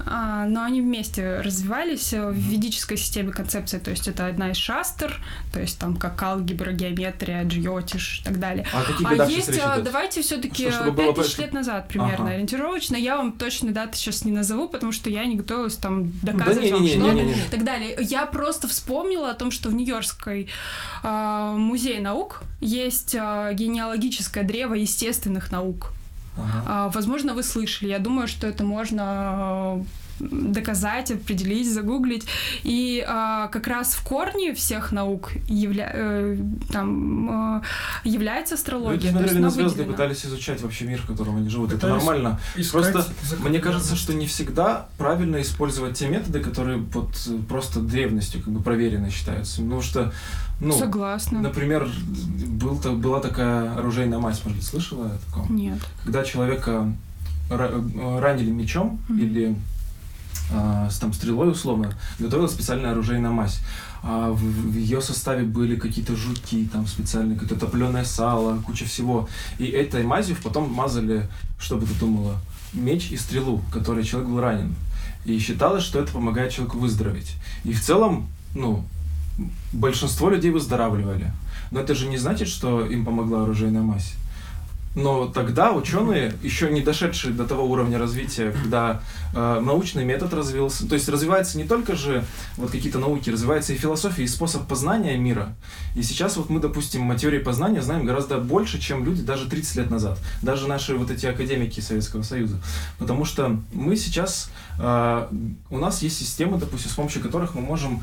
но 0.04 0.62
они 0.62 0.80
вместе 0.80 1.40
развивались 1.40 2.12
э, 2.12 2.30
в 2.30 2.34
ведической 2.36 2.96
системе 2.96 3.32
концепции, 3.32 3.78
то 3.78 3.90
есть 3.90 4.08
это 4.08 4.26
одна 4.26 4.50
из 4.50 4.56
шастр, 4.56 5.20
то 5.52 5.60
есть 5.60 5.78
там 5.78 5.96
как 5.96 6.22
алгебра, 6.22 6.72
геометрия, 6.72 7.44
джиотиш 7.44 8.20
и 8.20 8.24
так 8.24 8.38
далее. 8.38 8.66
А 8.72 8.80
о 8.80 8.84
каких 8.84 9.06
А 9.06 9.24
есть, 9.26 9.48
э, 9.50 9.82
давайте 9.82 10.22
все-таки 10.22 10.70
Что, 10.70 10.84
чтобы 10.84 10.92
было 10.92 11.14
5000 11.14 11.36
понятно? 11.36 11.42
лет 11.42 11.52
назад 11.52 11.88
примерно 11.88 12.24
Ага. 12.24 12.34
ориентировочно. 12.34 12.96
Я 12.96 13.16
вам 13.16 13.32
точно 13.32 13.72
даты 13.72 13.96
сейчас 13.96 14.24
не 14.24 14.32
назову, 14.32 14.68
потому 14.68 14.92
что 14.92 15.10
я 15.10 15.24
не 15.26 15.36
готовилась 15.36 15.76
там 15.76 16.12
доказывать 16.22 16.70
вам 16.70 16.82
не, 16.82 16.94
не, 16.94 16.94
что-то 16.96 17.12
не, 17.14 17.20
не, 17.22 17.34
не. 17.34 17.40
и 17.40 17.48
так 17.50 17.64
далее. 17.64 17.96
Я 18.00 18.26
просто 18.26 18.68
вспомнила 18.68 19.30
о 19.30 19.34
том, 19.34 19.50
что 19.50 19.68
в 19.68 19.74
Нью-Йоркской 19.74 20.48
э, 21.02 21.54
музее 21.56 22.00
наук 22.00 22.42
есть 22.60 23.14
э, 23.14 23.50
генеалогическое 23.54 24.44
древо 24.44 24.74
естественных 24.74 25.50
наук. 25.50 25.92
Ага. 26.38 26.62
А, 26.66 26.88
Возможно, 26.90 27.34
вы 27.34 27.42
слышали. 27.42 27.90
Я 27.90 27.98
думаю, 27.98 28.28
что 28.28 28.46
это 28.46 28.64
можно 28.64 29.02
э, 29.78 29.82
доказать, 30.20 31.10
определить, 31.10 31.72
загуглить. 31.72 32.26
И 32.62 33.04
а, 33.06 33.48
как 33.48 33.66
раз 33.66 33.94
в 33.94 34.02
корне 34.04 34.54
всех 34.54 34.92
наук 34.92 35.32
явля... 35.46 35.90
э, 35.94 36.38
там, 36.72 37.58
э, 37.58 38.08
является 38.08 38.54
астрология. 38.54 38.94
Люди 39.00 39.08
смотрели 39.10 39.38
на 39.38 39.50
звезды 39.50 39.78
выделена. 39.82 39.92
пытались 39.92 40.26
изучать 40.26 40.60
вообще 40.62 40.84
мир, 40.84 41.00
в 41.02 41.06
котором 41.06 41.36
они 41.36 41.48
живут. 41.48 41.70
Это 41.72 41.80
Пытались 41.86 42.04
нормально. 42.04 42.40
Искать 42.56 42.92
Просто. 42.92 43.12
Мне 43.40 43.58
кажется, 43.60 43.96
что 43.96 44.14
не 44.14 44.26
всегда 44.26 44.86
правильно 44.98 45.40
использовать 45.40 45.96
те 45.98 46.08
методы, 46.08 46.40
которые 46.40 46.78
вот 46.78 47.10
э, 47.28 47.38
просто 47.48 47.80
древностью 47.80 48.42
как 48.42 48.52
бы 48.52 48.60
проверенные 48.62 49.10
считаются. 49.10 49.62
Потому 49.62 49.82
что, 49.82 50.12
ну, 50.60 50.72
Согласна. 50.78 51.40
например, 51.40 51.88
был, 52.46 52.78
та- 52.78 52.92
была 52.92 53.20
такая 53.20 53.74
оружейная 53.74 54.18
мазь, 54.18 54.40
может 54.44 54.58
быть, 54.58 54.66
слышала 54.66 55.06
о 55.06 55.18
таком? 55.26 55.54
Нет. 55.54 55.78
Когда 56.04 56.24
человека 56.24 56.92
э, 57.50 58.18
ранили 58.20 58.50
мечом 58.50 59.00
Мгм. 59.08 59.18
или 59.18 59.56
а, 60.52 60.88
с 60.90 60.98
там 60.98 61.12
стрелой 61.12 61.50
условно, 61.50 61.92
готовилась 62.18 62.52
специальная 62.52 62.92
оружейная 62.92 63.30
мазь. 63.30 63.60
А 64.02 64.30
в, 64.30 64.74
ее 64.74 65.00
составе 65.00 65.44
были 65.44 65.76
какие-то 65.76 66.16
жуки, 66.16 66.68
там 66.72 66.86
специальные, 66.86 67.38
какое-то 67.38 67.66
топленое 67.66 68.04
сало, 68.04 68.60
куча 68.62 68.84
всего. 68.84 69.28
И 69.58 69.66
этой 69.66 70.04
мазью 70.04 70.36
потом 70.42 70.72
мазали, 70.72 71.28
что 71.58 71.76
бы 71.76 71.86
ты 71.86 71.94
думала, 71.94 72.36
меч 72.72 73.10
и 73.10 73.16
стрелу, 73.16 73.62
которой 73.72 74.04
человек 74.04 74.30
был 74.30 74.40
ранен. 74.40 74.74
И 75.24 75.38
считалось, 75.38 75.84
что 75.84 75.98
это 76.00 76.12
помогает 76.12 76.52
человеку 76.52 76.78
выздороветь. 76.78 77.34
И 77.64 77.72
в 77.72 77.82
целом, 77.82 78.28
ну, 78.54 78.84
большинство 79.72 80.30
людей 80.30 80.50
выздоравливали. 80.50 81.32
Но 81.70 81.80
это 81.80 81.94
же 81.94 82.06
не 82.06 82.16
значит, 82.16 82.48
что 82.48 82.86
им 82.86 83.04
помогла 83.04 83.42
оружейная 83.42 83.82
мазь. 83.82 84.14
Но 84.98 85.28
тогда 85.28 85.72
ученые, 85.72 86.34
еще 86.42 86.72
не 86.72 86.80
дошедшие 86.80 87.32
до 87.32 87.46
того 87.46 87.64
уровня 87.66 88.00
развития, 88.00 88.50
когда 88.50 89.00
э, 89.32 89.60
научный 89.60 90.04
метод 90.04 90.34
развился, 90.34 90.88
то 90.88 90.96
есть 90.96 91.08
развивается 91.08 91.56
не 91.56 91.62
только 91.62 91.94
же 91.94 92.24
вот 92.56 92.72
какие-то 92.72 92.98
науки, 92.98 93.30
развивается 93.30 93.72
и 93.72 93.76
философия, 93.76 94.24
и 94.24 94.26
способ 94.26 94.66
познания 94.66 95.16
мира. 95.16 95.54
И 95.94 96.02
сейчас 96.02 96.36
вот 96.36 96.50
мы, 96.50 96.58
допустим, 96.58 97.08
о 97.12 97.14
теории 97.14 97.38
познания 97.38 97.80
знаем 97.80 98.06
гораздо 98.06 98.38
больше, 98.38 98.80
чем 98.80 99.04
люди 99.04 99.22
даже 99.22 99.48
30 99.48 99.76
лет 99.76 99.90
назад, 99.90 100.18
даже 100.42 100.66
наши 100.66 100.96
вот 100.96 101.12
эти 101.12 101.26
академики 101.26 101.78
Советского 101.78 102.22
Союза. 102.22 102.56
Потому 102.98 103.24
что 103.24 103.60
мы 103.72 103.94
сейчас, 103.94 104.50
э, 104.80 105.28
у 105.70 105.78
нас 105.78 106.02
есть 106.02 106.18
системы, 106.18 106.58
допустим, 106.58 106.90
с 106.90 106.94
помощью 106.94 107.22
которых 107.22 107.54
мы 107.54 107.60
можем 107.60 108.02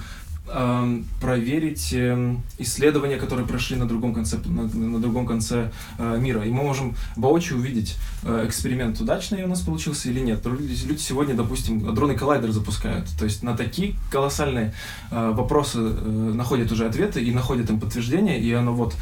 проверить 1.20 1.92
э, 1.94 2.36
исследования, 2.60 3.18
которые 3.18 3.48
прошли 3.48 3.78
на 3.78 3.88
другом 3.88 4.14
конце, 4.14 4.38
на, 4.46 4.64
на 4.64 5.00
другом 5.00 5.26
конце 5.26 5.72
э, 5.98 6.18
мира. 6.20 6.44
И 6.44 6.52
мы 6.52 6.64
можем 6.64 6.96
воочию 7.16 7.58
увидеть, 7.58 7.96
э, 8.24 8.46
эксперимент 8.48 9.00
удачный 9.02 9.44
у 9.44 9.48
нас 9.48 9.62
получился 9.62 10.10
или 10.10 10.20
нет. 10.20 10.46
Люди, 10.46 11.00
сегодня, 11.00 11.34
допустим, 11.34 11.94
дроны 11.96 12.16
коллайдер 12.16 12.52
запускают. 12.52 13.08
То 13.18 13.26
есть 13.26 13.42
на 13.42 13.58
такие 13.58 13.96
колоссальные 14.12 14.74
э, 15.10 15.32
вопросы 15.36 15.80
находят 15.80 16.72
уже 16.72 16.86
ответы 16.86 17.24
и 17.24 17.32
находят 17.32 17.70
им 17.72 17.80
подтверждение, 17.80 18.40
и 18.40 18.52
оно 18.54 18.74
вот, 18.74 18.96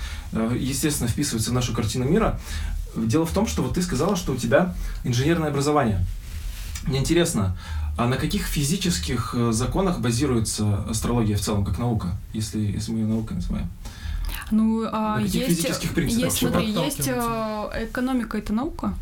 естественно, 0.57 1.09
вписывается 1.09 1.51
в 1.51 1.53
нашу 1.53 1.73
картину 1.73 2.05
мира. 2.05 2.39
Дело 2.95 3.25
в 3.25 3.31
том, 3.31 3.47
что 3.47 3.63
вот 3.63 3.73
ты 3.73 3.81
сказала, 3.81 4.15
что 4.15 4.33
у 4.33 4.35
тебя 4.35 4.75
инженерное 5.03 5.49
образование. 5.49 6.05
Мне 6.85 6.99
интересно, 6.99 7.57
а 7.97 8.07
на 8.07 8.17
каких 8.17 8.45
физических 8.45 9.35
э, 9.37 9.51
законах 9.51 9.99
базируется 9.99 10.83
астрология 10.89 11.37
в 11.37 11.41
целом, 11.41 11.63
как 11.63 11.77
наука, 11.77 12.15
если, 12.33 12.59
если 12.59 12.91
мы 12.91 12.99
ее 12.99 13.05
наукой 13.05 13.37
называем? 13.37 13.67
Ну, 14.51 14.87
а, 14.91 15.17
На 15.17 15.23
каких 15.23 15.47
есть, 15.47 15.61
физических 15.61 15.93
принципах? 15.93 16.25
есть, 16.25 16.37
смотри, 16.37 16.71
есть 16.71 17.07
э, 17.07 17.87
экономика, 17.89 18.37
это 18.37 18.53
наука. 18.53 18.93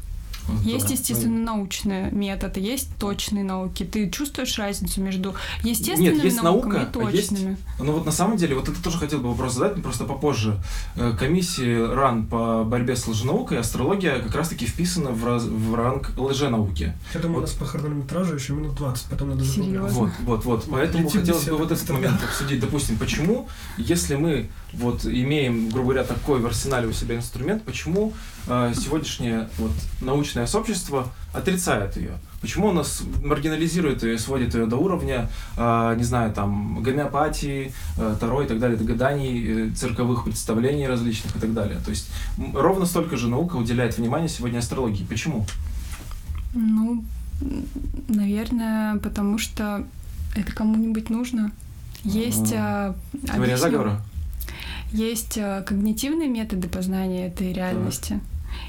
Есть, 0.64 0.88
да. 0.88 0.94
естественно, 0.94 1.40
научные 1.40 2.12
методы, 2.12 2.60
есть 2.60 2.90
точные 3.00 3.44
науки. 3.44 3.84
Ты 3.84 4.10
чувствуешь 4.10 4.58
разницу 4.58 5.02
между 5.02 5.36
естественными 5.64 6.16
Нет, 6.16 6.24
есть 6.24 6.42
науками 6.44 6.74
наука, 6.84 7.00
и 7.00 7.04
а 7.04 7.10
есть 7.12 7.30
точными? 7.30 7.58
Ну 7.80 7.92
вот 7.94 8.06
на 8.06 8.12
самом 8.12 8.38
деле, 8.38 8.56
вот 8.56 8.70
это 8.70 8.82
тоже 8.82 8.98
хотел 8.98 9.20
бы 9.20 9.30
вопрос 9.30 9.54
задать, 9.54 9.78
но 9.78 9.84
просто 9.84 10.06
попозже. 10.06 10.58
Э, 10.96 11.14
Комиссии 11.18 11.94
РАН 11.94 12.28
по 12.28 12.64
борьбе 12.64 12.96
с 12.96 13.08
лженаукой, 13.08 13.60
астрология 13.60 14.20
как 14.20 14.36
раз-таки 14.36 14.66
вписана 14.66 15.12
в, 15.12 15.26
раз- 15.26 15.44
в 15.46 15.76
ранг 15.76 16.12
лженауки. 16.18 16.94
Я 17.14 17.20
думаю, 17.20 17.38
у 17.38 17.42
Вот. 17.42 17.50
нас 17.50 17.58
по 17.58 17.66
хронометражу 17.66 18.36
еще 18.36 18.54
минут 18.54 18.76
20, 18.76 19.06
потом 19.08 19.30
надо 19.30 19.44
Серьезно? 19.44 19.90
закругляться. 19.90 20.00
Вот, 20.00 20.12
вот, 20.22 20.46
вот. 20.46 20.66
Поэтому 20.72 21.06
Летим 21.06 21.20
хотелось 21.22 21.46
бы 21.46 21.58
вот 21.58 21.72
этот 21.72 21.90
момент 21.90 22.24
обсудить. 22.24 22.60
Допустим, 22.60 22.98
почему, 22.98 23.48
если 23.78 24.16
мы 24.16 24.50
вот 24.74 25.06
имеем, 25.06 25.70
грубо 25.70 25.90
говоря, 25.92 26.04
такой 26.04 26.40
в 26.40 26.46
арсенале 26.46 26.88
у 26.88 26.94
себя 26.94 27.16
инструмент, 27.16 27.64
почему 27.64 28.14
сегодняшнее 28.48 29.50
вот 29.58 29.72
научное 30.02 30.48
сообщество 30.48 31.08
отрицает 31.34 31.96
ее? 31.98 32.14
Почему 32.42 32.70
у 32.70 32.72
нас 32.72 33.04
маргинализирует 33.24 34.02
ее, 34.02 34.18
сводит 34.18 34.56
ее 34.56 34.66
до 34.66 34.78
уровня, 34.78 35.30
э, 35.58 35.96
не 35.96 36.04
знаю, 36.04 36.34
там, 36.34 36.82
гомеопатии, 36.82 37.72
э, 37.98 38.16
таро 38.20 38.42
и 38.42 38.48
так 38.48 38.58
далее, 38.58 38.78
до 38.78 38.84
гаданий, 38.84 39.68
э, 39.68 39.70
цирковых 39.70 40.24
представлений 40.24 40.88
различных 40.88 41.36
и 41.36 41.40
так 41.40 41.54
далее. 41.54 41.80
То 41.86 41.92
есть 41.92 42.10
ровно 42.54 42.88
столько 42.88 43.16
же 43.16 43.28
наука 43.28 43.58
уделяет 43.58 43.96
внимание 43.96 44.28
сегодня 44.28 44.58
астрологии. 44.58 45.04
Почему? 45.04 45.46
Ну, 46.56 47.04
наверное, 48.08 48.98
потому 48.98 49.38
что 49.38 49.86
это 50.36 50.52
кому-нибудь 50.52 51.12
нужно. 51.12 51.52
Есть... 52.04 52.54
а, 52.56 52.96
Теория 53.12 53.36
объясню. 53.36 53.58
заговора? 53.58 54.02
Есть 54.92 55.38
а, 55.38 55.62
когнитивные 55.62 56.28
методы 56.28 56.68
познания 56.68 57.28
этой 57.28 57.54
реальности. 57.54 58.20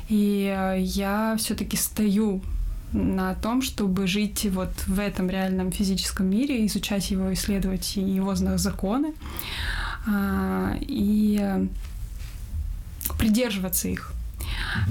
И 0.09 0.53
а, 0.55 0.75
я 0.75 1.37
все-таки 1.39 1.77
стою 1.77 2.43
на 2.93 3.35
том, 3.35 3.63
чтобы 3.63 4.07
жить 4.07 4.47
вот 4.51 4.71
в 4.87 4.99
этом 4.99 5.31
реальном 5.31 5.73
физическом 5.73 6.29
мире, 6.29 6.67
изучать 6.67 7.11
его, 7.11 7.33
исследовать 7.33 7.97
его 7.97 8.35
законы 8.35 9.15
а, 10.07 10.77
и 10.81 11.39
а, 11.41 11.67
придерживаться 13.19 13.89
их. 13.89 14.13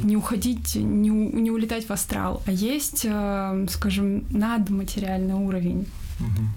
Не 0.03 0.15
уходить, 0.15 0.75
не, 0.75 1.09
не 1.09 1.51
улетать 1.51 1.87
в 1.87 1.91
астрал. 1.91 2.41
А 2.45 2.51
есть, 2.51 3.05
а, 3.07 3.65
скажем, 3.69 4.23
надматериальный 4.29 5.35
уровень. 5.35 5.85
Мгм. 6.19 6.53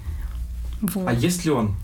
Вот. 0.82 1.08
А 1.08 1.12
есть 1.12 1.44
ли 1.44 1.50
он? 1.50 1.74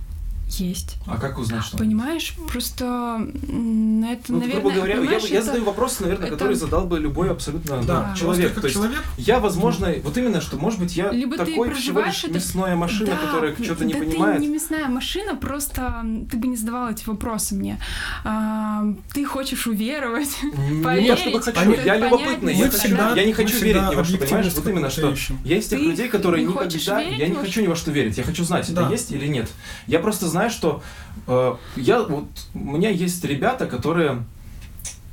Есть. 0.59 0.97
А 1.07 1.17
как 1.17 1.39
узнать, 1.39 1.63
что? 1.65 1.79
Понимаешь, 1.79 2.35
просто 2.51 2.85
м, 2.85 4.05
это, 4.05 4.33
Ну, 4.33 4.41
наверное, 4.41 4.61
грубо 4.61 4.71
говоря, 4.75 4.95
я, 4.95 5.01
понимаешь, 5.01 5.25
я 5.25 5.37
это- 5.39 5.47
задаю 5.47 5.65
вопрос, 5.65 6.01
наверное, 6.01 6.27
это- 6.27 6.37
который 6.37 6.57
задал 6.57 6.87
бы 6.87 6.99
любой 6.99 7.31
абсолютно 7.31 7.83
Да, 7.83 8.09
ну, 8.11 8.17
человек. 8.21 8.55
То 8.55 8.63
есть 8.67 8.75
человек, 8.75 8.99
я, 9.17 9.39
возможно, 9.39 9.95
вот 10.03 10.17
именно, 10.19 10.41
что, 10.41 10.57
может 10.57 10.81
быть, 10.81 10.97
я 10.97 11.11
Либо 11.11 11.33
ты 11.37 11.39
такой 11.47 11.53
всего 11.53 11.65
проживаешь 11.67 12.15
лишь 12.15 12.25
это- 12.25 12.35
мясная 12.35 12.75
машина, 12.77 13.11
Да, 13.13 13.17
которая 13.27 13.55
что-то 13.63 13.85
не 13.85 13.93
да 13.95 13.99
понимает. 14.01 14.37
ты 14.37 14.43
не 14.43 14.49
мясная 14.49 14.89
машина, 14.89 15.37
просто 15.37 16.05
ты 16.31 16.37
бы 16.37 16.49
не 16.49 16.57
задавал 16.57 16.91
эти 16.91 17.05
вопросы 17.07 17.55
мне. 17.55 17.79
А, 18.25 18.83
ты 19.13 19.25
хочешь 19.25 19.67
уверовать, 19.67 20.37
Не 20.43 20.83
поверить, 20.83 21.09
то, 21.11 21.17
чтобы 21.17 21.41
хочу, 21.43 21.85
я 21.85 21.97
любопытный, 21.97 22.55
я, 22.55 22.71
всегда- 22.71 23.15
я 23.15 23.25
не 23.25 23.33
хочу 23.33 23.57
верить 23.59 23.83
ни 23.91 23.95
во 23.95 24.05
что, 24.05 24.19
понимаешь? 24.19 24.53
Вот 24.55 24.67
именно, 24.67 24.91
что 24.91 25.11
из 25.45 25.67
тех 25.69 25.81
людей, 25.81 26.09
которые 26.09 26.45
не 26.45 26.53
никогда, 26.53 27.01
я 27.01 27.29
не 27.29 27.35
хочу 27.35 27.63
ни 27.63 27.67
во 27.69 27.77
что 27.77 27.91
верить, 27.93 28.19
я 28.19 28.25
хочу 28.25 28.45
знать, 28.45 28.69
это 28.69 28.83
Да. 28.83 28.91
есть 28.91 29.13
или 29.13 29.27
нет. 29.27 29.49
Я 29.87 30.01
просто 30.01 30.27
знаю, 30.29 30.40
что 30.49 30.83
э, 31.27 31.55
я 31.77 32.03
вот, 32.03 32.25
у 32.55 32.59
меня 32.59 32.89
есть 32.89 33.23
ребята, 33.25 33.67
которые, 33.67 34.23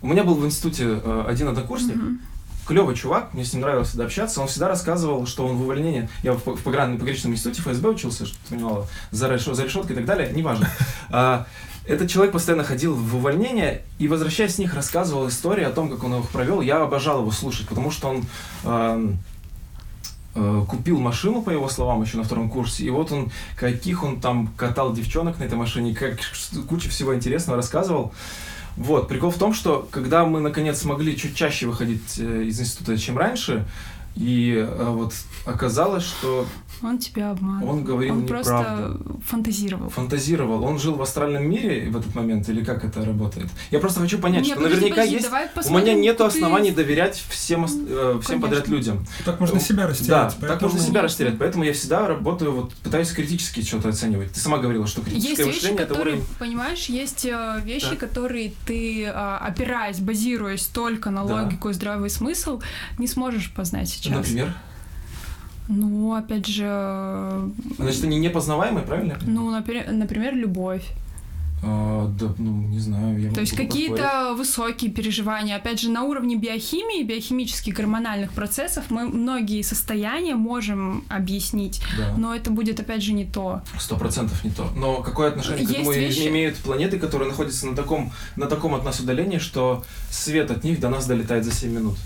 у 0.02 0.08
меня 0.08 0.24
был 0.24 0.36
в 0.36 0.46
институте 0.46 0.86
э, 1.04 1.26
один 1.28 1.50
однокурсник, 1.50 1.96
Мгм. 1.98 2.22
клевый 2.68 2.96
чувак, 2.96 3.34
мне 3.34 3.44
с 3.44 3.52
ним 3.54 3.64
нравилось 3.64 3.90
всегда 3.90 4.06
общаться, 4.06 4.40
он 4.42 4.48
всегда 4.48 4.68
рассказывал, 4.70 5.26
что 5.26 5.46
он 5.46 5.58
в 5.58 5.62
увольнении, 5.64 6.08
я 6.24 6.34
в, 6.34 6.38
в 6.38 6.64
погран- 6.64 6.98
пограничном 6.98 7.34
институте 7.34 7.62
ФСБ 7.64 7.90
учился, 7.90 8.26
что 8.26 8.38
понимала, 8.50 8.88
за, 9.12 9.28
решо- 9.28 9.54
за 9.56 9.64
решеткой 9.64 9.94
и 9.96 9.96
так 9.98 10.06
далее, 10.06 10.32
неважно. 10.34 10.70
А, 11.10 11.46
Этот 11.86 12.10
человек 12.10 12.34
постоянно 12.34 12.66
ходил 12.66 12.94
в 12.94 13.16
увольнение 13.16 13.82
и, 13.98 14.10
возвращаясь 14.10 14.56
с 14.56 14.58
них, 14.58 14.74
рассказывал 14.74 15.30
истории 15.30 15.64
о 15.64 15.70
том, 15.72 15.90
как 15.90 16.04
он 16.04 16.16
их 16.20 16.28
провел. 16.30 16.60
Я 16.60 16.82
обожал 16.84 17.22
его 17.22 17.32
слушать, 17.32 17.66
потому 17.70 17.92
что 17.92 18.10
он 18.10 18.26
э, 18.66 19.10
купил 20.68 21.00
машину, 21.00 21.42
по 21.42 21.50
его 21.50 21.70
словам, 21.70 22.02
еще 22.02 22.18
на 22.18 22.24
втором 22.24 22.50
курсе, 22.50 22.84
и 22.84 22.90
вот 22.90 23.12
он, 23.12 23.32
каких 23.56 24.04
он 24.04 24.20
там 24.20 24.48
катал 24.56 24.94
девчонок 24.94 25.40
на 25.40 25.44
этой 25.44 25.58
машине, 25.58 25.96
как 25.96 26.20
куча 26.68 26.90
всего 26.90 27.16
интересного 27.16 27.58
рассказывал. 27.58 28.14
Вот, 28.78 29.08
прикол 29.08 29.32
в 29.32 29.38
том, 29.38 29.54
что 29.54 29.88
когда 29.90 30.24
мы, 30.24 30.40
наконец, 30.40 30.80
смогли 30.80 31.18
чуть 31.18 31.36
чаще 31.36 31.66
выходить 31.66 32.20
э, 32.20 32.44
из 32.44 32.60
института, 32.60 32.98
чем 32.98 33.18
раньше, 33.18 33.66
и 34.16 34.54
э, 34.56 34.90
вот 34.90 35.14
оказалось, 35.46 36.04
что 36.04 36.46
Он 36.82 36.98
тебя 37.00 37.32
обманул. 37.32 37.70
он 37.70 37.84
говорил 37.84 38.14
Он 38.14 38.22
неправду. 38.24 38.50
просто 38.50 39.00
фантазировал. 39.26 39.90
Фантазировал. 39.90 40.64
Он 40.64 40.78
жил 40.80 40.96
в 40.96 41.02
астральном 41.02 41.50
мире 41.50 41.90
в 41.90 41.98
этот 41.98 42.14
момент, 42.16 42.48
или 42.50 42.64
как 42.64 42.84
это 42.84 43.04
работает? 43.04 43.48
Я 43.72 43.80
просто 43.80 44.00
хочу 44.00 44.20
понять, 44.20 44.42
Не, 44.44 44.48
что 44.50 44.56
подожди, 44.58 44.76
наверняка 44.76 44.96
подожди, 44.96 45.16
есть... 45.16 45.26
давай 45.26 45.50
У 45.70 45.78
меня 45.86 45.94
нету 45.94 46.18
ты- 46.30 46.38
оснований 46.38 46.72
доверять 46.72 47.24
всем, 47.30 47.66
э, 47.66 48.20
всем 48.24 48.42
подряд 48.42 48.68
людям. 48.68 49.06
так 49.26 49.40
можно 49.40 49.60
себя 49.60 49.84
Да, 49.84 49.90
растерять. 49.90 50.30
так 50.32 50.40
поэтому- 50.42 50.72
можно 50.74 50.88
себя 50.88 51.02
растерять. 51.02 51.38
Поэтому 51.40 51.64
я 51.64 51.74
всегда 51.74 52.08
работаю, 52.08 52.52
вот 52.52 52.74
пытаюсь 52.76 53.12
критически 53.12 53.62
что-то 53.62 53.90
оценивать. 53.90 54.32
Ты 54.34 54.40
сама 54.40 54.58
говорила, 54.58 54.86
что 54.88 55.02
Есть 55.02 55.12
критическое 55.12 55.44
вещи, 55.46 55.56
мышление 55.56 55.84
это 55.84 55.94
которые, 55.94 56.16
уровень. 56.18 56.28
понимаешь, 56.40 56.86
есть 56.86 57.26
э, 57.26 57.62
вещи, 57.64 57.90
Так. 57.92 58.00
которые 58.00 58.54
ты, 58.66 59.06
а, 59.14 59.38
опираясь, 59.40 60.00
базируясь 60.00 60.66
только 60.66 61.10
на 61.10 61.24
Да. 61.26 61.42
логику 61.44 61.70
и 61.70 61.74
здравый 61.74 62.10
смысл, 62.10 62.62
не 62.98 63.08
сможешь 63.08 63.52
познать 63.52 63.90
сейчас. 63.90 64.14
Например. 64.16 64.54
Ну, 65.68 66.14
опять 66.14 66.46
же, 66.48 66.64
э, 66.68 67.50
Значит, 67.78 68.04
они 68.06 68.20
непознаваемые, 68.20 68.86
правильно? 68.86 69.18
ну, 69.26 69.50
например, 69.50 69.92
например, 69.92 70.34
любовь. 70.36 70.84
А, 71.64 72.08
да, 72.20 72.28
ну, 72.38 72.52
не 72.68 72.80
знаю. 72.80 73.20
Я 73.20 73.32
То 73.32 73.42
есть 73.42 73.56
какие-то 73.56 74.36
высокие 74.38 74.92
переживания. 74.92 75.56
Опять 75.56 75.80
же, 75.82 75.90
на 75.90 76.04
уровне 76.04 76.36
биохимии, 76.36 77.02
биохимических 77.04 77.74
гормональных 77.74 78.32
процессов 78.32 78.86
мы 78.90 79.08
многие 79.08 79.64
состояния 79.64 80.36
можем 80.36 81.04
объяснить, 81.10 81.82
Да. 81.98 82.14
но 82.16 82.36
это 82.36 82.52
будет, 82.52 82.80
опять 82.80 83.02
же, 83.02 83.12
не 83.14 83.26
то. 83.26 83.64
Сто 83.80 83.98
процентов 83.98 84.44
не 84.44 84.52
то. 84.52 84.70
Но 84.78 85.02
какое 85.02 85.30
отношение 85.30 85.66
к 85.66 85.70
Есть 85.70 85.82
этому 85.82 85.94
вещи- 85.94 86.28
имеют 86.28 86.58
планеты, 86.58 87.00
которые 87.00 87.28
находятся 87.28 87.66
на 87.66 87.76
таком, 87.76 88.12
на 88.36 88.46
таком 88.46 88.76
от 88.76 88.86
нас 88.86 89.00
удалении, 89.00 89.40
что 89.40 89.84
свет 90.12 90.52
от 90.52 90.64
них 90.64 90.80
до 90.80 90.90
нас 90.90 91.08
долетает 91.08 91.44
за 91.44 91.52
7 91.52 91.72
минут? 91.74 91.98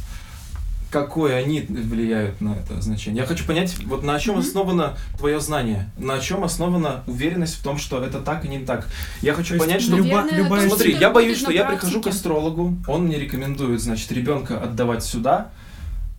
Какое 0.92 1.38
они 1.38 1.62
влияют 1.62 2.42
на 2.42 2.54
это 2.56 2.82
значение? 2.82 3.22
Я 3.22 3.26
хочу 3.28 3.46
понять, 3.46 3.76
вот 3.86 4.04
на 4.04 4.20
чем 4.20 4.38
основано 4.38 4.98
твое 5.18 5.40
знание, 5.40 5.90
на 5.98 6.20
чем 6.20 6.44
основана 6.44 7.04
уверенность 7.08 7.56
в 7.56 7.64
том, 7.64 7.78
что 7.78 8.04
это 8.04 8.20
так 8.20 8.44
и 8.44 8.50
не 8.50 8.60
так. 8.60 8.88
Я 9.22 9.34
хочу 9.34 9.50
То 9.50 9.56
есть 9.56 9.66
понять, 9.66 9.82
что 9.82 9.96
люба- 9.96 10.28
любая- 10.30 10.68
Смотри, 10.68 10.94
я 10.98 11.10
боюсь, 11.10 11.38
что 11.38 11.52
я 11.52 11.64
прихожу 11.66 12.02
к 12.02 12.08
астрологу, 12.08 12.76
он 12.88 13.06
мне 13.06 13.18
рекомендует, 13.18 13.82
значит, 13.82 14.12
ребенка 14.12 14.60
отдавать 14.62 15.04
сюда, 15.06 15.52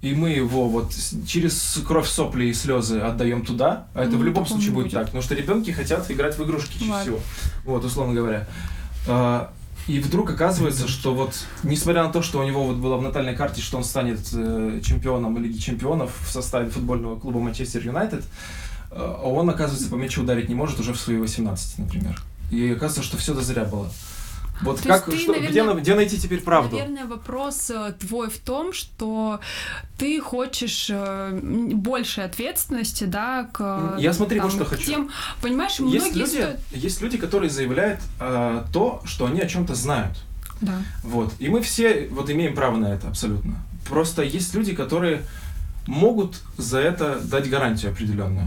и 0.00 0.14
мы 0.14 0.30
его 0.30 0.66
вот 0.68 0.92
через 1.28 1.78
кровь, 1.86 2.08
сопли 2.08 2.46
и 2.46 2.54
слезы 2.54 2.98
отдаем 2.98 3.44
туда, 3.44 3.86
а 3.94 4.02
это 4.04 4.12
Ну, 4.12 4.18
в 4.18 4.24
любом 4.24 4.46
случае 4.46 4.70
будет 4.72 4.84
будет. 4.84 4.94
так, 4.94 5.04
потому 5.04 5.22
что 5.22 5.34
ребенки 5.34 5.70
хотят 5.70 6.10
играть 6.10 6.38
в 6.38 6.42
игрушки 6.44 6.78
чаще 6.78 7.02
всего, 7.02 7.20
вот, 7.66 7.84
условно 7.84 8.14
говоря. 8.14 8.48
И 9.88 9.98
вдруг 9.98 10.30
оказывается, 10.30 10.86
что 10.86 11.14
вот, 11.14 11.34
несмотря 11.64 12.04
на 12.04 12.12
то, 12.12 12.22
что 12.22 12.38
у 12.38 12.44
него 12.44 12.64
вот 12.64 12.76
было 12.76 12.96
в 12.96 13.02
натальной 13.02 13.34
карте, 13.34 13.60
что 13.60 13.78
он 13.78 13.84
станет 13.84 14.20
э, 14.32 14.80
чемпионом 14.84 15.38
Лиги 15.38 15.58
чемпионов 15.58 16.12
в 16.24 16.30
составе 16.30 16.70
футбольного 16.70 17.18
клуба 17.18 17.40
Манчестер 17.40 17.84
Юнайтед, 17.84 18.24
э, 18.90 19.16
он, 19.24 19.50
оказывается, 19.50 19.88
по 19.90 19.96
мячу 19.96 20.22
ударить 20.22 20.48
не 20.48 20.54
может 20.54 20.78
уже 20.78 20.92
в 20.92 21.00
свои 21.00 21.16
18, 21.16 21.78
например. 21.78 22.22
И 22.52 22.70
оказывается, 22.70 23.02
что 23.02 23.16
все 23.16 23.34
зря 23.34 23.64
было. 23.64 23.90
Вот 24.62 24.80
То 24.80 24.88
как, 24.88 25.06
есть 25.08 25.18
ты, 25.18 25.22
что, 25.22 25.32
где, 25.32 25.42
наверное, 25.62 25.74
на- 25.74 25.80
где 25.80 25.94
найти 25.94 26.18
теперь 26.20 26.40
правду? 26.40 26.76
Наверное, 26.76 27.04
вопрос 27.06 27.70
э, 27.70 27.94
твой 27.98 28.30
в 28.30 28.38
том, 28.38 28.72
что 28.72 29.40
ты 29.98 30.20
хочешь 30.20 30.88
э, 30.90 30.94
м, 31.42 31.80
большей 31.80 32.24
ответственности, 32.24 33.04
да, 33.04 33.48
к 33.52 33.96
Я 33.98 34.12
смотри, 34.12 34.38
вот 34.40 34.50
там, 34.50 34.56
что 34.60 34.64
к 34.64 34.68
хочу. 34.68 34.84
тем, 34.84 35.10
понимаешь, 35.40 35.72
Есть 35.72 35.80
многие 35.80 36.18
люди, 36.18 36.30
стоят- 36.30 36.60
есть 36.70 37.00
люди, 37.02 37.18
которые 37.18 37.50
заявляют 37.50 38.00
э, 38.20 38.62
то, 38.72 39.02
что 39.04 39.26
они 39.26 39.40
о 39.40 39.46
чем-то 39.48 39.74
знают. 39.74 40.16
Да. 40.60 40.78
Вот. 41.02 41.32
И 41.40 41.48
мы 41.48 41.60
все 41.60 42.08
вот 42.12 42.30
имеем 42.30 42.54
право 42.54 42.76
на 42.76 42.86
это 42.94 43.08
абсолютно. 43.08 43.56
Просто 43.88 44.22
есть 44.22 44.54
люди, 44.54 44.74
которые 44.76 45.22
могут 45.88 46.40
за 46.56 46.78
это 46.78 47.18
дать 47.20 47.50
гарантию 47.50 47.90
определенную. 47.90 48.46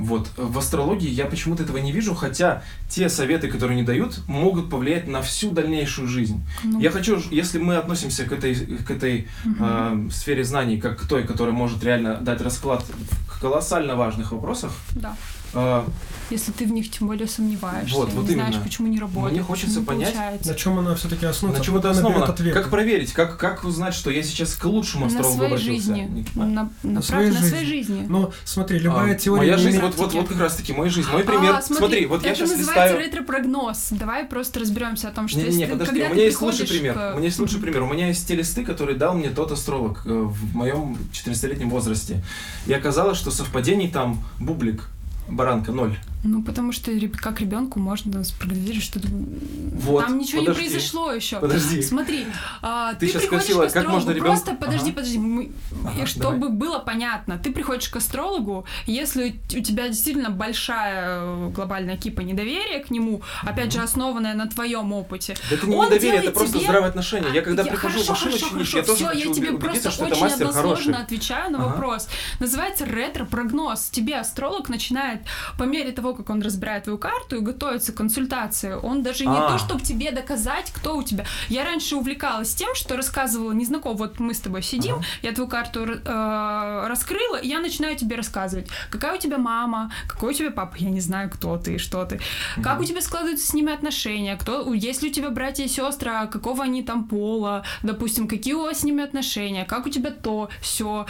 Вот. 0.00 0.28
В 0.36 0.58
астрологии 0.58 1.08
я 1.10 1.26
почему-то 1.26 1.62
этого 1.62 1.76
не 1.78 1.92
вижу, 1.92 2.14
хотя 2.14 2.62
те 2.88 3.08
советы, 3.08 3.48
которые 3.48 3.76
они 3.76 3.86
дают, 3.86 4.20
могут 4.26 4.70
повлиять 4.70 5.06
на 5.06 5.20
всю 5.22 5.50
дальнейшую 5.50 6.08
жизнь. 6.08 6.42
Ну, 6.64 6.80
Я 6.80 6.90
хочу, 6.90 7.20
если 7.30 7.58
мы 7.58 7.76
относимся 7.76 8.24
к 8.24 8.32
этой, 8.32 8.54
к 8.54 8.90
этой 8.90 9.28
мгм. 9.44 10.08
э, 10.08 10.10
сфере 10.10 10.42
знаний 10.44 10.80
как 10.80 11.00
к 11.00 11.06
той, 11.06 11.24
которая 11.24 11.54
может 11.54 11.84
реально 11.84 12.16
дать 12.16 12.40
расклад 12.40 12.84
в 13.28 13.40
колоссально 13.40 13.94
важных 13.96 14.32
вопросах, 14.32 14.72
Да. 14.92 15.16
э, 15.54 15.82
Если 16.30 16.52
ты 16.52 16.64
в 16.66 16.70
них 16.72 16.90
тем 16.90 17.08
более 17.08 17.26
сомневаешься, 17.26 17.96
Вот, 17.96 18.10
не 18.10 18.14
вот 18.14 18.26
знаешь, 18.30 18.50
именно. 18.54 18.62
почему 18.64 18.86
не 18.88 19.00
работает. 19.00 19.32
Мне 19.32 19.42
хочется 19.42 19.80
не 19.80 19.84
понять, 19.86 20.12
получается. 20.14 20.48
На 20.50 20.54
чем 20.54 20.78
она 20.78 20.94
все-таки 20.94 21.26
основана? 21.26 21.58
на 21.58 21.64
чем 21.64 21.76
это 21.76 21.90
основано? 21.90 22.24
ответы? 22.26 22.52
Как 22.52 22.70
проверить? 22.70 23.12
Как, 23.12 23.36
как 23.36 23.64
узнать, 23.64 23.94
что 23.94 24.10
я 24.10 24.22
сейчас 24.22 24.54
к 24.54 24.64
лучшему 24.64 25.06
на 25.06 25.08
астрологу 25.08 25.36
своей 25.38 25.52
обратился? 25.54 25.94
жизни. 25.94 26.24
Не. 26.34 26.40
На, 26.40 26.46
на, 26.46 26.70
На 26.84 27.00
прав- 27.00 27.04
своей 27.04 27.30
на 27.30 27.38
своей 27.40 27.66
жизни. 27.66 27.94
жизни. 27.94 28.06
Ну, 28.08 28.32
смотри, 28.44 28.78
любая 28.78 29.12
А, 29.14 29.14
теория 29.16 29.40
Моя 29.40 29.56
не 29.56 29.62
жизнь, 29.62 29.78
вот, 29.96 30.12
вот, 30.12 30.14
вот 30.14 30.28
как 30.28 30.38
раз 30.40 30.56
таки, 30.56 30.72
моя 30.72 30.90
жизнь. 30.90 31.08
Мой 31.10 31.24
пример. 31.24 31.54
А, 31.54 31.62
смотри, 31.62 32.06
вот 32.06 32.22
я 32.22 32.30
это 32.30 32.38
сейчас 32.38 32.50
называется 32.56 32.94
листаю... 32.96 32.98
ретро-прогноз. 32.98 33.88
Давай 33.92 34.24
просто 34.24 34.60
разберемся 34.60 35.08
о 35.08 35.10
том, 35.12 35.28
что 35.28 35.38
Не, 35.38 35.48
не, 35.48 35.56
не, 35.56 35.66
подожди, 35.66 35.94
когда 35.94 36.10
у 36.10 36.14
меня 36.14 36.24
есть 36.24 36.40
лучший 36.40 36.66
пример. 36.66 36.94
к- 36.94 37.12
У 37.14 37.16
меня 37.16 37.26
есть 37.26 37.38
лучший 37.38 37.60
пример. 37.60 37.82
У 37.82 37.86
меня 37.92 38.08
есть 38.08 38.26
те 38.26 38.34
листы, 38.34 38.64
которые 38.64 38.96
дал 38.96 39.14
мне 39.14 39.30
тот 39.30 39.52
астролог 39.52 40.02
э, 40.04 40.08
в 40.10 40.54
моем 40.56 40.96
14-летнем 41.12 41.70
возрасте. 41.70 42.22
И 42.66 42.72
оказалось, 42.72 43.18
что 43.18 43.30
совпадений 43.30 43.88
там 43.88 44.22
бублик, 44.38 44.88
баранка, 45.28 45.72
ноль. 45.72 45.96
Ну, 46.22 46.42
потому 46.42 46.72
что 46.72 46.92
как 47.18 47.40
ребенку 47.40 47.78
можно 47.80 48.22
спрогнозировать, 48.24 48.82
что 48.82 49.00
Вот, 49.02 50.04
там 50.04 50.18
ничего 50.18 50.42
подожди. 50.42 50.62
не 50.64 50.68
произошло 50.68 51.12
еще. 51.12 51.40
Подожди. 51.40 51.80
Смотри, 51.90 52.26
а, 52.62 52.92
Ты 52.94 53.06
ты, 53.06 53.12
щас 53.12 53.22
приходишь 53.22 53.44
спросила, 53.44 53.66
к 53.68 53.72
как 53.72 53.84
можно 53.88 53.98
астрологу. 54.12 54.18
ребёнку- 54.18 54.26
Просто 54.44 54.54
подожди, 54.54 54.90
Ага. 54.90 54.96
подожди. 54.96 55.18
мы- 55.18 55.50
Ага, 55.86 56.06
чтобы 56.06 56.48
было 56.50 56.78
понятно, 56.78 57.38
ты 57.38 57.52
приходишь 57.52 57.88
к 57.88 57.96
астрологу, 57.96 58.66
если 58.86 59.40
у 59.56 59.60
тебя 59.62 59.88
действительно 59.88 60.30
большая 60.30 61.20
э, 61.22 61.50
глобальная 61.54 61.96
кипа 61.96 62.20
недоверия 62.20 62.80
к 62.84 62.90
нему, 62.90 63.22
опять 63.42 63.72
же 63.72 63.80
основанная 63.80 64.34
на 64.34 64.46
твоем 64.46 64.92
опыте. 64.92 65.36
Да 65.48 65.56
это 65.56 65.66
не 65.66 65.74
Он 65.76 65.86
недоверие, 65.86 66.20
это 66.22 66.32
просто 66.32 66.58
тебе- 66.58 66.66
здравое 66.66 66.88
отношение. 66.90 67.32
Я 67.34 67.42
когда 67.42 67.62
Я- 67.62 67.70
прихожу 67.70 67.94
хорошо, 68.04 68.06
в 68.06 68.10
машину 68.10 68.30
хорошо, 68.32 68.48
чинить, 68.50 68.52
хорошо, 68.70 68.76
я 68.78 68.84
тоже 68.84 68.96
всё, 68.96 69.06
хочу 69.06 69.28
я 69.28 69.34
тебе 69.34 69.50
убедиться, 69.50 69.60
просто 69.82 69.90
что 69.90 70.04
это 70.04 70.12
очень 70.14 70.22
мастер 70.24 70.46
хороший. 70.48 70.60
односложно 70.60 70.98
отвечаю 71.02 71.50
на 71.52 71.58
Ага. 71.58 71.66
вопрос. 71.68 72.08
Называется 72.40 72.84
ретро-прогноз. 72.84 73.88
Тебе 73.90 74.16
астролог 74.16 74.68
начинает 74.68 75.20
по 75.58 75.64
мере 75.64 75.92
того, 75.92 76.09
как 76.14 76.30
он 76.30 76.42
разбирает 76.42 76.84
твою 76.84 76.98
карту 76.98 77.36
и 77.36 77.40
готовится 77.40 77.92
к 77.92 77.96
консультации, 77.96 78.74
он 78.74 79.02
даже 79.02 79.26
не 79.26 79.36
А. 79.36 79.52
то, 79.52 79.58
чтобы 79.58 79.80
тебе 79.82 80.10
доказать, 80.10 80.70
кто 80.72 80.96
у 80.96 81.02
тебя. 81.02 81.24
Я 81.48 81.64
раньше 81.64 81.96
увлекалась 81.96 82.54
тем, 82.54 82.74
что 82.74 82.96
рассказывала 82.96 83.52
незнаком, 83.52 83.96
вот 83.96 84.20
мы 84.20 84.34
с 84.34 84.40
тобой 84.40 84.62
сидим, 84.62 84.96
Ага. 84.96 85.04
я 85.22 85.32
твою 85.32 85.48
карту 85.48 85.86
э, 85.86 86.86
раскрыла, 86.88 87.36
и 87.36 87.48
я 87.48 87.60
начинаю 87.60 87.96
тебе 87.96 88.16
рассказывать, 88.16 88.68
какая 88.90 89.16
у 89.16 89.18
тебя 89.18 89.38
мама, 89.38 89.92
какой 90.08 90.30
у 90.30 90.34
тебя 90.34 90.50
папа, 90.50 90.76
я 90.78 90.90
не 90.90 91.00
знаю, 91.00 91.30
кто 91.30 91.56
ты, 91.56 91.78
что 91.78 92.04
ты, 92.04 92.20
как 92.62 92.80
у 92.80 92.84
тебя 92.84 93.00
складываются 93.00 93.46
с 93.46 93.54
ними 93.54 93.72
отношения, 93.72 94.36
кто, 94.36 94.72
есть 94.74 95.02
ли 95.02 95.10
у 95.10 95.12
тебя 95.12 95.30
братья 95.30 95.64
и 95.64 95.68
сестры, 95.68 96.10
а 96.10 96.26
какого 96.26 96.64
они 96.64 96.82
там 96.82 97.04
пола, 97.04 97.64
допустим, 97.82 98.28
какие 98.28 98.54
у 98.54 98.62
вас 98.62 98.80
с 98.80 98.84
ними 98.84 99.02
отношения, 99.02 99.64
как 99.64 99.86
у 99.86 99.90
тебя 99.90 100.10
то, 100.10 100.48
все. 100.60 101.06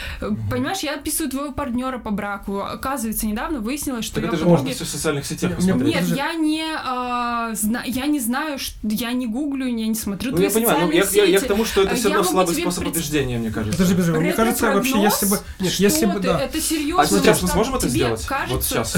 Понимаешь, 0.51 0.80
я 0.80 0.94
описываю 0.94 1.30
твоего 1.30 1.53
партнера 1.53 1.98
по 1.98 2.11
браку. 2.11 2.61
Оказывается, 2.61 3.26
недавно 3.26 3.61
выяснилось, 3.61 4.05
что 4.05 4.16
Так 4.16 4.24
я 4.24 4.28
это 4.28 4.38
же 4.38 4.44
можно 4.44 4.70
все 4.70 4.84
социальных 4.91 5.26
сетях 5.26 5.57
посмотреть. 5.57 5.95
Нет, 5.95 6.05
я 6.16 6.34
не, 6.34 6.64
а, 6.84 7.55
зна- 7.55 7.82
я 7.86 8.07
не 8.07 8.20
знаю, 8.20 8.59
ш- 8.59 8.72
я 8.82 9.12
не 9.12 9.26
гуглю, 9.26 9.66
я 9.66 9.86
не 9.86 9.95
смотрю 9.95 10.30
Ну, 10.30 10.36
твои 10.36 10.49
я 10.49 10.55
понимаю, 10.55 10.86
ну, 10.86 10.91
я, 10.93 11.05
социальные 11.05 11.26
я, 11.28 11.32
я 11.32 11.38
к 11.38 11.41
сети. 11.43 11.49
тому, 11.49 11.64
что 11.64 11.82
это 11.82 11.95
все 11.95 12.09
я 12.09 12.14
равно 12.16 12.30
слабый 12.30 12.55
способ 12.55 12.82
пред- 12.84 12.95
убеждения, 12.97 13.38
мне 13.38 13.51
кажется. 13.51 13.72
Подожди, 13.78 13.95
подожди, 13.95 14.18
мне 14.18 14.32
кажется, 14.32 14.72
вообще, 14.72 15.01
если 15.03 15.26
бы... 15.26 15.38
Нет, 15.61 15.72
Что 15.72 15.82
если 15.82 16.07
бы, 16.07 16.18
да. 16.20 16.41
Это 16.41 16.61
серьезно. 16.61 17.03
А 17.03 17.07
сейчас 17.07 17.24
мы 17.24 17.28
масштаб. 17.30 17.51
сможем 17.51 17.74
это 17.76 17.88
сделать? 17.88 18.24
Кажется... 18.26 18.55
Вот 18.55 18.64
сейчас. 18.64 18.97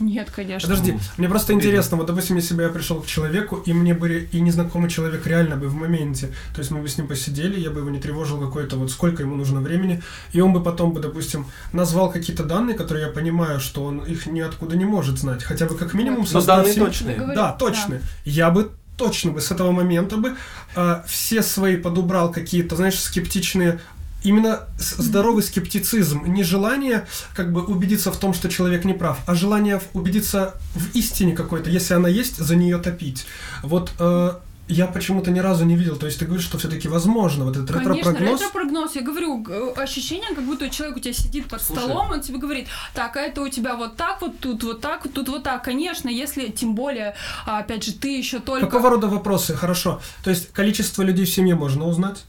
Нет, 0.00 0.30
конечно. 0.30 0.68
Подожди, 0.68 0.92
Мгм. 0.92 1.00
мне 1.16 1.28
просто 1.28 1.52
интересно, 1.52 1.96
вот, 1.96 2.06
допустим, 2.06 2.36
если 2.36 2.54
бы 2.54 2.62
я 2.62 2.68
пришел 2.68 3.00
к 3.00 3.06
человеку, 3.06 3.56
и 3.66 3.72
мне 3.72 3.94
бы 3.94 4.28
и 4.30 4.40
незнакомый 4.40 4.88
человек 4.90 5.26
реально 5.26 5.56
бы 5.56 5.68
в 5.68 5.74
моменте, 5.74 6.28
то 6.54 6.60
есть 6.60 6.70
мы 6.70 6.80
бы 6.80 6.88
с 6.88 6.96
ним 6.98 7.08
посидели, 7.08 7.58
я 7.58 7.70
бы 7.70 7.80
его 7.80 7.90
не 7.90 7.98
тревожил 7.98 8.40
какой-то, 8.40 8.76
вот 8.76 8.90
сколько 8.90 9.22
ему 9.22 9.34
нужно 9.36 9.60
времени, 9.60 10.02
и 10.32 10.40
он 10.40 10.52
бы 10.52 10.62
потом 10.62 10.92
бы, 10.92 11.00
допустим, 11.00 11.46
назвал 11.72 12.12
какие-то 12.12 12.44
данные, 12.44 12.76
которые 12.76 13.06
я 13.06 13.12
понимаю, 13.12 13.58
что 13.60 13.84
он 13.84 13.98
их 14.00 14.26
ниоткуда 14.26 14.76
не 14.76 14.84
может 14.84 15.18
знать, 15.18 15.42
хотя 15.42 15.66
бы 15.66 15.76
как 15.76 15.94
минимум 15.94 16.20
Но 16.20 16.26
создать 16.26 16.56
данные 16.58 16.74
себе- 16.74 16.84
точные. 16.86 17.16
Да, 17.34 17.52
точно. 17.52 18.00
Я 18.24 18.50
бы 18.50 18.70
точно 18.96 19.30
бы 19.32 19.40
с 19.40 19.50
этого 19.52 19.70
момента 19.72 20.16
бы 20.16 20.34
а, 20.74 21.04
все 21.06 21.42
свои 21.42 21.76
подубрал 21.76 22.32
какие-то, 22.32 22.74
знаешь, 22.76 22.98
скептичные 23.00 23.80
Именно 24.28 24.60
здоровый 24.78 25.42
скептицизм, 25.42 26.26
не 26.26 26.42
желание 26.42 27.06
как 27.34 27.50
бы 27.50 27.64
убедиться 27.64 28.12
в 28.12 28.18
том, 28.18 28.34
что 28.34 28.50
человек 28.50 28.84
не 28.84 28.92
прав, 28.92 29.18
а 29.26 29.34
желание 29.34 29.80
убедиться 29.94 30.54
в 30.74 30.94
истине 30.94 31.34
какой-то, 31.34 31.70
если 31.70 31.94
она 31.94 32.10
есть, 32.10 32.36
за 32.36 32.54
нее 32.54 32.76
топить. 32.76 33.24
Вот 33.62 33.90
э, 33.98 34.32
я 34.68 34.86
почему-то 34.86 35.30
ни 35.30 35.38
разу 35.38 35.64
не 35.64 35.76
видел, 35.76 35.96
то 35.96 36.04
есть 36.04 36.18
ты 36.18 36.26
говоришь, 36.26 36.44
что 36.44 36.58
все-таки 36.58 36.88
возможно, 36.88 37.46
вот 37.46 37.56
этот 37.56 37.70
Конечно, 37.70 37.94
ретро-прогноз. 37.94 38.40
ретро-прогноз. 38.40 38.96
Я 38.96 39.02
говорю, 39.02 39.72
ощущение, 39.76 40.34
как 40.34 40.44
будто 40.44 40.68
человек 40.68 40.98
у 40.98 41.00
тебя 41.00 41.14
сидит 41.14 41.48
под 41.48 41.62
Слушай. 41.62 41.84
столом, 41.84 42.10
он 42.10 42.20
тебе 42.20 42.36
говорит, 42.36 42.68
так, 42.92 43.16
а 43.16 43.20
это 43.20 43.40
у 43.40 43.48
тебя 43.48 43.76
вот 43.76 43.96
так, 43.96 44.20
вот 44.20 44.38
тут, 44.40 44.62
вот 44.62 44.82
так, 44.82 45.06
вот 45.06 45.14
тут, 45.14 45.30
вот 45.30 45.42
так. 45.42 45.64
Конечно, 45.64 46.10
если, 46.10 46.48
тем 46.48 46.74
более, 46.74 47.14
а, 47.46 47.60
опять 47.60 47.82
же, 47.82 47.94
ты 47.94 48.18
еще 48.18 48.40
только... 48.40 48.66
Какого 48.66 48.90
рода 48.90 49.06
вопросы? 49.06 49.54
Хорошо. 49.54 50.02
То 50.22 50.28
есть 50.28 50.52
количество 50.52 51.02
людей 51.02 51.24
в 51.24 51.30
семье 51.30 51.54
можно 51.54 51.86
узнать? 51.86 52.24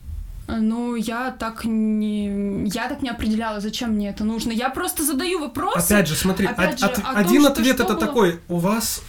Ну, 0.57 0.95
я 0.95 1.31
так 1.31 1.65
не... 1.65 2.65
Я 2.73 2.89
так 2.89 3.01
не 3.01 3.09
определяла, 3.09 3.59
зачем 3.59 3.91
мне 3.91 4.09
это 4.09 4.23
нужно. 4.23 4.51
Я 4.51 4.69
просто 4.69 5.03
задаю 5.03 5.39
вопросы. 5.39 5.77
Опять 5.93 6.07
же, 6.07 6.15
смотри, 6.15 6.47
опять 6.47 6.73
от- 6.73 6.80
же, 6.80 6.85
от- 6.85 6.95
том, 6.95 7.05
один 7.17 7.41
что- 7.41 7.51
ответ 7.51 7.76
что 7.76 7.84
это 7.84 7.93
было- 7.93 7.99
такой: 8.07 8.39
у 8.47 8.57
вас 8.57 9.01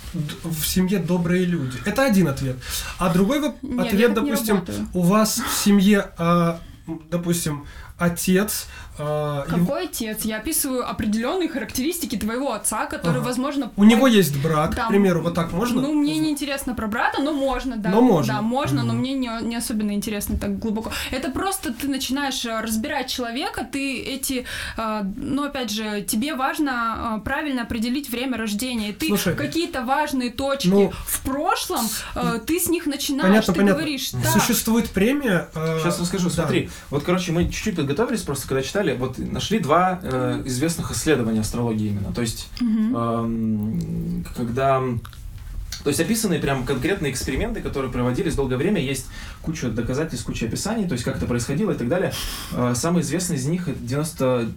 в 0.44 0.64
семье 0.66 0.98
добрые 0.98 1.44
люди. 1.46 1.78
Это 1.86 2.04
один 2.04 2.28
ответ. 2.28 2.56
А 2.98 3.12
другой 3.12 3.40
воп- 3.40 3.56
Не, 3.62 3.76
я 3.76 3.82
ответ, 3.82 4.14
допустим, 4.14 4.64
у 4.94 5.02
вас 5.02 5.38
в 5.40 5.64
семье, 5.64 6.10
а, 6.18 6.58
допустим, 7.10 7.66
отец. 7.98 8.66
А, 9.00 9.44
его- 9.48 9.66
Какой 9.66 9.84
отец? 9.84 10.24
Я 10.24 10.36
описываю 10.38 10.88
определенные 10.88 11.48
характеристики 11.48 12.16
твоего 12.16 12.52
отца, 12.52 12.86
который, 12.86 13.18
Ага. 13.18 13.26
возможно... 13.26 13.70
У 13.76 13.84
него 13.84 14.06
есть 14.06 14.36
брат, 14.42 14.74
Да, 14.74 14.84
к 14.86 14.88
примеру, 14.88 15.22
вот 15.22 15.34
так 15.34 15.52
можно? 15.52 15.80
Ну, 15.82 15.94
мне 15.94 16.18
не 16.18 16.30
интересно 16.30 16.74
про 16.74 16.86
брата, 16.86 17.22
но 17.22 17.32
можно, 17.32 17.76
да. 17.76 17.90
Но 17.90 18.00
можно. 18.00 18.34
Да, 18.34 18.42
можно, 18.42 18.82
но 18.82 18.92
Мгм. 18.92 19.00
мне 19.00 19.12
не, 19.14 19.30
не 19.42 19.56
особенно 19.56 19.92
интересно 19.92 20.38
так 20.38 20.58
глубоко. 20.58 20.90
Это 21.10 21.30
просто 21.30 21.72
ты 21.72 21.88
начинаешь 21.88 22.44
э, 22.44 22.60
разбирать 22.60 23.08
человека, 23.08 23.66
ты 23.70 24.00
эти, 24.02 24.44
э, 24.76 25.02
ну, 25.16 25.44
опять 25.44 25.70
же, 25.70 26.02
тебе 26.02 26.34
важно 26.34 27.16
э, 27.18 27.20
правильно 27.24 27.62
определить 27.62 28.10
время 28.10 28.36
рождения. 28.36 28.90
И 28.90 28.92
ты 28.92 29.06
Слушай, 29.08 29.34
какие-то 29.34 29.82
важные 29.84 30.30
точки 30.30 30.68
ну, 30.68 30.92
в 31.06 31.20
прошлом, 31.22 31.86
э, 32.14 32.38
ты 32.46 32.58
с 32.60 32.68
них 32.68 32.86
начинаешь, 32.86 33.28
Понятно, 33.28 33.54
ты 33.54 33.60
понятно. 33.60 33.80
говоришь, 33.80 34.10
так, 34.10 34.26
Существует 34.26 34.90
премия. 34.90 35.48
а, 35.54 35.78
Сейчас 35.80 36.00
расскажу, 36.00 36.28
да. 36.28 36.34
смотри. 36.34 36.70
Вот, 36.90 37.02
короче, 37.04 37.32
мы 37.32 37.44
чуть-чуть 37.46 37.76
подготовились, 37.76 38.22
просто 38.22 38.48
когда 38.48 38.62
читали, 38.62 38.89
вот 38.94 39.18
нашли 39.18 39.58
два 39.58 40.00
э, 40.02 40.42
известных 40.46 40.90
исследования 40.92 41.40
астрологии 41.40 41.88
именно. 41.88 42.12
То 42.12 42.20
есть, 42.22 42.48
Мгм. 42.60 42.96
эм, 42.96 44.24
когда... 44.36 44.82
То 45.82 45.88
есть 45.88 45.98
описанные 45.98 46.40
прям 46.40 46.64
конкретные 46.64 47.10
эксперименты, 47.10 47.62
которые 47.62 47.90
проводились 47.90 48.34
долгое 48.34 48.56
время, 48.56 48.82
есть 48.82 49.06
куча 49.40 49.70
доказательств, 49.70 50.26
куча 50.26 50.44
описаний, 50.46 50.86
то 50.86 50.92
есть 50.92 51.04
как 51.04 51.16
это 51.16 51.24
происходило 51.24 51.70
и 51.70 51.74
так 51.74 51.88
далее. 51.88 52.12
Э, 52.52 52.74
Самый 52.76 53.00
известный 53.02 53.36
из 53.36 53.46
них 53.46 53.66
это 53.68 53.78
90, 53.80 54.48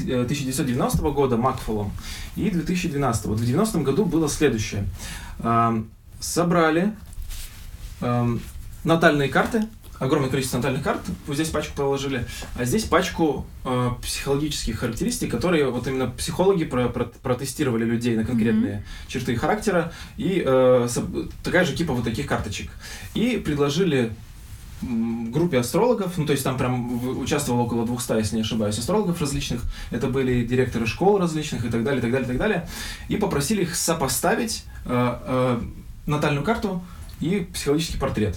э, 0.00 0.24
1990 0.24 1.10
года 1.12 1.36
Макфолом 1.38 1.92
и 2.36 2.50
2012. 2.50 3.26
Вот 3.26 3.40
в 3.40 3.44
90 3.46 3.78
году 3.84 4.04
было 4.04 4.28
следующее. 4.28 4.84
Эм, 5.38 5.88
Собрали 6.20 6.92
эм, 8.00 8.40
натальные 8.84 9.28
карты, 9.28 9.66
огромное 9.98 10.30
количество 10.30 10.58
натальных 10.58 10.82
карт, 10.82 11.00
вот 11.26 11.34
здесь 11.34 11.48
пачку 11.48 11.76
положили, 11.76 12.26
а 12.56 12.64
здесь 12.64 12.84
пачку 12.84 13.46
э, 13.64 13.90
психологических 14.02 14.78
характеристик, 14.78 15.30
которые 15.30 15.70
вот 15.70 15.86
именно 15.86 16.08
психологи 16.08 16.64
про- 16.64 16.88
про- 16.88 17.06
протестировали 17.22 17.84
людей 17.84 18.16
на 18.16 18.24
конкретные 18.24 18.84
черты 19.08 19.36
характера, 19.36 19.92
и 20.16 20.42
э, 20.44 20.88
такая 21.42 21.64
же 21.64 21.74
кипа 21.74 21.92
вот 21.92 22.04
таких 22.04 22.26
карточек. 22.26 22.70
И 23.14 23.36
предложили 23.36 24.12
группе 24.82 25.58
астрологов, 25.58 26.18
ну 26.18 26.26
то 26.26 26.32
есть 26.32 26.44
там 26.44 26.58
прям 26.58 27.18
участвовало 27.18 27.62
около 27.62 27.86
200, 27.86 28.12
если 28.18 28.36
не 28.36 28.42
ошибаюсь, 28.42 28.78
астрологов 28.78 29.20
различных, 29.20 29.62
это 29.90 30.06
были 30.06 30.44
директоры 30.44 30.86
школ 30.86 31.18
различных 31.18 31.64
и 31.64 31.70
так 31.70 31.82
далее, 31.82 32.00
и 32.00 32.02
так 32.02 32.10
далее, 32.10 32.26
и 32.26 32.28
так 32.28 32.38
далее, 32.38 32.68
и 33.08 33.16
попросили 33.16 33.62
их 33.62 33.74
сопоставить 33.74 34.64
э, 34.84 35.18
э, 35.22 35.60
натальную 36.06 36.44
карту 36.44 36.82
и 37.20 37.48
психологический 37.52 37.98
портрет. 37.98 38.36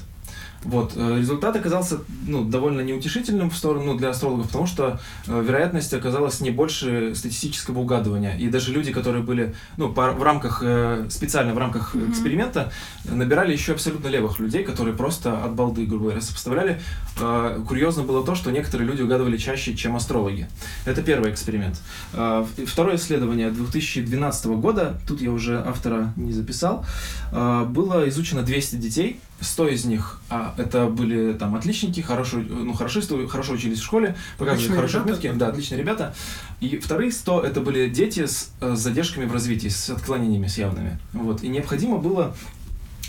Вот, 0.65 0.91
э, 0.97 1.19
результат 1.19 1.55
оказался 1.55 1.99
ну, 2.27 2.43
довольно 2.43 2.81
неутешительным 2.81 3.49
в 3.49 3.55
сторону 3.55 3.95
для 3.97 4.09
астрологов, 4.09 4.47
потому 4.47 4.67
что 4.67 4.99
э, 5.27 5.41
вероятность 5.47 5.93
оказалась 5.93 6.41
не 6.41 6.51
больше 6.51 7.15
статистического 7.15 7.79
угадывания. 7.79 8.35
И 8.37 8.49
даже 8.49 8.73
люди, 8.73 8.91
которые 8.91 9.23
были 9.23 9.55
ну, 9.77 9.93
по- 9.93 10.11
в 10.11 10.21
рамках, 10.21 10.61
э, 10.61 11.07
специально 11.09 11.53
в 11.53 11.57
рамках 11.57 11.95
Мгм. 11.95 12.11
эксперимента, 12.11 12.71
набирали 13.05 13.53
еще 13.53 13.71
абсолютно 13.71 14.09
левых 14.09 14.39
людей, 14.39 14.63
которые 14.65 14.95
просто 14.95 15.41
от 15.43 15.53
балды, 15.53 15.85
грубо 15.85 16.05
говоря, 16.05 16.21
сопоставляли. 16.21 16.81
Курьезно 17.67 18.03
было 18.03 18.25
то, 18.25 18.35
что 18.35 18.51
некоторые 18.51 18.87
люди 18.87 19.01
угадывали 19.01 19.37
чаще, 19.37 19.75
чем 19.75 19.95
астрологи. 19.95 20.47
Это 20.85 21.01
первый 21.01 21.31
эксперимент. 21.31 21.79
Второе 22.11 22.95
исследование 22.97 23.49
2012 23.51 24.45
года, 24.57 24.99
тут 25.07 25.21
я 25.21 25.31
уже 25.31 25.59
автора 25.65 26.13
не 26.15 26.31
записал, 26.31 26.85
было 27.31 28.07
изучено 28.09 28.41
200 28.43 28.75
детей, 28.75 29.19
100 29.41 29.67
из 29.69 29.85
них 29.85 30.21
а, 30.29 30.53
это 30.57 30.87
были 30.87 31.33
там 31.33 31.55
отличники, 31.55 32.01
хорошие, 32.01 32.43
ну, 32.43 32.73
хорошисты, 32.73 33.27
хорошо 33.27 33.53
учились 33.53 33.79
в 33.79 33.83
школе, 33.83 34.15
показывали 34.37 34.57
Отличные 34.57 34.75
хорошие 34.75 35.03
ребята. 35.03 35.17
отметки, 35.17 35.39
да, 35.39 35.47
отличные 35.47 35.79
ребята. 35.79 36.15
И 36.59 36.77
вторые 36.77 37.11
100 37.11 37.41
это 37.41 37.61
были 37.61 37.89
дети 37.89 38.25
с, 38.25 38.51
э, 38.61 38.75
с 38.75 38.79
задержками 38.79 39.25
в 39.25 39.33
развитии, 39.33 39.69
с 39.69 39.89
отклонениями 39.89 40.47
с 40.47 40.57
явными. 40.57 40.99
Вот. 41.13 41.43
И 41.43 41.47
необходимо 41.47 41.97
было 41.97 42.35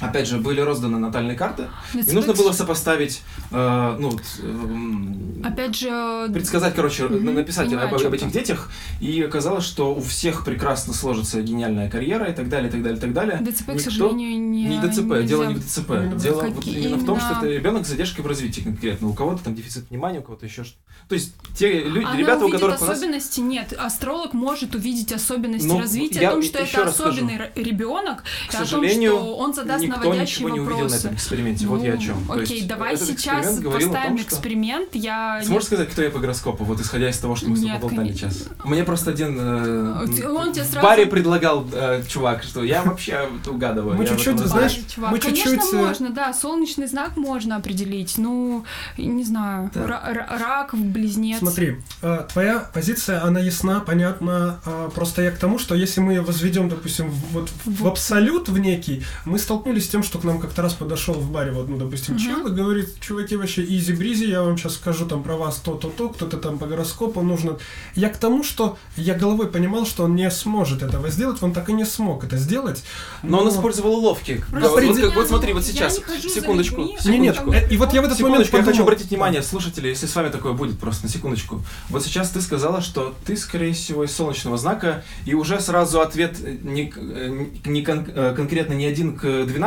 Опять 0.01 0.27
же, 0.29 0.39
были 0.39 0.61
розданы 0.61 0.99
натальные 0.99 1.37
карты, 1.37 1.69
и 1.95 2.13
нужно 2.13 2.33
было 2.33 2.53
сопоставить, 2.53 3.23
э, 3.51 3.97
ну, 3.99 4.19
эм, 4.43 5.43
Опять 5.45 5.77
же, 5.77 6.29
предсказать, 6.33 6.75
короче, 6.75 7.09
на- 7.09 7.33
написать 7.33 7.67
понимаю, 7.69 7.95
об, 7.95 8.07
об 8.07 8.13
этих 8.15 8.31
детях, 8.31 8.71
и 9.01 9.23
оказалось, 9.23 9.65
что 9.65 9.95
у 9.95 10.01
всех 10.01 10.45
прекрасно 10.45 10.93
сложится 10.95 11.41
гениальная 11.43 11.91
карьера 11.91 12.27
и 12.31 12.35
так 12.35 12.49
далее, 12.49 12.69
и 12.69 12.73
так 12.73 12.83
далее, 12.83 12.99
и 12.99 13.01
так 13.01 13.13
далее. 13.13 13.39
ДЦП, 13.41 13.67
к 13.67 13.69
Никто- 13.75 13.79
сожалению, 13.91 14.41
не 14.41 14.65
Не 14.65 14.81
ДЦП, 14.81 15.01
нельзя. 15.03 15.23
дело 15.23 15.45
не 15.45 15.55
в 15.55 15.65
ДЦП. 15.67 15.91
Именно 15.91 16.15
в 16.17 16.23
дело 16.23 16.43
вот 16.43 16.55
какие 16.57 16.79
именно 16.81 16.97
в 16.97 17.05
том, 17.05 17.19
что 17.21 17.29
именно- 17.31 17.39
это 17.39 17.47
ребенок 17.49 17.87
с 17.87 17.89
задержкой 17.89 18.25
в 18.25 18.27
развитии 18.27 18.61
конкретно. 18.63 19.09
У 19.09 19.15
кого-то 19.15 19.45
там 19.45 19.55
дефицит 19.55 19.91
внимания, 19.91 20.21
у 20.21 20.23
кого-то 20.23 20.47
еще 20.47 20.65
что 20.65 20.77
То 21.09 21.15
есть 21.15 21.35
те 21.57 21.83
люди, 21.83 22.05
Она 22.05 22.17
ребята, 22.17 22.45
у 22.45 22.51
которых 22.51 22.81
у 22.81 22.85
нас... 22.85 22.97
особенности, 22.97 23.41
нет. 23.41 23.75
Астролог 23.79 24.33
может 24.33 24.75
увидеть 24.75 25.13
особенности 25.13 25.67
Ну, 25.67 25.79
развития, 25.81 26.29
о 26.29 26.33
том, 26.33 26.43
что 26.43 26.59
это 26.59 26.87
особенный 26.87 27.41
ребенок, 27.57 28.23
К 28.49 28.55
и 28.55 28.57
о 28.57 28.65
том, 28.67 28.89
что 28.89 29.37
он 29.37 29.55
задаст 29.55 29.85
Никто 29.97 30.15
ничего 30.15 30.49
не 30.51 30.61
увидел 30.61 30.89
на 30.89 30.95
этом 30.95 31.15
эксперименте. 31.15 31.67
вот 31.67 31.83
я 31.83 31.95
о 31.95 31.99
чем. 31.99 32.17
Ну, 32.27 32.35
Окей, 32.35 32.63
давай 32.67 32.95
этот 32.95 33.09
сейчас 33.09 33.59
поставим 33.61 33.93
том, 33.93 34.19
что- 34.19 34.29
эксперимент. 34.29 34.89
Я 34.95 35.43
Сможешь 35.45 35.67
сказать, 35.67 35.89
кто 35.91 36.03
я 36.03 36.11
по 36.11 36.19
гороскопу, 36.19 36.65
вот 36.65 36.81
исходя 36.81 37.09
из 37.09 37.19
того, 37.19 37.37
что 37.37 37.49
мы 37.51 37.57
с 37.57 37.61
тобой 37.63 37.91
конечно. 37.91 38.31
сейчас? 38.31 38.49
Мне 38.65 38.85
просто 38.85 39.11
один 39.11 39.37
э, 39.39 40.03
Он 40.29 40.53
тебе 40.53 40.65
сразу- 40.65 40.83
баре 40.87 41.07
предлагал 41.07 41.67
э, 41.73 42.03
чувак, 42.09 42.43
что 42.43 42.63
я 42.65 42.83
вообще 42.83 43.29
угадываю. 43.47 43.97
Мы 43.97 44.07
чуть-чуть, 44.07 44.39
знаешь, 44.39 44.79
мы 44.97 45.19
Конечно, 45.19 45.51
чуть-чуть, 45.53 45.73
э, 45.75 45.77
можно, 45.77 46.11
да. 46.11 46.33
Солнечный 46.33 46.87
знак 46.87 47.17
можно 47.17 47.57
определить. 47.57 48.15
Ну, 48.19 48.65
не 48.97 49.25
знаю, 49.25 49.71
рак, 49.75 50.75
близнец. 50.75 51.39
Смотри, 51.39 51.77
э, 52.03 52.27
твоя 52.33 52.61
позиция, 52.73 53.23
она 53.25 53.41
ясна, 53.41 53.81
понятна. 53.81 54.61
э, 54.67 54.89
Просто 54.95 55.23
я 55.23 55.31
к 55.31 55.39
тому, 55.39 55.59
что 55.59 55.75
если 55.75 56.01
мы 56.01 56.13
ее 56.13 56.21
возведем, 56.23 56.69
допустим, 56.69 57.11
вот 57.33 57.51
в 57.65 57.83
В- 57.83 57.87
абсолют 57.89 58.49
в 58.49 58.59
некий, 58.59 59.03
мы 59.25 59.39
столкнулись 59.39 59.80
столкнулись 59.81 59.85
с 59.85 59.89
тем, 59.89 60.03
что 60.03 60.19
к 60.19 60.25
нам 60.25 60.41
как-то 60.41 60.63
раз 60.63 60.75
подошел 60.75 61.15
в 61.15 61.31
баре, 61.31 61.53
вот, 61.53 61.69
ну, 61.69 61.77
допустим, 61.77 62.15
Мгм. 62.15 62.23
чел 62.25 62.47
и 62.47 62.51
говорит, 62.51 63.01
чуваки, 63.01 63.37
вообще 63.37 63.63
изи-бризи, 63.65 64.25
я 64.27 64.43
вам 64.43 64.57
сейчас 64.59 64.75
скажу 64.75 65.07
там 65.07 65.23
про 65.23 65.37
вас 65.37 65.57
то-то-то, 65.57 66.09
кто-то 66.11 66.37
там 66.37 66.59
по 66.59 66.67
гороскопу 66.67 67.23
нужно. 67.23 67.59
Я 67.95 68.09
к 68.11 68.17
тому, 68.19 68.43
что 68.45 68.77
я 68.97 69.15
головой 69.15 69.47
понимал, 69.49 69.87
что 69.87 70.05
он 70.05 70.15
не 70.15 70.31
сможет 70.31 70.83
этого 70.83 71.11
сделать, 71.11 71.43
он 71.43 71.53
так 71.53 71.69
и 71.69 71.73
не 71.73 71.85
смог 71.85 72.25
это 72.25 72.37
сделать. 72.37 72.83
Но 73.23 73.39
он 73.41 73.49
использовал 73.49 73.95
уловки. 73.95 74.45
Просто 74.51 74.71
Вот, 74.71 74.99
вот, 74.99 75.15
вот 75.15 75.29
смотри, 75.29 75.53
вот 75.53 75.65
сейчас, 75.65 75.97
секундочку, 75.97 76.81
людьми, 76.81 76.97
Не, 77.07 77.19
нет, 77.19 77.37
секундочку. 77.37 77.67
э, 77.67 77.75
и 77.75 77.77
вот 77.77 77.93
я 77.93 78.03
в 78.03 78.05
этот 78.05 78.21
момент 78.21 78.47
Секундочку, 78.47 78.57
я 78.57 78.63
хочу 78.63 78.73
подумал- 78.79 78.83
обратить 78.89 79.11
внимание, 79.11 79.43
слушатели, 79.43 79.89
если 79.89 80.07
с 80.07 80.15
вами 80.15 80.29
такое 80.31 80.53
будет, 80.53 80.79
просто 80.79 81.05
на 81.07 81.09
секундочку. 81.13 81.63
Вот 81.89 82.05
сейчас 82.05 82.31
ты 82.31 82.41
сказала, 82.41 82.81
что 82.81 83.15
ты, 83.25 83.37
скорее 83.37 83.73
всего, 83.73 84.05
из 84.05 84.13
солнечного 84.15 84.57
знака, 84.59 85.05
и 85.27 85.35
уже 85.35 85.61
сразу 85.61 86.01
ответ 86.01 86.37
э, 86.43 86.57
не, 86.63 86.93
э, 86.95 87.47
не 87.65 87.83
кон- 87.83 88.05
конкретно 88.05 88.75
не 88.75 88.87
один 88.87 89.17
к 89.17 89.23
12, 89.45 89.61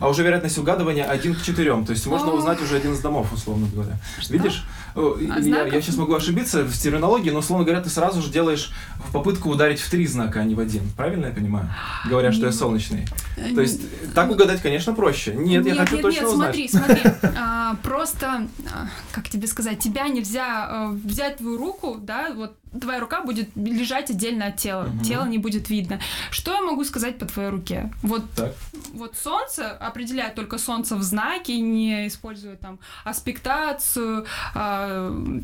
а 0.00 0.08
уже 0.08 0.22
вероятность 0.22 0.58
угадывания 0.58 1.04
один 1.04 1.34
к 1.34 1.42
4. 1.42 1.84
То 1.84 1.92
есть 1.92 2.06
можно 2.06 2.32
узнать 2.32 2.60
уже 2.62 2.76
один 2.76 2.92
из 2.92 3.00
домов, 3.00 3.32
условно 3.32 3.66
говоря. 3.72 3.98
Видишь? 4.28 4.64
И- 4.96 5.28
А 5.30 5.38
я, 5.38 5.66
я 5.66 5.80
сейчас 5.82 5.96
могу 5.96 6.14
ошибиться 6.14 6.64
в 6.64 6.72
терминологии, 6.76 7.30
но, 7.30 7.38
условно 7.40 7.64
говоря, 7.64 7.82
ты 7.82 7.90
сразу 7.90 8.20
же 8.22 8.30
делаешь 8.30 8.70
попытку 9.12 9.50
ударить 9.50 9.80
в 9.80 9.90
три 9.90 10.06
знака, 10.06 10.40
а 10.40 10.44
не 10.44 10.54
в 10.54 10.60
один. 10.60 10.82
Правильно 10.96 11.26
я 11.26 11.32
понимаю? 11.32 11.68
Говоря, 12.08 12.32
что 12.32 12.46
я 12.46 12.52
солнечный. 12.52 13.06
То 13.54 13.60
есть 13.60 13.80
э, 13.82 14.06
так 14.14 14.30
угадать, 14.30 14.60
конечно, 14.60 14.94
проще. 14.94 15.34
Нет, 15.34 15.64
я 15.66 15.74
хочу 15.74 15.94
нет, 15.94 16.02
точно 16.02 16.20
нет, 16.20 16.28
узнать. 16.28 16.54
смотри, 16.54 16.68
смотри. 16.68 17.00
А, 17.40 17.76
просто, 17.82 18.48
а, 18.72 18.88
как 19.12 19.28
тебе 19.28 19.46
сказать, 19.46 19.78
тебя 19.78 20.08
нельзя 20.08 20.68
э, 20.70 20.88
взять 21.04 21.36
твою 21.36 21.56
руку, 21.58 21.96
да, 22.00 22.32
вот 22.34 22.56
твоя 22.80 23.00
рука 23.00 23.22
будет 23.22 23.48
лежать 23.56 24.10
отдельно 24.10 24.46
от 24.46 24.56
тела, 24.56 24.84
Мгм. 24.84 25.00
тело 25.00 25.24
не 25.26 25.38
будет 25.38 25.70
видно. 25.70 26.00
Что 26.30 26.52
я 26.54 26.60
могу 26.62 26.84
сказать 26.84 27.18
по 27.18 27.24
твоей 27.26 27.48
руке? 27.50 27.90
Вот, 28.02 28.22
Так. 28.36 28.54
вот 28.92 29.16
солнце 29.16 29.70
определяет 29.70 30.34
только 30.34 30.58
солнце 30.58 30.96
в 30.96 31.02
знаке, 31.02 31.58
не 31.60 32.08
используя 32.08 32.56
там 32.56 32.78
аспектацию, 33.04 34.26
а, 34.54 34.77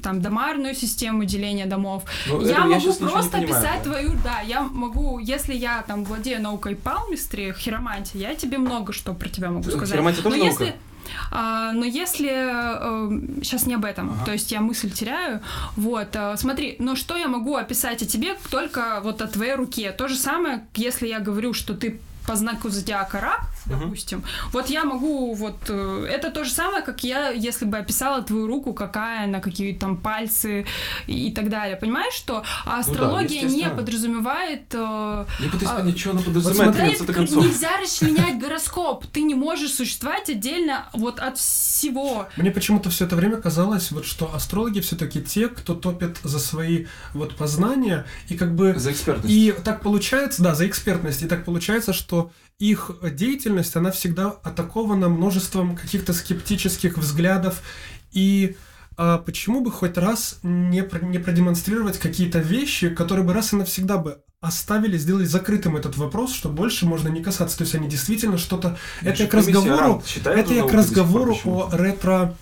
там 0.03 0.21
домарную 0.21 0.75
систему 0.75 1.25
деления 1.25 1.67
домов. 1.67 2.05
Ну, 2.27 2.41
я 2.43 2.65
могу 2.65 2.75
не 2.75 2.93
просто 2.93 3.31
понимаю, 3.31 3.45
описать 3.45 3.83
да. 3.85 3.91
твою, 3.91 4.13
да, 4.23 4.41
я 4.41 4.63
могу, 4.63 5.19
если 5.19 5.55
я 5.55 5.83
там 5.87 6.05
владею 6.05 6.41
наукой 6.43 6.77
палмистри, 6.77 7.55
хиромантии, 7.57 8.19
я 8.19 8.35
тебе 8.35 8.59
много 8.59 8.93
что 8.93 9.15
про 9.15 9.29
тебя 9.29 9.51
могу 9.51 9.71
сказать. 9.71 9.91
Хиромантия 9.91 10.23
тоже 10.23 10.37
но 10.37 10.45
наука? 10.45 10.65
если 10.65 10.77
а, 11.31 11.73
но 11.73 11.85
если 11.85 12.27
сейчас 13.43 13.67
не 13.67 13.75
об 13.75 13.85
этом, 13.85 14.11
Ага. 14.11 14.25
то 14.25 14.33
есть 14.33 14.51
я 14.53 14.61
мысль 14.61 14.91
теряю, 14.91 15.43
вот, 15.77 16.17
смотри, 16.37 16.77
но 16.79 16.97
что 16.97 17.17
я 17.17 17.29
могу 17.29 17.57
описать 17.57 18.03
о 18.03 18.07
тебе 18.07 18.37
только 18.51 19.01
вот 19.03 19.21
о 19.21 19.27
твоей 19.27 19.55
руке? 19.55 19.93
То 19.93 20.09
же 20.09 20.17
самое, 20.17 20.67
если 20.75 21.07
я 21.07 21.21
говорю, 21.21 21.53
что 21.53 21.75
ты 21.75 22.01
по 22.27 22.37
знаку 22.37 22.71
зодиака 22.71 23.21
рак, 23.21 23.47
Допустим, 23.67 24.23
вот 24.53 24.69
я 24.69 24.85
могу 24.85 25.35
вот 25.35 25.57
э, 25.69 26.07
это 26.11 26.31
то 26.31 26.45
же 26.45 26.51
самое, 26.51 26.83
как 26.85 27.03
я, 27.03 27.31
если 27.31 27.65
бы 27.65 27.79
описала 27.79 28.23
твою 28.23 28.47
руку, 28.47 28.75
какая 28.75 29.25
она, 29.25 29.41
какие 29.41 29.75
там 29.75 29.97
пальцы 29.97 30.67
и 31.07 31.33
так 31.33 31.49
далее, 31.49 31.77
понимаешь, 31.77 32.15
что 32.15 32.45
астрология 32.67 33.41
не 33.43 33.47
естественно. 33.47 33.77
подразумевает 33.77 34.63
э, 34.73 35.25
Я 35.41 35.51
пытаюсь 35.51 35.95
А, 35.95 35.99
что 35.99 36.11
она 36.11 36.21
вот 36.21 36.27
подразумевает 36.27 36.75
в 36.75 36.77
да, 36.77 36.87
конце 36.87 37.05
это 37.05 37.13
концов. 37.13 37.45
нельзя 37.45 37.71
расчленять 37.81 38.39
гороскоп. 38.39 39.07
Ты 39.07 39.23
не 39.23 39.35
можешь 39.35 39.73
существовать 39.73 40.29
отдельно 40.29 40.87
вот 40.93 41.19
от 41.21 41.39
всего. 41.39 42.29
Мне 42.37 42.51
почему-то 42.51 42.91
все 42.91 43.07
это 43.07 43.17
время 43.17 43.37
казалось, 43.39 43.91
вот, 43.91 44.05
что 44.07 44.35
астрологи 44.35 44.81
все-таки 44.81 45.23
те, 45.23 45.49
кто 45.49 45.75
топит 45.75 46.19
за 46.23 46.39
свои 46.39 46.87
вот 47.13 47.37
познания, 47.37 48.07
и 48.29 48.37
как 48.37 48.55
бы 48.55 48.75
За 48.79 48.93
экспертность. 48.93 49.33
И 49.35 49.53
так 49.65 49.81
получается, 49.83 50.43
да, 50.43 50.55
за 50.55 50.67
экспертность. 50.67 51.23
И 51.23 51.27
так 51.27 51.45
получается, 51.45 51.93
что 51.93 52.31
их 52.59 52.93
деятельность, 53.03 53.54
она 53.77 53.91
всегда 53.91 54.29
атакована 54.43 55.09
множеством 55.09 55.77
каких-то 55.77 56.13
скептических 56.13 56.99
взглядов. 56.99 57.63
И 58.13 58.57
а, 58.97 59.19
почему 59.19 59.61
бы 59.61 59.71
хоть 59.71 59.97
раз 59.99 60.39
не, 60.43 60.89
не 61.03 61.19
продемонстрировать 61.19 61.99
какие-то 61.99 62.39
вещи, 62.39 62.89
которые 62.91 63.25
бы 63.25 63.33
раз 63.33 63.53
и 63.53 63.57
навсегда 63.57 63.99
бы 63.99 64.19
оставили, 64.41 64.99
сделали 64.99 65.25
закрытым 65.25 65.77
этот 65.77 65.97
вопрос, 65.97 66.33
что 66.35 66.49
больше 66.49 66.87
можно 66.87 67.09
не 67.09 67.23
касаться. 67.23 67.57
То 67.59 67.65
есть 67.65 67.75
они 67.75 67.89
действительно 67.89 68.39
что-то... 68.39 68.77
Это 69.01 69.23
я 69.23 69.29
к 69.29 69.35
разговору, 69.35 70.03
это 70.25 70.55
я 70.55 70.63
к 70.63 70.73
разговору 70.73 71.37
о 71.45 71.71
ретро 71.73 72.35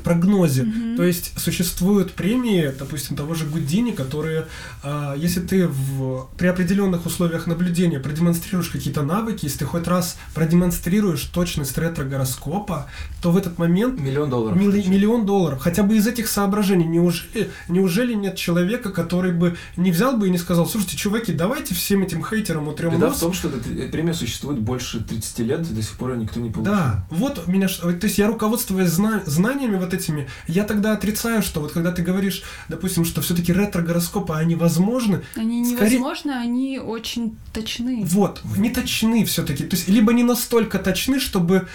прогнозе. 0.00 0.62
Мгм. 0.64 0.96
То 0.96 1.02
есть 1.04 1.32
существуют 1.38 2.12
премии, 2.12 2.72
допустим, 2.78 3.16
того 3.16 3.34
же 3.34 3.46
Гудини, 3.46 3.92
которые, 3.92 4.46
а, 4.82 5.14
если 5.16 5.40
ты 5.40 5.66
в, 5.68 6.28
при 6.38 6.46
определенных 6.48 7.06
условиях 7.06 7.46
наблюдения 7.46 8.00
продемонстрируешь 8.00 8.68
какие-то 8.68 9.02
навыки, 9.02 9.44
если 9.46 9.58
ты 9.58 9.64
хоть 9.64 9.86
раз 9.86 10.16
продемонстрируешь 10.34 11.22
точность 11.24 11.76
ретро-гороскопа, 11.78 12.86
то 13.22 13.30
в 13.30 13.36
этот 13.36 13.58
момент 13.58 14.00
Миллион 14.00 14.30
долларов. 14.30 14.58
милли- 14.58 14.86
миллион 14.88 15.26
долларов. 15.26 15.58
Хотя 15.60 15.82
бы 15.82 15.96
из 15.96 16.06
этих 16.06 16.28
соображений. 16.28 16.84
Неужели, 16.86 17.50
неужели 17.68 18.14
нет 18.14 18.36
человека, 18.36 18.90
который 18.90 19.32
бы 19.32 19.56
не 19.76 19.90
взял 19.92 20.16
бы 20.16 20.28
и 20.28 20.30
не 20.30 20.38
сказал, 20.38 20.66
слушайте, 20.66 20.96
чуваки, 20.96 21.32
давайте 21.32 21.74
всем 21.74 22.02
этим 22.02 22.24
хейтерам 22.24 22.68
утрем 22.68 22.90
Беда 22.92 23.06
в 23.08 23.10
нос, 23.10 23.18
том, 23.20 23.32
что 23.32 23.48
эта 23.48 23.58
т- 23.60 23.88
премия 23.88 24.14
существует 24.14 24.58
больше 24.60 25.00
30 25.00 25.38
лет, 25.40 25.60
и 25.70 25.74
до 25.74 25.82
сих 25.82 25.92
пор 25.96 26.16
никто 26.16 26.40
не 26.40 26.50
получил. 26.50 26.72
Да, 26.72 27.06
вот 27.10 27.46
меня, 27.46 27.68
то 27.68 27.90
есть 28.02 28.18
я 28.18 28.26
руководствуясь 28.28 28.88
зна- 28.90 29.22
знаниями 29.26 29.76
вот 29.86 29.94
этими, 29.94 30.28
я 30.48 30.64
тогда 30.64 30.92
отрицаю, 30.92 31.42
что 31.42 31.60
вот 31.60 31.72
когда 31.72 31.90
ты 31.90 32.02
говоришь, 32.02 32.42
допустим, 32.68 33.04
что 33.04 33.20
все-таки 33.20 33.52
ретро-гороскопы, 33.52 34.34
они 34.34 34.54
возможны, 34.56 35.22
Они 35.36 35.64
Скорее- 35.64 35.98
невозможны, 35.98 36.32
они 36.32 36.78
очень 36.78 37.36
точны. 37.54 38.02
вот, 38.04 38.40
не 38.58 38.70
точны 38.70 39.24
все-таки, 39.24 39.64
то 39.64 39.76
есть 39.76 39.88
либо 39.88 40.12
не 40.12 40.22
настолько 40.24 40.78
точны, 40.78 41.18
чтобы 41.20 41.66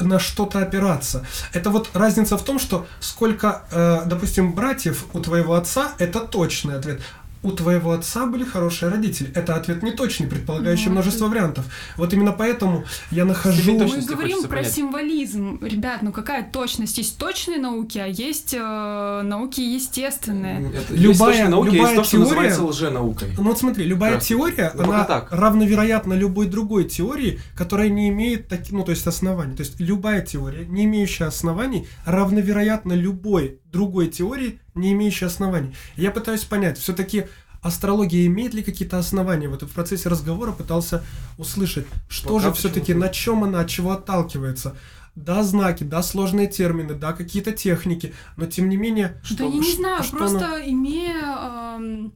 на 0.00 0.18
что-то 0.18 0.58
опираться. 0.58 1.24
Это 1.52 1.70
вот 1.70 1.90
разница 1.94 2.36
в 2.36 2.42
том, 2.44 2.58
что 2.58 2.86
сколько, 3.00 3.62
э, 3.70 4.02
допустим, 4.06 4.52
братьев 4.52 5.04
у 5.12 5.20
твоего 5.20 5.54
отца, 5.54 5.92
это 5.98 6.20
точный 6.20 6.76
ответ. 6.76 7.00
У 7.44 7.52
твоего 7.52 7.92
отца 7.92 8.26
были 8.26 8.42
хорошие 8.44 8.90
родители. 8.90 9.30
Это 9.34 9.54
ответ 9.54 9.82
неточный, 9.82 10.26
предполагающий 10.26 10.86
Ну, 10.86 10.92
множество 10.92 11.28
вариантов. 11.28 11.66
Вот 11.96 12.12
именно 12.14 12.32
поэтому 12.32 12.84
я 13.10 13.24
нахожу... 13.24 13.78
Мы 13.78 14.00
говорим 14.00 14.42
про 14.42 14.48
понять. 14.56 14.72
символизм. 14.72 15.58
Ребят, 15.62 16.00
ну 16.02 16.10
какая 16.10 16.42
точность? 16.50 16.98
Есть 16.98 17.18
точные 17.18 17.58
науки, 17.58 17.98
а 17.98 18.06
есть 18.06 18.54
э, 18.54 19.20
науки 19.22 19.60
естественные. 19.60 20.70
Это 20.72 20.94
Любая- 20.94 21.36
есть 21.38 21.50
наука, 21.50 21.68
есть 21.68 21.76
любая 21.78 21.96
то, 21.96 22.02
что 22.04 22.10
теория- 22.12 22.24
называется 22.24 22.64
лженаукой. 22.64 23.28
Ну 23.36 23.42
вот 23.44 23.58
смотри, 23.58 23.84
любая 23.84 24.18
теория, 24.20 24.72
Ну, 24.74 24.84
она 24.84 25.04
так. 25.04 25.30
равновероятна 25.30 26.14
любой 26.14 26.46
другой 26.46 26.84
теории, 26.84 27.40
которая 27.54 27.90
не 27.90 28.08
имеет 28.08 28.48
таки, 28.48 28.74
ну 28.74 28.84
то 28.84 28.90
есть 28.90 29.06
оснований. 29.06 29.54
То 29.54 29.62
есть 29.62 29.78
любая 29.80 30.22
теория, 30.22 30.64
не 30.66 30.84
имеющая 30.84 31.26
оснований, 31.26 31.86
равновероятна 32.06 32.94
любой 32.94 33.58
другой 33.74 34.06
теории, 34.08 34.58
не 34.74 34.92
имеющей 34.92 35.26
оснований. 35.26 35.74
Я 35.96 36.10
пытаюсь 36.10 36.44
понять, 36.44 36.78
все-таки 36.78 37.24
астрология 37.62 38.26
имеет 38.26 38.54
ли 38.54 38.62
какие-то 38.62 38.98
основания? 38.98 39.48
Вот 39.48 39.62
в 39.62 39.68
процессе 39.74 40.08
разговора 40.08 40.52
пытался 40.52 41.02
услышать, 41.38 41.86
что 42.08 42.28
Пока 42.28 42.40
же 42.48 42.52
все-таки, 42.52 42.94
на 42.94 43.08
чем 43.08 43.42
она, 43.44 43.60
от 43.60 43.68
чего 43.68 43.90
отталкивается. 43.92 44.76
Да, 45.16 45.42
знаки, 45.42 45.84
да, 45.84 46.02
сложные 46.02 46.46
термины, 46.46 46.94
да, 46.94 47.12
какие-то 47.12 47.52
техники, 47.52 48.12
но 48.36 48.46
тем 48.46 48.68
не 48.68 48.76
менее... 48.76 49.08
да 49.38 49.44
я 49.44 49.50
не 49.50 49.62
ш- 49.62 49.76
знаю, 49.76 50.02
что 50.02 50.16
просто 50.16 50.46
она- 50.46 50.66
имея 50.66 51.76
эм, 51.76 52.12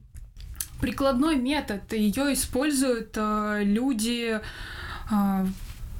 прикладной 0.81 1.35
метод, 1.37 1.81
ее 1.93 2.33
используют 2.33 3.11
э, 3.15 3.61
люди. 3.63 4.39
э, 5.11 5.45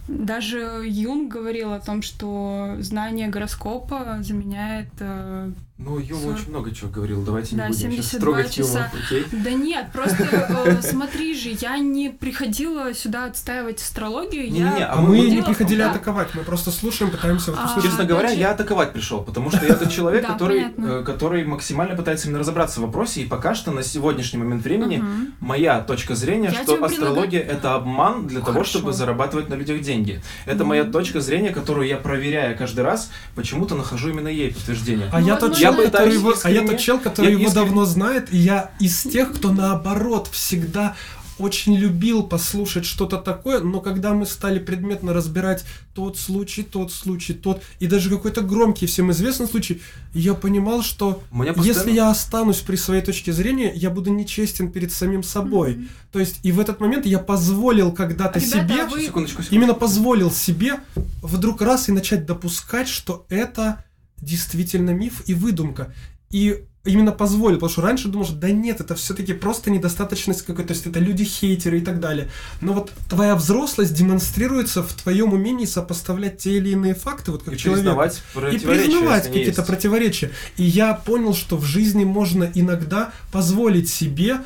даже 0.10 0.84
Юнг 0.86 1.32
говорил 1.32 1.72
о 1.74 1.80
том, 1.80 2.02
что 2.02 2.76
знание 2.80 3.28
гороскопа 3.28 4.18
заменяет 4.22 4.90
э, 5.00 5.52
Ну, 5.82 5.98
Юма 5.98 6.22
Сорок- 6.22 6.36
очень 6.36 6.50
много 6.50 6.76
чего 6.76 6.90
говорил, 6.90 7.22
давайте 7.22 7.56
не 7.56 7.62
Да, 7.62 7.68
будем 7.70 7.92
сейчас 7.92 8.08
72 8.08 8.20
трогать 8.20 8.54
часа. 8.54 8.92
Юму, 8.92 9.06
окей? 9.06 9.26
Да 9.32 9.50
нет, 9.52 9.86
просто 9.94 10.24
э, 10.30 10.82
смотри 10.82 11.34
же, 11.34 11.52
я 11.62 11.78
не 11.78 12.10
приходила 12.10 12.94
сюда 12.94 13.28
отстаивать 13.28 13.82
астрологию. 13.82 14.52
Не-не-не, 14.52 14.80
я 14.80 14.92
А 14.92 14.98
мы 14.98 15.18
не 15.22 15.42
приходили 15.42 15.82
да. 15.82 15.92
атаковать, 15.92 16.36
мы 16.36 16.44
просто 16.44 16.72
слушаем, 16.72 17.12
пытаемся 17.12 17.52
вот 17.52 17.62
А. 17.64 17.82
Честно 17.82 18.04
говоря, 18.04 18.30
я 18.30 18.52
атаковать 18.52 18.92
пришел, 18.92 19.22
потому 19.22 19.52
что 19.52 19.66
я 19.66 19.74
тот 19.76 19.90
человек, 19.90 20.28
который, 20.28 20.66
э, 20.78 21.04
который 21.06 21.46
максимально 21.46 21.96
пытается 21.96 22.28
именно 22.28 22.40
разобраться 22.40 22.82
в 22.82 22.84
вопросе, 22.84 23.22
и 23.22 23.26
пока 23.26 23.56
что 23.56 23.72
на 23.72 23.82
сегодняшний 23.82 24.40
момент 24.40 24.64
времени 24.64 25.02
моя 25.40 25.80
точка 25.80 26.14
зрения, 26.14 26.52
что 26.52 26.84
астрология 26.84 27.40
это 27.42 27.76
обман 27.76 28.28
для 28.28 28.42
того, 28.42 28.66
чтобы 28.66 28.92
зарабатывать 28.92 29.48
на 29.48 29.54
людях 29.54 29.80
деньги. 29.80 30.22
Это 30.46 30.66
моя 30.66 30.84
точка 30.84 31.22
зрения, 31.22 31.52
которую 31.52 31.88
я 31.88 31.96
проверяя 31.96 32.54
каждый 32.54 32.82
раз, 32.82 33.10
почему-то 33.36 33.76
нахожу 33.76 34.10
именно 34.10 34.28
ей 34.28 34.54
подтверждение. 34.54 35.08
А 35.14 35.22
я 35.22 35.38
тот 35.38 35.56
чел, 35.74 35.86
который 35.86 36.14
его, 36.14 36.34
а 36.44 36.50
я 36.50 36.66
тот 36.66 36.78
чел, 36.80 37.00
который 37.00 37.26
я 37.26 37.32
его 37.32 37.44
искренне- 37.44 37.54
давно 37.54 37.86
знает, 37.86 38.34
и 38.34 38.38
я 38.38 38.72
из 38.80 39.02
тех, 39.04 39.34
кто 39.34 39.52
наоборот 39.52 40.30
всегда 40.32 40.96
очень 41.40 41.76
любил 41.76 42.24
послушать 42.24 42.86
что-то 42.86 43.18
такое, 43.18 43.62
но 43.62 43.80
когда 43.80 44.14
мы 44.14 44.26
стали 44.26 44.60
предметно 44.60 45.14
разбирать 45.14 45.64
тот 45.96 46.18
случай, 46.18 46.64
тот 46.64 46.92
случай, 46.92 47.34
тот, 47.34 47.64
и 47.80 47.88
даже 47.88 48.10
какой-то 48.10 48.42
громкий, 48.42 48.86
всем 48.86 49.12
известный 49.12 49.48
случай, 49.48 49.82
я 50.14 50.34
понимал, 50.34 50.84
что 50.84 51.24
постоянно... 51.32 51.66
если 51.66 51.92
я 51.92 52.10
останусь 52.10 52.58
при 52.58 52.76
своей 52.76 53.02
точке 53.02 53.32
зрения, 53.32 53.72
я 53.74 53.90
буду 53.90 54.12
нечестен 54.12 54.72
перед 54.72 54.92
самим 54.92 55.24
собой. 55.24 55.76
Mm-hmm. 55.76 55.88
То 56.12 56.20
есть, 56.20 56.40
и 56.44 56.52
в 56.52 56.60
этот 56.60 56.80
момент 56.82 57.06
я 57.06 57.20
позволил 57.20 57.92
когда-то 57.92 58.40
Ребята, 58.40 58.58
себе, 58.58 58.86
вы... 58.86 59.06
секундочку, 59.06 59.42
секундочку. 59.42 59.56
именно 59.56 59.74
позволил 59.74 60.32
себе 60.32 60.80
вдруг 61.22 61.62
раз 61.62 61.90
и 61.90 61.92
начать 61.92 62.26
допускать, 62.26 62.88
что 62.88 63.26
это 63.30 63.84
действительно 64.22 64.92
миф 64.92 65.24
и 65.26 65.34
выдумка. 65.34 65.94
И 66.30 66.64
именно 66.86 67.12
позволил, 67.12 67.58
потому 67.58 67.72
что 67.72 67.82
раньше 67.82 68.08
думал, 68.08 68.26
что 68.26 68.36
да 68.36 68.50
нет, 68.52 68.80
это 68.80 68.96
все-таки 68.96 69.34
просто 69.34 69.70
недостаточность 69.70 70.44
какой-то, 70.44 70.70
то 70.70 70.74
есть 70.74 70.86
это 70.86 71.00
люди-хейтеры 71.00 71.80
и 71.80 71.82
так 71.82 72.00
далее. 72.00 72.30
Но 72.62 72.74
вот 72.74 72.92
твоя 73.10 73.36
взрослость 73.36 73.94
демонстрируется 73.94 74.82
в 74.82 74.94
твоем 74.94 75.34
умении 75.34 75.66
сопоставлять 75.66 76.38
те 76.38 76.58
или 76.58 76.70
иные 76.70 76.96
факты, 76.96 77.32
вот 77.32 77.44
как 77.44 77.56
и 77.56 77.58
человек. 77.58 77.84
Признавать 77.84 78.22
и 78.54 78.60
признавать 78.60 79.28
какие-то 79.28 79.64
противоречия. 79.64 80.32
И 80.58 80.64
я 80.64 80.94
понял, 80.94 81.34
что 81.34 81.58
в 81.58 81.66
жизни 81.66 82.06
можно 82.06 82.50
иногда 82.54 83.12
позволить 83.32 83.90
себе, 83.90 84.38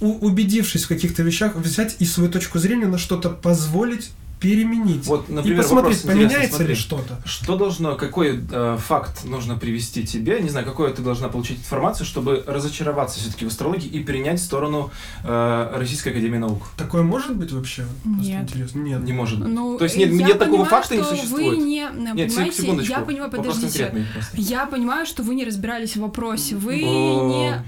убедившись 0.00 0.84
в 0.84 0.88
каких-то 0.88 1.22
вещах, 1.22 1.54
взять 1.56 1.96
и 2.00 2.04
свою 2.04 2.30
точку 2.30 2.58
зрения 2.58 2.86
на 2.86 2.98
что-то 2.98 3.30
позволить 3.30 4.10
переменить. 4.40 5.06
Вот, 5.06 5.28
например, 5.28 5.58
и 5.58 5.62
посмотреть, 5.62 6.02
поменяется 6.02 6.56
смотри, 6.56 6.66
ли 6.68 6.74
что-то. 6.74 7.20
Что 7.24 7.56
должно, 7.56 7.96
какой 7.96 8.44
э, 8.50 8.78
факт 8.78 9.24
нужно 9.24 9.56
привести 9.56 10.06
тебе, 10.06 10.40
не 10.40 10.48
знаю, 10.48 10.66
какую 10.66 10.92
ты 10.94 11.02
должна 11.02 11.28
получить 11.28 11.58
информацию, 11.58 12.06
чтобы 12.06 12.44
разочароваться 12.46 13.18
все-таки 13.18 13.44
в 13.44 13.48
астрологии 13.48 13.88
и 13.88 14.00
принять 14.00 14.40
сторону 14.40 14.90
э, 15.24 15.72
Российской 15.74 16.10
Академии 16.10 16.38
Наук? 16.38 16.62
Такое 16.76 17.02
может 17.02 17.36
быть 17.36 17.52
вообще? 17.52 17.86
Нет. 18.04 18.42
интересно. 18.42 18.80
Нет. 18.80 19.02
Не 19.02 19.12
может 19.12 19.40
быть. 19.40 19.48
Ну, 19.48 19.78
То 19.78 19.84
есть 19.84 19.96
нет, 19.96 20.12
нет 20.12 20.38
такого 20.38 20.64
понимаю, 20.64 20.70
факта 20.70 20.96
не 20.96 21.02
существует? 21.02 21.58
Вы 21.58 21.64
не, 21.64 21.88
Нет, 22.14 22.28
понимаете, 22.28 22.62
секундочку. 22.62 22.92
я 22.92 23.00
понимаю, 23.00 23.30
подождите. 23.30 24.06
Я 24.34 24.66
понимаю, 24.66 25.06
что 25.06 25.22
вы 25.22 25.34
не 25.34 25.44
разбирались 25.44 25.96
в 25.96 26.00
вопросе. 26.00 26.56
Вы 26.56 26.82
О. 26.84 27.28
не, 27.28 27.64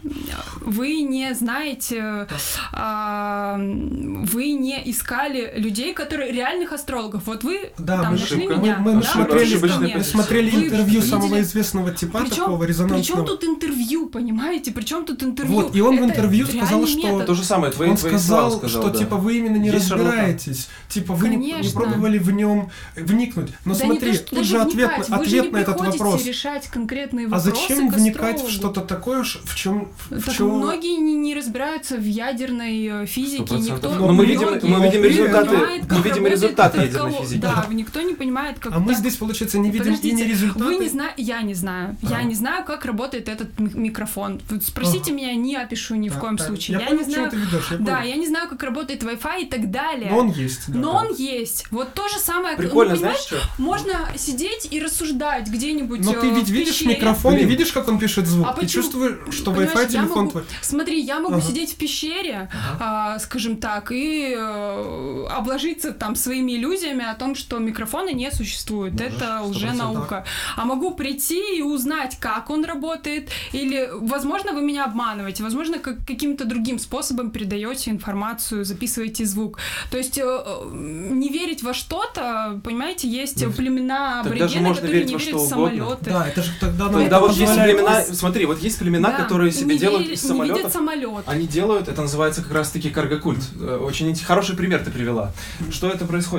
вы 0.60 1.02
не 1.02 1.34
знаете, 1.34 2.26
а, 2.72 3.56
вы 3.58 4.52
не 4.52 4.90
искали 4.90 5.52
людей, 5.56 5.94
которые 5.94 6.32
реально 6.32 6.59
реальных 6.60 6.72
астрологов. 6.72 7.22
Вот 7.26 7.44
вы 7.44 7.72
да, 7.78 8.02
там 8.02 8.12
мы, 8.12 8.18
нашли 8.20 8.46
мы, 8.46 8.56
меня. 8.56 8.76
Мы, 8.78 8.94
мы, 8.94 9.02
да? 9.02 9.08
смотрели, 9.08 9.56
мы 9.56 9.94
мы 9.96 10.04
смотрели 10.04 10.50
вы 10.50 10.64
интервью 10.64 11.00
видели... 11.00 11.10
самого 11.10 11.40
известного 11.40 11.90
типа 11.90 12.20
причем, 12.20 12.36
такого 12.36 12.64
резонансного. 12.64 13.24
Причем 13.24 13.38
тут 13.38 13.44
интервью, 13.44 14.08
понимаете? 14.08 14.72
Причем 14.72 15.04
тут 15.04 15.22
интервью? 15.22 15.54
Вот, 15.54 15.76
и 15.76 15.80
он 15.80 15.94
Это 15.94 16.02
в 16.02 16.06
интервью 16.06 16.46
сказал, 16.46 16.86
что... 16.86 17.00
Метод. 17.00 17.26
То 17.26 17.34
же 17.34 17.44
самое, 17.44 17.72
твои, 17.72 17.90
он 17.90 17.96
твои 17.96 18.12
сказал, 18.12 18.50
сказал, 18.52 18.68
что 18.68 18.90
да. 18.90 18.98
типа 18.98 19.16
вы 19.16 19.38
именно 19.38 19.56
не 19.56 19.70
Есть 19.70 19.90
разбираетесь. 19.90 20.68
Типа 20.88 21.14
вы 21.14 21.28
не, 21.28 21.52
не 21.52 21.68
пробовали 21.68 22.18
в 22.18 22.30
нем 22.30 22.70
вникнуть. 22.96 23.50
Но 23.64 23.74
да 23.74 23.80
смотри, 23.80 24.18
то, 24.18 24.36
тут 24.36 24.44
же 24.44 24.58
ответ, 24.58 24.90
вы 25.08 25.16
ответ 25.16 25.44
же 25.44 25.50
на 25.50 25.58
этот 25.58 25.80
вопрос. 25.80 26.24
решать 26.24 26.66
конкретные 26.68 27.26
а 27.26 27.30
вопросы 27.30 27.68
зачем 27.68 27.90
вникать 27.90 28.42
в 28.42 28.50
что-то 28.50 28.80
такое, 28.80 29.24
в 29.24 29.54
чем... 29.54 29.88
В 30.10 30.24
так 30.24 30.34
чем... 30.34 30.50
многие 30.50 30.98
не, 31.00 31.14
не 31.14 31.34
разбираются 31.34 31.96
в 31.96 32.04
ядерной 32.04 33.06
физике, 33.06 33.54
никто... 33.54 33.94
Но 33.94 34.12
мы 34.12 34.26
видим, 34.26 34.48
мы 34.62 34.84
видим 34.84 35.04
результаты, 35.04 35.56
мы 35.88 36.02
видим 36.02 36.26
результаты 36.26 36.49
ядерной 36.58 37.12
физики. 37.12 37.40
Да, 37.40 37.66
никто 37.70 38.00
не 38.02 38.14
понимает, 38.14 38.58
как... 38.58 38.72
А 38.72 38.78
мы 38.78 38.94
здесь, 38.94 39.16
получается, 39.16 39.58
не 39.58 39.70
видим 39.70 39.94
и 39.94 40.12
не 40.12 40.24
результаты. 40.24 40.64
Вы 40.64 40.76
не 40.76 40.88
знаете, 40.88 41.22
я 41.22 41.42
не 41.42 41.54
знаю. 41.54 41.96
Я 42.02 42.22
не 42.22 42.34
знаю, 42.34 42.64
как 42.64 42.84
работает 42.84 43.28
этот 43.28 43.58
микрофон. 43.58 44.40
Спросите 44.62 45.12
меня, 45.12 45.34
не 45.34 45.56
опишу 45.56 45.94
ни 45.96 46.08
в 46.08 46.18
коем 46.18 46.38
случае. 46.38 46.80
Я 46.80 46.90
не 46.90 47.04
знаю... 47.04 47.30
Да, 47.78 48.02
я 48.02 48.16
не 48.16 48.26
знаю, 48.26 48.48
как 48.48 48.62
работает 48.62 49.02
Wi-Fi 49.02 49.42
и 49.42 49.46
так 49.46 49.70
далее. 49.70 50.10
Но 50.10 50.18
он 50.18 50.30
есть. 50.30 50.68
Но 50.68 50.92
он 50.92 51.14
есть. 51.14 51.66
Вот 51.70 51.94
то 51.94 52.08
же 52.08 52.18
самое... 52.18 52.56
Прикольно, 52.56 52.96
знаешь 52.96 53.20
что? 53.20 53.36
Можно 53.58 54.08
сидеть 54.16 54.68
и 54.70 54.80
рассуждать 54.80 55.48
где-нибудь 55.48 56.04
Но 56.04 56.12
ты 56.12 56.30
ведь 56.30 56.48
видишь 56.48 56.82
микрофон 56.82 57.36
и 57.36 57.44
видишь, 57.44 57.72
как 57.72 57.88
он 57.88 57.98
пишет 57.98 58.26
звук. 58.26 58.46
А 58.48 58.52
ты 58.54 58.66
чувствуешь, 58.66 59.34
что 59.34 59.52
Wi-Fi 59.52 59.88
телефон 59.88 60.30
твой. 60.30 60.44
Смотри, 60.62 61.00
я 61.00 61.20
могу 61.20 61.40
сидеть 61.40 61.72
в 61.72 61.76
пещере, 61.76 62.48
а, 62.78 63.18
скажем 63.18 63.56
так, 63.56 63.92
и 63.92 64.34
э, 64.36 65.26
обложиться 65.30 65.92
там 65.92 66.14
своими 66.40 66.56
иллюзиями 66.56 67.04
о 67.04 67.14
том, 67.14 67.34
что 67.34 67.58
микрофона 67.58 68.12
не 68.12 68.30
существует. 68.30 68.92
Можешь, 68.92 69.12
это 69.16 69.42
уже 69.42 69.72
наука. 69.72 70.24
А 70.56 70.64
могу 70.64 70.94
прийти 70.94 71.58
и 71.58 71.62
узнать, 71.62 72.16
как 72.20 72.50
он 72.50 72.64
работает, 72.64 73.28
или, 73.52 73.88
возможно, 73.92 74.52
вы 74.52 74.62
меня 74.62 74.84
обманываете, 74.84 75.42
возможно, 75.42 75.78
как, 75.78 75.98
каким-то 76.06 76.44
другим 76.44 76.78
способом 76.78 77.30
передаете 77.30 77.90
информацию, 77.90 78.64
записываете 78.64 79.24
звук. 79.24 79.58
То 79.90 79.98
есть 79.98 80.18
э, 80.18 80.22
э, 80.24 80.70
не 80.72 81.28
верить 81.28 81.62
во 81.62 81.74
что-то, 81.74 82.60
понимаете, 82.64 83.08
есть 83.08 83.44
ну, 83.44 83.52
племена 83.52 84.20
аборигены, 84.20 84.74
которые 84.74 85.04
не 85.04 85.16
верят 85.16 85.40
в 85.40 85.48
самолеты. 85.48 86.10
Да, 86.10 86.26
это 86.26 86.42
же 86.42 86.50
тогда 86.60 86.88
Тогда 86.88 87.20
вот 87.20 87.32
есть 87.32 87.54
племена, 87.54 88.02
смотри, 88.02 88.46
вот 88.46 88.62
есть 88.62 88.78
племена, 88.78 89.10
да, 89.10 89.16
которые 89.16 89.52
себе 89.52 89.76
делают 89.78 90.06
верят, 90.06 90.18
из 90.18 90.26
самолетов. 90.26 90.72
самолет. 90.72 91.24
Они 91.26 91.46
делают, 91.46 91.88
это 91.88 92.02
называется 92.02 92.42
как 92.42 92.52
раз-таки 92.52 92.90
каргокульт. 92.90 93.42
Э, 93.60 93.76
очень 93.76 94.14
хороший 94.16 94.56
пример 94.56 94.82
ты 94.84 94.90
привела. 94.90 95.32
Что 95.70 95.88
это 95.88 96.04
происходит? 96.04 96.29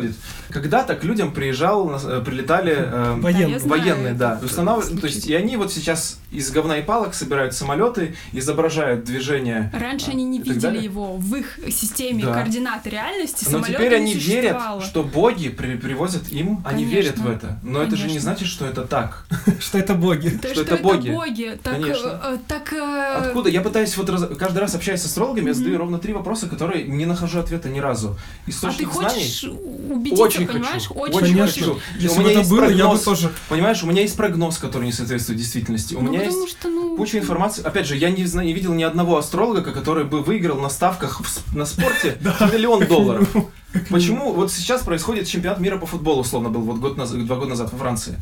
Когда-то 0.50 0.96
к 0.96 1.04
людям 1.04 1.34
приезжал, 1.34 1.90
э, 1.92 2.22
прилетали 2.24 2.76
э, 2.78 3.16
военные, 3.20 3.60
да, 3.60 3.68
военные, 3.68 4.14
да, 4.14 4.40
установ... 4.44 4.88
то 5.00 5.08
есть 5.08 5.28
и 5.28 5.34
они 5.34 5.58
вот 5.58 5.72
сейчас 5.72 6.20
из 6.32 6.52
говна 6.52 6.78
и 6.78 6.84
палок 6.84 7.14
собирают 7.14 7.54
самолеты, 7.54 8.16
изображают 8.32 9.04
движение. 9.04 9.72
Раньше 9.74 10.08
а, 10.10 10.12
они 10.12 10.24
не 10.24 10.40
видели 10.40 10.60
далее. 10.60 10.84
его 10.84 11.18
в 11.18 11.36
их 11.36 11.60
системе 11.70 12.24
да. 12.24 12.34
координаты 12.34 12.90
реальности. 12.90 13.48
Но 13.50 13.62
теперь 13.62 13.96
они 13.96 14.14
верят, 14.14 14.58
что 14.84 15.04
боги 15.04 15.50
при 15.50 15.76
привозят 15.76 16.32
им, 16.32 16.62
они 16.66 16.86
Конечно. 16.86 16.96
верят 16.96 17.18
в 17.18 17.30
это. 17.30 17.60
Но 17.64 17.80
Конечно. 17.80 17.82
это 17.82 17.96
же 17.98 18.08
не 18.10 18.20
значит, 18.20 18.48
что 18.48 18.66
это 18.66 18.84
так. 18.84 19.26
Что 19.60 19.78
это 19.78 19.94
боги. 19.94 20.40
Что 20.52 20.62
это 20.62 20.78
боги. 20.78 21.60
Так, 21.64 21.74
Конечно. 21.74 22.40
Так, 22.48 22.74
Откуда? 22.74 23.50
Я 23.50 23.62
пытаюсь 23.62 23.96
вот 23.98 24.38
каждый 24.38 24.60
раз 24.60 24.76
общаясь 24.76 25.02
с 25.02 25.06
астрологами, 25.06 25.48
я 25.48 25.54
задаю 25.54 25.78
ровно 25.78 26.00
три 26.00 26.14
вопроса, 26.14 26.48
которые 26.48 26.84
не 26.84 27.06
нахожу 27.06 27.40
ответа 27.40 27.70
ни 27.70 27.80
разу. 27.80 28.18
Источник 28.48 28.90
а 28.90 28.92
ты 28.92 29.10
хочешь 29.10 29.46
убедиться, 29.90 30.24
очень 30.24 30.48
понимаешь? 30.48 30.88
Хочу. 30.88 31.00
Очень 31.00 31.36
Конечно. 31.36 31.46
хочу. 31.46 31.80
Если 32.00 32.20
у 32.20 32.22
меня 32.22 32.32
есть 32.40 32.50
было, 32.50 32.60
прогноз, 32.60 32.80
я 32.80 32.88
бы 32.88 33.00
тоже... 33.00 33.32
Понимаешь, 33.50 33.84
у 33.84 33.88
меня 33.88 34.02
есть 34.02 34.16
прогноз, 34.16 34.58
который 34.58 34.86
не 34.86 34.92
соответствует 34.92 35.40
действительности. 35.40 35.96
У 35.96 36.02
ну, 36.02 36.12
меня 36.12 36.24
есть 36.24 36.50
что, 36.50 36.70
ну... 36.70 36.96
куча 36.98 37.20
информации. 37.20 37.64
Опять 37.64 37.88
же, 37.88 37.96
я 37.96 38.10
не, 38.10 38.26
знаю, 38.26 38.48
не 38.48 38.54
видел 38.54 38.74
ни 38.74 38.84
одного 38.84 39.18
астролога, 39.18 39.62
который 39.62 40.04
бы 40.04 40.22
выиграл 40.22 40.60
на 40.60 40.70
ставках 40.70 41.22
в, 41.22 41.56
на 41.56 41.66
спорте 41.66 42.18
миллион 42.22 42.88
долларов. 42.88 43.30
Почему 43.90 44.34
вот 44.34 44.52
сейчас 44.52 44.84
происходит 44.84 45.28
чемпионат 45.28 45.60
мира 45.60 45.78
по 45.78 45.86
футболу, 45.86 46.22
условно 46.22 46.50
был 46.50 46.62
вот 46.62 46.78
год 46.78 46.98
назад, 46.98 47.26
два 47.26 47.38
года 47.38 47.52
назад 47.52 47.72
во 47.72 47.78
Франции. 47.78 48.20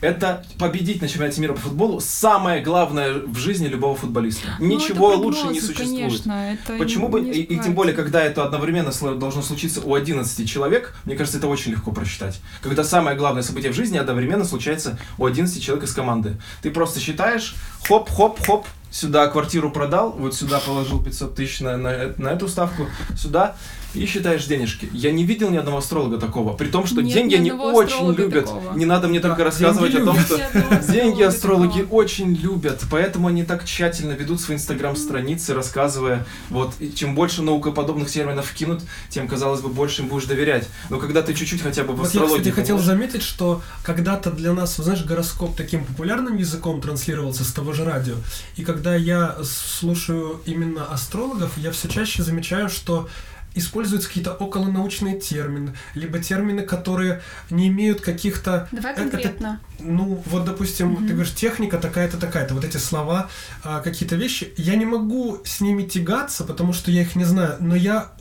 Это 0.00 0.44
победить 0.58 1.00
на 1.00 1.08
чемпионате 1.08 1.40
мира 1.40 1.54
по 1.54 1.60
футболу 1.60 2.00
самое 2.00 2.62
главное 2.62 3.14
в 3.14 3.36
жизни 3.36 3.66
любого 3.66 3.96
футболиста. 3.96 4.48
Ну, 4.58 4.66
Ничего 4.66 5.10
прогнозы, 5.10 5.24
лучше 5.24 5.46
не 5.48 5.60
существует. 5.60 6.22
Конечно, 6.22 6.52
это 6.52 6.78
Почему 6.78 7.08
бы 7.08 7.22
и, 7.22 7.42
и 7.42 7.58
тем 7.58 7.74
более, 7.74 7.94
когда 7.94 8.22
это 8.22 8.44
одновременно 8.44 8.92
должно 9.14 9.42
случиться 9.42 9.80
у 9.80 9.94
11 9.94 10.48
человек, 10.48 10.94
мне 11.04 11.16
кажется, 11.16 11.38
это 11.38 11.48
очень 11.48 11.72
легко 11.72 11.92
просчитать. 11.92 12.40
Когда 12.60 12.84
самое 12.84 13.16
главное 13.16 13.42
событие 13.42 13.72
в 13.72 13.74
жизни 13.74 13.96
одновременно 13.96 14.44
случается 14.44 14.98
у 15.18 15.24
11 15.24 15.62
человек 15.62 15.84
из 15.84 15.94
команды. 15.94 16.36
Ты 16.62 16.70
просто 16.70 17.00
считаешь, 17.00 17.54
хоп-хоп-хоп, 17.88 18.66
сюда 18.90 19.26
квартиру 19.28 19.70
продал, 19.70 20.12
вот 20.12 20.34
сюда 20.34 20.60
положил 20.60 21.02
500 21.02 21.34
тысяч 21.34 21.60
на, 21.60 21.76
на, 21.76 22.14
на 22.16 22.28
эту 22.28 22.48
ставку, 22.48 22.86
сюда 23.16 23.56
и 23.94 24.06
считаешь 24.06 24.44
денежки. 24.46 24.88
Я 24.92 25.10
не 25.12 25.24
видел 25.24 25.50
ни 25.50 25.56
одного 25.56 25.78
астролога 25.78 26.18
такого, 26.18 26.54
при 26.54 26.68
том, 26.68 26.86
что 26.86 27.00
Нет, 27.00 27.14
деньги 27.14 27.34
они 27.34 27.52
очень 27.52 28.12
любят. 28.12 28.46
Такого. 28.46 28.76
Не 28.76 28.84
надо 28.84 29.08
мне 29.08 29.20
только 29.20 29.44
рассказывать 29.44 29.94
о 29.94 30.04
том, 30.04 30.18
что 30.18 30.38
деньги 30.88 31.22
астрологи 31.22 31.86
очень 31.90 32.34
любят, 32.34 32.82
поэтому 32.90 33.28
они 33.28 33.44
так 33.44 33.64
тщательно 33.64 34.12
ведут 34.12 34.40
свои 34.40 34.56
инстаграм-страницы, 34.56 35.54
рассказывая, 35.54 36.26
вот, 36.50 36.74
и 36.80 36.92
чем 36.94 37.14
больше 37.14 37.42
наукоподобных 37.42 38.10
терминов 38.10 38.52
кинут, 38.52 38.82
тем, 39.08 39.28
казалось 39.28 39.60
бы, 39.60 39.68
больше 39.68 40.02
им 40.02 40.08
будешь 40.08 40.26
доверять. 40.26 40.68
Но 40.90 40.98
когда 40.98 41.22
ты 41.22 41.34
чуть-чуть 41.34 41.62
хотя 41.62 41.84
бы 41.84 41.92
в 41.92 41.96
вот 41.96 42.06
астрологии... 42.06 42.32
Я, 42.32 42.38
кстати, 42.38 42.54
хотел 42.54 42.78
заметить, 42.78 43.22
что 43.22 43.62
когда-то 43.82 44.30
для 44.30 44.52
нас, 44.52 44.76
знаешь, 44.76 45.04
гороскоп 45.04 45.56
таким 45.56 45.84
популярным 45.84 46.36
языком 46.36 46.80
транслировался 46.80 47.44
с 47.44 47.52
того 47.52 47.72
же 47.72 47.84
радио, 47.84 48.16
и 48.56 48.64
когда 48.64 48.94
я 48.94 49.36
слушаю 49.42 50.40
именно 50.46 50.84
астрологов, 50.84 51.56
я 51.56 51.70
все 51.70 51.88
чаще 51.88 52.22
замечаю, 52.22 52.68
что 52.68 53.08
используются 53.56 54.08
какие-то 54.08 54.34
околонаучные 54.34 55.18
термины, 55.18 55.74
либо 55.94 56.18
термины, 56.18 56.62
которые 56.62 57.22
не 57.50 57.68
имеют 57.68 58.00
каких-то... 58.00 58.68
Давай 58.70 58.94
конкретно. 58.94 59.60
Это, 59.78 59.84
ну, 59.88 60.22
вот, 60.26 60.44
допустим, 60.44 60.92
угу. 60.94 61.06
ты 61.06 61.14
говоришь, 61.14 61.34
техника 61.34 61.78
такая-то, 61.78 62.18
такая-то, 62.18 62.54
вот 62.54 62.64
эти 62.64 62.76
слова, 62.76 63.28
а, 63.64 63.80
какие-то 63.80 64.16
вещи, 64.16 64.52
я 64.56 64.76
не 64.76 64.84
могу 64.84 65.40
с 65.44 65.60
ними 65.60 65.82
тягаться, 65.84 66.44
потому 66.44 66.72
что 66.72 66.90
я 66.90 67.02
их 67.02 67.16
не 67.16 67.24
знаю, 67.24 67.56
но 67.60 67.74
я 67.74 68.12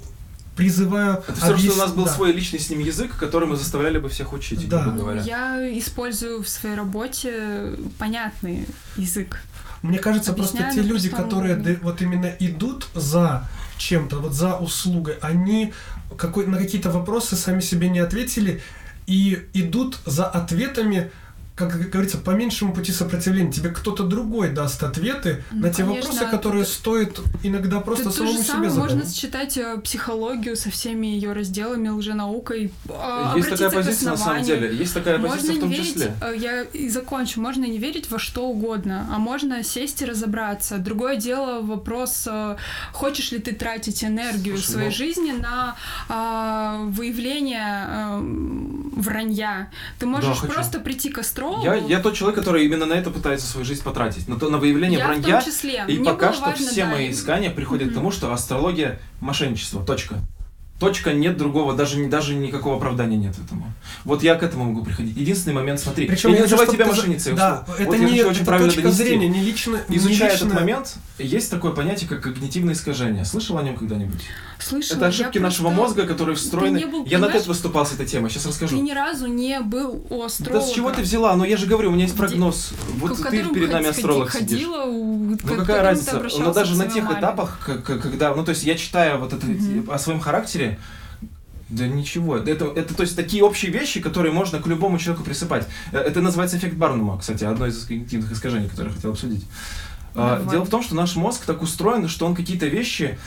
призываю... 0.56 1.24
Это 1.28 1.34
все 1.34 1.58
что 1.58 1.74
у 1.74 1.78
нас 1.78 1.92
был 1.92 2.06
да. 2.06 2.14
свой 2.14 2.32
личный 2.32 2.60
с 2.60 2.70
ним 2.70 2.80
язык, 2.80 3.18
который 3.18 3.48
мы 3.48 3.58
заставляли 3.58 3.98
бы 3.98 4.10
всех 4.10 4.34
учить, 4.34 4.68
да. 4.70 4.86
говоря. 4.86 5.22
Я 5.22 5.78
использую 5.78 6.44
в 6.44 6.50
своей 6.50 6.76
работе 6.76 7.76
понятный 8.00 8.66
язык. 8.96 9.42
Мне 9.82 10.00
кажется, 10.00 10.32
Объясняю 10.32 10.66
просто 10.66 10.82
те 10.82 10.88
люди, 10.88 11.10
которые 11.10 11.78
вот 11.82 12.02
именно 12.02 12.32
идут 12.40 12.88
за 12.96 13.48
чем-то, 13.78 14.20
вот 14.20 14.34
за 14.34 14.56
услугой, 14.56 15.18
они 15.22 15.74
какой, 16.18 16.48
на 16.48 16.58
какие-то 16.58 16.90
вопросы 16.90 17.36
сами 17.36 17.60
себе 17.60 17.90
не 17.90 18.00
ответили 18.00 18.62
и 19.08 19.48
идут 19.54 20.00
за 20.06 20.26
ответами 20.26 21.12
как 21.56 21.90
говорится, 21.90 22.18
по 22.18 22.32
меньшему 22.32 22.74
пути 22.74 22.92
сопротивления. 22.92 23.50
Тебе 23.50 23.70
кто-то 23.70 24.04
другой 24.04 24.50
даст 24.50 24.84
ответы 24.84 25.42
ну, 25.52 25.62
на 25.62 25.70
те 25.70 25.84
конечно, 25.84 26.10
вопросы, 26.10 26.30
которые 26.30 26.64
это... 26.64 26.72
стоит 26.72 27.22
иногда 27.44 27.80
просто 27.80 28.10
это 28.10 28.18
самому 28.18 28.34
то 28.34 28.38
же 28.40 28.44
самое 28.44 28.70
себе 28.70 28.76
задать. 28.76 28.94
Можно 28.94 29.10
сочетать 29.10 29.58
э, 29.58 29.78
психологию 29.78 30.58
со 30.58 30.70
всеми 30.70 31.08
ее 31.08 31.32
разделами, 31.32 31.88
лженаукой. 31.88 32.74
А, 32.90 33.34
есть 33.38 33.50
такая 33.50 33.70
позиция 33.72 34.12
на 34.12 34.18
самом 34.18 34.44
деле. 34.44 34.76
Есть 34.76 34.94
такая 34.94 35.18
можно 35.18 35.38
позиция 35.38 35.56
в 35.56 35.60
том 35.62 35.70
верить, 35.70 35.94
числе. 35.94 36.16
Э, 36.22 36.34
я 36.38 36.64
и 36.64 36.90
закончу. 36.90 37.40
Можно 37.40 37.64
не 37.64 37.78
верить 37.78 38.12
во 38.12 38.20
что 38.20 38.48
угодно, 38.48 39.08
а 39.10 39.18
можно 39.18 39.64
сесть 39.64 40.02
и 40.02 40.06
разобраться. 40.06 40.78
Другое 40.78 41.16
дело 41.16 41.62
вопрос, 41.62 42.28
э, 42.30 42.58
хочешь 42.92 43.32
ли 43.32 43.40
ты 43.40 43.54
тратить 43.54 44.04
энергию 44.04 44.58
Слушай, 44.58 44.72
своей 44.72 44.90
ну... 44.90 44.96
жизни 44.96 45.32
на 45.32 45.78
а, 46.10 46.84
выявление 46.88 47.86
а, 47.88 48.20
вранья. 48.22 49.72
Ты 50.00 50.06
можешь 50.06 50.42
да, 50.42 50.48
просто 50.48 50.80
прийти 50.80 51.10
к 51.10 51.20
астрологу 51.20 51.45
я, 51.64 51.76
я 51.76 52.00
тот 52.00 52.16
человек, 52.16 52.40
который 52.40 52.66
именно 52.66 52.86
на 52.86 52.94
это 52.94 53.10
пытается 53.10 53.48
свою 53.48 53.66
жизнь 53.66 53.84
потратить. 53.84 54.28
На, 54.28 54.38
то, 54.38 54.50
на 54.50 54.58
выявление 54.58 55.00
я 55.00 55.06
вранья. 55.06 55.40
В 55.40 55.44
том 55.44 55.54
числе. 55.54 55.84
И 55.88 55.98
Мне 55.98 56.10
пока 56.10 56.34
что 56.34 56.46
важно, 56.46 56.68
все 56.68 56.84
да, 56.84 56.92
мои 56.92 57.12
искания 57.12 57.50
приходят 57.50 57.88
mm-hmm. 57.88 57.92
к 57.92 57.96
тому, 57.96 58.12
что 58.12 58.32
астрология 58.34 59.00
мошенничество. 59.20 59.84
Точка. 59.84 60.16
Точка, 60.80 61.14
нет 61.14 61.38
другого, 61.38 61.74
даже, 61.74 62.06
даже 62.08 62.36
никакого 62.36 62.76
оправдания 62.76 63.16
нет 63.16 63.34
этому. 63.44 63.72
Вот 64.04 64.24
я 64.24 64.36
к 64.36 64.44
этому 64.44 64.66
могу 64.66 64.84
приходить. 64.84 65.16
Единственный 65.16 65.54
момент, 65.54 65.80
смотри, 65.80 66.06
Причем 66.06 66.32
я 66.32 66.36
не 66.36 66.42
называю 66.42 66.70
тебя 66.70 66.86
мошенницей. 66.86 67.34
Да, 67.34 67.66
это 67.80 67.86
вот 67.86 67.98
не 67.98 68.18
я 68.18 68.28
очень 68.28 68.42
это 68.42 68.46
правильно 68.46 68.70
точка 68.70 68.84
донести. 68.84 69.04
зрения, 69.04 69.28
не 69.30 69.40
лично. 69.40 69.80
Изучая 69.88 70.28
не 70.28 70.34
лично... 70.34 70.46
этот 70.48 70.54
момент, 70.54 70.96
есть 71.18 71.50
такое 71.50 71.72
понятие, 71.72 72.10
как 72.10 72.22
когнитивное 72.22 72.74
искажение. 72.74 73.24
Слышал 73.24 73.58
о 73.58 73.64
нем 73.64 73.78
когда-нибудь? 73.78 74.22
Слышала. 74.60 74.98
Это 74.98 75.08
ошибки 75.08 75.38
нашего 75.38 75.70
мозга, 75.70 76.06
которые 76.06 76.36
встроены. 76.36 76.86
был, 76.88 77.06
я 77.06 77.20
на 77.20 77.26
TED 77.26 77.48
выступал 77.48 77.86
с 77.86 77.94
этой 77.94 78.06
темой, 78.06 78.30
сейчас 78.30 78.46
расскажу. 78.46 78.76
Ты 78.76 78.82
ни 78.82 78.92
разу 78.92 79.28
не 79.28 79.62
был 79.62 80.06
у 80.10 80.24
астролога. 80.24 80.66
Да 80.66 80.72
с 80.72 80.74
чего 80.74 80.92
ты 80.92 81.02
взяла? 81.02 81.36
Ну 81.36 81.46
я 81.46 81.58
же 81.58 81.68
говорю, 81.68 81.90
у 81.90 81.94
меня 81.94 82.04
есть 82.04 82.18
прогноз. 82.18 82.74
Где... 82.90 83.00
Вот 83.00 83.18
ты 83.18 83.46
перед 83.54 83.72
нами 83.72 83.88
астролог 83.88 84.30
ходила, 84.30 84.60
сидишь. 84.60 84.68
У... 84.68 85.38
Ну 85.42 85.56
какая 85.58 85.84
разница? 85.84 86.22
Но 86.40 86.54
даже 86.54 86.78
на 86.78 86.88
тех 86.88 87.10
этапах, 87.10 87.60
когда, 87.86 88.36
ну 88.36 88.44
то 88.44 88.50
есть 88.50 88.64
я 88.64 88.76
читаю 88.76 89.20
вот 89.20 89.34
это 89.34 89.48
о 89.94 90.00
своем 90.00 90.20
характере, 90.20 90.80
да 91.70 91.88
ничего. 91.88 92.38
Это, 92.38 92.66
это 92.66 92.94
то 92.94 93.02
есть 93.02 93.16
такие 93.16 93.44
общие 93.44 93.72
вещи, 93.72 94.00
которые 94.00 94.32
можно 94.32 94.62
к 94.62 94.68
любому 94.68 95.00
человеку 95.00 95.26
присыпать. 95.26 95.68
Э, 95.92 95.98
это 95.98 96.22
называется 96.22 96.58
эффект 96.58 96.76
Барнума, 96.76 97.18
кстати, 97.18 97.44
одно 97.44 97.66
из 97.66 97.86
когнитивных 97.86 98.32
искажений, 98.32 98.70
которое 98.70 98.90
я 98.90 98.96
хотел 98.96 99.12
обсудить. 99.12 99.46
А, 100.16 100.38
Давай. 100.38 100.52
Дело 100.52 100.66
в 100.66 100.70
том, 100.70 100.82
что 100.82 100.96
наш 100.96 101.16
мозг 101.16 101.46
так 101.46 101.62
устроен, 101.62 102.08
что 102.08 102.26
он 102.26 102.36
какие-то 102.36 102.68
вещи 102.68 103.18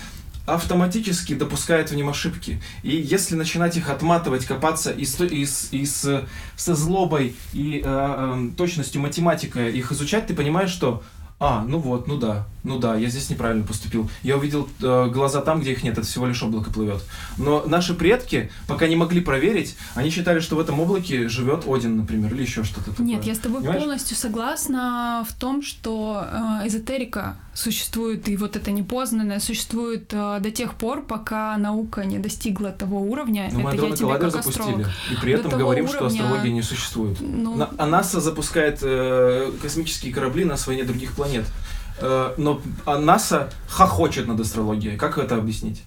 автоматически 0.46 1.34
допускает 1.34 1.90
в 1.90 1.94
нем 1.94 2.08
ошибки. 2.08 2.60
И 2.82 2.96
если 2.96 3.34
начинать 3.34 3.76
их 3.76 3.90
отматывать, 3.90 4.46
копаться 4.46 4.90
и, 4.90 5.04
с, 5.04 5.20
и, 5.20 5.44
с, 5.44 5.68
и 5.72 5.84
с, 5.84 6.24
со 6.56 6.74
злобой 6.74 7.36
и 7.52 7.82
э, 7.84 7.84
э, 7.84 8.50
точностью 8.56 9.02
математика 9.02 9.68
их 9.68 9.92
изучать, 9.92 10.26
ты 10.26 10.34
понимаешь, 10.34 10.70
что 10.70 11.02
а, 11.40 11.64
ну 11.68 11.78
вот, 11.78 12.08
ну 12.08 12.16
да, 12.16 12.46
ну 12.64 12.78
да, 12.78 12.96
я 12.96 13.08
здесь 13.08 13.30
неправильно 13.30 13.64
поступил. 13.64 14.10
Я 14.22 14.36
увидел 14.36 14.68
э, 14.82 15.08
глаза 15.12 15.40
там, 15.40 15.60
где 15.60 15.72
их 15.72 15.82
нет, 15.82 15.96
это 15.96 16.06
всего 16.06 16.26
лишь 16.26 16.42
облако 16.42 16.70
плывет. 16.70 17.02
Но 17.36 17.64
наши 17.66 17.94
предки, 17.94 18.50
пока 18.66 18.88
не 18.88 18.96
могли 18.96 19.20
проверить, 19.20 19.76
они 19.94 20.10
считали, 20.10 20.40
что 20.40 20.56
в 20.56 20.60
этом 20.60 20.80
облаке 20.80 21.28
живет 21.28 21.64
Один, 21.66 21.96
например, 21.96 22.34
или 22.34 22.42
еще 22.42 22.64
что-то 22.64 22.90
такое. 22.90 23.06
Нет, 23.06 23.24
я 23.24 23.34
с 23.34 23.38
тобой 23.38 23.60
Понимаешь? 23.60 23.82
полностью 23.82 24.16
согласна 24.16 25.24
в 25.28 25.32
том, 25.34 25.62
что 25.62 26.24
э, 26.62 26.66
эзотерика 26.68 27.36
существует, 27.54 28.28
и 28.28 28.36
вот 28.36 28.56
это 28.56 28.70
непознанное 28.70 29.40
существует 29.40 30.12
э, 30.12 30.38
до 30.40 30.50
тех 30.50 30.74
пор, 30.74 31.02
пока 31.02 31.56
наука 31.58 32.04
не 32.04 32.18
достигла 32.18 32.70
того 32.70 33.00
уровня. 33.00 33.48
Ну, 33.52 33.68
это 33.68 33.82
мы 33.82 33.88
я 33.88 33.96
тебе 33.96 34.18
как 34.18 34.30
запустили, 34.30 34.86
и 35.12 35.16
при 35.20 35.32
этом 35.32 35.50
говорим, 35.50 35.84
уровня... 35.84 35.96
что 35.96 36.06
астрология 36.06 36.52
не 36.52 36.62
существует. 36.62 37.18
Ну... 37.20 37.66
а 37.76 37.86
НАСА 37.86 38.20
запускает 38.20 38.80
э, 38.82 39.52
космические 39.62 40.12
корабли 40.12 40.44
на 40.44 40.56
своей 40.56 40.82
других 40.82 41.12
планет. 41.12 41.44
Э, 42.00 42.34
но 42.36 42.60
а 42.84 42.98
НАСА 42.98 43.50
хохочет 43.68 44.26
над 44.26 44.40
астрологией. 44.40 44.96
Как 44.96 45.18
это 45.18 45.36
объяснить? 45.36 45.82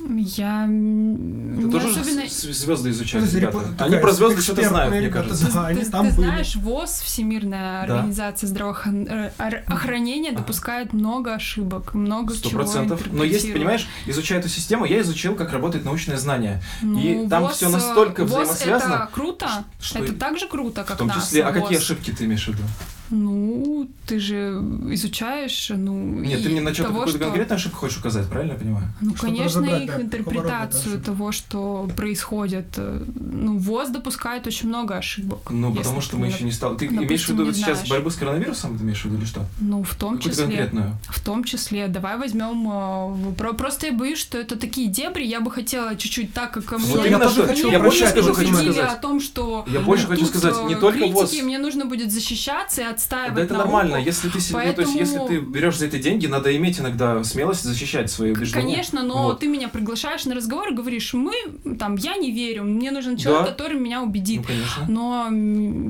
Я 0.00 0.66
не 0.68 1.70
тоже 1.70 1.88
особенно... 1.88 2.28
звезды 2.28 2.90
изучают, 2.90 3.32
ребята. 3.32 3.58
Они 3.78 3.96
про 3.96 4.12
звезды 4.12 4.42
что-то 4.42 4.68
знают, 4.68 4.94
мне 4.94 5.08
кажется. 5.08 5.50
Да, 5.52 5.68
ты, 5.68 5.84
ты, 5.84 6.12
знаешь, 6.12 6.54
ВОЗ, 6.56 7.00
Всемирная 7.04 7.86
да. 7.86 7.94
организация 7.94 8.46
здравоохранения, 8.46 10.32
допускает 10.32 10.92
много 10.92 11.34
ошибок, 11.34 11.94
много 11.94 12.34
Сто 12.34 12.50
процентов. 12.50 13.02
Но 13.10 13.24
есть, 13.24 13.52
понимаешь, 13.52 13.88
изучая 14.06 14.38
эту 14.38 14.48
систему, 14.48 14.84
я 14.84 15.00
изучил, 15.00 15.34
как 15.34 15.52
работает 15.52 15.84
научное 15.84 16.16
знание. 16.16 16.62
Ну, 16.80 16.98
и 16.98 17.28
там 17.28 17.48
все 17.48 17.68
настолько 17.68 18.24
ВОЗ 18.24 18.50
взаимосвязано. 18.50 18.94
это 18.94 19.08
круто? 19.12 19.48
Что... 19.80 19.98
Это 19.98 20.12
так 20.12 20.38
же 20.38 20.46
круто, 20.48 20.84
как 20.84 20.96
В 20.96 20.98
том 20.98 21.10
числе, 21.10 21.42
а 21.44 21.52
какие 21.52 21.78
ошибки 21.78 22.12
ты 22.12 22.24
имеешь 22.26 22.44
в 22.44 22.48
виду? 22.48 22.62
Ну, 23.10 23.88
ты 24.06 24.18
же 24.18 24.62
изучаешь, 24.90 25.70
ну... 25.74 25.94
Нет, 26.20 26.42
ты 26.42 26.48
мне 26.48 26.60
на 26.60 26.74
что-то 26.74 26.88
какую-то 26.90 27.12
что... 27.12 27.18
конкретную 27.20 27.56
ошибку 27.56 27.78
хочешь 27.78 27.98
указать, 27.98 28.28
правильно 28.28 28.52
я 28.52 28.58
понимаю? 28.58 28.86
Ну, 29.00 29.14
Чтобы 29.14 29.32
конечно, 29.32 29.64
их 29.64 29.86
да, 29.86 30.02
интерпретацию 30.02 31.00
того, 31.00 31.32
что 31.32 31.88
происходит. 31.96 32.66
Ну, 32.76 33.58
ВОЗ 33.58 33.90
допускает 33.90 34.46
очень 34.46 34.68
много 34.68 34.96
ошибок. 34.96 35.50
Ну, 35.50 35.74
потому 35.74 36.00
что 36.00 36.16
мы 36.16 36.26
еще 36.26 36.44
не 36.44 36.52
стали... 36.52 36.76
Ты 36.76 36.88
допустим, 36.88 37.06
имеешь 37.06 37.26
в 37.26 37.30
виду 37.30 37.52
сейчас 37.52 37.78
знаешь. 37.78 37.90
борьбу 37.90 38.10
с 38.10 38.16
коронавирусом, 38.16 38.76
ты 38.76 38.84
имеешь 38.84 39.02
в 39.02 39.04
виду, 39.06 39.18
или 39.18 39.24
что? 39.24 39.44
Ну, 39.60 39.82
в 39.82 39.94
том 39.94 40.16
Какую-то 40.16 40.30
числе. 40.30 40.44
конкретную? 40.46 40.98
В 41.08 41.20
том 41.20 41.44
числе. 41.44 41.88
Давай 41.88 42.18
возьмем... 42.18 43.34
Э, 43.38 43.52
просто 43.54 43.86
я 43.86 43.92
боюсь, 43.92 44.18
что 44.18 44.38
это 44.38 44.56
такие 44.56 44.88
дебри, 44.88 45.24
я 45.24 45.40
бы 45.40 45.50
хотела 45.50 45.96
чуть-уть 45.96 46.32
так, 46.32 46.52
как. 46.52 46.78
Вот 46.78 47.06
я 47.06 47.18
тоже 47.18 47.46
хочу, 47.46 47.70
я 47.70 47.80
больше 47.80 48.06
скажу, 48.06 48.34
хочу 48.34 48.54
сказать. 48.54 48.92
о 48.92 48.96
том, 48.96 49.20
что... 49.20 49.64
Я 49.68 49.80
больше 49.80 50.06
хочу 50.06 50.26
сказать, 50.26 50.54
не 50.64 50.74
э, 50.74 50.78
только 50.78 51.06
ВОЗ. 51.06 51.32
мне 51.42 51.58
нужно 51.58 51.84
будет 51.84 52.12
защищаться 52.12 52.82
и 52.82 52.84
отстаивать 52.98 53.34
Да 53.34 53.42
это 53.42 53.54
нормально, 53.54 53.96
если 53.96 54.28
ты 54.28 54.38
Поэтому... 54.52 54.74
то 54.74 54.82
есть 54.82 54.94
если 54.94 55.26
ты 55.26 55.40
берешь 55.40 55.76
за 55.76 55.86
это 55.86 55.98
деньги, 55.98 56.26
надо 56.26 56.54
иметь 56.56 56.80
иногда 56.80 57.22
смелость 57.24 57.62
защищать 57.62 58.10
свои 58.10 58.32
убеждения. 58.32 58.64
Конечно, 58.64 59.02
но 59.02 59.24
вот. 59.24 59.40
ты 59.40 59.46
меня 59.46 59.68
приглашаешь 59.68 60.24
на 60.24 60.34
разговор 60.34 60.68
и 60.68 60.74
говоришь, 60.74 61.14
мы, 61.14 61.34
там, 61.78 61.96
я 61.96 62.16
не 62.16 62.32
верю, 62.32 62.64
мне 62.64 62.90
нужен 62.90 63.16
человек, 63.16 63.44
да. 63.44 63.50
который 63.52 63.78
меня 63.78 64.02
убедит. 64.02 64.40
Ну, 64.40 64.46
конечно. 64.46 64.86
Но 64.88 65.28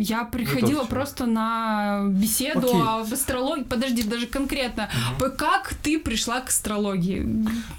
я 0.01 0.24
приходила 0.24 0.85
просто 0.85 1.26
на 1.26 2.05
беседу 2.09 2.68
Окей. 2.68 2.82
об 2.82 3.12
астрологии, 3.12 3.64
подожди, 3.64 4.02
даже 4.02 4.26
конкретно, 4.26 4.89
угу. 5.18 5.30
как 5.36 5.74
ты 5.82 5.98
пришла 5.98 6.40
к 6.40 6.48
астрологии? 6.48 7.26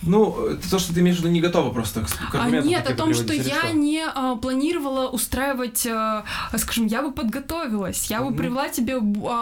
Ну, 0.02 0.46
это 0.48 0.70
то, 0.70 0.80
что 0.80 0.94
ты 0.94 1.02
имеешь 1.02 1.18
в 1.18 1.20
виду, 1.20 1.30
не 1.30 1.42
готова 1.42 1.72
просто 1.72 2.02
к, 2.02 2.10
а 2.34 2.50
Нет, 2.50 2.90
о 2.90 2.96
том, 2.96 3.14
что 3.14 3.34
я 3.34 3.60
что? 3.60 3.74
не 3.74 4.04
а, 4.04 4.36
планировала 4.36 5.08
устраивать, 5.08 5.86
а, 5.88 6.24
скажем, 6.58 6.88
я 6.88 7.02
бы 7.02 7.12
подготовилась, 7.12 8.10
я 8.10 8.22
бы 8.22 8.36
привела 8.36 8.70
тебе 8.70 8.98
а, 8.98 9.00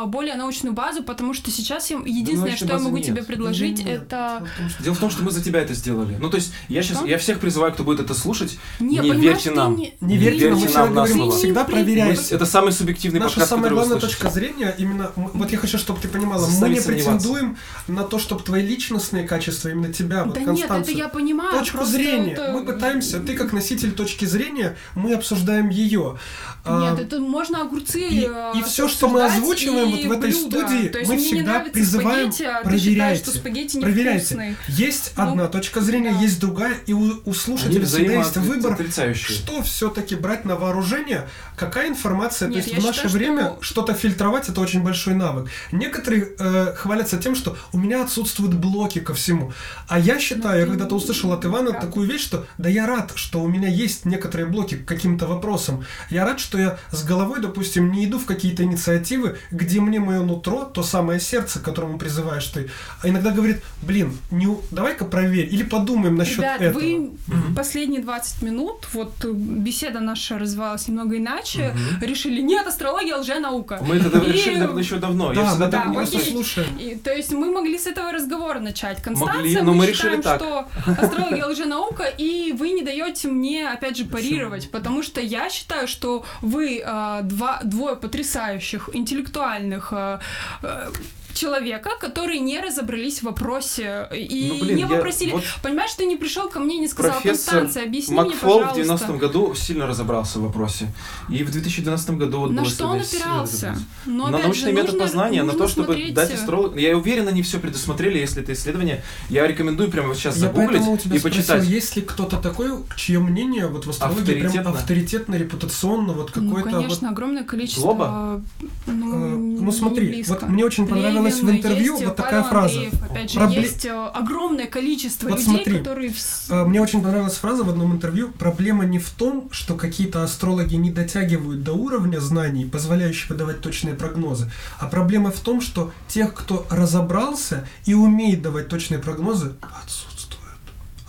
более 0.08 0.36
научную 0.36 0.74
базу, 0.74 1.04
потому 1.04 1.34
что 1.34 1.52
сейчас 1.52 1.90
я 1.90 1.98
единственное, 1.98 2.56
что 2.56 2.66
я 2.66 2.80
могу 2.80 2.98
нет. 2.98 3.06
тебе 3.06 3.24
предложить, 3.24 3.80
нет. 3.84 4.04
это. 4.04 4.48
Дело 4.80 4.96
в 4.96 5.00
том, 5.00 5.10
что 5.10 5.24
мы 5.24 5.32
за 5.32 5.44
тебя 5.44 5.62
это 5.62 5.74
сделали. 5.74 6.18
Ну 6.20 6.30
то 6.30 6.38
есть 6.38 6.54
я 6.68 6.84
сейчас, 6.84 7.06
я 7.06 7.18
всех 7.18 7.40
призываю, 7.40 7.74
кто 7.74 7.84
будет 7.84 8.00
это 8.00 8.14
слушать, 8.14 8.58
не, 8.80 9.00
не 9.00 9.12
верьте 9.12 9.52
нам, 9.52 9.76
не, 9.76 9.94
не 10.02 10.18
верьте, 10.18 10.50
нам, 10.50 10.94
нам 10.94 10.94
на 10.94 11.08
слово. 11.08 11.32
Всегда 11.32 11.64
проверяйте. 11.64 12.36
Это 12.36 12.46
самый 12.46 12.72
субъективный 12.72 13.20
Наша 13.20 13.36
подкаст, 13.36 13.50
самая 13.50 13.72
главная 13.72 14.00
точка 14.00 14.30
зрения 14.30 14.74
именно, 14.78 15.12
вот 15.16 15.52
я 15.52 15.58
хочу, 15.58 15.78
чтобы 15.78 16.00
ты 16.00 16.08
понимала, 16.08 16.48
мы 16.48 16.70
не 16.70 16.82
претендуем 16.82 17.58
на 17.88 18.04
то, 18.04 18.20
чтобы 18.20 18.44
твои 18.44 18.66
личностные 18.66 19.28
качества 19.28 19.70
именно 19.70 19.94
тебя, 19.94 20.24
вот 20.24 20.36
да 20.36 20.42
нет, 20.52 20.70
это 20.70 20.92
я 20.92 21.08
понимаю. 21.08 21.60
Точку 21.60 21.86
зрения. 21.86 22.38
Мы 22.52 22.66
пытаемся, 22.66 23.20
ты 23.20 23.36
как 23.36 23.54
носитель 23.54 23.92
точки 23.92 24.26
зрения, 24.26 24.78
мы 24.96 25.14
обсуждаем 25.14 25.70
ее. 25.70 26.18
Нет, 26.66 27.00
это 27.00 27.20
можно 27.20 27.62
огурцы. 27.62 28.02
И, 28.02 28.30
и 28.56 28.64
все, 28.64 28.88
что 28.88 29.08
мы 29.08 29.24
озвучиваем 29.68 30.08
вот 30.08 30.16
в 30.16 30.20
этой 30.20 30.34
студии, 30.34 31.06
мы 31.08 31.18
всегда 31.18 31.60
призываем 31.60 32.32
спагетти, 32.32 32.44
а 32.44 32.62
проверяйте. 32.64 33.24
Ты 33.24 33.32
считаешь, 33.32 33.70
что 33.70 33.80
проверяйте. 33.82 34.58
Есть 34.68 35.14
ну, 35.18 35.24
одна 35.24 35.48
точка 35.48 35.82
зрения, 35.82 36.12
да. 36.12 36.20
есть 36.20 36.40
другая, 36.40 36.76
и 36.86 36.94
у, 36.94 37.22
у 37.26 37.34
слушателя 37.34 37.86
всегда 37.86 38.14
есть 38.14 38.38
выбор, 38.38 38.78
что 39.14 39.62
все-таки 39.64 40.16
брать 40.16 40.46
на 40.46 40.56
вооружение, 40.56 41.28
какая 41.56 41.90
информация. 41.90 42.48
Нет, 42.48 42.64
То 42.64 42.70
есть 42.70 42.82
в 42.82 42.86
наше 42.86 43.04
считаю, 43.04 43.14
время 43.14 43.42
что... 43.42 43.64
что-то 43.64 43.94
фильтровать 43.94 44.50
это 44.50 44.62
очень 44.62 44.84
большой 44.84 45.16
навык. 45.16 45.50
Некоторые 45.72 46.34
э, 46.38 46.74
хвалятся 46.76 47.18
тем, 47.18 47.36
что 47.36 47.58
у 47.74 47.78
меня 47.78 48.04
отсутствуют 48.04 48.54
блоки 48.54 49.00
ко 49.00 49.14
всему. 49.14 49.54
А 49.88 50.00
я 50.00 50.20
считаю, 50.20 50.66
ну, 50.66 50.74
я 50.74 50.78
когда-то 50.78 50.96
услышал 50.96 51.32
от 51.34 51.46
Ивана 51.46 51.72
правда. 51.72 51.88
такую 51.88 52.08
вещь, 52.08 52.24
что 52.24 52.46
да 52.58 52.70
я 52.70 52.86
рад, 52.86 53.12
что 53.16 53.42
у 53.42 53.48
меня 53.48 53.68
есть 53.68 54.06
некоторые 54.06 54.48
блоки 54.48 54.76
к 54.76 54.86
каким-то 54.86 55.28
вопросам. 55.28 55.86
Я 56.10 56.26
рад, 56.26 56.40
что 56.40 56.58
я 56.58 56.80
с 56.92 57.04
головой, 57.04 57.42
допустим, 57.42 57.92
не 57.92 58.06
иду 58.06 58.20
в 58.20 58.26
какие-то 58.26 58.64
инициативы, 58.64 59.38
где 59.58 59.82
мне 59.82 60.00
мое 60.00 60.22
нутро, 60.24 60.64
то 60.64 60.84
самое 60.84 61.20
сердце, 61.20 61.60
к 61.60 61.64
которому 61.64 61.98
призываешь 61.98 62.46
ты, 62.48 62.70
а 63.04 63.10
иногда 63.10 63.32
говорит, 63.32 63.62
блин, 63.82 64.18
не, 64.32 64.48
давай-ка 64.72 65.06
проверь, 65.06 65.48
или 65.54 65.64
подумаем 65.64 66.16
насчет 66.16 66.38
Ребят, 66.40 66.62
этого. 66.62 66.80
вы 66.82 67.12
Мгм. 67.28 67.56
последние 67.56 68.02
20 68.02 68.42
минут, 68.44 68.88
вот 68.94 69.14
э, 69.26 69.32
беседа 69.34 70.00
наша 70.00 70.38
развивалась 70.38 70.88
немного 70.88 71.18
иначе, 71.18 71.74
решили, 72.02 72.42
нет, 72.42 72.68
астрология 72.68 73.18
лженаука. 73.18 73.80
Мы 73.82 73.96
это 73.98 74.18
И- 74.20 74.32
решили 74.32 74.60
дав- 74.60 74.78
еще 74.78 74.98
давно. 74.98 75.34
Я 75.34 75.42
Да, 75.42 75.50
всегда 75.50 75.70
так 75.70 75.84
да, 75.84 75.90
не 75.90 75.96
просто 75.96 76.18
окей. 76.18 76.32
слушаем. 76.32 76.78
И, 76.78 76.96
то 76.96 77.12
есть 77.14 77.32
мы 77.34 77.52
могли 77.52 77.78
с 77.78 77.88
этого 77.88 78.12
разговора 78.12 78.60
начать. 78.60 79.02
Констанция, 79.02 79.38
Могли, 79.38 79.56
но 79.62 79.74
мы, 79.74 79.86
мы 79.86 79.94
считаем, 79.94 80.20
решили 80.20 80.22
так. 80.22 80.40
что 80.42 80.68
астрология 81.02 81.46
лженаука, 81.46 82.04
и 82.06 82.52
вы 82.54 82.70
не 82.72 82.84
даете 82.84 83.28
мне, 83.28 83.68
опять 83.70 83.98
же, 83.98 84.06
парировать, 84.06 84.70
потому 84.72 85.04
что 85.04 85.20
я 85.22 85.50
считаю, 85.50 85.88
что 85.88 86.24
вы 86.42 86.82
э, 86.86 87.20
два, 87.24 87.60
двое 87.64 87.96
потрясающих 87.96 88.90
интеллектуальных 88.94 89.47
э, 89.92 90.20
э, 90.64 90.92
человека, 91.38 91.92
которые 92.00 92.40
не 92.40 92.60
разобрались 92.60 93.20
в 93.20 93.24
вопросе 93.24 94.08
и 94.14 94.48
Ну, 94.54 94.60
блин, 94.66 94.76
не 94.76 94.82
я- 94.82 94.88
попросили. 94.88 95.32
вот 95.32 95.44
Понимаешь, 95.64 95.92
ты 95.94 96.06
не 96.06 96.16
пришел 96.18 96.50
ко 96.50 96.60
мне 96.60 96.76
и 96.78 96.80
не 96.80 96.88
сказал, 96.88 97.20
Констанция, 97.22 97.84
объясни 97.84 98.14
мне, 98.14 98.24
Макфол 98.30 98.60
в 98.60 98.70
пожалуйста. 98.70 99.06
90-м 99.06 99.18
году 99.18 99.54
сильно 99.56 99.88
разобрался 99.88 100.40
в 100.40 100.44
вопросе. 100.44 100.88
И 101.30 101.44
в 101.44 101.52
2012 101.52 102.18
году 102.18 102.40
вот 102.40 102.52
на 102.52 102.62
было 102.62 102.70
что 102.72 102.88
он 102.88 103.00
опирался? 103.02 103.78
Но, 104.06 104.24
на 104.28 104.30
опять 104.30 104.44
научный 104.46 104.70
же, 104.72 104.74
метод 104.74 104.92
нужно- 104.94 105.04
познания, 105.06 105.40
на 105.44 105.46
нужно 105.46 105.60
то, 105.60 105.68
чтобы 105.68 105.86
смотреть, 105.88 106.14
дать 106.14 106.34
астрологу. 106.34 106.78
Я 106.78 106.98
уверен, 106.98 107.28
они 107.28 107.42
все 107.42 107.60
предусмотрели, 107.60 108.18
если 108.18 108.42
это 108.44 108.54
исследование. 108.54 109.04
Я 109.30 109.46
рекомендую 109.48 109.90
прямо 109.92 110.10
вот 110.10 110.18
сейчас 110.18 110.36
Я 110.36 110.42
загуглить 110.42 110.70
поэтому 110.70 110.94
у 110.94 110.98
тебя 110.98 111.16
и 111.16 111.20
спросил, 111.20 111.40
почитать. 111.42 111.66
есть 111.66 111.96
ли 111.96 112.02
кто-то 112.02 112.38
такой, 112.38 112.72
чье 112.96 113.20
мнение 113.20 113.68
вот 113.68 113.86
в 113.86 113.90
астрологии 113.90 114.24
прям 114.26 114.38
Авторитетно? 114.48 114.72
авторитетно, 114.72 115.36
репутационно, 115.36 116.14
вот 116.14 116.32
Ну, 116.36 116.50
какой-то 116.50 116.70
вот 116.70 116.82
конечно, 116.84 117.10
огромное 117.10 117.44
количество. 117.44 117.82
Злоба? 117.82 118.42
э, 118.62 118.62
Ну, 118.92 119.08
Э, 119.08 119.38
ну, 119.38 119.72
смотри, 119.72 120.24
вот 120.28 120.42
мне 120.50 120.66
очень 120.66 120.88
понравилось 120.88 121.27
в 121.36 121.44
Левин, 121.44 121.56
интервью 121.58 121.94
есть 121.94 122.06
вот 122.06 122.16
такая 122.16 122.42
Павел 122.44 122.50
фраза. 122.50 122.74
Андреев, 122.80 122.94
опять 123.04 123.32
же, 123.32 123.40
Пробле- 123.40 123.62
есть 123.62 123.86
э, 123.86 124.08
огромное 124.14 124.68
количество 124.68 125.30
Вот 125.30 125.40
людей, 125.40 125.56
смотри, 125.56 125.78
которые... 125.80 126.14
Э, 126.50 126.64
Мне 126.66 126.82
очень 126.82 127.02
понравилась 127.02 127.36
фраза 127.36 127.64
в 127.64 127.70
одном 127.70 127.94
интервью. 127.94 128.32
Проблема 128.38 128.86
не 128.86 129.00
в 129.00 129.10
том, 129.10 129.50
что 129.52 129.76
какие-то 129.76 130.24
астрологи 130.24 130.76
не 130.76 130.92
дотягивают 130.92 131.64
до 131.64 131.74
уровня 131.74 132.20
знаний, 132.20 132.66
позволяющего 132.66 133.36
давать 133.36 133.62
точные 133.62 133.96
прогнозы, 133.96 134.52
а 134.80 134.88
проблема 134.88 135.32
в 135.32 135.40
том, 135.40 135.62
что 135.62 135.92
тех, 136.08 136.34
кто 136.34 136.66
разобрался 136.70 137.68
и 137.86 137.94
умеет 137.94 138.42
давать 138.42 138.68
точные 138.70 139.00
прогнозы, 139.00 139.54
отсутствуют. 139.84 140.44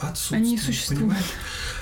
Отсутствуют. 0.01 0.43
Они 0.43 0.53
не 0.53 0.59
существуют. 0.59 1.01
понимаешь? 1.01 1.25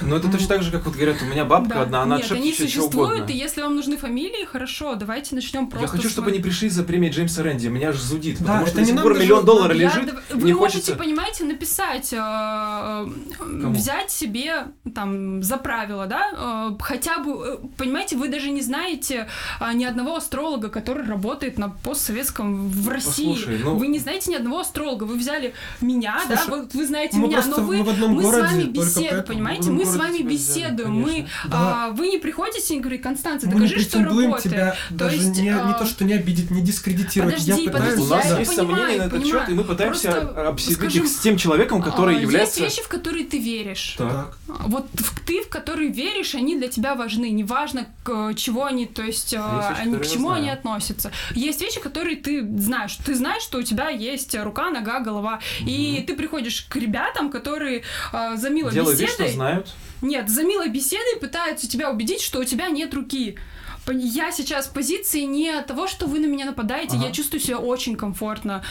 Но 0.01 0.16
это 0.16 0.31
точно 0.31 0.48
так 0.48 0.62
же, 0.62 0.70
как 0.70 0.85
вот 0.85 0.94
говорят, 0.94 1.16
у 1.23 1.24
меня 1.24 1.44
бабка 1.44 1.74
Да. 1.74 1.82
одна, 1.82 2.02
она 2.02 2.16
Нет, 2.18 2.31
они 2.32 2.52
существуют, 2.52 3.12
угодно. 3.14 3.32
и 3.32 3.36
если 3.36 3.62
вам 3.62 3.77
нужны 3.77 3.97
фамилии, 3.97 4.44
хорошо, 4.44 4.94
давайте 4.94 5.35
начнем 5.35 5.68
просто 5.68 5.86
Я 5.86 5.89
хочу, 5.89 6.09
чтобы 6.10 6.31
они 6.31 6.40
пришли 6.40 6.68
за 6.68 6.82
премией 6.85 7.12
Джеймса 7.12 7.43
Рэнди. 7.43 7.68
Меня 7.68 7.90
аж 7.90 7.97
зудит, 7.97 8.39
Да, 8.40 8.44
потому 8.47 8.66
что 8.66 8.77
до 8.77 8.85
сих 8.85 9.02
пор 9.02 9.18
миллион 9.18 9.44
долларов 9.44 9.77
лежит. 9.77 10.14
Вы 10.31 10.55
можете, 10.55 10.55
хочется... 10.55 10.94
понимаете, 10.97 11.44
написать, 11.44 12.12
э, 12.12 12.16
э, 12.18 13.68
взять 13.68 14.10
себе 14.10 14.66
там 14.94 15.43
за 15.43 15.56
правило, 15.56 16.06
да, 16.06 16.70
э, 16.70 16.77
хотя 16.81 17.18
бы, 17.18 17.60
понимаете, 17.77 18.16
вы 18.16 18.28
даже 18.28 18.51
не 18.51 18.60
знаете 18.62 19.28
а, 19.60 19.73
ни 19.73 19.85
одного 19.85 20.16
астролога, 20.16 20.68
который 20.68 21.06
работает 21.06 21.59
на 21.59 21.68
постсоветском 21.68 22.68
в 22.68 22.89
России. 22.89 23.32
Послушай, 23.32 23.60
ну- 23.62 23.77
Вы 23.77 23.86
не 23.89 23.98
знаете 23.98 24.31
ни 24.31 24.35
одного 24.35 24.60
астролога. 24.60 25.05
Вы 25.05 25.16
взяли 25.16 25.55
меня, 25.81 26.20
да, 26.28 26.36
Слушай, 26.36 26.68
вы, 26.73 26.86
знаете 26.86 27.16
мы 27.16 27.28
меня, 27.28 27.43
но 27.47 27.56
вы, 27.56 27.78
мы 27.78 27.85
в 27.85 27.89
одном 27.89 28.12
мы 28.12 28.23
городе, 28.23 28.47
с 28.47 28.51
вами 28.51 28.62
беседуем, 28.64 29.24
понимаете, 29.24 29.70
мы 29.70 29.86
с 29.93 29.97
вами 29.97 30.17
взяли, 30.19 30.23
беседуем, 30.23 30.93
мы, 30.93 31.13
конечно. 31.13 31.31
а, 31.53 31.91
вы 31.91 32.09
не 32.09 32.19
приходите 32.19 32.75
и 32.77 32.81
говорите, 32.81 33.03
Констанция, 33.03 33.49
Мы 33.51 33.61
не 33.61 33.69
докажи, 33.69 33.85
что 33.85 34.03
работает. 34.03 34.43
тебя 34.43 34.77
То 34.89 34.95
даже 34.95 35.17
есть, 35.17 35.37
не, 35.37 35.43
не 35.43 35.49
а, 35.51 35.73
то, 35.75 35.87
что 35.87 36.05
не 36.05 36.15
обидеть, 36.15 36.51
не 36.51 36.63
дискредитировать. 36.63 37.35
Подожди, 37.35 37.65
я 37.65 37.71
пытаюсь... 37.71 37.95
подожди, 37.95 38.03
У 38.03 38.17
нас 38.17 38.25
я 38.27 38.39
есть 38.39 38.57
понимаю, 38.57 38.77
сомнения 38.77 38.99
на 38.99 39.07
этот 39.07 39.21
понимаю. 39.23 39.41
счет, 39.41 39.49
и 39.49 39.55
мы 39.55 39.65
пытаемся 39.65 40.11
Просто, 40.13 40.49
обсудить 40.49 40.77
скажем, 40.79 41.03
их 41.05 41.09
с 41.09 41.19
тем 41.19 41.37
человеком, 41.37 41.83
который 41.83 42.17
а, 42.17 42.21
является... 42.21 42.61
Есть 42.63 42.77
вещи, 42.77 42.85
в 42.87 42.89
которые 42.89 43.25
ты 43.25 43.39
веришь. 43.39 43.95
Так. 43.99 44.37
Вот 44.47 44.87
в- 44.95 45.21
ты, 45.27 45.43
в 45.43 45.49
которые 45.49 45.91
веришь, 45.91 46.35
они 46.35 46.57
для 46.57 46.69
тебя 46.69 46.95
важны. 46.95 47.31
Неважно, 47.31 47.87
к 48.05 48.35
чего 48.35 48.65
они, 48.65 48.87
то 48.87 49.03
есть, 49.03 49.33
э, 49.33 49.37
вещи, 49.37 49.81
они, 49.81 49.97
к 49.97 50.07
чему 50.07 50.31
они 50.31 50.51
относятся. 50.51 51.11
Есть 51.35 51.61
вещи, 51.61 51.81
которые 51.81 52.17
ты 52.17 52.47
знаешь. 52.59 52.97
Ты 53.05 53.15
знаешь, 53.15 53.43
что 53.43 53.59
у 53.59 53.63
тебя 53.63 53.89
есть 53.89 54.35
рука, 54.37 54.71
нога, 54.71 55.01
голова. 55.01 55.41
И 55.61 56.03
ты 56.07 56.15
приходишь 56.15 56.63
к 56.69 56.77
ребятам, 56.77 57.31
которые 57.31 57.83
э, 58.13 58.37
за 58.37 58.51
милой 58.51 58.73
Делаю 58.73 58.97
вид, 58.97 59.09
беседой... 59.09 59.27
что 59.29 59.35
знают. 59.35 59.69
Нет, 60.03 60.28
за 60.28 60.44
милой 60.44 60.69
беседой 60.69 61.19
пытаются 61.20 61.69
тебя 61.69 61.90
убедить, 61.90 62.20
что 62.20 62.40
у 62.40 62.44
тебя 62.44 62.69
нет 62.69 62.93
руки. 62.94 63.39
Я 63.93 64.33
сейчас 64.33 64.67
в 64.67 64.71
позиции 64.73 65.21
не 65.23 65.63
того, 65.63 65.87
что 65.87 66.07
вы 66.07 66.19
на 66.19 66.27
меня 66.27 66.45
нападаете, 66.47 66.97
Ага. 66.97 67.07
я 67.07 67.13
чувствую 67.13 67.41
себя 67.41 67.59
очень 67.59 67.95
комфортно, 67.97 68.65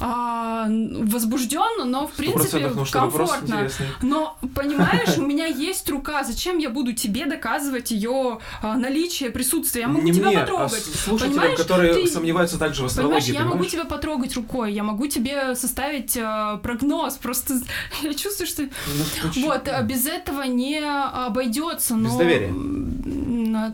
а, 0.00 0.66
возбужденно, 0.68 1.84
но 1.84 2.06
в 2.06 2.12
принципе 2.12 2.70
комфортно. 2.92 3.68
Но 4.02 4.36
понимаешь, 4.54 5.16
у 5.18 5.22
меня 5.22 5.46
есть 5.46 5.88
рука, 5.90 6.22
зачем 6.24 6.58
я 6.58 6.70
буду 6.70 6.92
тебе 6.92 7.26
доказывать 7.26 7.90
ее 7.90 8.38
наличие, 8.62 9.30
присутствие? 9.30 9.82
Я 9.82 9.88
могу 9.88 10.02
не 10.02 10.12
тебя 10.12 10.28
мне, 10.28 10.38
потрогать. 10.40 10.72
а 10.72 10.98
слушателям, 10.98 11.38
Понимаешь, 11.38 11.58
которые 11.58 11.94
ты- 11.94 12.06
сомневаются 12.06 12.58
также 12.58 12.86
в 12.86 12.94
Понимаешь, 12.94 13.22
астрологии, 13.24 13.32
я 13.32 13.40
могу 13.40 13.50
понимаешь? 13.52 13.72
тебя 13.72 13.84
потрогать 13.84 14.34
рукой, 14.36 14.72
я 14.72 14.82
могу 14.82 15.06
тебе 15.06 15.54
составить 15.54 16.16
э, 16.16 16.58
прогноз, 16.62 17.14
просто 17.14 17.54
я 18.02 18.12
чувствую, 18.14 18.46
что 18.46 18.62
Ну, 19.36 19.46
вот, 19.46 19.66
а 19.68 19.82
без 19.82 20.06
этого 20.06 20.42
не 20.42 20.78
обойдется. 20.80 21.94
Но... 21.96 22.08
Без 22.10 22.16
доверия. 22.16 22.52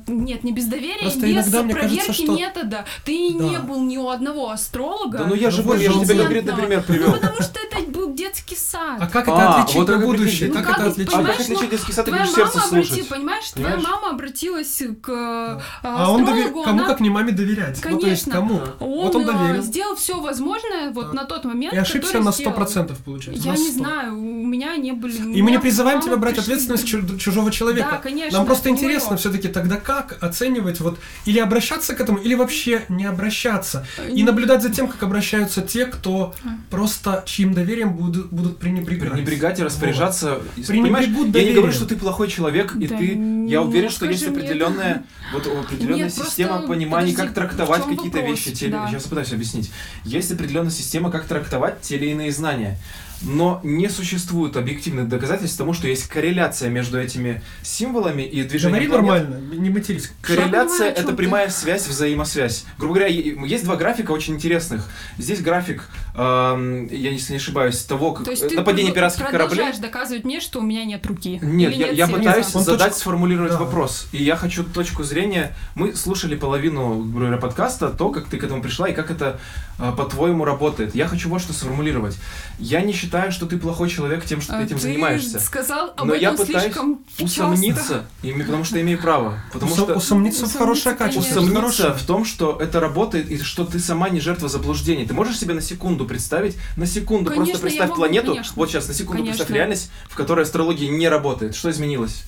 Нет, 0.06 0.44
не 0.44 0.52
без 0.52 0.66
доверия, 0.66 0.83
Просто 1.00 1.20
без 1.26 1.32
иногда 1.48 1.62
проверки 1.62 1.96
кажется, 1.96 2.12
что- 2.12 2.36
метода. 2.36 2.84
Ты 3.04 3.30
Да. 3.38 3.44
не 3.44 3.58
был 3.58 3.82
ни 3.84 3.96
у 3.96 4.08
одного 4.08 4.50
астролога. 4.50 5.18
Да 5.18 5.26
ну 5.26 5.34
я 5.34 5.50
Ну 5.50 5.62
был, 5.62 5.74
я 5.74 5.90
же 5.92 6.00
тебе 6.00 6.14
конкретный 6.16 6.54
пример 6.54 6.84
Ну, 6.86 6.94
привел. 6.94 7.12
потому 7.12 7.36
что 7.42 7.58
это 7.60 7.90
был 7.90 8.14
детский 8.14 8.56
сад. 8.56 8.98
А 9.00 9.06
как 9.06 9.24
это 9.28 9.32
А, 9.36 9.60
отличить 9.62 9.76
вот 9.80 9.88
на 9.88 9.94
как 9.94 10.04
будущее? 10.06 10.48
отличить? 10.50 10.52
Как 10.52 10.66
Ну, 10.66 10.72
это 10.82 10.90
отличить? 10.90 11.14
А 11.14 11.22
как 11.24 11.40
отличить 11.40 11.70
детский 11.70 11.92
сад, 11.92 12.04
ты 12.06 12.10
будешь 12.12 12.30
сердце 12.32 12.58
обрати- 12.58 12.68
слушать? 12.86 13.08
понимаешь, 13.08 13.50
твоя 13.50 13.68
Понимаешь? 13.76 13.88
мама 14.02 14.10
обратилась 14.14 14.82
к 15.02 15.08
э, 15.08 15.60
А 15.82 16.02
астрологу, 16.12 16.62
кому 16.62 16.78
она 16.80 16.84
как 16.84 17.00
не 17.00 17.10
маме 17.10 17.32
доверять? 17.32 17.80
Ну, 17.84 17.98
то 17.98 18.06
есть 18.06 18.24
Конечно. 18.24 18.32
кому? 18.32 18.60
он, 18.80 19.04
вот 19.04 19.14
он 19.16 19.22
э, 19.22 19.32
доверил. 19.32 19.62
сделал 19.62 19.96
все 19.96 20.20
возможное 20.20 20.90
вот 20.90 21.12
на 21.14 21.24
тот 21.24 21.44
момент. 21.44 21.74
И 21.74 21.76
ошибся 21.76 22.20
на 22.20 22.32
сделал. 22.32 22.52
100% 22.56 22.96
получается. 23.04 23.42
Я 23.44 23.52
не 23.56 23.68
100. 23.70 23.78
знаю, 23.78 24.12
у 24.14 24.46
меня 24.46 24.76
не 24.76 24.92
были. 24.92 25.32
И 25.34 25.42
мы 25.42 25.50
не 25.50 25.58
призываем 25.58 26.00
тебя 26.00 26.16
брать 26.16 26.38
ответственность 26.38 26.86
чу- 26.86 27.18
чужого 27.18 27.50
человека. 27.50 27.88
Да, 27.92 27.96
конечно. 27.98 28.38
Нам 28.38 28.46
просто 28.46 28.68
интересно 28.70 29.16
все-таки 29.16 29.48
тогда 29.48 29.76
как 29.76 30.18
оценивать 30.22 30.73
вот 30.82 30.98
или 31.26 31.38
обращаться 31.38 31.94
к 31.94 32.00
этому, 32.00 32.18
или 32.18 32.34
вообще 32.34 32.82
не 32.88 33.04
обращаться. 33.04 33.86
И 34.12 34.22
наблюдать 34.24 34.62
за 34.62 34.70
тем, 34.70 34.88
как 34.88 35.02
обращаются 35.02 35.62
те, 35.62 35.86
кто 35.86 36.34
А. 36.44 36.48
просто 36.70 37.22
чьим 37.26 37.54
доверием 37.54 37.92
будут, 37.94 38.30
будут 38.30 38.58
пренебрегать. 38.58 39.12
Пренебрегать 39.12 39.60
и 39.60 39.62
распоряжаться. 39.62 40.40
Пренебрегут 40.56 40.84
Понимаешь, 40.84 41.06
я 41.06 41.12
не 41.24 41.30
доверием. 41.32 41.56
говорю, 41.56 41.72
что 41.72 41.86
ты 41.86 41.96
плохой 41.96 42.28
человек, 42.28 42.74
и 42.76 42.86
Да 42.86 42.98
ты. 42.98 43.06
Я 43.48 43.62
уверен, 43.62 43.90
что 43.90 44.06
есть 44.06 44.26
определенная, 44.26 45.04
вот 45.32 45.46
определенная 45.46 46.04
Нет, 46.04 46.14
система 46.14 46.52
просто 46.54 46.68
понимания, 46.68 47.12
подожди, 47.12 47.16
как 47.16 47.34
трактовать 47.34 47.84
какие-то 47.84 48.20
вещи. 48.20 48.52
Те, 48.54 48.68
Да. 48.68 48.88
Сейчас 48.88 49.04
пытаюсь 49.04 49.32
объяснить. 49.32 49.70
Есть 50.04 50.32
определенная 50.32 50.70
система, 50.70 51.10
как 51.10 51.26
трактовать 51.26 51.80
те 51.82 51.96
или 51.96 52.06
иные 52.06 52.32
знания. 52.32 52.78
Но 53.24 53.60
не 53.64 53.88
существует 53.88 54.56
объективных 54.56 55.08
доказательств 55.08 55.56
тому, 55.56 55.72
что 55.72 55.88
есть 55.88 56.06
корреляция 56.08 56.68
между 56.68 57.00
этими 57.00 57.42
символами 57.62 58.22
и 58.22 58.42
движением 58.44 58.84
Говори 58.88 59.06
планет. 59.06 59.28
нормально, 59.30 59.54
не 59.54 59.70
матерись. 59.70 60.12
Корреляция 60.22 60.90
это 60.90 61.08
ты. 61.08 61.12
прямая 61.14 61.48
связь, 61.48 61.86
взаимосвязь. 61.88 62.64
Грубо 62.78 62.94
говоря, 62.94 63.10
есть 63.10 63.64
два 63.64 63.76
графика 63.76 64.10
очень 64.10 64.34
интересных. 64.34 64.86
Здесь 65.18 65.40
график, 65.40 65.88
эм, 66.14 66.86
я 66.88 67.10
если 67.10 67.32
не 67.32 67.38
ошибаюсь, 67.38 67.78
того, 67.82 68.12
как 68.12 68.24
То 68.26 68.30
есть 68.30 68.46
ты 68.48 68.56
нападение 68.56 68.92
пиратских 68.92 69.24
кораблей. 69.26 69.48
продолжаешь 69.48 69.78
доказывать 69.78 70.24
мне, 70.24 70.40
что 70.40 70.60
у 70.60 70.62
меня 70.62 70.84
нет 70.84 71.04
руки. 71.06 71.38
Нет, 71.42 71.72
Или 71.72 71.80
я, 71.80 71.86
нет 71.88 71.96
я 71.96 72.06
сердца? 72.06 72.18
пытаюсь 72.20 72.46
задать, 72.48 72.88
точку- 72.88 72.98
сформулировать 73.00 73.52
Да. 73.52 73.58
вопрос. 73.58 74.06
И 74.12 74.22
я 74.22 74.36
хочу 74.36 74.64
точку 74.64 75.02
зрения. 75.02 75.54
Мы 75.74 75.94
слушали 75.94 76.36
половину 76.36 76.96
грубо 77.04 77.20
говоря, 77.20 77.36
подкаста, 77.38 77.88
то, 77.88 78.10
как 78.10 78.26
ты 78.26 78.36
к 78.36 78.44
этому 78.44 78.60
пришла 78.62 78.88
и 78.88 78.92
как 78.92 79.10
это, 79.10 79.40
э, 79.78 79.92
по-твоему, 79.96 80.44
работает. 80.44 80.94
Я 80.94 81.06
хочу 81.08 81.28
вот 81.30 81.40
что 81.40 81.52
сформулировать. 81.52 82.18
Я 82.58 82.82
не 82.82 82.92
считаю, 82.92 83.13
что 83.30 83.46
ты 83.46 83.56
плохой 83.56 83.88
человек 83.88 84.24
тем, 84.24 84.40
что 84.40 84.52
ты 84.52 84.58
А 84.58 84.62
этим 84.62 84.76
ты 84.76 84.82
занимаешься. 84.82 85.38
сказал 85.40 85.92
об 85.96 86.06
Но 86.06 86.14
я 86.14 86.32
этом 86.32 86.46
пытаюсь 86.46 86.64
слишком 86.64 87.00
Усомниться, 87.20 88.04
ими- 88.22 88.42
потому 88.42 88.64
что 88.64 88.80
имею 88.80 88.98
право. 89.00 89.38
Потому 89.52 89.72
Усом- 89.72 89.84
что 89.84 89.94
усомниться 89.94 90.46
в 90.46 90.52
хорошее 90.54 90.94
качество. 90.96 91.20
усомниться 91.40 91.54
Хорошее. 91.60 91.92
в 91.94 92.02
том, 92.06 92.24
что 92.24 92.58
это 92.60 92.80
работает 92.80 93.30
и 93.30 93.38
что 93.38 93.64
ты 93.64 93.78
сама 93.78 94.08
не 94.08 94.20
жертва 94.20 94.48
заблуждений. 94.48 95.06
Ты 95.06 95.14
можешь 95.14 95.38
себе 95.38 95.54
на 95.54 95.60
секунду 95.60 96.06
представить, 96.06 96.56
на 96.76 96.86
секунду 96.86 97.30
Конечно, 97.30 97.44
просто 97.52 97.56
я 97.56 97.60
представь 97.62 97.88
могу, 97.90 98.00
планету, 98.02 98.32
конечно. 98.32 98.52
вот 98.56 98.68
сейчас 98.70 98.88
на 98.88 98.94
секунду 98.94 99.22
представь 99.22 99.46
Конечно. 99.48 99.54
реальность, 99.54 99.90
в 100.08 100.14
которой 100.14 100.42
астрология 100.44 100.88
не 100.90 101.08
работает. 101.08 101.54
Что 101.54 101.70
изменилось? 101.70 102.22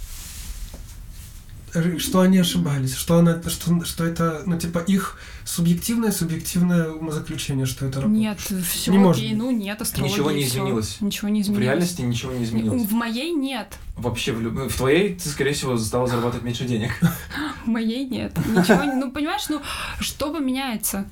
Что 1.99 2.21
они 2.21 2.39
ошибались, 2.39 2.95
что, 2.95 3.19
она, 3.19 3.41
что, 3.49 3.85
что 3.85 4.05
это, 4.07 4.43
ну, 4.47 4.59
типа, 4.59 4.79
их 4.79 5.19
субъективное, 5.45 6.11
субъективное 6.11 6.91
умозаключение, 6.91 7.67
что 7.67 7.85
это 7.87 8.01
работает. 8.01 8.39
Нет, 8.51 8.65
все 8.67 8.93
Не 8.93 8.99
может 8.99 9.23
окей, 9.23 9.35
ну 9.35 9.51
нет, 9.51 9.81
астрология. 9.83 10.15
Ничего 10.15 10.31
не 10.31 10.45
всё. 10.45 10.59
изменилось. 10.59 11.01
Ничего 11.01 11.29
не 11.29 11.41
В 11.41 11.45
изменилось. 11.45 11.65
реальности 11.67 12.01
ничего 12.03 12.33
не 12.33 12.45
изменилось. 12.45 12.83
В 12.83 12.93
моей 12.93 13.33
нет. 13.33 13.75
Вообще, 13.97 14.33
в, 14.33 14.41
лю- 14.41 14.69
в 14.69 14.75
твоей 14.75 15.17
ты, 15.17 15.29
скорее 15.29 15.53
всего, 15.53 15.77
стала 15.77 16.07
зарабатывать 16.07 16.45
меньше 16.45 16.65
денег. 16.65 16.91
В 17.65 17.69
моей 17.69 18.05
нет. 18.07 18.33
Ничего 18.47 18.85
не... 18.85 18.93
Ну, 18.95 19.11
понимаешь, 19.11 19.49
ну, 19.49 19.61
что 20.01 20.33
поменяется? 20.33 21.07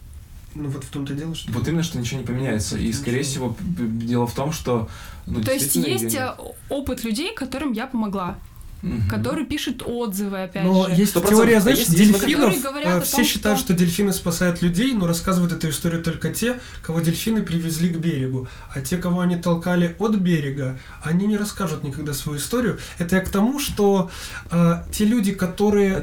Ну 0.54 0.68
вот 0.68 0.84
в 0.84 0.88
том-то 0.88 1.14
дело, 1.14 1.34
что... 1.34 1.50
Вот 1.52 1.66
именно, 1.66 1.82
что 1.82 1.98
ничего 1.98 2.20
не 2.20 2.26
поменяется. 2.26 2.78
И, 2.78 2.92
скорее 2.92 3.22
всего, 3.24 3.56
дело 3.60 4.26
в 4.26 4.34
том, 4.34 4.52
что... 4.52 4.88
Ну, 5.26 5.42
То 5.42 5.52
есть 5.52 5.74
есть 5.74 6.14
э, 6.14 6.34
опыт 6.68 7.02
людей, 7.02 7.34
которым 7.34 7.72
я 7.72 7.86
помогла, 7.86 8.36
Мгм. 8.84 9.08
которые 9.08 9.46
пишут 9.46 9.82
отзывы, 9.86 10.42
опять 10.44 10.64
Но 10.64 10.86
же. 10.88 10.94
есть 10.94 11.10
Сто 11.12 11.20
процентов. 11.20 11.44
теория, 11.46 11.58
А 11.58 11.60
знаешь, 11.60 11.78
есть- 11.78 11.90
есть 11.90 12.12
дельфинов. 12.12 12.62
говорят 12.62 13.02
э, 13.02 13.04
Все 13.04 13.16
том, 13.16 13.24
считают, 13.24 13.58
что- 13.58 13.72
что 13.72 13.74
дельфины 13.74 14.12
спасают 14.12 14.62
людей, 14.62 14.92
но 14.92 15.06
рассказывают 15.06 15.52
эту 15.52 15.70
историю 15.70 16.02
только 16.02 16.30
те, 16.30 16.60
кого 16.82 17.00
дельфины 17.00 17.42
привезли 17.42 17.88
к 17.88 17.96
берегу. 17.98 18.46
А 18.74 18.80
те, 18.80 18.96
кого 18.98 19.20
они 19.20 19.36
толкали 19.36 19.96
от 19.98 20.16
берега, 20.16 20.78
они 21.02 21.26
не 21.26 21.36
расскажут 21.36 21.82
никогда 21.84 22.12
свою 22.12 22.38
историю. 22.38 22.78
Это 22.98 23.16
я 23.16 23.22
к 23.22 23.28
тому, 23.30 23.58
что 23.58 24.10
э, 24.50 24.82
те 24.92 25.04
люди, 25.04 25.32
которые 25.32 26.00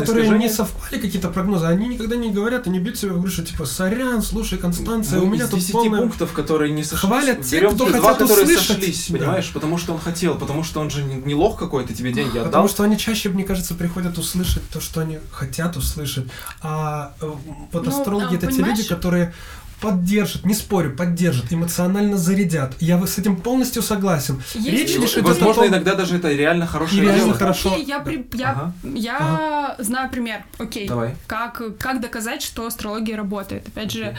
которые 0.00 0.24
искажение? 0.24 0.48
не 0.48 0.54
совпали 0.54 1.00
какие-то 1.00 1.28
прогнозы, 1.30 1.66
они 1.66 1.88
никогда 1.88 2.16
не 2.16 2.30
говорят, 2.30 2.66
они 2.66 2.78
бьют 2.78 2.96
себя 2.98 3.12
в 3.12 3.28
что 3.28 3.42
типа, 3.44 3.66
сорян, 3.66 4.22
слушай, 4.22 4.58
Констанция, 4.58 5.18
Ну, 5.18 5.26
у 5.26 5.28
меня 5.28 5.44
из 5.44 5.50
тут 5.50 5.60
10 5.60 5.72
полная... 5.72 6.00
пунктов, 6.00 6.32
которые 6.32 6.72
не 6.72 6.82
сошлись, 6.84 7.00
Хвалят 7.00 7.42
те, 7.42 7.60
кто 7.60 7.86
хотят 7.86 8.18
два, 8.18 8.24
услышать. 8.24 8.66
сошлись, 8.66 9.06
Да. 9.10 9.18
понимаешь? 9.18 9.50
Потому 9.52 9.78
что 9.78 9.92
он 9.94 10.00
хотел, 10.00 10.34
потому 10.36 10.62
что 10.64 10.80
он 10.80 10.90
же 10.90 11.02
не, 11.02 11.14
не 11.16 11.34
лох 11.34 11.58
какой-то, 11.58 11.92
тебе 11.94 12.12
деньги 12.24 12.38
отдал. 12.38 12.44
Потому 12.50 12.68
что 12.68 12.82
они 12.84 12.98
чаще, 12.98 13.28
мне 13.28 13.44
кажется, 13.44 13.74
приходят 13.74 14.18
услышать 14.18 14.68
то, 14.70 14.80
что 14.80 15.00
они 15.00 15.18
хотят 15.30 15.76
услышать. 15.76 16.26
А 16.62 17.12
э, 17.20 17.30
вот 17.72 17.84
Ну, 17.84 17.90
астрологи 17.90 18.34
а, 18.34 18.36
это 18.36 18.46
те 18.46 18.52
понимаешь? 18.54 18.78
люди, 18.78 18.88
которые 18.88 19.32
поддержат, 19.80 20.44
не 20.44 20.54
спорю, 20.54 20.94
поддержат, 20.96 21.52
эмоционально 21.52 22.16
зарядят. 22.16 22.72
Я 22.78 23.04
с 23.04 23.18
этим 23.18 23.34
полностью 23.34 23.82
согласен. 23.82 24.40
Есть 24.54 24.68
Речь 24.68 24.94
лишь 24.96 25.14
идет 25.14 25.24
которые- 25.24 25.24
о 25.24 25.34
Возможно, 25.34 25.62
том- 25.62 25.70
иногда 25.72 25.94
даже 25.96 26.16
это 26.18 26.32
реально 26.32 26.66
хорошее 26.68 27.02
И 27.02 27.04
реально 27.04 27.24
дело. 27.24 27.34
Хорошо. 27.34 27.72
окей, 27.72 27.84
я, 27.86 27.98
Да. 27.98 28.04
при- 28.04 28.24
я, 28.34 28.50
Ага. 28.50 28.72
я 28.94 29.74
знаю 29.80 30.08
пример. 30.08 30.44
Окей. 30.58 30.86
Давай. 30.86 31.16
Как, 31.26 31.60
как 31.78 32.00
доказать, 32.00 32.42
что 32.42 32.64
астрология 32.64 33.16
работает? 33.16 33.66
Опять 33.66 33.90
же, 33.90 34.16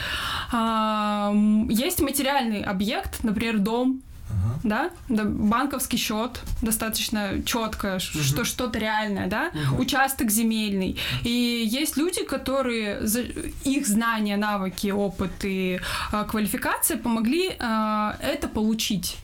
а, 0.52 1.30
м, 1.30 1.68
есть 1.70 2.00
материальный 2.00 2.60
объект, 2.62 3.22
например, 3.24 3.58
дом, 3.58 4.02
Ага. 4.02 4.13
Да, 4.64 4.90
да, 5.08 5.24
банковский 5.24 5.96
счет, 5.98 6.40
достаточно 6.62 7.42
четко, 7.44 7.98
что 8.00 8.44
что-то 8.44 8.78
реальное, 8.78 9.28
да, 9.28 9.50
Мгм. 9.52 9.80
участок 9.80 10.30
земельный. 10.30 10.98
И 11.22 11.30
есть 11.30 11.96
люди, 11.96 12.24
которые 12.24 13.06
за- 13.06 13.24
их 13.64 13.86
знания, 13.86 14.36
навыки, 14.36 14.88
опыт 14.90 15.32
и 15.44 15.78
а, 16.10 16.24
квалификация 16.24 16.96
помогли 16.96 17.54
а, 17.60 18.16
это 18.20 18.48
получить. 18.48 19.18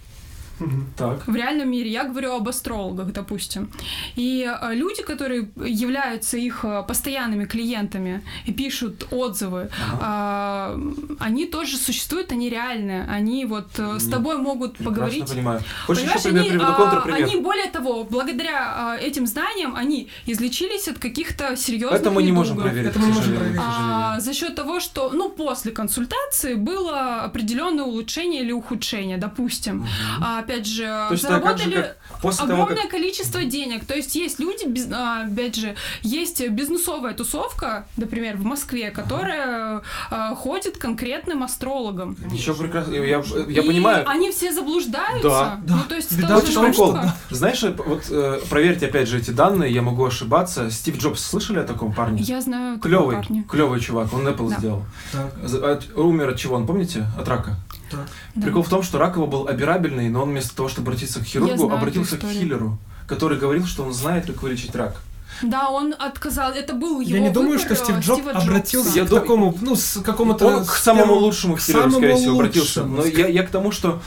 Так. 0.96 1.26
в 1.26 1.34
реальном 1.34 1.70
мире. 1.70 1.90
Я 1.90 2.04
говорю 2.04 2.34
об 2.34 2.48
астрологах, 2.48 3.12
допустим. 3.12 3.70
И 4.16 4.48
э, 4.48 4.74
люди, 4.74 5.02
которые 5.02 5.48
являются 5.56 6.36
их 6.36 6.64
э, 6.64 6.82
постоянными 6.86 7.44
клиентами 7.44 8.22
и 8.46 8.52
пишут 8.52 9.06
отзывы, 9.10 9.70
а, 10.00 10.78
они 11.18 11.46
тоже 11.46 11.76
существуют, 11.76 12.32
они 12.32 12.48
реальные. 12.50 13.04
Они 13.04 13.44
вот 13.44 13.78
э, 13.78 13.98
с 13.98 14.08
тобой 14.08 14.36
могут 14.38 14.72
Прекрасно 14.72 14.94
поговорить. 14.94 15.28
понимаю. 15.30 15.60
Хочешь 15.86 16.04
еще 16.04 16.20
пример 16.20 16.40
они, 16.40 16.50
приведу, 16.50 16.66
а, 16.66 16.72
контрпример? 16.74 17.24
они, 17.24 17.36
более 17.40 17.70
того, 17.70 18.04
благодаря 18.04 18.74
а, 18.76 18.96
этим 18.96 19.26
знаниям, 19.26 19.74
они 19.76 20.08
излечились 20.26 20.88
от 20.88 20.98
каких-то 20.98 21.56
серьезных 21.56 22.00
Это 22.00 22.10
мы 22.10 22.22
не 22.22 22.32
можем 22.32 22.56
проверить, 22.56 22.90
Это 22.90 22.98
мы 22.98 23.06
не 23.06 23.12
можем 23.12 23.36
проверить. 23.36 23.60
А, 23.62 24.20
за 24.20 24.34
счет 24.34 24.54
того, 24.54 24.80
что, 24.80 25.10
ну, 25.10 25.30
после 25.30 25.72
консультации 25.72 26.54
было 26.54 27.22
определенное 27.22 27.84
улучшение 27.84 28.42
или 28.42 28.52
ухудшение, 28.52 29.16
допустим. 29.18 29.76
Мгм. 29.76 29.88
А, 30.20 30.42
опять 30.50 30.66
же, 30.66 30.82
То 30.84 31.08
есть 31.12 31.22
как 31.26 31.32
же, 31.32 31.40
заработали 31.66 31.74
как 32.10 32.20
после 32.22 32.46
того, 32.46 32.62
огромное 32.62 32.82
как... 32.82 32.90
количество 32.90 33.44
денег. 33.44 33.84
То 33.84 33.94
есть 33.94 34.14
есть 34.14 34.38
люди, 34.38 34.66
без- 34.66 34.88
а, 34.92 35.24
опять 35.26 35.56
же, 35.56 35.74
есть 36.02 36.46
бизнесовая 36.48 37.14
тусовка, 37.14 37.86
например, 37.96 38.36
в 38.36 38.44
Москве, 38.44 38.90
которая 38.90 39.82
а, 40.10 40.34
ходит 40.34 40.76
к 40.76 40.80
конкретным 40.80 41.42
астрологам. 41.42 42.16
Еще 42.32 42.54
прекрасно, 42.54 42.94
я, 42.94 43.04
я, 43.04 43.22
я 43.48 43.62
И 43.62 43.66
понимаю. 43.66 44.08
Они 44.08 44.30
все 44.30 44.52
заблуждаются. 44.52 45.28
Да, 45.28 45.60
да. 45.64 45.76
Ну, 45.76 45.82
то 45.88 45.94
есть 45.94 46.12
Беда 46.16 46.36
это 46.38 46.40
в 46.40 46.44
уже 46.44 46.54
том, 46.54 46.66
прикол. 46.66 46.86
штука. 46.92 47.14
Знаешь, 47.30 47.62
э, 47.62 47.74
вот 47.86 48.02
э, 48.10 48.40
проверьте 48.48 48.86
опять 48.86 49.08
же 49.08 49.18
эти 49.18 49.30
данные, 49.30 49.72
я 49.72 49.82
могу 49.82 50.04
ошибаться. 50.04 50.70
Стив 50.70 50.98
Джобс, 50.98 51.22
слышали 51.24 51.58
о 51.60 51.64
таком 51.64 51.92
парне? 51.92 52.22
Я 52.22 52.40
знаю 52.40 52.78
Клевый, 52.78 53.16
парня. 53.16 53.44
клевый 53.48 53.80
чувак, 53.80 54.12
он 54.12 54.26
Apple 54.26 54.50
Да. 54.50 54.58
сделал. 54.58 54.82
Так, 55.12 55.32
от- 55.62 55.96
умер 55.96 56.28
от 56.30 56.36
чего, 56.38 56.56
он 56.56 56.66
помните? 56.66 57.06
От 57.18 57.28
рака. 57.28 57.56
Да. 57.90 58.42
Прикол 58.42 58.62
в 58.62 58.68
том, 58.68 58.82
что 58.82 58.98
рак 58.98 59.16
его 59.16 59.26
был 59.26 59.48
обирабельный, 59.48 60.08
но 60.08 60.22
он 60.22 60.30
вместо 60.30 60.54
того, 60.54 60.68
чтобы 60.68 60.88
обратиться 60.88 61.20
к 61.20 61.24
хирургу, 61.24 61.56
знаю 61.56 61.72
обратился 61.72 62.16
к 62.16 62.22
хиллеру, 62.22 62.78
который 63.06 63.38
говорил, 63.38 63.66
что 63.66 63.84
он 63.84 63.92
знает, 63.92 64.26
как 64.26 64.42
вылечить 64.42 64.74
рак. 64.74 65.00
Да, 65.42 65.70
он 65.70 65.94
отказал. 65.98 66.52
Это 66.52 66.74
был 66.74 67.00
его 67.00 67.16
Я 67.16 67.20
не 67.20 67.30
думаю, 67.30 67.58
выбор, 67.58 67.76
что 67.76 67.84
Стив 67.84 67.96
э, 67.96 68.00
Джобс 68.00 68.20
Стива 68.20 68.32
обратился. 68.32 68.98
Я 68.98 69.06
к 69.06 69.10
такому, 69.10 69.56
ну, 69.60 69.74
с 69.74 70.00
какому-то... 70.02 70.46
Он 70.46 70.64
к 70.66 70.72
самому 70.72 71.14
лучшему 71.14 71.56
хиллеру, 71.56 71.82
самому 71.82 71.98
скорее 71.98 72.16
всего, 72.16 72.34
обратился. 72.34 72.84
Но 72.84 73.04
я, 73.04 73.26
я 73.26 73.42
к 73.42 73.50
тому, 73.50 73.72
что 73.72 74.02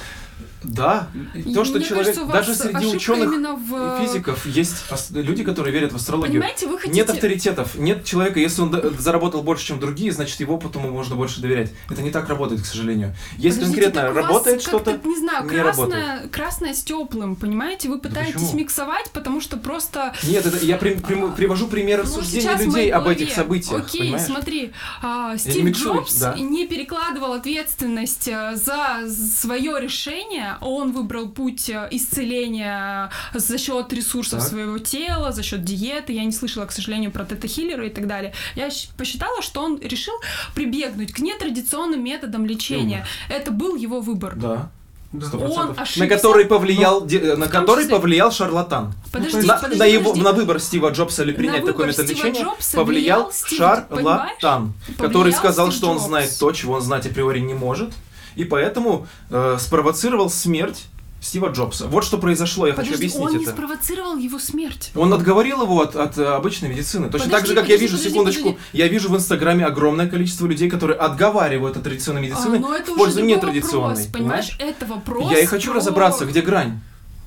да, 0.63 1.09
И 1.33 1.53
то, 1.53 1.63
что 1.65 1.77
мне 1.77 1.85
человек, 1.85 2.15
кажется, 2.15 2.25
даже 2.25 2.55
среди 2.55 2.85
ученых 2.85 3.29
в... 3.29 4.03
и 4.03 4.05
физиков 4.05 4.45
есть 4.45 4.75
люди, 5.11 5.43
которые 5.43 5.73
верят 5.73 5.91
в 5.91 5.95
астрологию. 5.95 6.33
Понимаете, 6.41 6.67
вы 6.67 6.77
хотите... 6.77 6.95
Нет 6.95 7.09
авторитетов, 7.09 7.75
нет 7.75 8.05
человека, 8.05 8.39
если 8.39 8.61
он 8.61 8.95
заработал 8.97 9.43
больше, 9.43 9.67
чем 9.67 9.79
другие, 9.79 10.11
значит 10.11 10.39
его 10.39 10.57
потом 10.57 10.91
можно 10.91 11.15
больше 11.15 11.41
доверять. 11.41 11.71
Это 11.89 12.01
не 12.01 12.11
так 12.11 12.29
работает, 12.29 12.61
к 12.61 12.65
сожалению. 12.65 13.15
Есть 13.37 13.57
Подождите, 13.57 13.83
конкретно 13.83 14.13
работает 14.13 14.61
что-то, 14.61 14.99
не 15.03 15.17
знаю, 15.17 15.43
не 15.43 15.49
красное, 15.49 16.27
красное 16.29 16.73
с 16.73 16.83
теплым, 16.83 17.35
понимаете? 17.35 17.89
Вы 17.89 17.99
пытаетесь 17.99 18.33
почему? 18.33 18.59
миксовать, 18.59 19.11
потому 19.11 19.41
что 19.41 19.57
просто... 19.57 20.13
Нет, 20.23 20.45
это 20.45 20.63
я 20.65 20.77
при- 20.77 20.95
прим- 20.95 21.33
привожу 21.33 21.67
пример 21.67 22.03
Ну, 22.05 22.21
в 22.21 22.33
людей 22.33 22.91
об 22.91 23.07
этих 23.07 23.31
событиях. 23.31 23.85
Окей, 23.85 24.01
понимаешь? 24.01 24.25
смотри, 24.25 24.73
а, 25.01 25.33
не 25.33 25.39
Стив 25.39 25.63
миксуй, 25.63 25.97
Джобс 25.97 26.15
да. 26.15 26.35
не 26.37 26.67
перекладывал 26.67 27.33
ответственность 27.33 28.27
э, 28.27 28.55
за 28.55 29.09
свое 29.09 29.79
решение. 29.79 30.52
Он 30.61 30.91
выбрал 30.91 31.29
путь 31.29 31.69
э, 31.69 31.87
исцеления 31.91 33.09
за 33.33 33.57
счет 33.57 33.91
ресурсов 33.93 34.39
Так. 34.39 34.49
своего 34.49 34.77
тела, 34.79 35.31
за 35.31 35.43
счет 35.43 35.63
диеты. 35.63 36.13
Я 36.13 36.23
не 36.25 36.31
слышала, 36.31 36.65
к 36.65 36.71
сожалению, 36.71 37.11
про 37.11 37.23
тета-хиллера 37.25 37.85
и 37.87 37.89
так 37.89 38.07
далее. 38.07 38.33
Я 38.55 38.69
посчитала, 38.97 39.41
что 39.41 39.61
он 39.63 39.79
решил 39.79 40.13
прибегнуть 40.55 41.13
к 41.13 41.19
нетрадиционным 41.19 42.03
методам 42.03 42.45
лечения. 42.45 43.05
Это 43.29 43.51
был 43.51 43.75
его 43.75 43.99
выбор. 44.01 44.35
Да, 44.35 44.69
Он 45.13 45.75
ошибся. 45.77 45.99
На 45.99 46.07
который 46.07 46.45
повлиял, 46.45 47.05
де- 47.05 47.35
на 47.35 47.47
том 47.47 47.61
который 47.61 47.85
числе- 47.85 47.89
повлиял 47.91 48.31
шарлатан. 48.31 48.93
Подожди, 49.11 49.41
на, 49.45 49.55
подожди, 49.57 49.77
на 49.79 49.85
его, 49.85 50.03
подожди. 50.11 50.21
на 50.23 50.31
выбор 50.31 50.59
Стива 50.59 50.89
Джобса 50.89 51.21
или 51.23 51.31
На 51.31 51.37
принять 51.37 51.55
такое 51.57 51.73
выбор 51.73 51.87
метод 51.89 52.05
Стива 52.07 52.17
лечения 52.27 52.43
Джобса 52.43 52.77
повлиял 52.77 53.19
влиял 53.19 53.31
Стив- 53.31 53.57
шарлатан, 53.59 54.73
который 54.97 55.09
Повлиял 55.11 55.39
сказал, 55.39 55.67
Стив 55.67 55.77
что 55.77 55.89
он 55.91 55.97
Джобс. 55.97 56.07
знает 56.07 56.37
то, 56.39 56.51
чего 56.51 56.73
он 56.73 56.81
знать 56.81 57.05
априори 57.05 57.39
не 57.41 57.53
может, 57.53 57.91
и 58.35 58.43
поэтому 58.43 59.07
э, 59.29 59.57
спровоцировал 59.59 60.29
смерть 60.29 60.85
Стива 61.21 61.47
Джобса. 61.47 61.87
Вот 61.87 62.03
что 62.03 62.17
произошло, 62.17 62.67
я 62.67 62.73
хочу 62.73 62.91
Подожди, 62.91 63.05
объяснить 63.05 63.25
он 63.25 63.37
не 63.37 63.43
это. 63.45 63.53
спровоцировал 63.53 64.17
его 64.17 64.39
смерть. 64.39 64.91
Он 64.93 65.13
отговорил 65.13 65.61
его 65.61 65.81
от, 65.81 65.95
от 65.95 66.17
э, 66.17 66.25
обычной 66.25 66.67
медицины. 66.69 67.09
Точно 67.09 67.29
так 67.29 67.41
Подожди, 67.41 67.47
же, 67.47 67.55
как 67.55 67.69
я 67.69 67.75
подожди, 67.75 67.81
вижу, 67.85 67.93
подожди, 67.97 68.09
секундочку, 68.09 68.43
подожди. 68.49 68.67
я 68.73 68.87
вижу 68.89 69.09
в 69.09 69.15
Инстаграме 69.15 69.65
огромное 69.65 70.09
количество 70.09 70.47
людей, 70.47 70.69
которые 70.69 70.97
отговаривают 70.99 71.77
от 71.77 71.83
традиционной 71.83 72.23
медицины 72.23 72.57
А, 72.57 72.59
но 72.59 72.75
это 72.75 72.91
в 72.91 72.97
пользу 72.97 73.19
уже 73.19 73.25
нетрадиционной. 73.25 73.95
вопрос, 73.95 74.07
понимаешь? 74.11 74.57
Это 74.59 74.85
вопрос 74.85 75.31
Я 75.31 75.39
и 75.39 75.45
хочу 75.45 75.71
про- 75.71 75.77
разобраться, 75.79 76.25
где 76.25 76.41
грань. 76.41 76.81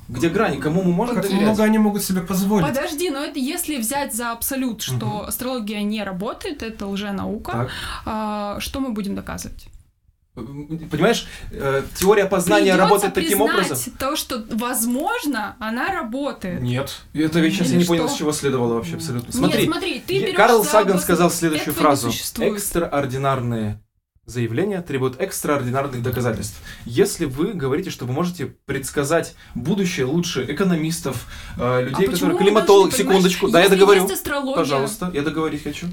Где 0.09 0.29
грань, 0.29 0.59
кому 0.61 0.83
мы 0.83 0.93
можем 0.93 1.15
Как 1.15 1.23
доверять. 1.25 1.43
много 1.43 1.63
они 1.63 1.79
могут 1.79 2.01
себе 2.03 2.21
позволить. 2.21 2.67
Подожди, 2.67 3.09
но 3.09 3.19
это 3.25 3.39
если 3.39 3.77
взять 3.77 4.13
за 4.13 4.31
абсолют, 4.31 4.81
что 4.83 5.25
астрология 5.27 5.81
не 5.81 6.01
работает, 6.03 6.61
это 6.63 6.85
лженаука, 6.87 7.51
Так. 7.51 7.69
а, 8.05 8.59
что 8.61 8.79
мы 8.79 8.91
будем 8.91 9.15
доказывать? 9.15 9.65
Понимаешь, 10.91 11.27
э, 11.51 11.83
теория 11.99 12.25
познания 12.25 12.75
работает 12.75 13.13
таким 13.13 13.41
образом. 13.41 13.77
то, 13.97 14.15
что, 14.15 14.45
возможно, 14.51 15.55
она 15.59 15.87
работает. 15.87 16.61
Нет. 16.61 17.01
Это 17.13 17.39
ведь 17.39 17.55
сейчас 17.55 17.69
я 17.69 17.77
не 17.77 17.85
понял, 17.85 18.07
с 18.07 18.15
чего 18.15 18.31
следовало 18.31 18.75
вообще 18.75 18.95
абсолютно. 18.95 19.27
Нет, 19.27 19.35
Смотри, 19.35 19.65
смотри, 19.65 19.99
ты 19.99 20.33
Карл 20.33 20.63
Саган 20.63 20.99
сказал 20.99 21.31
следующую 21.31 21.73
фразу. 21.73 22.11
Экстраординарные 22.39 23.81
заявления 24.37 24.81
требуют 24.81 25.19
экстраординарных 25.21 26.03
доказательств. 26.03 26.61
Если 26.85 27.23
вы 27.23 27.53
говорите, 27.53 27.89
что 27.89 28.05
вы 28.05 28.11
можете 28.13 28.47
предсказать 28.65 29.35
будущее 29.55 30.05
лучше 30.05 30.45
экономистов, 30.47 31.25
э, 31.57 31.85
людей, 31.85 32.07
а 32.07 32.11
которые 32.11 32.35
понимаешь, 32.91 32.95
секундочку, 32.95 33.47
да, 33.49 33.63
я 33.63 33.69
договорю. 33.69 34.03
астрология, 34.03 34.55
Пожалуйста, 34.57 35.09
я 35.13 35.21
договорить 35.21 35.63
хочу. 35.63 35.87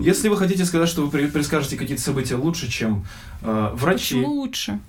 Если 0.00 0.28
вы 0.30 0.38
хотите 0.38 0.64
сказать, 0.64 0.88
что 0.88 1.02
вы 1.06 1.16
пре- 1.16 1.30
предскажете 1.30 1.76
какие-то 1.76 2.02
события 2.02 2.36
лучше, 2.36 2.70
чем 2.70 3.04
э, 3.42 3.70
врачи, 3.74 4.14
Почему 4.16 4.32
лучше? 4.32 4.80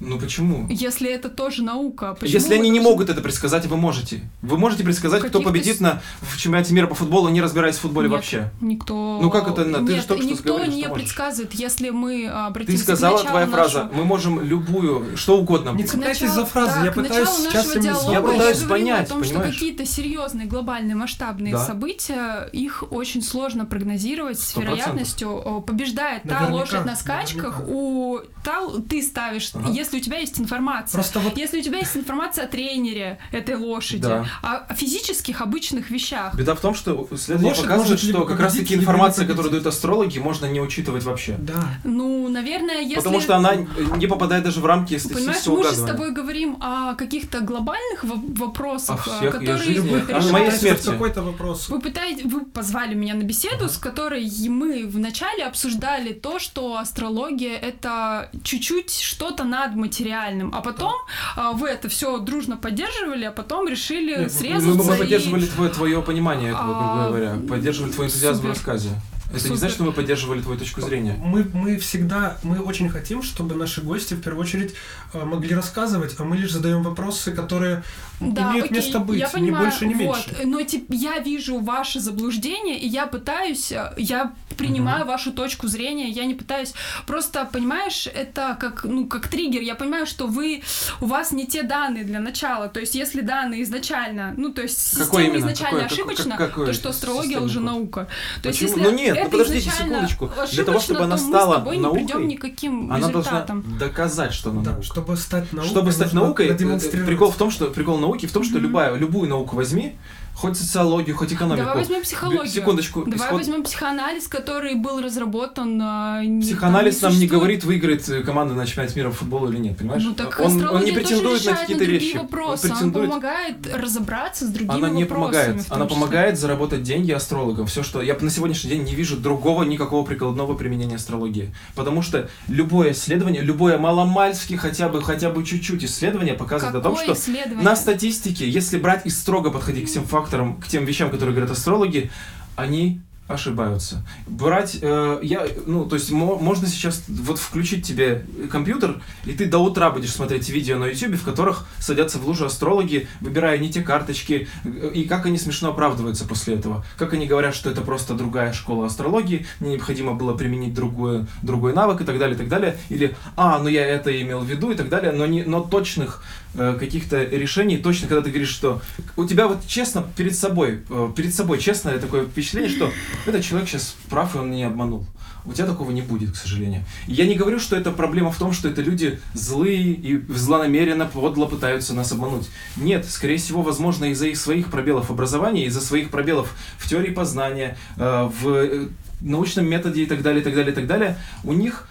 Ну 0.00 0.18
почему? 0.18 0.66
Если 0.70 1.10
это 1.10 1.28
тоже 1.28 1.62
наука, 1.62 2.14
почему 2.14 2.32
Если 2.32 2.54
они 2.54 2.70
не 2.70 2.80
могут 2.80 3.10
это 3.10 3.20
предсказать, 3.20 3.66
вы 3.66 3.76
можете. 3.76 4.22
Вы 4.40 4.56
можете 4.56 4.82
предсказать, 4.82 5.22
кто 5.22 5.40
победит 5.42 5.76
с- 5.76 5.80
на 5.80 6.00
в 6.22 6.38
чемпионате 6.38 6.72
мира 6.72 6.86
по 6.86 6.94
футболу, 6.94 7.28
не 7.28 7.42
разбираясь 7.42 7.76
в 7.76 7.80
футболе 7.80 8.08
Нет, 8.08 8.16
вообще. 8.16 8.50
Никто... 8.62 9.18
Ну 9.20 9.30
как 9.30 9.48
это, 9.48 9.62
Инна, 9.62 9.84
ты 9.86 9.96
же 9.96 10.06
только 10.06 10.22
что 10.22 10.32
никто 10.32 10.54
говоришь, 10.56 10.74
не 10.74 10.84
что 10.84 10.94
предсказывает, 10.94 11.52
если 11.54 11.90
мы 11.90 12.26
а, 12.26 12.44
Ты 12.44 12.48
обратимся 12.48 12.82
сказала, 12.82 13.18
к 13.18 13.26
твоя 13.26 13.46
нашего- 13.46 13.68
фраза, 13.68 13.90
мы 13.94 14.04
можем 14.04 14.40
любую, 14.40 15.16
что 15.18 15.36
угодно. 15.38 15.70
Не 15.70 15.84
цепляйтесь 15.84 16.30
за 16.30 16.46
фразы, 16.46 16.72
так, 16.76 16.84
я 16.84 16.92
пытаюсь 16.92 17.28
сейчас 17.28 17.70
диалога 17.76 18.12
Я 18.12 18.20
пытаюсь 18.22 18.58
говорила 18.62 18.68
понять, 18.68 19.06
о 19.06 19.08
том, 19.10 19.20
понимаешь? 19.22 19.44
что 19.44 19.52
какие-то 19.52 19.84
серьезные, 19.86 20.46
глобальные, 20.46 20.96
масштабные 20.96 21.52
Да. 21.52 21.58
события, 21.64 22.48
их 22.52 22.84
очень 22.90 23.22
сложно 23.22 23.66
прогнозировать 23.66 24.38
с 24.40 24.48
Сто 24.48 24.60
процентов. 24.60 24.78
вероятностью. 24.86 25.64
Побеждает 25.66 26.22
та 26.22 26.40
Наверняка, 26.40 26.54
лошадь 26.54 26.84
на 26.86 26.96
скачках, 26.96 27.58
наверняка. 27.58 27.72
у 27.74 28.18
та 28.42 28.60
ты 28.88 29.02
ставишь, 29.02 29.50
Ага. 29.54 29.70
если 29.70 29.89
у 29.96 30.00
тебя 30.00 30.18
есть 30.18 30.38
информация. 30.40 30.98
Просто 30.98 31.20
вот 31.20 31.36
Если 31.36 31.60
у 31.60 31.62
тебя 31.62 31.78
есть 31.78 31.96
информация 31.96 32.44
о 32.44 32.48
тренере 32.48 33.18
этой 33.32 33.54
лошади, 33.56 34.02
Да. 34.02 34.26
о 34.42 34.74
физических 34.74 35.40
обычных 35.40 35.90
вещах, 35.90 36.34
Беда 36.34 36.54
в 36.54 36.60
том, 36.60 36.74
что 36.74 37.06
исследования 37.12 37.50
Лошадь 37.50 38.02
либо 38.02 38.18
что 38.20 38.26
как 38.26 38.40
раз 38.40 38.52
победить, 38.52 38.68
таки 38.68 38.74
либо 38.74 38.80
не 38.80 38.84
информация, 38.84 39.26
которую 39.26 39.50
дают 39.52 39.66
астрологи, 39.66 40.18
можно 40.18 40.46
не 40.46 40.60
учитывать 40.60 41.04
вообще. 41.04 41.36
Да. 41.38 41.64
ну, 41.84 42.28
наверное, 42.28 42.80
если... 42.80 42.94
Потому 42.96 43.20
что 43.20 43.36
она 43.36 43.54
не 43.54 44.06
попадает 44.06 44.44
даже 44.44 44.60
в 44.60 44.66
рамки 44.66 44.98
Понимаешь, 44.98 45.02
статистического 45.02 45.56
мы 45.58 45.64
же 45.64 45.74
с 45.74 45.82
тобой 45.84 46.12
говорим 46.12 46.56
о 46.60 46.94
каких-то 46.94 47.40
глобальных 47.40 48.04
во- 48.04 48.44
вопросах, 48.44 49.06
О 49.06 49.10
э, 49.10 49.16
всех, 49.18 49.32
которые. 49.32 49.56
О 49.56 49.58
решают- 49.58 50.32
моей 50.32 50.50
смерти. 50.50 50.86
какой-то 50.86 51.22
вопрос. 51.22 51.68
Вы 51.68 51.80
пытаетесь, 51.80 52.24
вы 52.24 52.44
позвали 52.44 52.94
меня 52.94 53.14
на 53.14 53.22
беседу, 53.22 53.68
с 53.68 53.76
которой 53.76 54.28
мы 54.48 54.86
вначале 54.86 55.44
обсуждали 55.44 56.12
то, 56.12 56.38
что 56.38 56.76
астрология 56.76 57.56
это 57.56 58.30
чуть-чуть 58.42 58.90
что-то 58.92 59.44
над 59.44 59.74
материальным, 59.80 60.52
а 60.54 60.60
потом 60.60 60.92
а, 61.36 61.52
вы 61.52 61.68
это 61.68 61.88
все 61.88 62.18
дружно 62.18 62.56
поддерживали, 62.56 63.24
а 63.24 63.32
потом 63.32 63.68
решили 63.68 64.10
Нет, 64.10 64.20
мы- 64.24 64.28
срезаться 64.30 64.68
Мы, 64.68 64.84
мы 64.84 64.94
и- 64.94 64.98
поддерживали 64.98 65.46
твое, 65.46 65.70
твое 65.70 66.02
понимание 66.02 66.50
этого, 66.50 66.66
грубо 66.66 67.04
А, 67.04 67.08
говоря. 67.08 67.36
Поддерживали 67.48 67.92
твой 67.92 68.06
энтузиазм 68.06 68.38
в 68.38 68.42
супер. 68.42 68.50
рассказе. 68.54 68.88
Это 69.30 69.38
не 69.38 69.40
Супер. 69.42 69.56
значит, 69.58 69.74
что 69.76 69.84
мы 69.84 69.92
поддерживали 69.92 70.40
твою 70.42 70.58
точку 70.58 70.80
зрения. 70.80 71.14
Мы, 71.18 71.44
мы 71.52 71.76
всегда, 71.78 72.36
мы 72.42 72.58
очень 72.60 72.88
хотим, 72.88 73.22
чтобы 73.22 73.54
наши 73.54 73.80
гости 73.80 74.14
в 74.14 74.20
первую 74.22 74.42
очередь 74.44 74.74
э, 75.14 75.24
могли 75.24 75.54
рассказывать, 75.54 76.16
а 76.18 76.24
мы 76.24 76.36
лишь 76.36 76.50
задаем 76.52 76.82
вопросы, 76.82 77.30
которые 77.32 77.82
Да, 78.20 78.50
имеют 78.50 78.66
окей, 78.66 78.76
место 78.78 78.98
быть, 78.98 79.20
я 79.20 79.28
ни 79.28 79.32
понимаю, 79.32 79.64
больше, 79.66 79.86
ни 79.86 79.94
вот, 79.94 80.16
меньше. 80.28 80.46
Но 80.46 80.60
тип- 80.62 80.86
я 80.90 81.18
вижу 81.20 81.60
ваше 81.60 82.00
заблуждение, 82.00 82.78
и 82.78 82.88
я 82.88 83.06
пытаюсь, 83.06 83.70
э, 83.72 83.92
я 83.96 84.32
принимаю 84.56 85.06
вашу 85.06 85.32
точку 85.32 85.68
зрения, 85.68 86.08
я 86.10 86.24
не 86.26 86.34
пытаюсь. 86.34 86.74
Просто, 87.06 87.48
понимаешь, 87.50 88.06
это 88.12 88.56
как, 88.60 88.84
ну, 88.84 89.06
как 89.06 89.28
триггер. 89.28 89.62
Я 89.62 89.74
понимаю, 89.74 90.06
что 90.06 90.26
вы, 90.26 90.62
у 91.00 91.06
вас 91.06 91.32
не 91.32 91.46
те 91.46 91.62
данные 91.62 92.04
для 92.04 92.20
начала. 92.20 92.68
То 92.68 92.80
есть, 92.80 92.94
если 92.94 93.20
данные 93.22 93.62
изначально, 93.62 94.34
ну, 94.36 94.52
то 94.52 94.60
есть, 94.62 94.78
система 94.78 95.38
изначально 95.38 95.80
Какой- 95.80 95.82
как- 95.82 95.92
ошибочна, 95.92 96.36
как- 96.36 96.48
какой 96.50 96.66
то 96.66 96.72
что 96.72 96.88
астрология 96.90 97.38
лженаука. 97.40 98.08
То 98.42 98.48
есть, 98.48 98.60
если 98.60 98.80
Ну 98.80 98.90
нет, 98.90 99.16
ну 99.20 99.28
это 99.28 99.30
подождите 99.30 99.68
изначально 99.68 100.08
секундочку. 100.08 100.30
Для 100.52 100.64
того, 100.64 100.80
чтобы 100.80 101.00
она 101.04 101.18
стала 101.18 101.58
наукой, 101.58 102.26
никаким 102.26 102.92
Она 102.92 103.08
должна 103.08 103.46
доказать, 103.78 104.32
что 104.32 104.50
она 104.50 104.62
Да, 104.62 104.70
наука. 104.72 104.84
чтобы 104.84 105.16
стать 105.16 105.52
наукой, 105.52 105.70
Чтобы 105.70 105.92
стать 105.92 106.12
наукой, 106.12 106.46
э, 106.48 107.06
прикол 107.06 107.30
в 107.30 107.36
том, 107.36 107.50
что 107.50 107.66
прикол 107.66 107.98
науки 107.98 108.26
в 108.26 108.32
том, 108.32 108.44
что 108.44 108.54
Мгм. 108.54 108.62
любая, 108.62 108.94
любую 108.94 109.28
науку 109.28 109.56
возьми, 109.56 109.96
хоть 110.34 110.56
социологию, 110.56 111.16
хоть 111.16 111.32
экономику. 111.32 111.64
Давай 111.66 111.78
возьмем 111.82 112.02
психологию. 112.02 112.46
Секундочку. 112.46 113.04
Давай 113.04 113.18
исход- 113.28 113.38
возьмем 113.38 113.62
психоанализ, 113.62 114.26
который 114.28 114.74
был 114.74 115.00
разработан. 115.00 115.78
а, 115.82 116.22
не- 116.24 116.40
Психоанализ 116.42 116.96
там 116.98 117.10
нам 117.12 117.20
не 117.20 117.26
говорит, 117.26 117.64
выиграет 117.64 118.08
э, 118.08 118.22
команда 118.22 118.54
на 118.54 118.64
чемпионате 118.66 118.96
мира 118.96 119.10
по 119.10 119.16
футболу 119.16 119.50
или 119.50 119.58
нет, 119.58 119.76
понимаешь? 119.76 120.02
Ну 120.04 120.14
так 120.14 120.38
он, 120.40 120.66
он 120.66 120.84
не 120.84 120.92
претендует 120.92 121.44
на 121.44 121.54
какие-то 121.54 121.84
вещи. 121.84 122.16
вопросы. 122.16 122.66
Он 122.66 122.72
претендует. 122.72 123.04
Она 123.06 123.14
помогает 123.20 123.74
разобраться 123.74 124.46
с 124.46 124.48
другими 124.48 124.74
Она 124.74 124.88
не 124.90 125.04
вопросами. 125.04 125.24
помогает. 125.32 125.64
в 125.66 125.72
Она 125.72 125.84
числе. 125.86 125.94
помогает 125.96 126.38
заработать 126.38 126.82
деньги 126.82 127.10
астрологам. 127.12 127.66
Все, 127.66 127.82
что 127.82 128.00
я 128.02 128.16
на 128.20 128.30
сегодняшний 128.30 128.70
день 128.70 128.84
не 128.84 128.94
вижу 128.94 129.16
другого 129.16 129.64
никакого 129.64 130.04
прикладного 130.06 130.54
применения 130.54 130.96
астрологии. 130.96 131.54
Потому 131.74 132.02
что 132.02 132.28
любое 132.48 132.92
исследование, 132.92 133.42
любое 133.42 133.78
маломальски 133.78 134.54
хотя 134.54 134.88
бы, 134.88 135.02
хотя 135.02 135.30
бы 135.30 135.44
чуть-чуть 135.44 135.84
исследование 135.84 136.34
показывает 136.34 136.76
о 136.76 136.80
том, 136.80 136.94
Какое 136.96 137.14
что 137.14 137.30
на 137.62 137.76
статистике, 137.76 138.48
если 138.48 138.78
брать 138.78 139.06
и 139.06 139.10
строго 139.10 139.50
подходить 139.50 139.88
к 139.90 139.92
тем 139.92 140.04
факторам, 140.20 140.60
к 140.60 140.68
тем 140.68 140.84
вещам, 140.84 141.10
которые 141.10 141.34
говорят 141.34 141.50
астрологи, 141.50 142.10
они 142.56 143.00
ошибаются. 143.32 144.04
Брать, 144.26 144.78
э, 144.82 145.20
я, 145.22 145.46
ну, 145.66 145.84
то 145.86 145.94
есть 145.94 146.10
мо- 146.10 146.38
можно 146.38 146.66
сейчас 146.66 147.04
вот 147.08 147.38
включить 147.38 147.86
тебе 147.86 148.26
компьютер, 148.50 149.00
и 149.24 149.32
ты 149.32 149.46
до 149.46 149.58
утра 149.58 149.90
будешь 149.90 150.12
смотреть 150.12 150.48
видео 150.48 150.78
на 150.78 150.86
YouTube, 150.86 151.14
в 151.14 151.24
которых 151.24 151.66
садятся 151.78 152.18
в 152.18 152.26
лужу 152.26 152.46
астрологи, 152.46 153.08
выбирая 153.20 153.58
не 153.58 153.70
те 153.70 153.82
карточки, 153.82 154.48
э, 154.64 154.90
и 154.94 155.04
как 155.04 155.26
они 155.26 155.38
смешно 155.38 155.70
оправдываются 155.70 156.26
после 156.26 156.54
этого. 156.54 156.84
Как 156.98 157.12
они 157.14 157.26
говорят, 157.26 157.54
что 157.54 157.70
это 157.70 157.82
просто 157.82 158.14
другая 158.14 158.52
школа 158.52 158.86
астрологии, 158.86 159.46
мне 159.60 159.72
необходимо 159.72 160.14
было 160.14 160.34
применить 160.34 160.74
другое, 160.74 161.26
другой 161.42 161.72
навык 161.72 162.00
и 162.00 162.04
так 162.04 162.18
далее, 162.18 162.34
и 162.34 162.38
так 162.38 162.48
далее. 162.48 162.76
Или, 162.88 163.14
а, 163.36 163.58
ну 163.58 163.68
я 163.68 163.86
это 163.86 164.10
имел 164.20 164.40
в 164.40 164.46
виду 164.46 164.72
и 164.72 164.74
так 164.74 164.88
далее, 164.88 165.12
но, 165.12 165.26
не, 165.26 165.44
но 165.44 165.60
точных 165.60 166.24
каких-то 166.54 167.22
решений, 167.22 167.78
точно, 167.78 168.08
когда 168.08 168.22
ты 168.22 168.30
говоришь, 168.30 168.50
что 168.50 168.82
у 169.16 169.24
тебя 169.24 169.46
вот 169.46 169.66
честно 169.66 170.04
перед 170.16 170.34
собой, 170.34 170.80
э, 170.88 171.12
перед 171.16 171.34
собой 171.34 171.58
честное 171.58 171.98
такое 171.98 172.24
впечатление, 172.24 172.70
что 172.70 172.90
этот 173.26 173.44
человек 173.44 173.68
сейчас 173.68 173.96
прав, 174.08 174.34
и 174.34 174.38
он 174.38 174.50
не 174.50 174.64
обманул. 174.64 175.06
У 175.44 175.52
тебя 175.52 175.66
такого 175.66 175.90
не 175.90 176.02
будет, 176.02 176.32
к 176.32 176.36
сожалению. 176.36 176.84
Я 177.06 177.26
не 177.26 177.34
говорю, 177.34 177.58
что 177.58 177.76
это 177.76 177.92
проблема 177.92 178.30
в 178.30 178.36
том, 178.36 178.52
что 178.52 178.68
это 178.68 178.82
люди 178.82 179.20
злые 179.32 179.92
и 179.92 180.22
злонамеренно, 180.28 181.06
подло 181.06 181.46
пытаются 181.46 181.94
нас 181.94 182.12
обмануть. 182.12 182.50
Нет, 182.76 183.06
скорее 183.06 183.38
всего, 183.38 183.62
возможно, 183.62 184.06
из-за 184.06 184.26
их 184.26 184.36
своих 184.36 184.70
пробелов 184.70 185.10
образования, 185.10 185.66
из-за 185.66 185.80
своих 185.80 186.10
пробелов 186.10 186.54
в 186.78 186.88
теории 186.88 187.10
познания, 187.10 187.78
э, 187.96 188.30
в 188.40 188.48
э, 188.48 188.88
научном 189.20 189.66
методе 189.66 190.02
и 190.02 190.06
так 190.06 190.22
далее, 190.22 190.42
и 190.42 190.44
так 190.44 190.54
далее, 190.54 190.72
и 190.72 190.74
так 190.74 190.86
далее, 190.86 191.16
у 191.44 191.52
них 191.52 191.88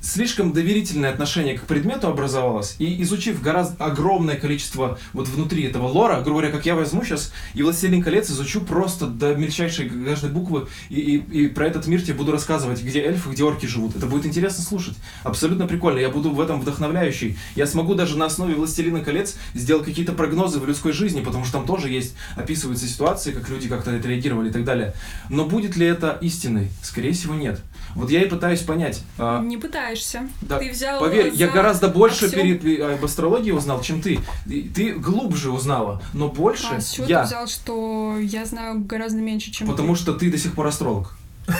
слишком 0.00 0.52
доверительное 0.52 1.10
отношение 1.10 1.58
к 1.58 1.62
предмету 1.62 2.08
образовалось, 2.08 2.76
и 2.78 3.02
изучив 3.02 3.42
гораздо 3.42 3.84
огромное 3.84 4.36
количество 4.36 4.98
вот 5.12 5.26
внутри 5.28 5.64
этого 5.64 5.88
лора, 5.88 6.20
грубо 6.20 6.40
говоря, 6.40 6.50
как 6.50 6.64
я 6.66 6.74
возьму 6.74 7.02
сейчас 7.04 7.32
и 7.54 7.62
«Властелин 7.62 8.02
колец» 8.02 8.30
изучу 8.30 8.60
просто 8.60 9.06
до 9.06 9.34
мельчайшей 9.34 9.88
каждой 9.88 10.30
буквы, 10.30 10.68
и, 10.90 11.00
и, 11.00 11.16
и 11.44 11.48
про 11.48 11.66
этот 11.66 11.86
мир 11.86 12.02
тебе 12.02 12.14
буду 12.14 12.32
рассказывать, 12.32 12.82
где 12.82 13.00
эльфы, 13.00 13.30
где 13.30 13.42
орки 13.42 13.66
живут. 13.66 13.96
Это 13.96 14.06
будет 14.06 14.26
интересно 14.26 14.62
слушать. 14.62 14.96
Абсолютно 15.24 15.66
прикольно. 15.66 15.98
Я 15.98 16.08
буду 16.10 16.30
в 16.30 16.40
этом 16.40 16.60
вдохновляющий. 16.60 17.36
Я 17.56 17.66
смогу 17.66 17.94
даже 17.94 18.16
на 18.16 18.26
основе 18.26 18.54
«Властелина 18.54 19.00
колец» 19.00 19.36
сделать 19.54 19.84
какие-то 19.84 20.12
прогнозы 20.12 20.60
в 20.60 20.66
людской 20.66 20.92
жизни, 20.92 21.20
потому 21.20 21.44
что 21.44 21.54
там 21.54 21.66
тоже 21.66 21.88
есть, 21.88 22.14
описываются 22.36 22.86
ситуации, 22.86 23.32
как 23.32 23.48
люди 23.48 23.68
как-то 23.68 23.96
реагировали 23.96 24.50
и 24.50 24.52
так 24.52 24.64
далее. 24.64 24.94
Но 25.30 25.46
будет 25.46 25.76
ли 25.76 25.86
это 25.86 26.16
истиной? 26.20 26.68
Скорее 26.82 27.12
всего, 27.12 27.34
нет. 27.34 27.60
Вот 27.94 28.10
я 28.10 28.22
и 28.22 28.28
пытаюсь 28.28 28.60
понять. 28.60 29.02
а, 29.18 29.40
Не 29.42 29.56
пытаешься. 29.86 30.28
да, 30.42 30.58
Ты 30.58 30.70
взял 30.70 31.00
Поверь, 31.00 31.30
я 31.34 31.46
за 31.46 31.52
гораздо 31.52 31.88
больше 31.88 32.26
аксиом- 32.26 32.58
перед, 32.58 32.64
э, 32.80 32.94
об 32.94 33.04
астрологии 33.04 33.50
узнал, 33.52 33.80
чем 33.82 34.00
ты. 34.02 34.20
Ты 34.74 34.92
глубже 34.94 35.50
узнала, 35.50 36.02
но 36.12 36.28
больше 36.28 36.66
А 36.76 36.80
с 36.80 36.90
чего 36.92 37.06
я. 37.06 37.20
ты 37.22 37.26
взял, 37.26 37.46
что 37.46 38.16
я 38.18 38.44
знаю 38.44 38.80
гораздо 38.84 39.18
меньше, 39.18 39.50
чем 39.50 39.66
Потому 39.68 39.94
ты? 39.94 40.00
что 40.02 40.12
ты 40.14 40.30
до 40.30 40.38
сих 40.38 40.54
пор 40.54 40.66
астролог. 40.66 41.16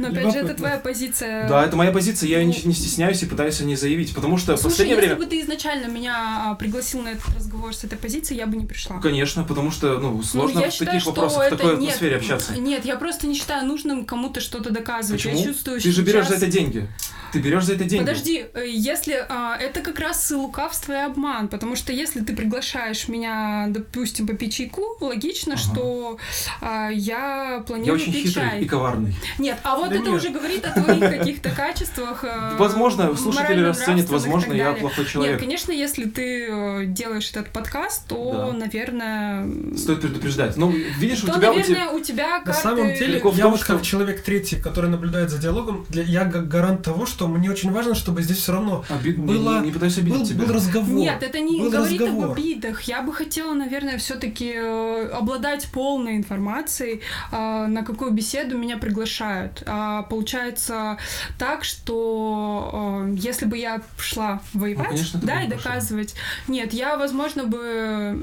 Но 0.00 0.08
опять 0.08 0.32
же, 0.32 0.38
это 0.38 0.54
твоя 0.54 0.78
позиция. 0.78 1.48
Да, 1.48 1.64
это 1.64 1.76
моя 1.76 1.92
позиция, 1.92 2.28
я 2.28 2.38
ну- 2.38 2.44
не, 2.44 2.62
не 2.64 2.74
стесняюсь 2.74 3.22
и 3.22 3.26
пытаюсь 3.26 3.60
о 3.60 3.64
ней 3.64 3.76
заявить. 3.76 4.14
Потому 4.14 4.38
что 4.38 4.56
в 4.56 4.62
последнее 4.62 4.96
если 4.96 5.08
время. 5.08 5.20
бы 5.20 5.26
ты 5.26 5.40
изначально 5.40 5.86
меня 5.86 6.50
а, 6.50 6.54
пригласил 6.54 7.02
на 7.02 7.08
этот 7.08 7.28
разговор 7.36 7.74
с 7.74 7.84
этой 7.84 7.98
позиции, 7.98 8.34
я 8.34 8.46
бы 8.46 8.56
не 8.56 8.66
пришла. 8.66 9.00
Конечно, 9.00 9.44
потому 9.44 9.70
что 9.70 9.98
ну, 9.98 10.22
сложно 10.22 10.60
Ну, 10.60 10.64
я 10.64 10.70
в 10.70 10.72
считаю, 10.72 10.92
таких 10.92 11.06
вопросах, 11.06 11.38
в 11.38 11.40
это 11.42 11.56
такой 11.56 11.72
нет, 11.72 11.82
атмосфере 11.82 12.16
общаться. 12.16 12.56
Нет, 12.58 12.84
я 12.84 12.96
просто 12.96 13.26
не 13.26 13.34
считаю 13.34 13.66
нужным 13.66 14.04
кому-то 14.04 14.40
что-то 14.40 14.70
доказывать. 14.70 15.22
Почему? 15.22 15.38
Я 15.38 15.44
чувствую 15.44 15.80
Ты 15.80 15.92
же 15.92 16.02
берешь 16.02 16.28
за 16.28 16.34
это 16.34 16.46
деньги. 16.46 16.88
Ты 17.32 17.38
берешь 17.38 17.64
за 17.64 17.74
это 17.74 17.84
деньги. 17.84 18.04
Подожди, 18.04 18.44
э, 18.54 18.64
если 18.68 19.24
а, 19.28 19.56
это 19.56 19.80
как 19.80 19.98
раз 19.98 20.30
и 20.30 20.34
лукавство 20.34 20.92
и 20.92 20.96
обман, 20.96 21.48
потому 21.48 21.76
что 21.76 21.92
если 21.92 22.20
ты 22.20 22.34
приглашаешь 22.34 23.08
меня, 23.08 23.66
допустим, 23.68 24.26
попить 24.26 24.54
чайку, 24.54 24.82
логично, 25.00 25.54
Ага. 25.54 25.62
что 25.62 26.18
а, 26.60 26.88
я 26.90 27.20
Я 27.56 27.60
планирую 27.66 27.94
очень 28.00 28.12
пить 28.12 28.26
хитрый 28.28 28.50
чай. 28.50 28.60
и 28.62 28.64
коварный. 28.66 29.14
Нет, 29.38 29.58
а 29.62 29.76
вот 29.76 29.90
Да 29.90 29.96
это 29.96 30.04
нет. 30.06 30.14
уже 30.14 30.30
говорит 30.30 30.64
о 30.64 30.72
твоих 30.80 31.00
каких-то 31.18 31.50
качествах. 31.50 32.24
э, 32.24 32.56
Возможно, 32.58 33.14
слушатели 33.16 33.60
расценят, 33.62 34.08
возможно, 34.08 34.52
я 34.52 34.72
плохой 34.72 35.04
Нет, 35.04 35.12
человек. 35.12 35.40
конечно, 35.40 35.72
если 35.72 36.04
ты 36.04 36.48
э, 36.50 36.84
делаешь 36.86 37.30
этот 37.30 37.50
подкаст, 37.50 38.06
то, 38.08 38.48
Да. 38.50 38.56
наверное, 38.58 39.48
Стоит 39.76 40.00
предупреждать. 40.00 40.56
Ну, 40.56 40.70
видишь, 40.70 41.20
то, 41.20 41.32
у 41.32 41.34
тебя, 41.36 41.48
наверное, 41.52 41.88
у 41.90 42.00
тебя 42.00 42.42
На 42.44 42.52
самом 42.52 42.88
деле, 42.94 43.14
я 43.14 43.20
том, 43.20 43.50
вот 43.52 43.60
что- 43.60 43.74
как 43.74 43.82
человек 43.82 44.22
третий, 44.22 44.56
который 44.56 44.90
наблюдает 44.90 45.30
за 45.30 45.38
диалогом, 45.38 45.86
я 45.90 46.24
как 46.24 46.48
гарант 46.48 46.82
того, 46.82 47.06
что 47.06 47.19
что 47.20 47.28
мне 47.28 47.50
очень 47.50 47.70
важно, 47.70 47.94
чтобы 47.94 48.22
здесь 48.22 48.38
все 48.38 48.52
равно 48.52 48.82
Обид... 48.88 49.18
было, 49.18 49.60
не, 49.60 49.66
не 49.66 49.72
пытайся 49.72 50.00
обидеть 50.00 50.20
был, 50.20 50.26
тебя. 50.26 50.46
был 50.46 50.54
разговор. 50.54 50.88
Нет, 50.88 51.22
это 51.22 51.38
не 51.40 51.60
был 51.60 51.70
говорит 51.70 52.00
разговор. 52.00 52.24
об 52.24 52.32
обидах. 52.32 52.80
Я 52.84 53.02
бы 53.02 53.12
хотела, 53.12 53.52
наверное, 53.52 53.98
все-таки 53.98 54.54
обладать 54.56 55.68
полной 55.70 56.16
информацией, 56.16 57.02
э, 57.30 57.66
на 57.66 57.84
какую 57.84 58.12
беседу 58.12 58.56
меня 58.56 58.78
приглашают. 58.78 59.62
А 59.66 60.02
Получается 60.04 60.96
так, 61.38 61.62
что 61.64 63.04
э, 63.06 63.14
если 63.18 63.44
бы 63.44 63.58
я 63.58 63.82
шла 63.98 64.40
воевать, 64.54 64.86
Ну, 64.88 64.94
конечно, 64.94 65.20
да, 65.22 65.42
и 65.42 65.50
пошла. 65.50 65.72
доказывать, 65.72 66.14
нет, 66.48 66.72
я, 66.72 66.96
возможно, 66.96 67.44
бы 67.44 68.18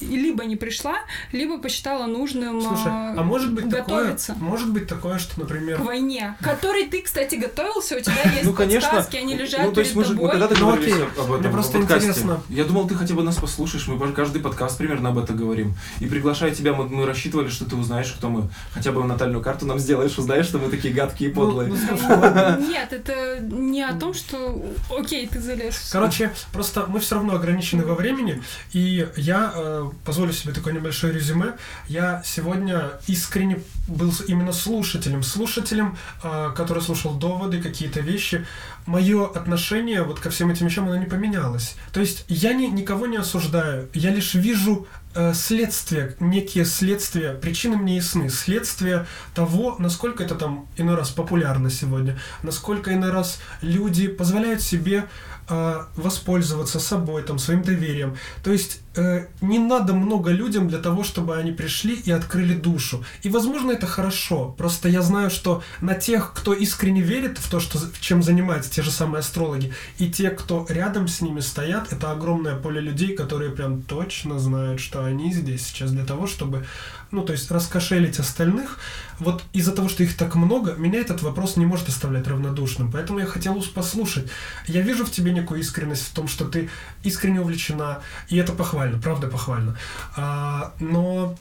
либо 0.00 0.46
не 0.46 0.56
пришла, 0.56 0.96
либо 1.32 1.58
посчитала 1.58 2.06
нужным 2.06 2.62
Слушай, 2.62 2.86
э, 2.86 3.16
а 3.18 3.22
может 3.22 3.52
быть 3.52 3.68
такое, 3.68 3.98
готовиться. 4.04 4.34
может 4.40 4.72
быть 4.72 4.86
такое, 4.88 5.18
что, 5.18 5.38
например, 5.40 5.76
к 5.76 5.80
войне, 5.84 6.36
к 6.40 6.44
которой 6.44 6.86
ты, 6.86 7.02
кстати, 7.02 7.34
готовился, 7.34 7.96
у 7.96 8.00
тебя 8.00 8.29
есть 8.32 8.44
Ну, 8.44 8.52
конечно. 8.52 8.88
подсказки, 8.90 9.16
они 9.16 9.36
лежат 9.36 9.60
Ну, 9.62 9.72
то 9.72 9.80
есть 9.80 9.94
мы 9.94 10.04
же 10.04 10.14
мы 10.14 10.28
когда-то 10.28 10.54
Ну, 10.58 10.66
говорили 10.66 10.92
окей. 10.92 11.04
об 11.04 11.32
этом 11.32 11.40
Мне 11.40 11.50
просто 11.50 11.78
подкасте. 11.78 12.08
интересно. 12.08 12.42
Я 12.48 12.64
думал, 12.64 12.88
ты 12.88 12.94
хотя 12.94 13.14
бы 13.14 13.22
нас 13.22 13.36
послушаешь. 13.36 13.86
Мы 13.88 14.12
каждый 14.12 14.40
подкаст 14.40 14.78
примерно 14.78 15.10
об 15.10 15.18
этом 15.18 15.36
говорим. 15.36 15.74
И 16.00 16.06
приглашая 16.06 16.54
тебя, 16.54 16.72
мы, 16.74 16.88
мы 16.88 17.06
рассчитывали, 17.06 17.48
что 17.48 17.64
ты 17.64 17.76
узнаешь, 17.76 18.12
кто 18.12 18.28
мы. 18.28 18.48
Хотя 18.72 18.92
бы 18.92 19.04
натальную 19.04 19.42
карту 19.42 19.66
нам 19.66 19.78
сделаешь, 19.78 20.16
узнаешь, 20.18 20.46
что 20.46 20.58
мы 20.58 20.68
такие 20.70 20.92
гадкие 20.94 21.30
и 21.30 21.32
подлые. 21.32 21.68
Ну, 21.68 21.76
ну, 21.76 21.86
слушай, 21.98 22.16
ладно. 22.16 22.58
Нет, 22.60 22.92
это 22.92 23.40
не 23.40 23.82
о 23.82 23.94
том, 23.94 24.14
что 24.14 24.62
окей, 24.96 25.26
ты 25.26 25.40
залез. 25.40 25.90
Короче, 25.92 26.32
просто 26.52 26.86
мы 26.86 27.00
все 27.00 27.16
равно 27.16 27.34
ограничены 27.34 27.84
во 27.84 27.94
времени, 27.94 28.42
и 28.72 29.08
я 29.16 29.52
э, 29.54 29.90
позволю 30.04 30.32
себе 30.32 30.52
такое 30.52 30.72
небольшое 30.72 31.12
резюме. 31.12 31.54
Я 31.88 32.22
сегодня 32.24 32.90
искренне 33.06 33.60
был 33.88 34.12
именно 34.28 34.52
слушателем, 34.52 35.22
слушателем, 35.22 35.96
э, 36.22 36.52
который 36.56 36.82
слушал 36.82 37.14
доводы, 37.14 37.60
какие-то 37.62 38.00
вещи. 38.00 38.46
Мое 38.86 39.26
отношение 39.26 40.02
вот 40.02 40.20
ко 40.20 40.30
всем 40.30 40.50
этим 40.50 40.66
вещам, 40.66 40.86
оно 40.86 40.96
не 40.96 41.06
поменялось. 41.06 41.76
То 41.92 42.00
есть 42.00 42.24
я 42.28 42.52
ни, 42.52 42.66
никого 42.66 43.06
не 43.06 43.16
осуждаю, 43.16 43.88
я 43.94 44.10
лишь 44.10 44.34
вижу 44.34 44.86
э, 45.14 45.34
следствия, 45.34 46.16
некие 46.20 46.64
следствия, 46.64 47.34
причины 47.34 47.76
мне 47.76 47.96
ясны, 47.96 48.30
следствия 48.30 49.06
того, 49.34 49.76
насколько 49.78 50.22
это 50.22 50.34
там 50.34 50.68
иной 50.76 50.96
раз 50.96 51.10
популярно 51.10 51.70
сегодня, 51.70 52.18
насколько 52.42 52.92
иной 52.94 53.10
раз 53.10 53.40
люди 53.62 54.08
позволяют 54.08 54.62
себе 54.62 55.08
э, 55.48 55.84
воспользоваться 55.96 56.80
собой, 56.80 57.22
там, 57.22 57.38
своим 57.38 57.62
доверием. 57.62 58.16
То 58.42 58.52
есть 58.52 58.80
э, 58.96 59.26
не 59.40 59.58
надо 59.58 59.92
много 59.92 60.30
людям 60.30 60.68
для 60.68 60.78
того, 60.78 61.04
чтобы 61.04 61.36
они 61.36 61.52
пришли 61.52 61.94
и 61.94 62.10
открыли 62.10 62.54
душу. 62.54 63.04
И, 63.22 63.28
возможно, 63.28 63.72
это 63.72 63.86
хорошо. 63.86 64.54
Просто 64.56 64.88
я 64.88 65.02
знаю, 65.02 65.30
что 65.30 65.62
на 65.80 65.94
тех, 65.94 66.32
кто 66.34 66.54
искренне 66.54 67.02
верит 67.02 67.38
в 67.38 67.50
то, 67.50 67.60
что, 67.60 67.78
чем 68.00 68.22
занимаются 68.22 68.70
те 68.70 68.82
же 68.82 68.90
самые 68.90 69.20
астрологи, 69.20 69.72
и 69.98 70.10
те, 70.10 70.30
кто 70.30 70.66
рядом 70.68 71.08
с 71.08 71.20
ними 71.20 71.40
стоят, 71.40 71.92
это 71.92 72.10
огромное 72.10 72.56
поле 72.56 72.80
людей, 72.80 73.14
которые 73.14 73.50
прям 73.50 73.82
точно 73.82 74.38
знают, 74.38 74.80
что 74.80 74.99
они 75.04 75.32
здесь 75.32 75.66
сейчас 75.66 75.92
для 75.92 76.04
того, 76.04 76.26
чтобы, 76.26 76.66
ну, 77.10 77.22
то 77.22 77.32
есть 77.32 77.50
раскошелить 77.50 78.18
остальных. 78.18 78.78
Вот 79.18 79.42
из-за 79.52 79.72
того, 79.72 79.88
что 79.88 80.02
их 80.02 80.16
так 80.16 80.34
много, 80.34 80.74
меня 80.74 81.00
этот 81.00 81.22
вопрос 81.22 81.56
не 81.56 81.66
может 81.66 81.88
оставлять 81.88 82.26
равнодушным. 82.26 82.90
Поэтому 82.90 83.18
я 83.18 83.26
хотел 83.26 83.62
послушать. 83.74 84.30
Я 84.66 84.82
вижу 84.82 85.04
в 85.04 85.10
тебе 85.10 85.32
некую 85.32 85.60
искренность 85.60 86.06
в 86.06 86.14
том, 86.14 86.28
что 86.28 86.44
ты 86.44 86.70
искренне 87.02 87.40
увлечена, 87.40 88.00
и 88.28 88.36
это 88.36 88.52
похвально, 88.52 88.98
правда 88.98 89.28
похвально. 89.28 89.76
А, 90.16 90.72
но 90.80 91.36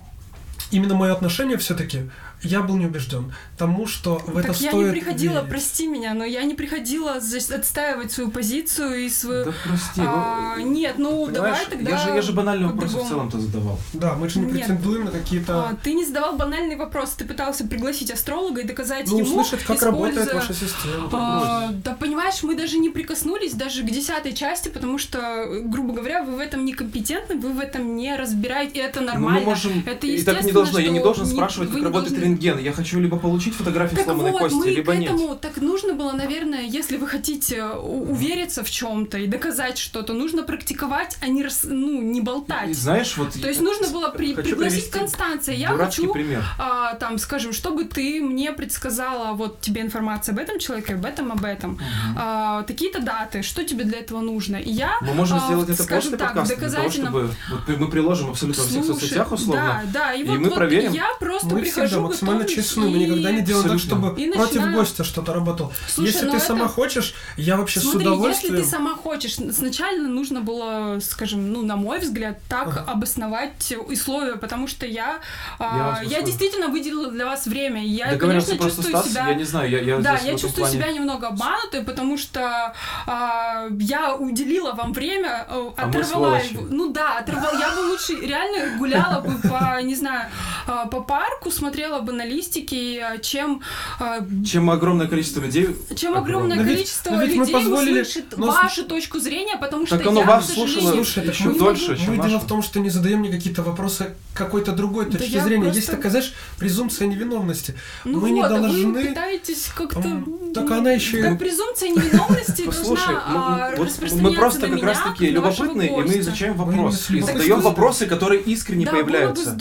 именно 0.71 0.95
мое 0.95 1.13
отношение 1.13 1.57
все-таки 1.57 2.09
я 2.41 2.61
был 2.61 2.77
не 2.77 2.85
убежден 2.85 3.33
тому, 3.57 3.87
что 3.87 4.19
в 4.25 4.37
это 4.37 4.49
так 4.49 4.61
я 4.61 4.69
стоит 4.71 4.85
не 4.87 4.91
приходила, 4.91 5.33
верить. 5.35 5.49
прости 5.49 5.87
меня, 5.87 6.13
но 6.13 6.23
я 6.23 6.43
не 6.43 6.53
приходила 6.53 7.13
отстаивать 7.15 8.11
свою 8.11 8.31
позицию 8.31 9.05
и 9.05 9.09
свою... 9.09 9.45
Да 9.45 9.53
прости, 9.65 10.01
А, 10.05 10.55
ну, 10.57 10.67
нет, 10.71 10.95
ну 10.97 11.27
давай 11.27 11.65
тогда... 11.69 11.91
я 11.91 11.97
же, 11.97 12.09
я 12.09 12.21
же 12.21 12.33
банальные 12.33 12.69
вопросы 12.69 12.97
в 12.97 13.07
целом-то 13.07 13.39
задавал. 13.39 13.77
Да, 13.93 14.13
мы 14.15 14.29
же 14.29 14.39
не 14.39 14.45
Нет. 14.45 14.55
претендуем 14.67 15.05
на 15.05 15.11
какие-то... 15.11 15.69
А, 15.69 15.75
ты 15.83 15.93
не 15.93 16.05
задавал 16.05 16.37
банальный 16.37 16.75
вопрос, 16.75 17.11
ты 17.11 17.25
пытался 17.25 17.65
пригласить 17.67 18.11
астролога 18.11 18.61
и 18.61 18.63
доказать 18.63 19.07
ну, 19.07 19.19
ему, 19.19 19.27
услышать, 19.29 19.63
как 19.65 19.77
используя- 19.77 19.85
работает 19.91 20.33
ваша 20.33 20.53
система. 20.53 21.09
А, 21.11 21.69
да 21.83 21.93
понимаешь, 21.93 22.41
мы 22.43 22.55
даже 22.55 22.77
не 22.77 22.89
прикоснулись 22.89 23.53
даже 23.53 23.83
к 23.83 23.91
десятой 23.91 24.33
части, 24.33 24.69
потому 24.69 24.97
что, 24.97 25.45
грубо 25.65 25.93
говоря, 25.93 26.23
вы 26.23 26.35
в 26.37 26.39
этом 26.39 26.63
некомпетентны, 26.65 27.35
вы 27.35 27.51
в 27.53 27.59
этом 27.59 27.95
не 27.95 28.15
разбираете, 28.15 28.79
и 28.79 28.83
это 28.83 29.01
Ну, 29.01 29.07
нормально. 29.07 29.39
мы 29.41 29.45
можем... 29.45 29.83
Это 29.85 29.89
и 29.89 29.93
так 29.95 30.09
не 30.09 30.13
естественно, 30.13 30.53
должно. 30.53 30.79
Я 30.79 30.89
не 30.89 30.99
должен 30.99 31.25
спрашивать, 31.25 31.71
как 31.71 31.83
работает 31.83 32.13
должны- 32.13 32.28
рентген. 32.29 32.59
Я 32.59 32.71
хочу 32.73 32.99
либо 32.99 33.17
получить 33.17 33.55
фотографию 33.55 33.97
Так 33.97 34.05
сломанной 34.05 34.31
вот, 34.31 34.41
кости, 34.41 34.55
мы 34.55 34.67
либо 34.69 34.93
к 34.93 34.97
нет. 34.97 35.11
этому, 35.11 35.35
так 35.35 35.57
нужно 35.57 35.93
было, 35.93 36.11
наверное, 36.13 36.61
если 36.61 36.97
вы 36.97 37.07
хотите 37.07 37.63
у- 37.63 38.11
увериться 38.11 38.63
в 38.63 38.69
чем-то 38.69 39.17
и 39.17 39.27
доказать 39.27 39.77
что-то, 39.77 40.13
нужно 40.13 40.43
практиковать, 40.43 41.17
а 41.21 41.27
не, 41.27 41.43
рас- 41.43 41.63
ну, 41.63 42.01
не 42.01 42.19
И 42.19 42.21
болтать. 42.21 42.75
знаешь, 42.75 43.17
вот... 43.17 43.33
То 43.41 43.47
есть 43.47 43.61
нужно 43.61 43.87
было 43.89 44.09
при- 44.09 44.33
пригласить 44.33 44.89
Констанция. 44.89 45.55
Я 45.55 45.69
хочу, 45.69 46.11
пример. 46.13 46.43
а, 46.57 46.95
там, 46.95 47.17
скажем, 47.17 47.53
чтобы 47.53 47.85
ты 47.85 48.21
мне 48.21 48.51
предсказала, 48.51 49.33
вот 49.33 49.61
тебе 49.61 49.81
информация 49.81 50.33
об 50.33 50.39
этом 50.39 50.59
человеке, 50.59 50.93
об 50.95 51.05
этом, 51.05 51.31
об 51.31 51.43
этом. 51.43 51.79
А, 52.17 52.63
такие-то 52.63 53.01
даты, 53.01 53.41
что 53.41 53.63
тебе 53.63 53.83
для 53.83 53.99
этого 53.99 54.19
нужно? 54.21 54.57
И 54.57 54.69
я, 54.71 54.97
Мы 55.01 55.13
можем 55.13 55.37
а, 55.37 55.41
сделать 55.41 55.69
это 55.69 55.83
скажем 55.83 56.11
после 56.13 56.17
так, 56.17 56.27
подкаста, 56.33 56.55
для 56.55 56.67
того, 56.67 56.83
доказательно- 56.83 57.09
чтобы... 57.09 57.29
Вот 57.67 57.77
мы 57.79 57.87
приложим 57.89 58.29
абсолютно 58.29 58.63
во 58.63 58.69
всех 58.69 58.85
соцсетях 58.85 59.31
условно. 59.31 59.81
Да, 59.93 59.99
да, 59.99 60.13
и, 60.13 60.21
И 60.21 60.23
вот, 60.27 60.37
мы 60.39 60.45
вот 60.49 60.55
проверим. 60.55 60.91
я 60.93 61.07
просто 61.19 61.47
Мы 61.47 61.61
прихожу, 61.61 61.87
всегда 61.87 62.01
максимально 62.21 62.45
честны, 62.45 62.89
мы 62.89 62.97
никогда 62.97 63.31
не 63.31 63.41
делаем 63.41 63.69
так, 63.69 63.79
чтобы 63.79 64.19
И 64.21 64.31
против 64.31 64.71
гостя 64.73 65.03
что-то 65.03 65.33
работал. 65.33 65.71
Слушай, 65.87 66.07
если 66.11 66.25
ну 66.25 66.31
ты 66.31 66.37
это- 66.37 66.45
сама 66.45 66.67
хочешь, 66.67 67.13
я 67.37 67.57
вообще 67.57 67.79
с 67.79 67.83
Смотри, 67.83 68.07
удовольствием... 68.07 68.55
если 68.55 68.65
ты 68.65 68.69
сама 68.77 68.95
хочешь, 68.95 69.35
сначала 69.35 69.97
нужно 69.97 70.41
было, 70.41 70.99
скажем, 71.01 71.51
ну, 71.51 71.63
на 71.63 71.75
мой 71.75 71.99
взгляд, 71.99 72.37
так 72.49 72.67
Ага. 72.67 72.85
обосновать 72.87 73.73
условия, 73.87 74.35
потому 74.35 74.67
что 74.67 74.85
я, 74.85 75.19
а, 75.59 75.77
Я 75.77 75.83
вас 75.83 76.11
я, 76.11 76.21
действительно 76.21 76.67
выделила 76.67 77.11
для 77.11 77.25
вас 77.25 77.45
время. 77.47 77.83
Я, 77.85 78.15
конечно, 78.17 78.57
чувствую 78.57 78.89
Стас, 78.89 79.09
себя... 79.09 79.27
я 79.27 79.33
не 79.35 79.43
знаю, 79.43 79.69
я, 79.69 79.79
я 79.79 79.97
да, 79.97 80.11
здесь 80.17 80.21
в 80.21 80.25
я 80.25 80.29
этом 80.33 80.41
чувствую 80.41 80.67
плане- 80.67 80.77
себя 80.83 80.91
немного 80.91 81.27
обманутой, 81.27 81.83
потому 81.83 82.17
что 82.17 82.73
а, 83.05 83.67
я 83.79 84.15
уделила 84.15 84.73
вам 84.73 84.93
время, 84.93 85.45
э, 85.49 85.69
А 85.77 85.85
оторвала 85.87 86.37
его. 86.39 86.61
Ну 86.69 86.91
да, 86.91 87.19
оторвала. 87.19 87.57
Я 87.59 87.75
бы 87.75 87.79
лучше 87.91 88.13
реально 88.15 88.77
гуляла 88.77 89.21
бы 89.21 89.35
по, 89.49 89.81
не 89.81 89.95
знаю, 89.95 90.29
а, 90.67 90.85
по 90.87 91.01
парку, 91.01 91.51
смотрела 91.51 91.99
бы 91.99 92.08
на 92.11 92.25
листики, 92.25 92.97
а, 92.99 93.17
чем, 93.19 93.61
а, 93.99 94.19
Чем 94.45 94.69
огромное 94.69 95.07
количество 95.07 95.41
людей... 95.41 95.75
чем 95.95 96.15
Огромное. 96.15 96.21
огромное 96.21 96.57
Но 96.57 96.63
ведь- 96.63 96.73
количество 96.77 97.11
но 97.11 97.21
ведь 97.23 97.35
мы 97.35 97.45
людей 97.45 97.53
позволили- 97.53 98.01
услышит 98.01 98.25
но- 98.37 98.47
вашу 98.47 98.83
точку 98.85 99.19
зрения, 99.19 99.57
потому 99.57 99.85
что 99.85 99.97
Так 99.97 100.07
оно 100.07 100.21
я, 100.21 100.25
вас 100.27 100.45
к 100.45 100.49
сожалению, 100.49 100.93
Слушай, 100.93 101.23
так 101.25 101.33
еще 101.35 101.43
мы- 101.49 101.59
дольше, 101.59 101.91
Мы 101.91 101.97
чем 101.97 102.21
дело 102.27 102.39
в 102.39 102.47
том, 102.47 102.61
что 102.63 102.79
не 102.79 102.89
задаем 102.89 103.19
мне 103.19 103.29
какие-то 103.29 103.63
вопросы 103.63 104.11
какой-то 104.33 104.71
другой 104.71 105.05
Да 105.05 105.17
точки 105.17 105.39
зрения. 105.39 105.63
просто- 105.63 105.79
Есть 105.79 105.91
такая, 105.91 106.11
знаешь, 106.11 106.33
презумпция 106.57 107.07
невиновности. 107.07 107.75
Ну 108.05 108.19
мы 108.21 108.31
не 108.31 108.41
вот, 108.41 108.51
а 108.51 108.55
вы 108.55 108.61
должны... 108.61 109.05
пытаетесь 109.07 109.67
как-то... 109.75 110.23
Так 110.53 110.71
она 110.71 110.91
еще 110.91 111.19
и- 111.19 111.23
Так 111.23 111.39
презумпция 111.39 111.89
невиновности 111.89 112.63
Послушай, 112.63 113.05
должна 113.07 113.13
мы- 113.27 113.39
а, 113.39 113.69
мы- 113.71 113.77
вот 113.77 113.87
распространяться 113.87 114.29
мы 114.31 114.33
просто 114.35 114.59
как 114.67 114.83
раз 114.83 114.97
меня, 114.97 115.11
таки 115.11 115.31
на 115.31 115.41
вашего 115.41 115.63
любопытные, 115.65 115.89
и 115.89 116.07
мы 116.07 116.19
изучаем 116.19 116.53
Мы 116.53 116.65
вопрос. 116.65 117.09
не 117.09 117.17
И 117.17 117.21
так 117.21 117.33
задаем 117.33 117.59
что- 117.59 117.69
вопросы, 117.69 118.05
которые 118.05 118.41
искренне 118.41 118.85
появляются. 118.85 119.57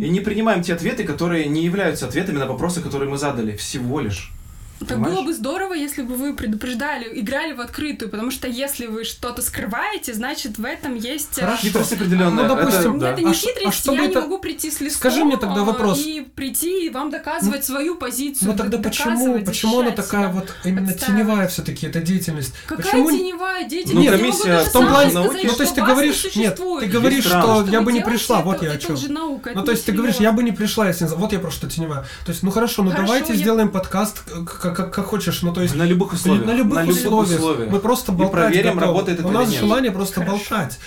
И 0.00 0.08
не 0.08 0.20
принимаем 0.20 0.62
те 0.62 0.74
ответы, 0.74 1.04
которые 1.04 1.46
не 1.46 1.62
являются 1.64 1.87
ответами 2.02 2.38
на 2.38 2.46
вопросы, 2.46 2.80
которые 2.80 3.10
мы 3.10 3.18
задали. 3.18 3.56
Всего 3.56 4.00
лишь. 4.00 4.32
Так 4.78 4.88
Понимаешь? 4.90 5.14
было 5.14 5.24
бы 5.24 5.32
здорово, 5.34 5.74
если 5.74 6.02
бы 6.02 6.14
вы 6.14 6.34
предупреждали, 6.34 7.08
играли 7.20 7.52
в 7.52 7.60
открытую, 7.60 8.10
потому 8.10 8.30
что 8.30 8.46
если 8.46 8.86
вы 8.86 9.04
что-то 9.04 9.42
скрываете, 9.42 10.14
значит 10.14 10.56
в 10.58 10.64
этом 10.64 10.94
есть... 10.94 11.38
э, 11.38 11.40
Хорошо. 11.40 11.62
Хитрость 11.62 11.92
определенная. 11.94 12.46
Ну, 12.48 12.54
допустим, 12.56 12.96
это, 12.96 13.00
да. 13.00 13.10
Это 13.12 13.20
не 13.22 13.30
А 13.30 13.34
ш- 13.34 13.48
а 13.48 13.54
хитрость, 13.58 13.78
чтобы 13.78 13.96
я 13.98 14.04
это- 14.04 14.14
не 14.14 14.20
могу 14.20 14.38
прийти 14.38 14.70
с 14.70 14.80
листом 14.80 14.98
Скажи 15.00 15.24
мне 15.24 15.36
тогда 15.36 15.62
а, 15.62 15.64
вопрос. 15.64 15.98
и 15.98 16.20
прийти 16.20 16.86
и 16.86 16.90
вам 16.90 17.10
доказывать 17.10 17.64
свою 17.64 17.96
позицию. 17.96 18.50
Ну 18.52 18.56
тогда 18.56 18.78
почему, 18.78 19.40
почему 19.44 19.80
она 19.80 19.90
такая 19.90 20.28
вот 20.28 20.54
именно 20.64 20.90
отстаивать. 20.90 21.06
теневая 21.22 21.48
все-таки 21.48 21.86
эта 21.86 22.00
деятельность? 22.00 22.54
Какая 22.66 22.84
почему... 22.84 23.10
теневая 23.10 23.62
Ну, 23.64 23.68
деятельность? 23.68 24.04
Я 24.04 24.10
могу 24.12 24.22
комиссия 24.22 24.48
даже 24.48 24.70
в 24.70 24.72
том 24.72 24.86
плане 24.88 25.10
сказать, 25.10 25.44
Ну, 25.44 25.52
то 25.54 25.62
есть 25.62 25.74
ты 25.74 25.82
говоришь, 25.82 26.36
нет, 26.36 26.56
ты 26.80 26.86
говоришь, 26.86 27.24
что 27.24 27.40
Что 27.40 27.66
я 27.68 27.80
бы 27.80 27.92
не 27.92 28.00
пришла, 28.00 28.42
вот 28.42 28.62
я 28.62 28.72
о 28.72 28.76
чем. 28.78 28.96
Ну, 29.08 29.40
то 29.64 29.72
есть 29.72 29.84
ты 29.86 29.92
говоришь, 29.92 30.16
я 30.16 30.32
бы 30.32 30.42
не 30.42 30.52
пришла, 30.52 30.86
если... 30.88 31.04
не 31.04 31.10
за- 31.10 31.16
Вот 31.16 31.32
я 31.32 31.40
просто 31.40 31.68
теневая. 31.68 32.02
То 32.24 32.30
есть, 32.32 32.42
ну 32.42 32.50
хорошо, 32.50 32.82
ну 32.84 32.92
давайте 32.92 33.32
я- 33.32 33.38
сделаем 33.38 33.70
подкаст 33.70 34.22
как, 34.46 34.67
как, 34.76 34.92
как 34.94 35.06
хочешь. 35.06 35.42
Ну, 35.42 35.52
то 35.52 35.62
есть, 35.62 35.74
На 35.74 35.84
любых 35.84 36.12
условиях. 36.12 36.46
на 36.46 36.52
любых, 36.52 36.86
условиях. 36.88 37.70
Мы 37.70 37.78
просто 37.80 38.12
И 38.12 38.14
болтать 38.14 38.32
проверим, 38.32 38.74
готовы. 38.74 38.86
работает 38.86 39.18
это 39.20 39.28
У 39.28 39.30
нас 39.30 39.48
нет. 39.50 39.60
желание 39.60 39.90
просто 39.92 40.20
Хорошо. 40.20 40.32
болтать. 40.32 40.78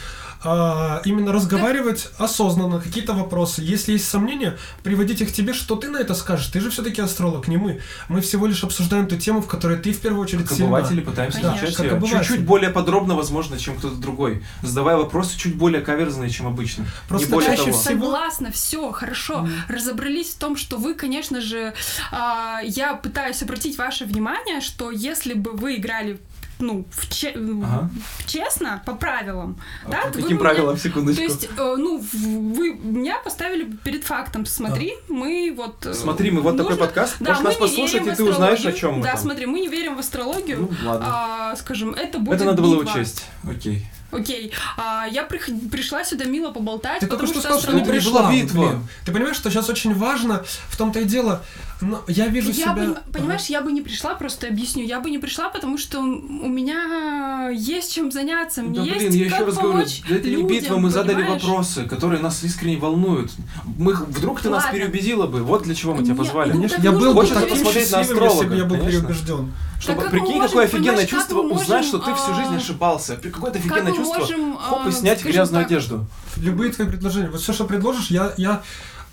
А, 0.43 1.01
именно 1.05 1.31
разговаривать 1.31 2.09
осознанно, 2.17 2.79
какие-то 2.79 3.13
вопросы. 3.13 3.61
Если 3.61 3.93
есть 3.93 4.09
сомнения, 4.09 4.57
приводить 4.83 5.21
их 5.21 5.29
к 5.29 5.31
тебе, 5.31 5.53
что 5.53 5.75
ты 5.75 5.89
на 5.89 5.97
это 5.97 6.15
скажешь? 6.15 6.47
Ты 6.47 6.59
же 6.61 6.69
все-таки 6.69 7.01
астролог, 7.01 7.47
не 7.47 7.57
мы. 7.57 7.79
Мы 8.09 8.21
всего 8.21 8.47
лишь 8.47 8.63
обсуждаем 8.63 9.07
ту 9.07 9.17
тему, 9.17 9.41
в 9.41 9.47
которой 9.47 9.77
ты 9.77 9.93
в 9.93 9.99
первую 9.99 10.23
очередь 10.23 10.47
Как 10.47 10.57
сильна. 10.57 10.77
обыватели 10.77 11.01
пытаемся 11.01 11.41
Как 11.41 11.85
её 11.85 11.95
обыватели. 11.95 12.19
чуть-чуть 12.19 12.45
более 12.45 12.69
подробно, 12.71 13.15
возможно, 13.15 13.57
чем 13.59 13.77
кто-то 13.77 13.95
другой, 13.95 14.43
задавая 14.63 14.97
вопросы 14.97 15.37
чуть 15.37 15.55
более 15.55 15.81
каверзные, 15.81 16.29
чем 16.29 16.47
обычно. 16.47 16.85
Просто 17.07 17.27
не 17.27 17.33
более 17.33 17.57
того. 17.57 17.73
Согласна, 17.73 18.51
все, 18.51 18.91
хорошо. 18.91 19.47
Разобрались 19.67 20.29
в 20.29 20.37
том, 20.37 20.55
что 20.55 20.77
вы, 20.77 20.93
конечно 20.95 21.41
же, 21.41 21.73
а, 22.11 22.59
я 22.63 22.95
пытаюсь 22.95 23.41
обратить 23.43 23.77
ваше 23.77 24.05
внимание, 24.05 24.61
что 24.61 24.91
если 24.91 25.33
бы 25.33 25.51
вы 25.51 25.75
играли 25.75 26.19
ну, 26.61 26.85
в 26.91 27.09
че- 27.09 27.33
Ага. 27.35 27.89
честно, 28.25 28.81
по 28.85 28.93
правилам, 28.95 29.57
да, 29.89 30.03
А 30.05 30.09
то 30.11 30.17
вы 30.17 30.21
каким 30.23 30.37
бы 30.37 30.43
правилам, 30.43 30.73
меня- 30.75 30.83
секундочку? 30.83 31.17
То 31.17 31.23
есть, 31.23 31.45
э, 31.45 31.75
ну, 31.77 31.97
вы 32.13 32.73
меня 32.73 33.17
поставили 33.23 33.63
перед 33.83 34.03
фактом. 34.03 34.45
Смотри, 34.45 34.93
мы 35.09 35.53
вот... 35.55 35.85
э, 35.85 35.93
Смотри, 35.93 36.31
мы 36.31 36.41
вот 36.41 36.57
такой 36.57 36.71
нужно- 36.71 36.85
подкаст, 36.85 37.15
Да, 37.19 37.31
можешь 37.31 37.43
нас 37.43 37.55
послушать, 37.55 38.07
и 38.07 38.11
ты 38.11 38.23
узнаешь, 38.23 38.65
о 38.65 38.71
чем 38.73 38.95
мы 38.97 39.03
Да, 39.03 39.11
там. 39.13 39.21
смотри, 39.21 39.45
мы 39.45 39.59
не 39.59 39.67
верим 39.67 39.95
в 39.95 39.99
астрологию. 39.99 40.69
Ну, 40.81 40.89
ладно. 40.89 41.05
А, 41.09 41.55
скажем, 41.55 41.91
это 41.93 42.19
будет 42.19 42.35
Это 42.35 42.45
надо 42.45 42.61
было 42.61 42.81
битва. 42.81 42.93
учесть. 42.93 43.25
Окей. 43.49 43.85
Окей. 44.11 44.51
А, 44.77 45.05
я 45.09 45.23
прих- 45.23 45.69
пришла 45.71 46.03
сюда 46.03 46.25
мило 46.25 46.51
поболтать, 46.51 46.99
Ты 46.99 47.07
только 47.07 47.25
потому 47.25 47.27
что 47.27 47.39
что, 47.39 47.41
сказал, 47.41 47.59
что 47.61 47.71
астрология- 47.71 48.03
была 48.11 48.29
пришла. 48.29 48.31
битва. 48.33 48.67
блин. 48.67 48.87
Ты 49.05 49.11
понимаешь, 49.13 49.37
что 49.37 49.49
сейчас 49.49 49.69
очень 49.69 49.93
важно, 49.93 50.43
в 50.67 50.77
том-то 50.77 50.99
и 50.99 51.05
дело, 51.05 51.41
но 51.81 52.03
я 52.07 52.27
вижу 52.27 52.49
Я 52.49 52.53
себя... 52.53 52.73
бы, 52.73 52.97
понимаешь, 53.11 53.45
я 53.47 53.61
бы 53.61 53.71
не 53.71 53.81
пришла, 53.81 54.15
просто 54.15 54.47
объясню, 54.47 54.83
я 54.83 54.99
бы 54.99 55.09
не 55.09 55.17
пришла, 55.17 55.49
потому 55.49 55.77
что 55.77 55.99
у 55.99 56.03
меня 56.47 57.49
есть 57.49 57.93
чем 57.93 58.11
заняться, 58.11 58.61
мне 58.61 58.79
Да 58.79 58.85
есть 58.85 58.97
блин, 58.99 59.13
я 59.13 59.29
как 59.29 59.33
еще 59.39 59.45
раз 59.45 59.55
говорю, 59.55 59.71
помочь 59.73 60.01
это 60.09 60.29
не 60.29 60.35
людям, 60.35 60.47
битва, 60.47 60.77
мы 60.77 60.89
задали 60.89 61.15
понимаешь? 61.15 61.43
вопросы, 61.43 61.85
которые 61.85 62.21
нас 62.21 62.43
искренне 62.43 62.77
волнуют. 62.77 63.31
Мы, 63.77 63.93
вдруг 63.93 64.41
ты 64.41 64.49
нас 64.49 64.63
Ладно. 64.65 64.79
переубедила 64.79 65.27
бы, 65.27 65.41
вот 65.43 65.63
для 65.63 65.75
чего 65.75 65.93
мы 65.93 65.99
тебя 66.03 66.13
Нет, 66.13 66.17
позвали. 66.19 66.49
ну, 66.49 66.55
Конечно, 66.55 66.75
так 66.77 66.85
я 66.85 66.91
был 66.91 67.13
бы 67.13 67.25
таким 67.25 67.49
посмотреть 67.49 67.91
на 67.91 67.97
счастливым, 67.97 67.99
если 68.01 68.13
бы 68.13 68.25
астролога, 68.25 68.55
я 68.55 68.65
был 68.65 68.77
конечно. 68.77 68.99
переубежден. 68.99 69.53
Чтобы, 69.79 70.01
как 70.01 70.13
мы 70.13 70.19
прикинь, 70.19 70.35
можем, 70.35 70.47
какое 70.47 70.65
офигенное 70.65 71.01
как 71.01 71.09
чувство 71.09 71.41
мы 71.41 71.51
узнать, 71.53 71.67
можем, 71.69 71.83
что 71.85 71.97
ты 71.99 72.13
всю 72.13 72.35
жизнь 72.35 72.53
а, 72.53 72.57
ошибался. 72.57 73.15
При- 73.15 73.29
Какое-то 73.31 73.57
Как 73.57 73.65
офигенное 73.71 73.93
чувство. 73.93 74.19
можем, 74.19 74.57
Хоп, 74.57 74.85
и 74.85 74.89
а, 74.89 74.91
снять 74.91 75.23
грязную 75.23 75.63
так, 75.63 75.71
одежду. 75.71 76.05
Любые 76.37 76.71
твои 76.71 76.87
предложения, 76.87 77.29
вот 77.31 77.41
все, 77.41 77.51
что 77.51 77.65
предложишь, 77.65 78.11
я, 78.11 78.31
я 78.37 78.61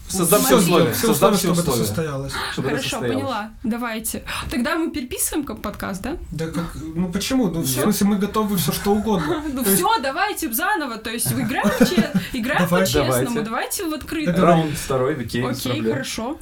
Создам 0.08 0.42
все 0.42 0.56
условия. 0.58 0.92
все 0.92 1.06
Создам 1.08 1.32
условия, 1.32 1.36
все 1.36 1.46
чтобы 1.46 1.60
это 1.60 1.70
условия. 1.70 1.86
состоялось. 1.86 2.32
Чтобы 2.52 2.68
это 2.68 2.76
Хорошо, 2.76 2.90
состоялось. 2.90 3.22
поняла. 3.22 3.50
Давайте. 3.62 4.24
Тогда 4.50 4.76
мы 4.76 4.90
переписываем 4.90 5.44
как 5.44 5.60
подкаст, 5.62 6.02
да? 6.02 6.16
Да 6.30 6.46
как, 6.48 6.64
ну 6.94 7.10
почему? 7.12 7.48
Ну, 7.48 7.60
в 7.60 7.66
смысле, 7.66 8.06
мы 8.06 8.16
готовы 8.16 8.56
все 8.56 8.72
что 8.72 8.92
угодно. 8.92 9.42
Ну 9.52 9.64
все, 9.64 9.88
давайте 10.02 10.52
заново. 10.52 10.98
То 10.98 11.10
есть 11.10 11.30
вы 11.32 11.42
играем, 11.42 11.68
играем 12.32 12.68
по-честному, 12.68 13.42
Давайте. 13.42 13.84
в 13.84 13.94
открытую. 13.94 14.40
Раунд 14.40 14.76
второй, 14.76 15.14
окей, 15.14 15.42
без 15.46 15.64
Окей, 15.66 15.82
хорошо. 15.82 16.38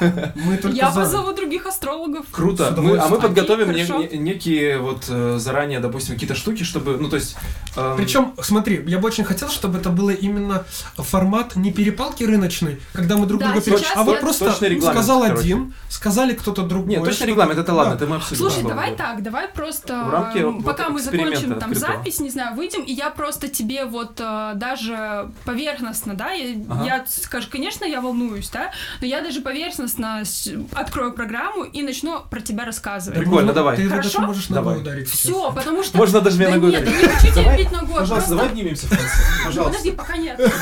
Я 0.72 0.90
позову 0.90 1.32
других 1.32 1.66
астрологов. 1.66 2.26
Круто. 2.30 2.68
А 2.76 3.08
мы 3.08 3.18
подготовим 3.20 3.70
некие 3.72 4.78
вот 4.78 5.04
э, 5.08 5.36
заранее, 5.38 5.80
допустим, 5.80 6.14
какие-то 6.14 6.34
штуки, 6.34 6.62
чтобы, 6.62 6.96
ну 6.98 7.08
то 7.08 7.16
есть. 7.16 7.36
эм, 7.76 7.96
Причем, 7.96 8.34
смотри, 8.40 8.82
я 8.86 8.98
бы 8.98 9.06
очень 9.06 9.24
хотел, 9.24 9.48
чтобы 9.48 9.78
это 9.78 9.90
было 9.90 10.10
именно 10.10 10.64
формат 10.96 11.56
не 11.56 11.72
перепалки 11.72 12.24
рыночной, 12.24 12.80
когда 12.96 13.16
мы 13.16 13.26
друг 13.26 13.40
Да, 13.40 13.46
друга 13.52 13.60
переч- 13.60 13.86
а 13.94 14.02
вот 14.02 14.20
просто 14.20 14.50
сказал 14.52 15.20
короче. 15.22 15.40
один, 15.40 15.74
сказали 15.88 16.34
кто-то 16.34 16.62
другой. 16.62 16.96
Нет, 16.96 17.04
точно 17.04 17.24
регламент, 17.26 17.58
это 17.58 17.72
ладно, 17.74 17.92
Да. 17.92 17.96
это 18.04 18.06
мы 18.06 18.16
обсудим. 18.16 18.36
Слушай, 18.38 18.56
потом. 18.62 18.68
давай 18.70 18.96
так, 18.96 19.22
давай 19.22 19.48
просто, 19.48 20.04
В 20.04 20.10
рамки 20.10 20.38
вот 20.38 20.64
пока 20.64 20.88
мы 20.88 20.98
эксперимента 21.00 21.36
закончим 21.40 21.60
там 21.60 21.70
открытого. 21.70 21.96
запись, 21.98 22.20
не 22.20 22.30
знаю, 22.30 22.56
выйдем, 22.56 22.82
и 22.82 22.92
я 22.92 23.10
просто 23.10 23.48
тебе 23.48 23.84
вот 23.84 24.18
э, 24.18 24.52
даже 24.54 25.30
поверхностно, 25.44 26.14
да, 26.14 26.30
я, 26.32 26.56
Ага. 26.68 26.84
я 26.84 27.04
скажу, 27.06 27.48
конечно, 27.50 27.84
я 27.84 28.00
волнуюсь, 28.00 28.48
да, 28.50 28.70
но 29.00 29.06
я 29.06 29.20
даже 29.20 29.40
поверхностно 29.40 30.22
с- 30.24 30.50
открою 30.74 31.12
программу 31.12 31.64
и 31.64 31.82
начну 31.82 32.20
про 32.30 32.40
тебя 32.40 32.64
рассказывать. 32.64 33.18
Прикольно, 33.18 33.36
Можно- 33.46 33.52
давай. 33.52 33.76
Ты 33.76 33.88
Хорошо? 33.88 34.08
даже 34.14 34.26
можешь 34.26 34.48
ногой 34.48 34.64
Давай. 34.74 34.80
ударить. 34.80 35.08
сейчас. 35.08 35.20
Все, 35.20 35.52
потому 35.52 35.82
что... 35.82 35.96
Можно 35.98 36.20
даже 36.20 36.38
меня 36.38 36.48
да 36.50 36.54
ногой 36.56 36.70
нет, 36.72 36.82
ударить. 36.82 37.00
я 37.02 37.06
не 37.08 37.14
хочу 37.14 37.32
тебя 37.34 37.56
бить 37.56 37.72
ногой, 37.72 37.96
Пожалуйста, 38.00 38.30
давай 38.30 38.48
поднимемся, 38.48 38.86
Франц. 38.86 39.02
Пожалуйста. 39.44 39.64
Подожди, 39.72 39.88
нет. 39.90 39.98
пока 39.98 40.16
нет. 40.16 40.52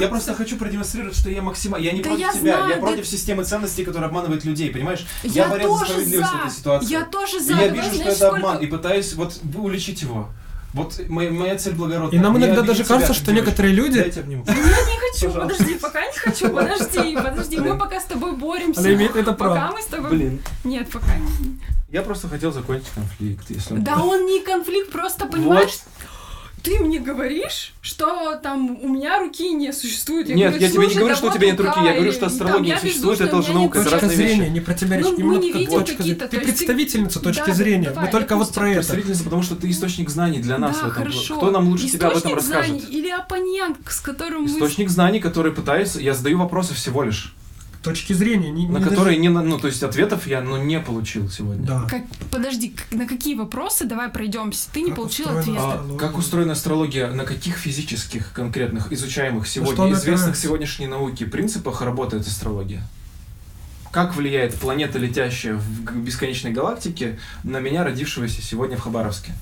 Я 0.00 0.08
просто 0.08 0.34
хочу 0.34 0.56
продемонстрировать, 0.56 1.16
что 1.16 1.30
я 1.30 1.42
максимально... 1.42 1.77
Я 1.78 1.92
не 1.92 2.00
Да 2.02 2.10
против 2.10 2.20
я 2.26 2.32
тебя, 2.32 2.40
знаю, 2.56 2.68
я 2.68 2.76
против 2.76 3.06
системы 3.06 3.44
ценностей, 3.44 3.84
которая 3.84 4.08
обманывает 4.08 4.44
людей, 4.44 4.70
понимаешь? 4.70 5.06
Я, 5.22 5.48
борец 5.48 5.64
за 5.66 5.68
тоже 5.78 5.90
справедливость 5.92 6.30
в 6.30 6.32
за. 6.32 6.38
этой 6.38 6.50
ситуации. 6.50 6.90
Я 6.90 7.04
тоже 7.04 7.40
за. 7.40 7.52
И 7.52 7.56
я 7.56 7.68
вижу, 7.68 7.92
что 7.94 8.02
это 8.02 8.14
сколько- 8.14 8.36
обман, 8.36 8.58
и 8.58 8.66
пытаюсь 8.66 9.14
вот 9.14 9.38
уличить 9.56 10.02
его. 10.02 10.28
Вот 10.74 11.00
моя, 11.08 11.30
моя 11.30 11.56
цель 11.56 11.72
благородная. 11.72 12.20
И 12.20 12.22
нам 12.22 12.36
иногда 12.36 12.60
даже 12.60 12.84
тебя, 12.84 12.94
кажется, 12.96 13.14
что 13.14 13.26
девочку. 13.26 13.46
некоторые 13.46 13.74
люди... 13.74 14.00
Дайте 14.00 14.20
обниму. 14.20 14.44
Нет, 14.46 14.56
не 14.56 14.62
хочу, 14.64 15.26
Пожалуйста. 15.32 15.40
подожди, 15.58 15.74
пока 15.78 16.00
не 16.06 16.12
хочу, 16.18 16.48
подожди, 16.50 17.16
подожди. 17.16 17.60
Мы 17.60 17.78
пока 17.78 18.00
с 18.00 18.04
тобой 18.04 18.32
боремся. 18.32 18.80
Она 18.80 18.92
имеет 18.92 19.16
это 19.16 19.32
Пока 19.32 19.54
право. 19.54 19.72
мы 19.72 19.80
с 19.82 19.86
тобой... 19.86 20.10
Блин. 20.10 20.42
Нет, 20.64 20.90
пока 20.90 21.16
не. 21.16 21.58
Я 21.90 22.02
просто 22.02 22.28
хотел 22.28 22.52
закончить 22.52 22.90
конфликт, 22.94 23.48
если 23.48 23.76
Да 23.76 24.02
он 24.04 24.26
не 24.26 24.40
конфликт, 24.40 24.92
просто 24.92 25.24
понимаешь, 25.24 25.78
ты 26.62 26.78
мне 26.80 26.98
говоришь, 27.00 27.72
что 27.80 28.36
там 28.36 28.78
у 28.82 28.88
меня 28.88 29.18
руки 29.18 29.50
не 29.50 29.72
существует. 29.72 30.28
Нет, 30.28 30.50
говорю, 30.52 30.60
я 30.60 30.68
тебе 30.70 30.78
не 30.78 30.84
«Слушай, 30.86 30.98
говорю, 30.98 31.16
что 31.16 31.26
у 31.28 31.32
тебя 31.32 31.46
нет 31.50 31.60
руки, 31.60 31.80
я 31.84 31.94
говорю, 31.94 32.12
что 32.12 32.26
астрология 32.26 32.74
я 32.74 32.80
существует, 32.80 33.20
это 33.20 33.36
уже 33.36 33.52
наука, 33.52 33.78
это 33.80 33.90
разные 33.90 34.16
вещи. 34.16 34.28
зрения, 34.36 34.50
не 34.50 34.60
противоречит. 34.60 35.18
Ну, 35.18 35.24
мы 35.24 35.34
Именно 35.34 35.42
не 35.42 35.52
как 35.52 35.60
видим 35.60 35.78
точка 35.78 36.02
зрения. 36.02 36.28
Ты 36.28 36.40
представительница 36.40 37.20
точки 37.20 37.46
Да, 37.46 37.54
зрения. 37.54 37.88
давай, 37.90 38.04
Мы 38.06 38.10
только 38.10 38.36
вот 38.36 38.52
про 38.52 38.68
это. 38.70 38.78
Представительница, 38.78 39.24
потому 39.24 39.42
что 39.42 39.56
ты 39.56 39.70
источник 39.70 40.10
знаний 40.10 40.38
для 40.40 40.58
нас 40.58 40.76
да, 40.76 40.84
в 40.88 40.90
этом. 40.92 41.02
хорошо. 41.04 41.36
Кто 41.36 41.50
нам 41.50 41.68
лучше 41.68 41.88
тебя 41.88 42.08
об 42.08 42.16
этом 42.16 42.32
Источник 42.32 42.42
знаний 42.46 42.72
расскажет? 42.74 42.90
Или 42.94 43.08
оппонент, 43.10 43.76
с 43.88 44.00
которым 44.00 44.42
мы... 44.42 44.48
Источник 44.48 44.90
знаний, 44.90 45.20
который 45.20 45.52
пытается... 45.52 46.00
Я 46.00 46.14
задаю 46.14 46.38
вопросы 46.38 46.74
всего 46.74 47.02
лишь, 47.02 47.34
Точки 47.82 48.12
зрения. 48.12 48.50
Не, 48.50 48.66
на 48.66 48.78
не 48.78 48.84
которые 48.84 49.16
даже- 49.16 49.18
не... 49.18 49.28
на- 49.28 49.42
Ну, 49.42 49.58
то 49.58 49.68
есть 49.68 49.82
ответов 49.82 50.26
я 50.26 50.40
ну, 50.40 50.56
не 50.62 50.80
получил 50.80 51.30
сегодня. 51.30 51.64
Да. 51.64 51.86
Как, 51.88 52.02
подожди, 52.30 52.70
как- 52.70 52.98
на 52.98 53.06
какие 53.06 53.34
вопросы? 53.36 53.84
Давай 53.84 54.08
пройдемся. 54.08 54.68
Ты 54.72 54.80
не 54.82 54.88
Как 54.88 54.96
получил 54.96 55.28
ответа. 55.28 55.60
А, 55.60 55.96
как 55.98 56.18
устроена 56.18 56.52
астрология, 56.52 57.10
на 57.12 57.24
каких 57.24 57.56
физических 57.56 58.32
конкретных 58.32 58.92
изучаемых 58.92 59.46
сегодня, 59.46 59.82
она 59.82 59.92
известных 59.92 60.14
опирается? 60.20 60.42
сегодняшней 60.42 60.86
науке 60.88 61.26
принципах 61.26 61.80
работает 61.80 62.26
астрология? 62.26 62.82
Как 63.90 64.14
влияет 64.16 64.54
планета, 64.54 64.98
летящая 64.98 65.54
в 65.54 65.96
бесконечной 65.96 66.50
галактике, 66.52 67.18
на 67.42 67.58
меня, 67.60 67.84
родившегося 67.84 68.42
сегодня 68.42 68.76
в 68.76 68.80
Хабаровске? 68.80 69.32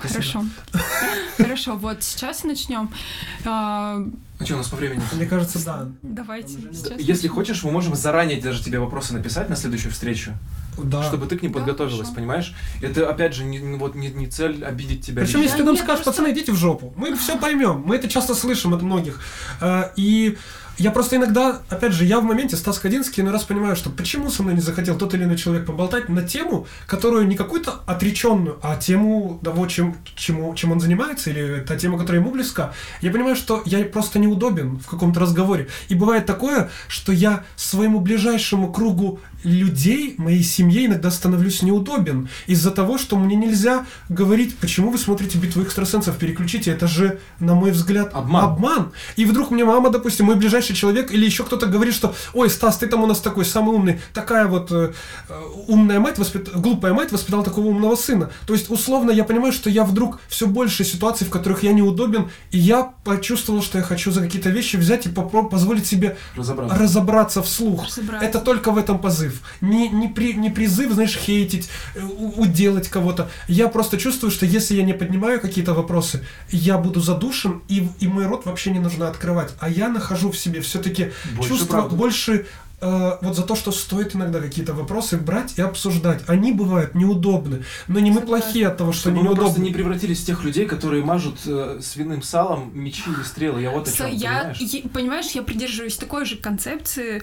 Хорошо. 0.00 0.44
Хорошо, 1.36 1.76
вот 1.76 2.02
сейчас 2.02 2.44
начнем. 2.44 2.90
А, 3.44 4.02
А 4.38 4.44
что 4.44 4.54
у 4.54 4.56
нас 4.58 4.68
по 4.68 4.76
времени? 4.76 5.00
Мне 5.12 5.26
кажется, 5.26 5.64
да. 5.64 5.88
Давайте 6.02 6.54
сейчас. 6.72 6.98
Если 6.98 7.28
хочешь, 7.28 7.62
мы 7.64 7.70
можем 7.70 7.94
заранее 7.94 8.40
даже 8.40 8.62
тебе 8.62 8.78
вопросы 8.78 9.12
написать 9.14 9.48
на 9.48 9.56
следующую 9.56 9.92
встречу, 9.92 10.32
Да. 10.78 11.02
чтобы 11.02 11.26
ты 11.26 11.38
к 11.38 11.42
ним 11.42 11.52
Да, 11.52 11.58
подготовилась, 11.60 11.98
хорошо. 12.00 12.14
понимаешь? 12.14 12.54
Это 12.82 13.08
опять 13.08 13.34
же 13.34 13.44
не, 13.44 13.58
вот 13.76 13.94
не, 13.94 14.08
не 14.08 14.26
цель 14.26 14.64
обидеть 14.64 15.04
тебя. 15.06 15.22
Причем, 15.22 15.40
если 15.42 15.58
ты 15.58 15.64
нам 15.64 15.76
скажешь, 15.76 16.02
просто- 16.04 16.22
пацаны, 16.22 16.32
идите 16.32 16.52
в 16.52 16.56
жопу, 16.56 16.92
мы 16.96 17.16
все 17.16 17.36
поймем. 17.38 17.82
Мы 17.86 17.96
это 17.96 18.08
часто 18.08 18.34
слышим 18.34 18.74
от 18.74 18.82
многих. 18.82 19.20
А, 19.60 19.92
И 19.96 20.36
я 20.80 20.90
просто 20.90 21.16
иногда, 21.16 21.60
опять 21.68 21.92
же, 21.92 22.06
я 22.06 22.20
в 22.20 22.24
моменте, 22.24 22.56
Стас 22.56 22.78
Кадинский, 22.78 23.22
иной 23.22 23.34
раз 23.34 23.44
понимаю, 23.44 23.76
что 23.76 23.90
почему 23.90 24.30
со 24.30 24.42
мной 24.42 24.54
не 24.54 24.62
захотел 24.62 24.96
тот 24.96 25.12
или 25.12 25.24
иной 25.24 25.36
человек 25.36 25.66
поболтать 25.66 26.08
на 26.08 26.22
тему, 26.22 26.66
которую 26.86 27.26
не 27.26 27.36
какую-то 27.36 27.82
отреченную, 27.84 28.58
а 28.62 28.76
тему 28.76 29.38
того, 29.44 29.66
чем, 29.66 29.94
чему, 30.14 30.54
чем 30.54 30.72
он 30.72 30.80
занимается, 30.80 31.28
или 31.28 31.62
та 31.68 31.76
тема, 31.76 31.98
которая 31.98 32.22
ему 32.22 32.32
близка. 32.32 32.72
Я 33.02 33.10
понимаю, 33.10 33.36
что 33.36 33.62
я 33.66 33.84
просто 33.84 34.18
неудобен 34.18 34.78
в 34.78 34.86
каком-то 34.86 35.20
разговоре. 35.20 35.68
И 35.90 35.94
бывает 35.94 36.24
такое, 36.24 36.70
что 36.88 37.12
я 37.12 37.44
своему 37.56 38.00
ближайшему 38.00 38.72
кругу 38.72 39.20
людей, 39.44 40.14
моей 40.18 40.42
семье 40.42 40.86
иногда 40.86 41.10
становлюсь 41.10 41.62
неудобен 41.62 42.28
из-за 42.46 42.70
того, 42.70 42.98
что 42.98 43.16
мне 43.16 43.36
нельзя 43.36 43.86
говорить, 44.08 44.56
почему 44.58 44.90
вы 44.90 44.98
смотрите 44.98 45.38
битву 45.38 45.62
экстрасенсов, 45.62 46.16
переключите, 46.16 46.70
это 46.70 46.86
же, 46.86 47.20
на 47.38 47.54
мой 47.54 47.70
взгляд, 47.70 48.10
Обман. 48.14 48.44
обман. 48.44 48.92
И 49.16 49.24
вдруг 49.24 49.50
мне 49.50 49.64
мама, 49.64 49.90
допустим, 49.90 50.26
мой 50.26 50.36
ближайший 50.36 50.69
человек 50.74 51.12
или 51.12 51.24
еще 51.24 51.44
кто-то 51.44 51.66
говорит, 51.66 51.94
что, 51.94 52.14
ой, 52.34 52.50
Стас, 52.50 52.78
ты 52.78 52.86
там 52.86 53.02
у 53.02 53.06
нас 53.06 53.20
такой 53.20 53.44
самый 53.44 53.74
умный, 53.74 54.00
такая 54.14 54.46
вот 54.46 54.70
э, 54.72 54.92
э, 55.28 55.42
умная 55.68 56.00
мать, 56.00 56.18
воспит... 56.18 56.50
глупая 56.54 56.92
мать 56.92 57.12
воспитала 57.12 57.44
такого 57.44 57.66
умного 57.66 57.96
сына. 57.96 58.30
То 58.46 58.54
есть, 58.54 58.70
условно, 58.70 59.10
я 59.10 59.24
понимаю, 59.24 59.52
что 59.52 59.70
я 59.70 59.84
вдруг 59.84 60.20
все 60.28 60.46
больше 60.46 60.84
ситуаций, 60.84 61.26
в 61.26 61.30
которых 61.30 61.62
я 61.62 61.72
неудобен, 61.72 62.30
и 62.50 62.58
я 62.58 62.92
почувствовал, 63.04 63.62
что 63.62 63.78
я 63.78 63.84
хочу 63.84 64.10
за 64.12 64.20
какие-то 64.20 64.50
вещи 64.50 64.76
взять 64.76 65.06
и 65.06 65.08
попро- 65.08 65.48
позволить 65.48 65.86
себе 65.86 66.16
Разобраться. 66.36 66.78
разобраться 66.78 67.42
вслух. 67.42 67.86
Разобраться. 67.86 68.26
Это 68.26 68.38
только 68.40 68.70
в 68.72 68.78
этом 68.78 68.98
позыв. 68.98 69.40
Не, 69.60 69.88
не, 69.88 70.08
при, 70.08 70.34
не 70.34 70.50
призыв, 70.50 70.92
знаешь, 70.92 71.16
хейтить, 71.16 71.68
э, 71.94 72.00
у- 72.02 72.42
уделать 72.42 72.88
кого-то. 72.88 73.28
Я 73.48 73.68
просто 73.68 73.96
чувствую, 73.98 74.30
что 74.30 74.46
если 74.46 74.74
я 74.74 74.82
не 74.82 74.92
поднимаю 74.94 75.40
какие-то 75.40 75.74
вопросы, 75.74 76.24
я 76.50 76.78
буду 76.78 77.00
задушен, 77.00 77.62
и, 77.68 77.88
и 78.00 78.08
мой 78.08 78.26
рот 78.26 78.46
вообще 78.46 78.70
не 78.70 78.78
нужно 78.78 79.08
открывать. 79.08 79.50
А 79.60 79.68
я 79.68 79.88
нахожу 79.88 80.30
в 80.30 80.38
себе 80.38 80.59
все-таки 80.60 81.12
Больше 81.36 81.48
чувство 81.50 81.66
правды. 81.72 81.96
больше 81.96 82.46
э, 82.82 83.18
вот 83.20 83.36
за 83.36 83.42
то, 83.42 83.54
что 83.56 83.72
стоит 83.72 84.14
иногда 84.16 84.40
какие-то 84.40 84.72
вопросы 84.72 85.18
брать 85.18 85.54
и 85.58 85.62
обсуждать. 85.62 86.22
Они 86.28 86.52
бывают 86.52 86.94
неудобны, 86.94 87.64
но 87.88 87.98
не 88.00 88.10
мы 88.10 88.22
плохие 88.22 88.68
от 88.68 88.78
того, 88.78 88.92
что 88.92 89.02
Чтобы 89.02 89.18
они 89.20 89.28
мы 89.28 89.34
просто 89.34 89.58
неудобны. 89.60 89.68
не 89.68 89.74
превратились 89.74 90.20
в 90.22 90.26
тех 90.26 90.42
людей, 90.44 90.64
которые 90.66 91.04
мажут 91.04 91.36
э, 91.46 91.78
свиным 91.82 92.22
салом 92.22 92.70
мечи 92.72 93.02
или 93.08 93.22
стрелы. 93.22 93.60
Я 93.60 93.70
вот 93.70 93.86
о 93.88 93.92
чем, 93.92 94.06
я, 94.08 94.54
понимаешь? 94.58 94.92
понимаешь, 94.92 95.26
я 95.32 95.42
придерживаюсь 95.42 95.96
такой 95.96 96.24
же 96.24 96.36
концепции. 96.36 97.22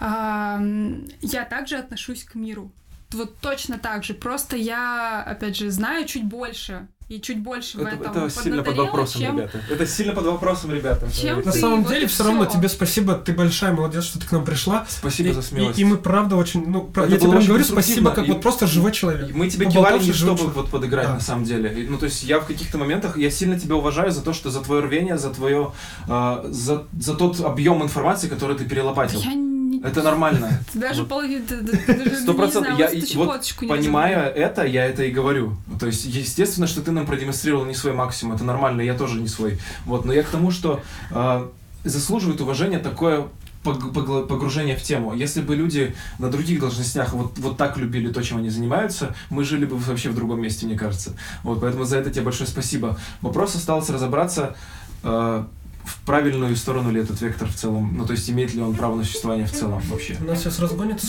А, 0.00 0.58
м, 0.58 1.06
я 1.22 1.44
также 1.44 1.76
отношусь 1.76 2.22
к 2.24 2.34
миру. 2.36 2.70
Вот 3.14 3.36
точно 3.40 3.78
так 3.78 4.04
же. 4.04 4.14
Просто 4.14 4.56
я, 4.56 5.22
опять 5.22 5.56
же, 5.56 5.70
знаю 5.70 6.06
чуть 6.06 6.24
больше. 6.24 6.86
И 7.10 7.20
чуть 7.20 7.38
больше 7.40 7.76
в 7.76 7.82
Это, 7.82 7.96
этом 7.96 8.24
это 8.24 8.30
сильно 8.30 8.62
под 8.62 8.76
вопросом, 8.78 9.20
чем... 9.20 9.36
ребята. 9.38 9.60
Это 9.70 9.86
сильно 9.86 10.14
под 10.14 10.24
вопросом, 10.24 10.72
ребята. 10.72 11.06
Чем 11.12 11.36
На 11.42 11.52
ты, 11.52 11.60
самом 11.60 11.82
вот 11.84 11.92
деле, 11.92 12.06
все 12.06 12.24
равно 12.24 12.46
тебе 12.46 12.66
спасибо, 12.70 13.12
ты 13.14 13.34
большая 13.34 13.74
молодец, 13.74 14.04
что 14.04 14.18
ты 14.18 14.26
к 14.26 14.32
нам 14.32 14.42
пришла. 14.42 14.86
Спасибо 14.88 15.28
и, 15.28 15.32
за 15.34 15.42
смелость. 15.42 15.78
И, 15.78 15.82
и 15.82 15.84
мы 15.84 15.98
правда 15.98 16.36
очень, 16.36 16.66
ну, 16.66 16.80
пра- 16.82 17.04
Это 17.04 17.12
я 17.12 17.18
тебе 17.20 17.30
прям 17.32 17.44
говорю 17.44 17.62
спасибо, 17.64 18.10
как 18.10 18.26
и- 18.26 18.32
вот 18.32 18.40
просто 18.40 18.66
живой 18.66 18.90
человек. 18.92 19.34
Мы 19.34 19.50
тебе 19.50 19.66
кивали 19.70 20.02
не 20.02 20.12
чтобы 20.14 20.38
человек. 20.38 20.56
вот 20.56 20.70
подыграть 20.70 21.08
Да. 21.08 21.14
на 21.14 21.20
самом 21.20 21.44
деле. 21.44 21.84
И, 21.84 21.86
Ну, 21.86 21.98
то 21.98 22.06
есть 22.06 22.22
я 22.24 22.40
в 22.40 22.46
каких-то 22.46 22.78
моментах, 22.78 23.18
я 23.18 23.30
сильно 23.30 23.60
тебя 23.60 23.76
уважаю 23.76 24.10
за 24.10 24.22
то, 24.22 24.32
что 24.32 24.48
за 24.50 24.62
твое 24.62 24.80
рвение, 24.80 25.18
за 25.18 25.28
твое, 25.28 25.72
э, 26.08 26.44
за, 26.48 26.84
за 26.98 27.14
тот 27.14 27.38
объем 27.40 27.82
информации, 27.82 28.28
который 28.28 28.56
ты 28.56 28.64
перелопатил. 28.64 29.20
Я 29.20 29.34
не... 29.34 29.53
Это 29.82 30.02
нормально. 30.02 30.50
Ты 30.72 30.78
даже 30.78 31.04
половину... 31.04 31.44
Сто 32.20 32.34
процентов. 32.34 32.78
Я 32.78 32.88
вот 33.14 33.42
разобрала. 34.26 34.26
это, 34.28 34.64
я 34.64 34.84
это 34.86 35.04
и 35.04 35.10
говорю. 35.10 35.56
То 35.78 35.86
есть, 35.86 36.04
естественно, 36.04 36.66
что 36.66 36.82
ты 36.82 36.90
нам 36.90 37.06
продемонстрировал 37.06 37.64
не 37.64 37.74
свой 37.74 37.92
максимум. 37.92 38.34
Это 38.34 38.44
нормально, 38.44 38.80
я 38.82 38.94
тоже 38.94 39.20
не 39.20 39.28
свой. 39.28 39.58
Вот, 39.84 40.04
но 40.04 40.12
я 40.12 40.22
к 40.22 40.28
тому, 40.28 40.50
что 40.50 40.82
э, 41.10 41.48
заслуживает 41.84 42.40
уважения 42.40 42.78
такое 42.78 43.28
погружение 43.64 44.76
в 44.76 44.82
тему. 44.82 45.14
Если 45.14 45.40
бы 45.40 45.56
люди 45.56 45.94
на 46.18 46.30
других 46.30 46.60
должностях 46.60 47.14
вот, 47.14 47.38
вот 47.38 47.56
так 47.56 47.78
любили 47.78 48.12
то, 48.12 48.22
чем 48.22 48.38
они 48.38 48.50
занимаются, 48.50 49.14
мы 49.30 49.44
жили 49.44 49.64
бы 49.64 49.76
вообще 49.76 50.10
в 50.10 50.14
другом 50.14 50.42
месте, 50.42 50.66
мне 50.66 50.76
кажется. 50.76 51.16
Вот, 51.42 51.60
поэтому 51.60 51.84
за 51.84 51.96
это 51.96 52.10
тебе 52.10 52.22
большое 52.22 52.48
спасибо. 52.48 52.98
Вопрос 53.22 53.54
остался 53.54 53.94
разобраться, 53.94 54.54
э, 55.02 55.44
в 55.84 56.00
правильную 56.06 56.56
сторону 56.56 56.90
ли 56.90 57.00
этот 57.00 57.20
вектор 57.20 57.48
в 57.48 57.54
целом. 57.54 57.94
Ну, 57.96 58.06
то 58.06 58.12
есть, 58.12 58.28
имеет 58.30 58.54
ли 58.54 58.62
он 58.62 58.74
право 58.74 58.96
на 58.96 59.04
существование 59.04 59.46
в 59.46 59.52
целом 59.52 59.80
вообще. 59.88 60.16
Нас 60.20 60.40
сейчас 60.40 60.58
разгонит 60.58 61.02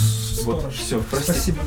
Вот, 0.43 0.73
все, 0.73 1.02
простите. 1.10 1.34
Спасибо. 1.34 1.60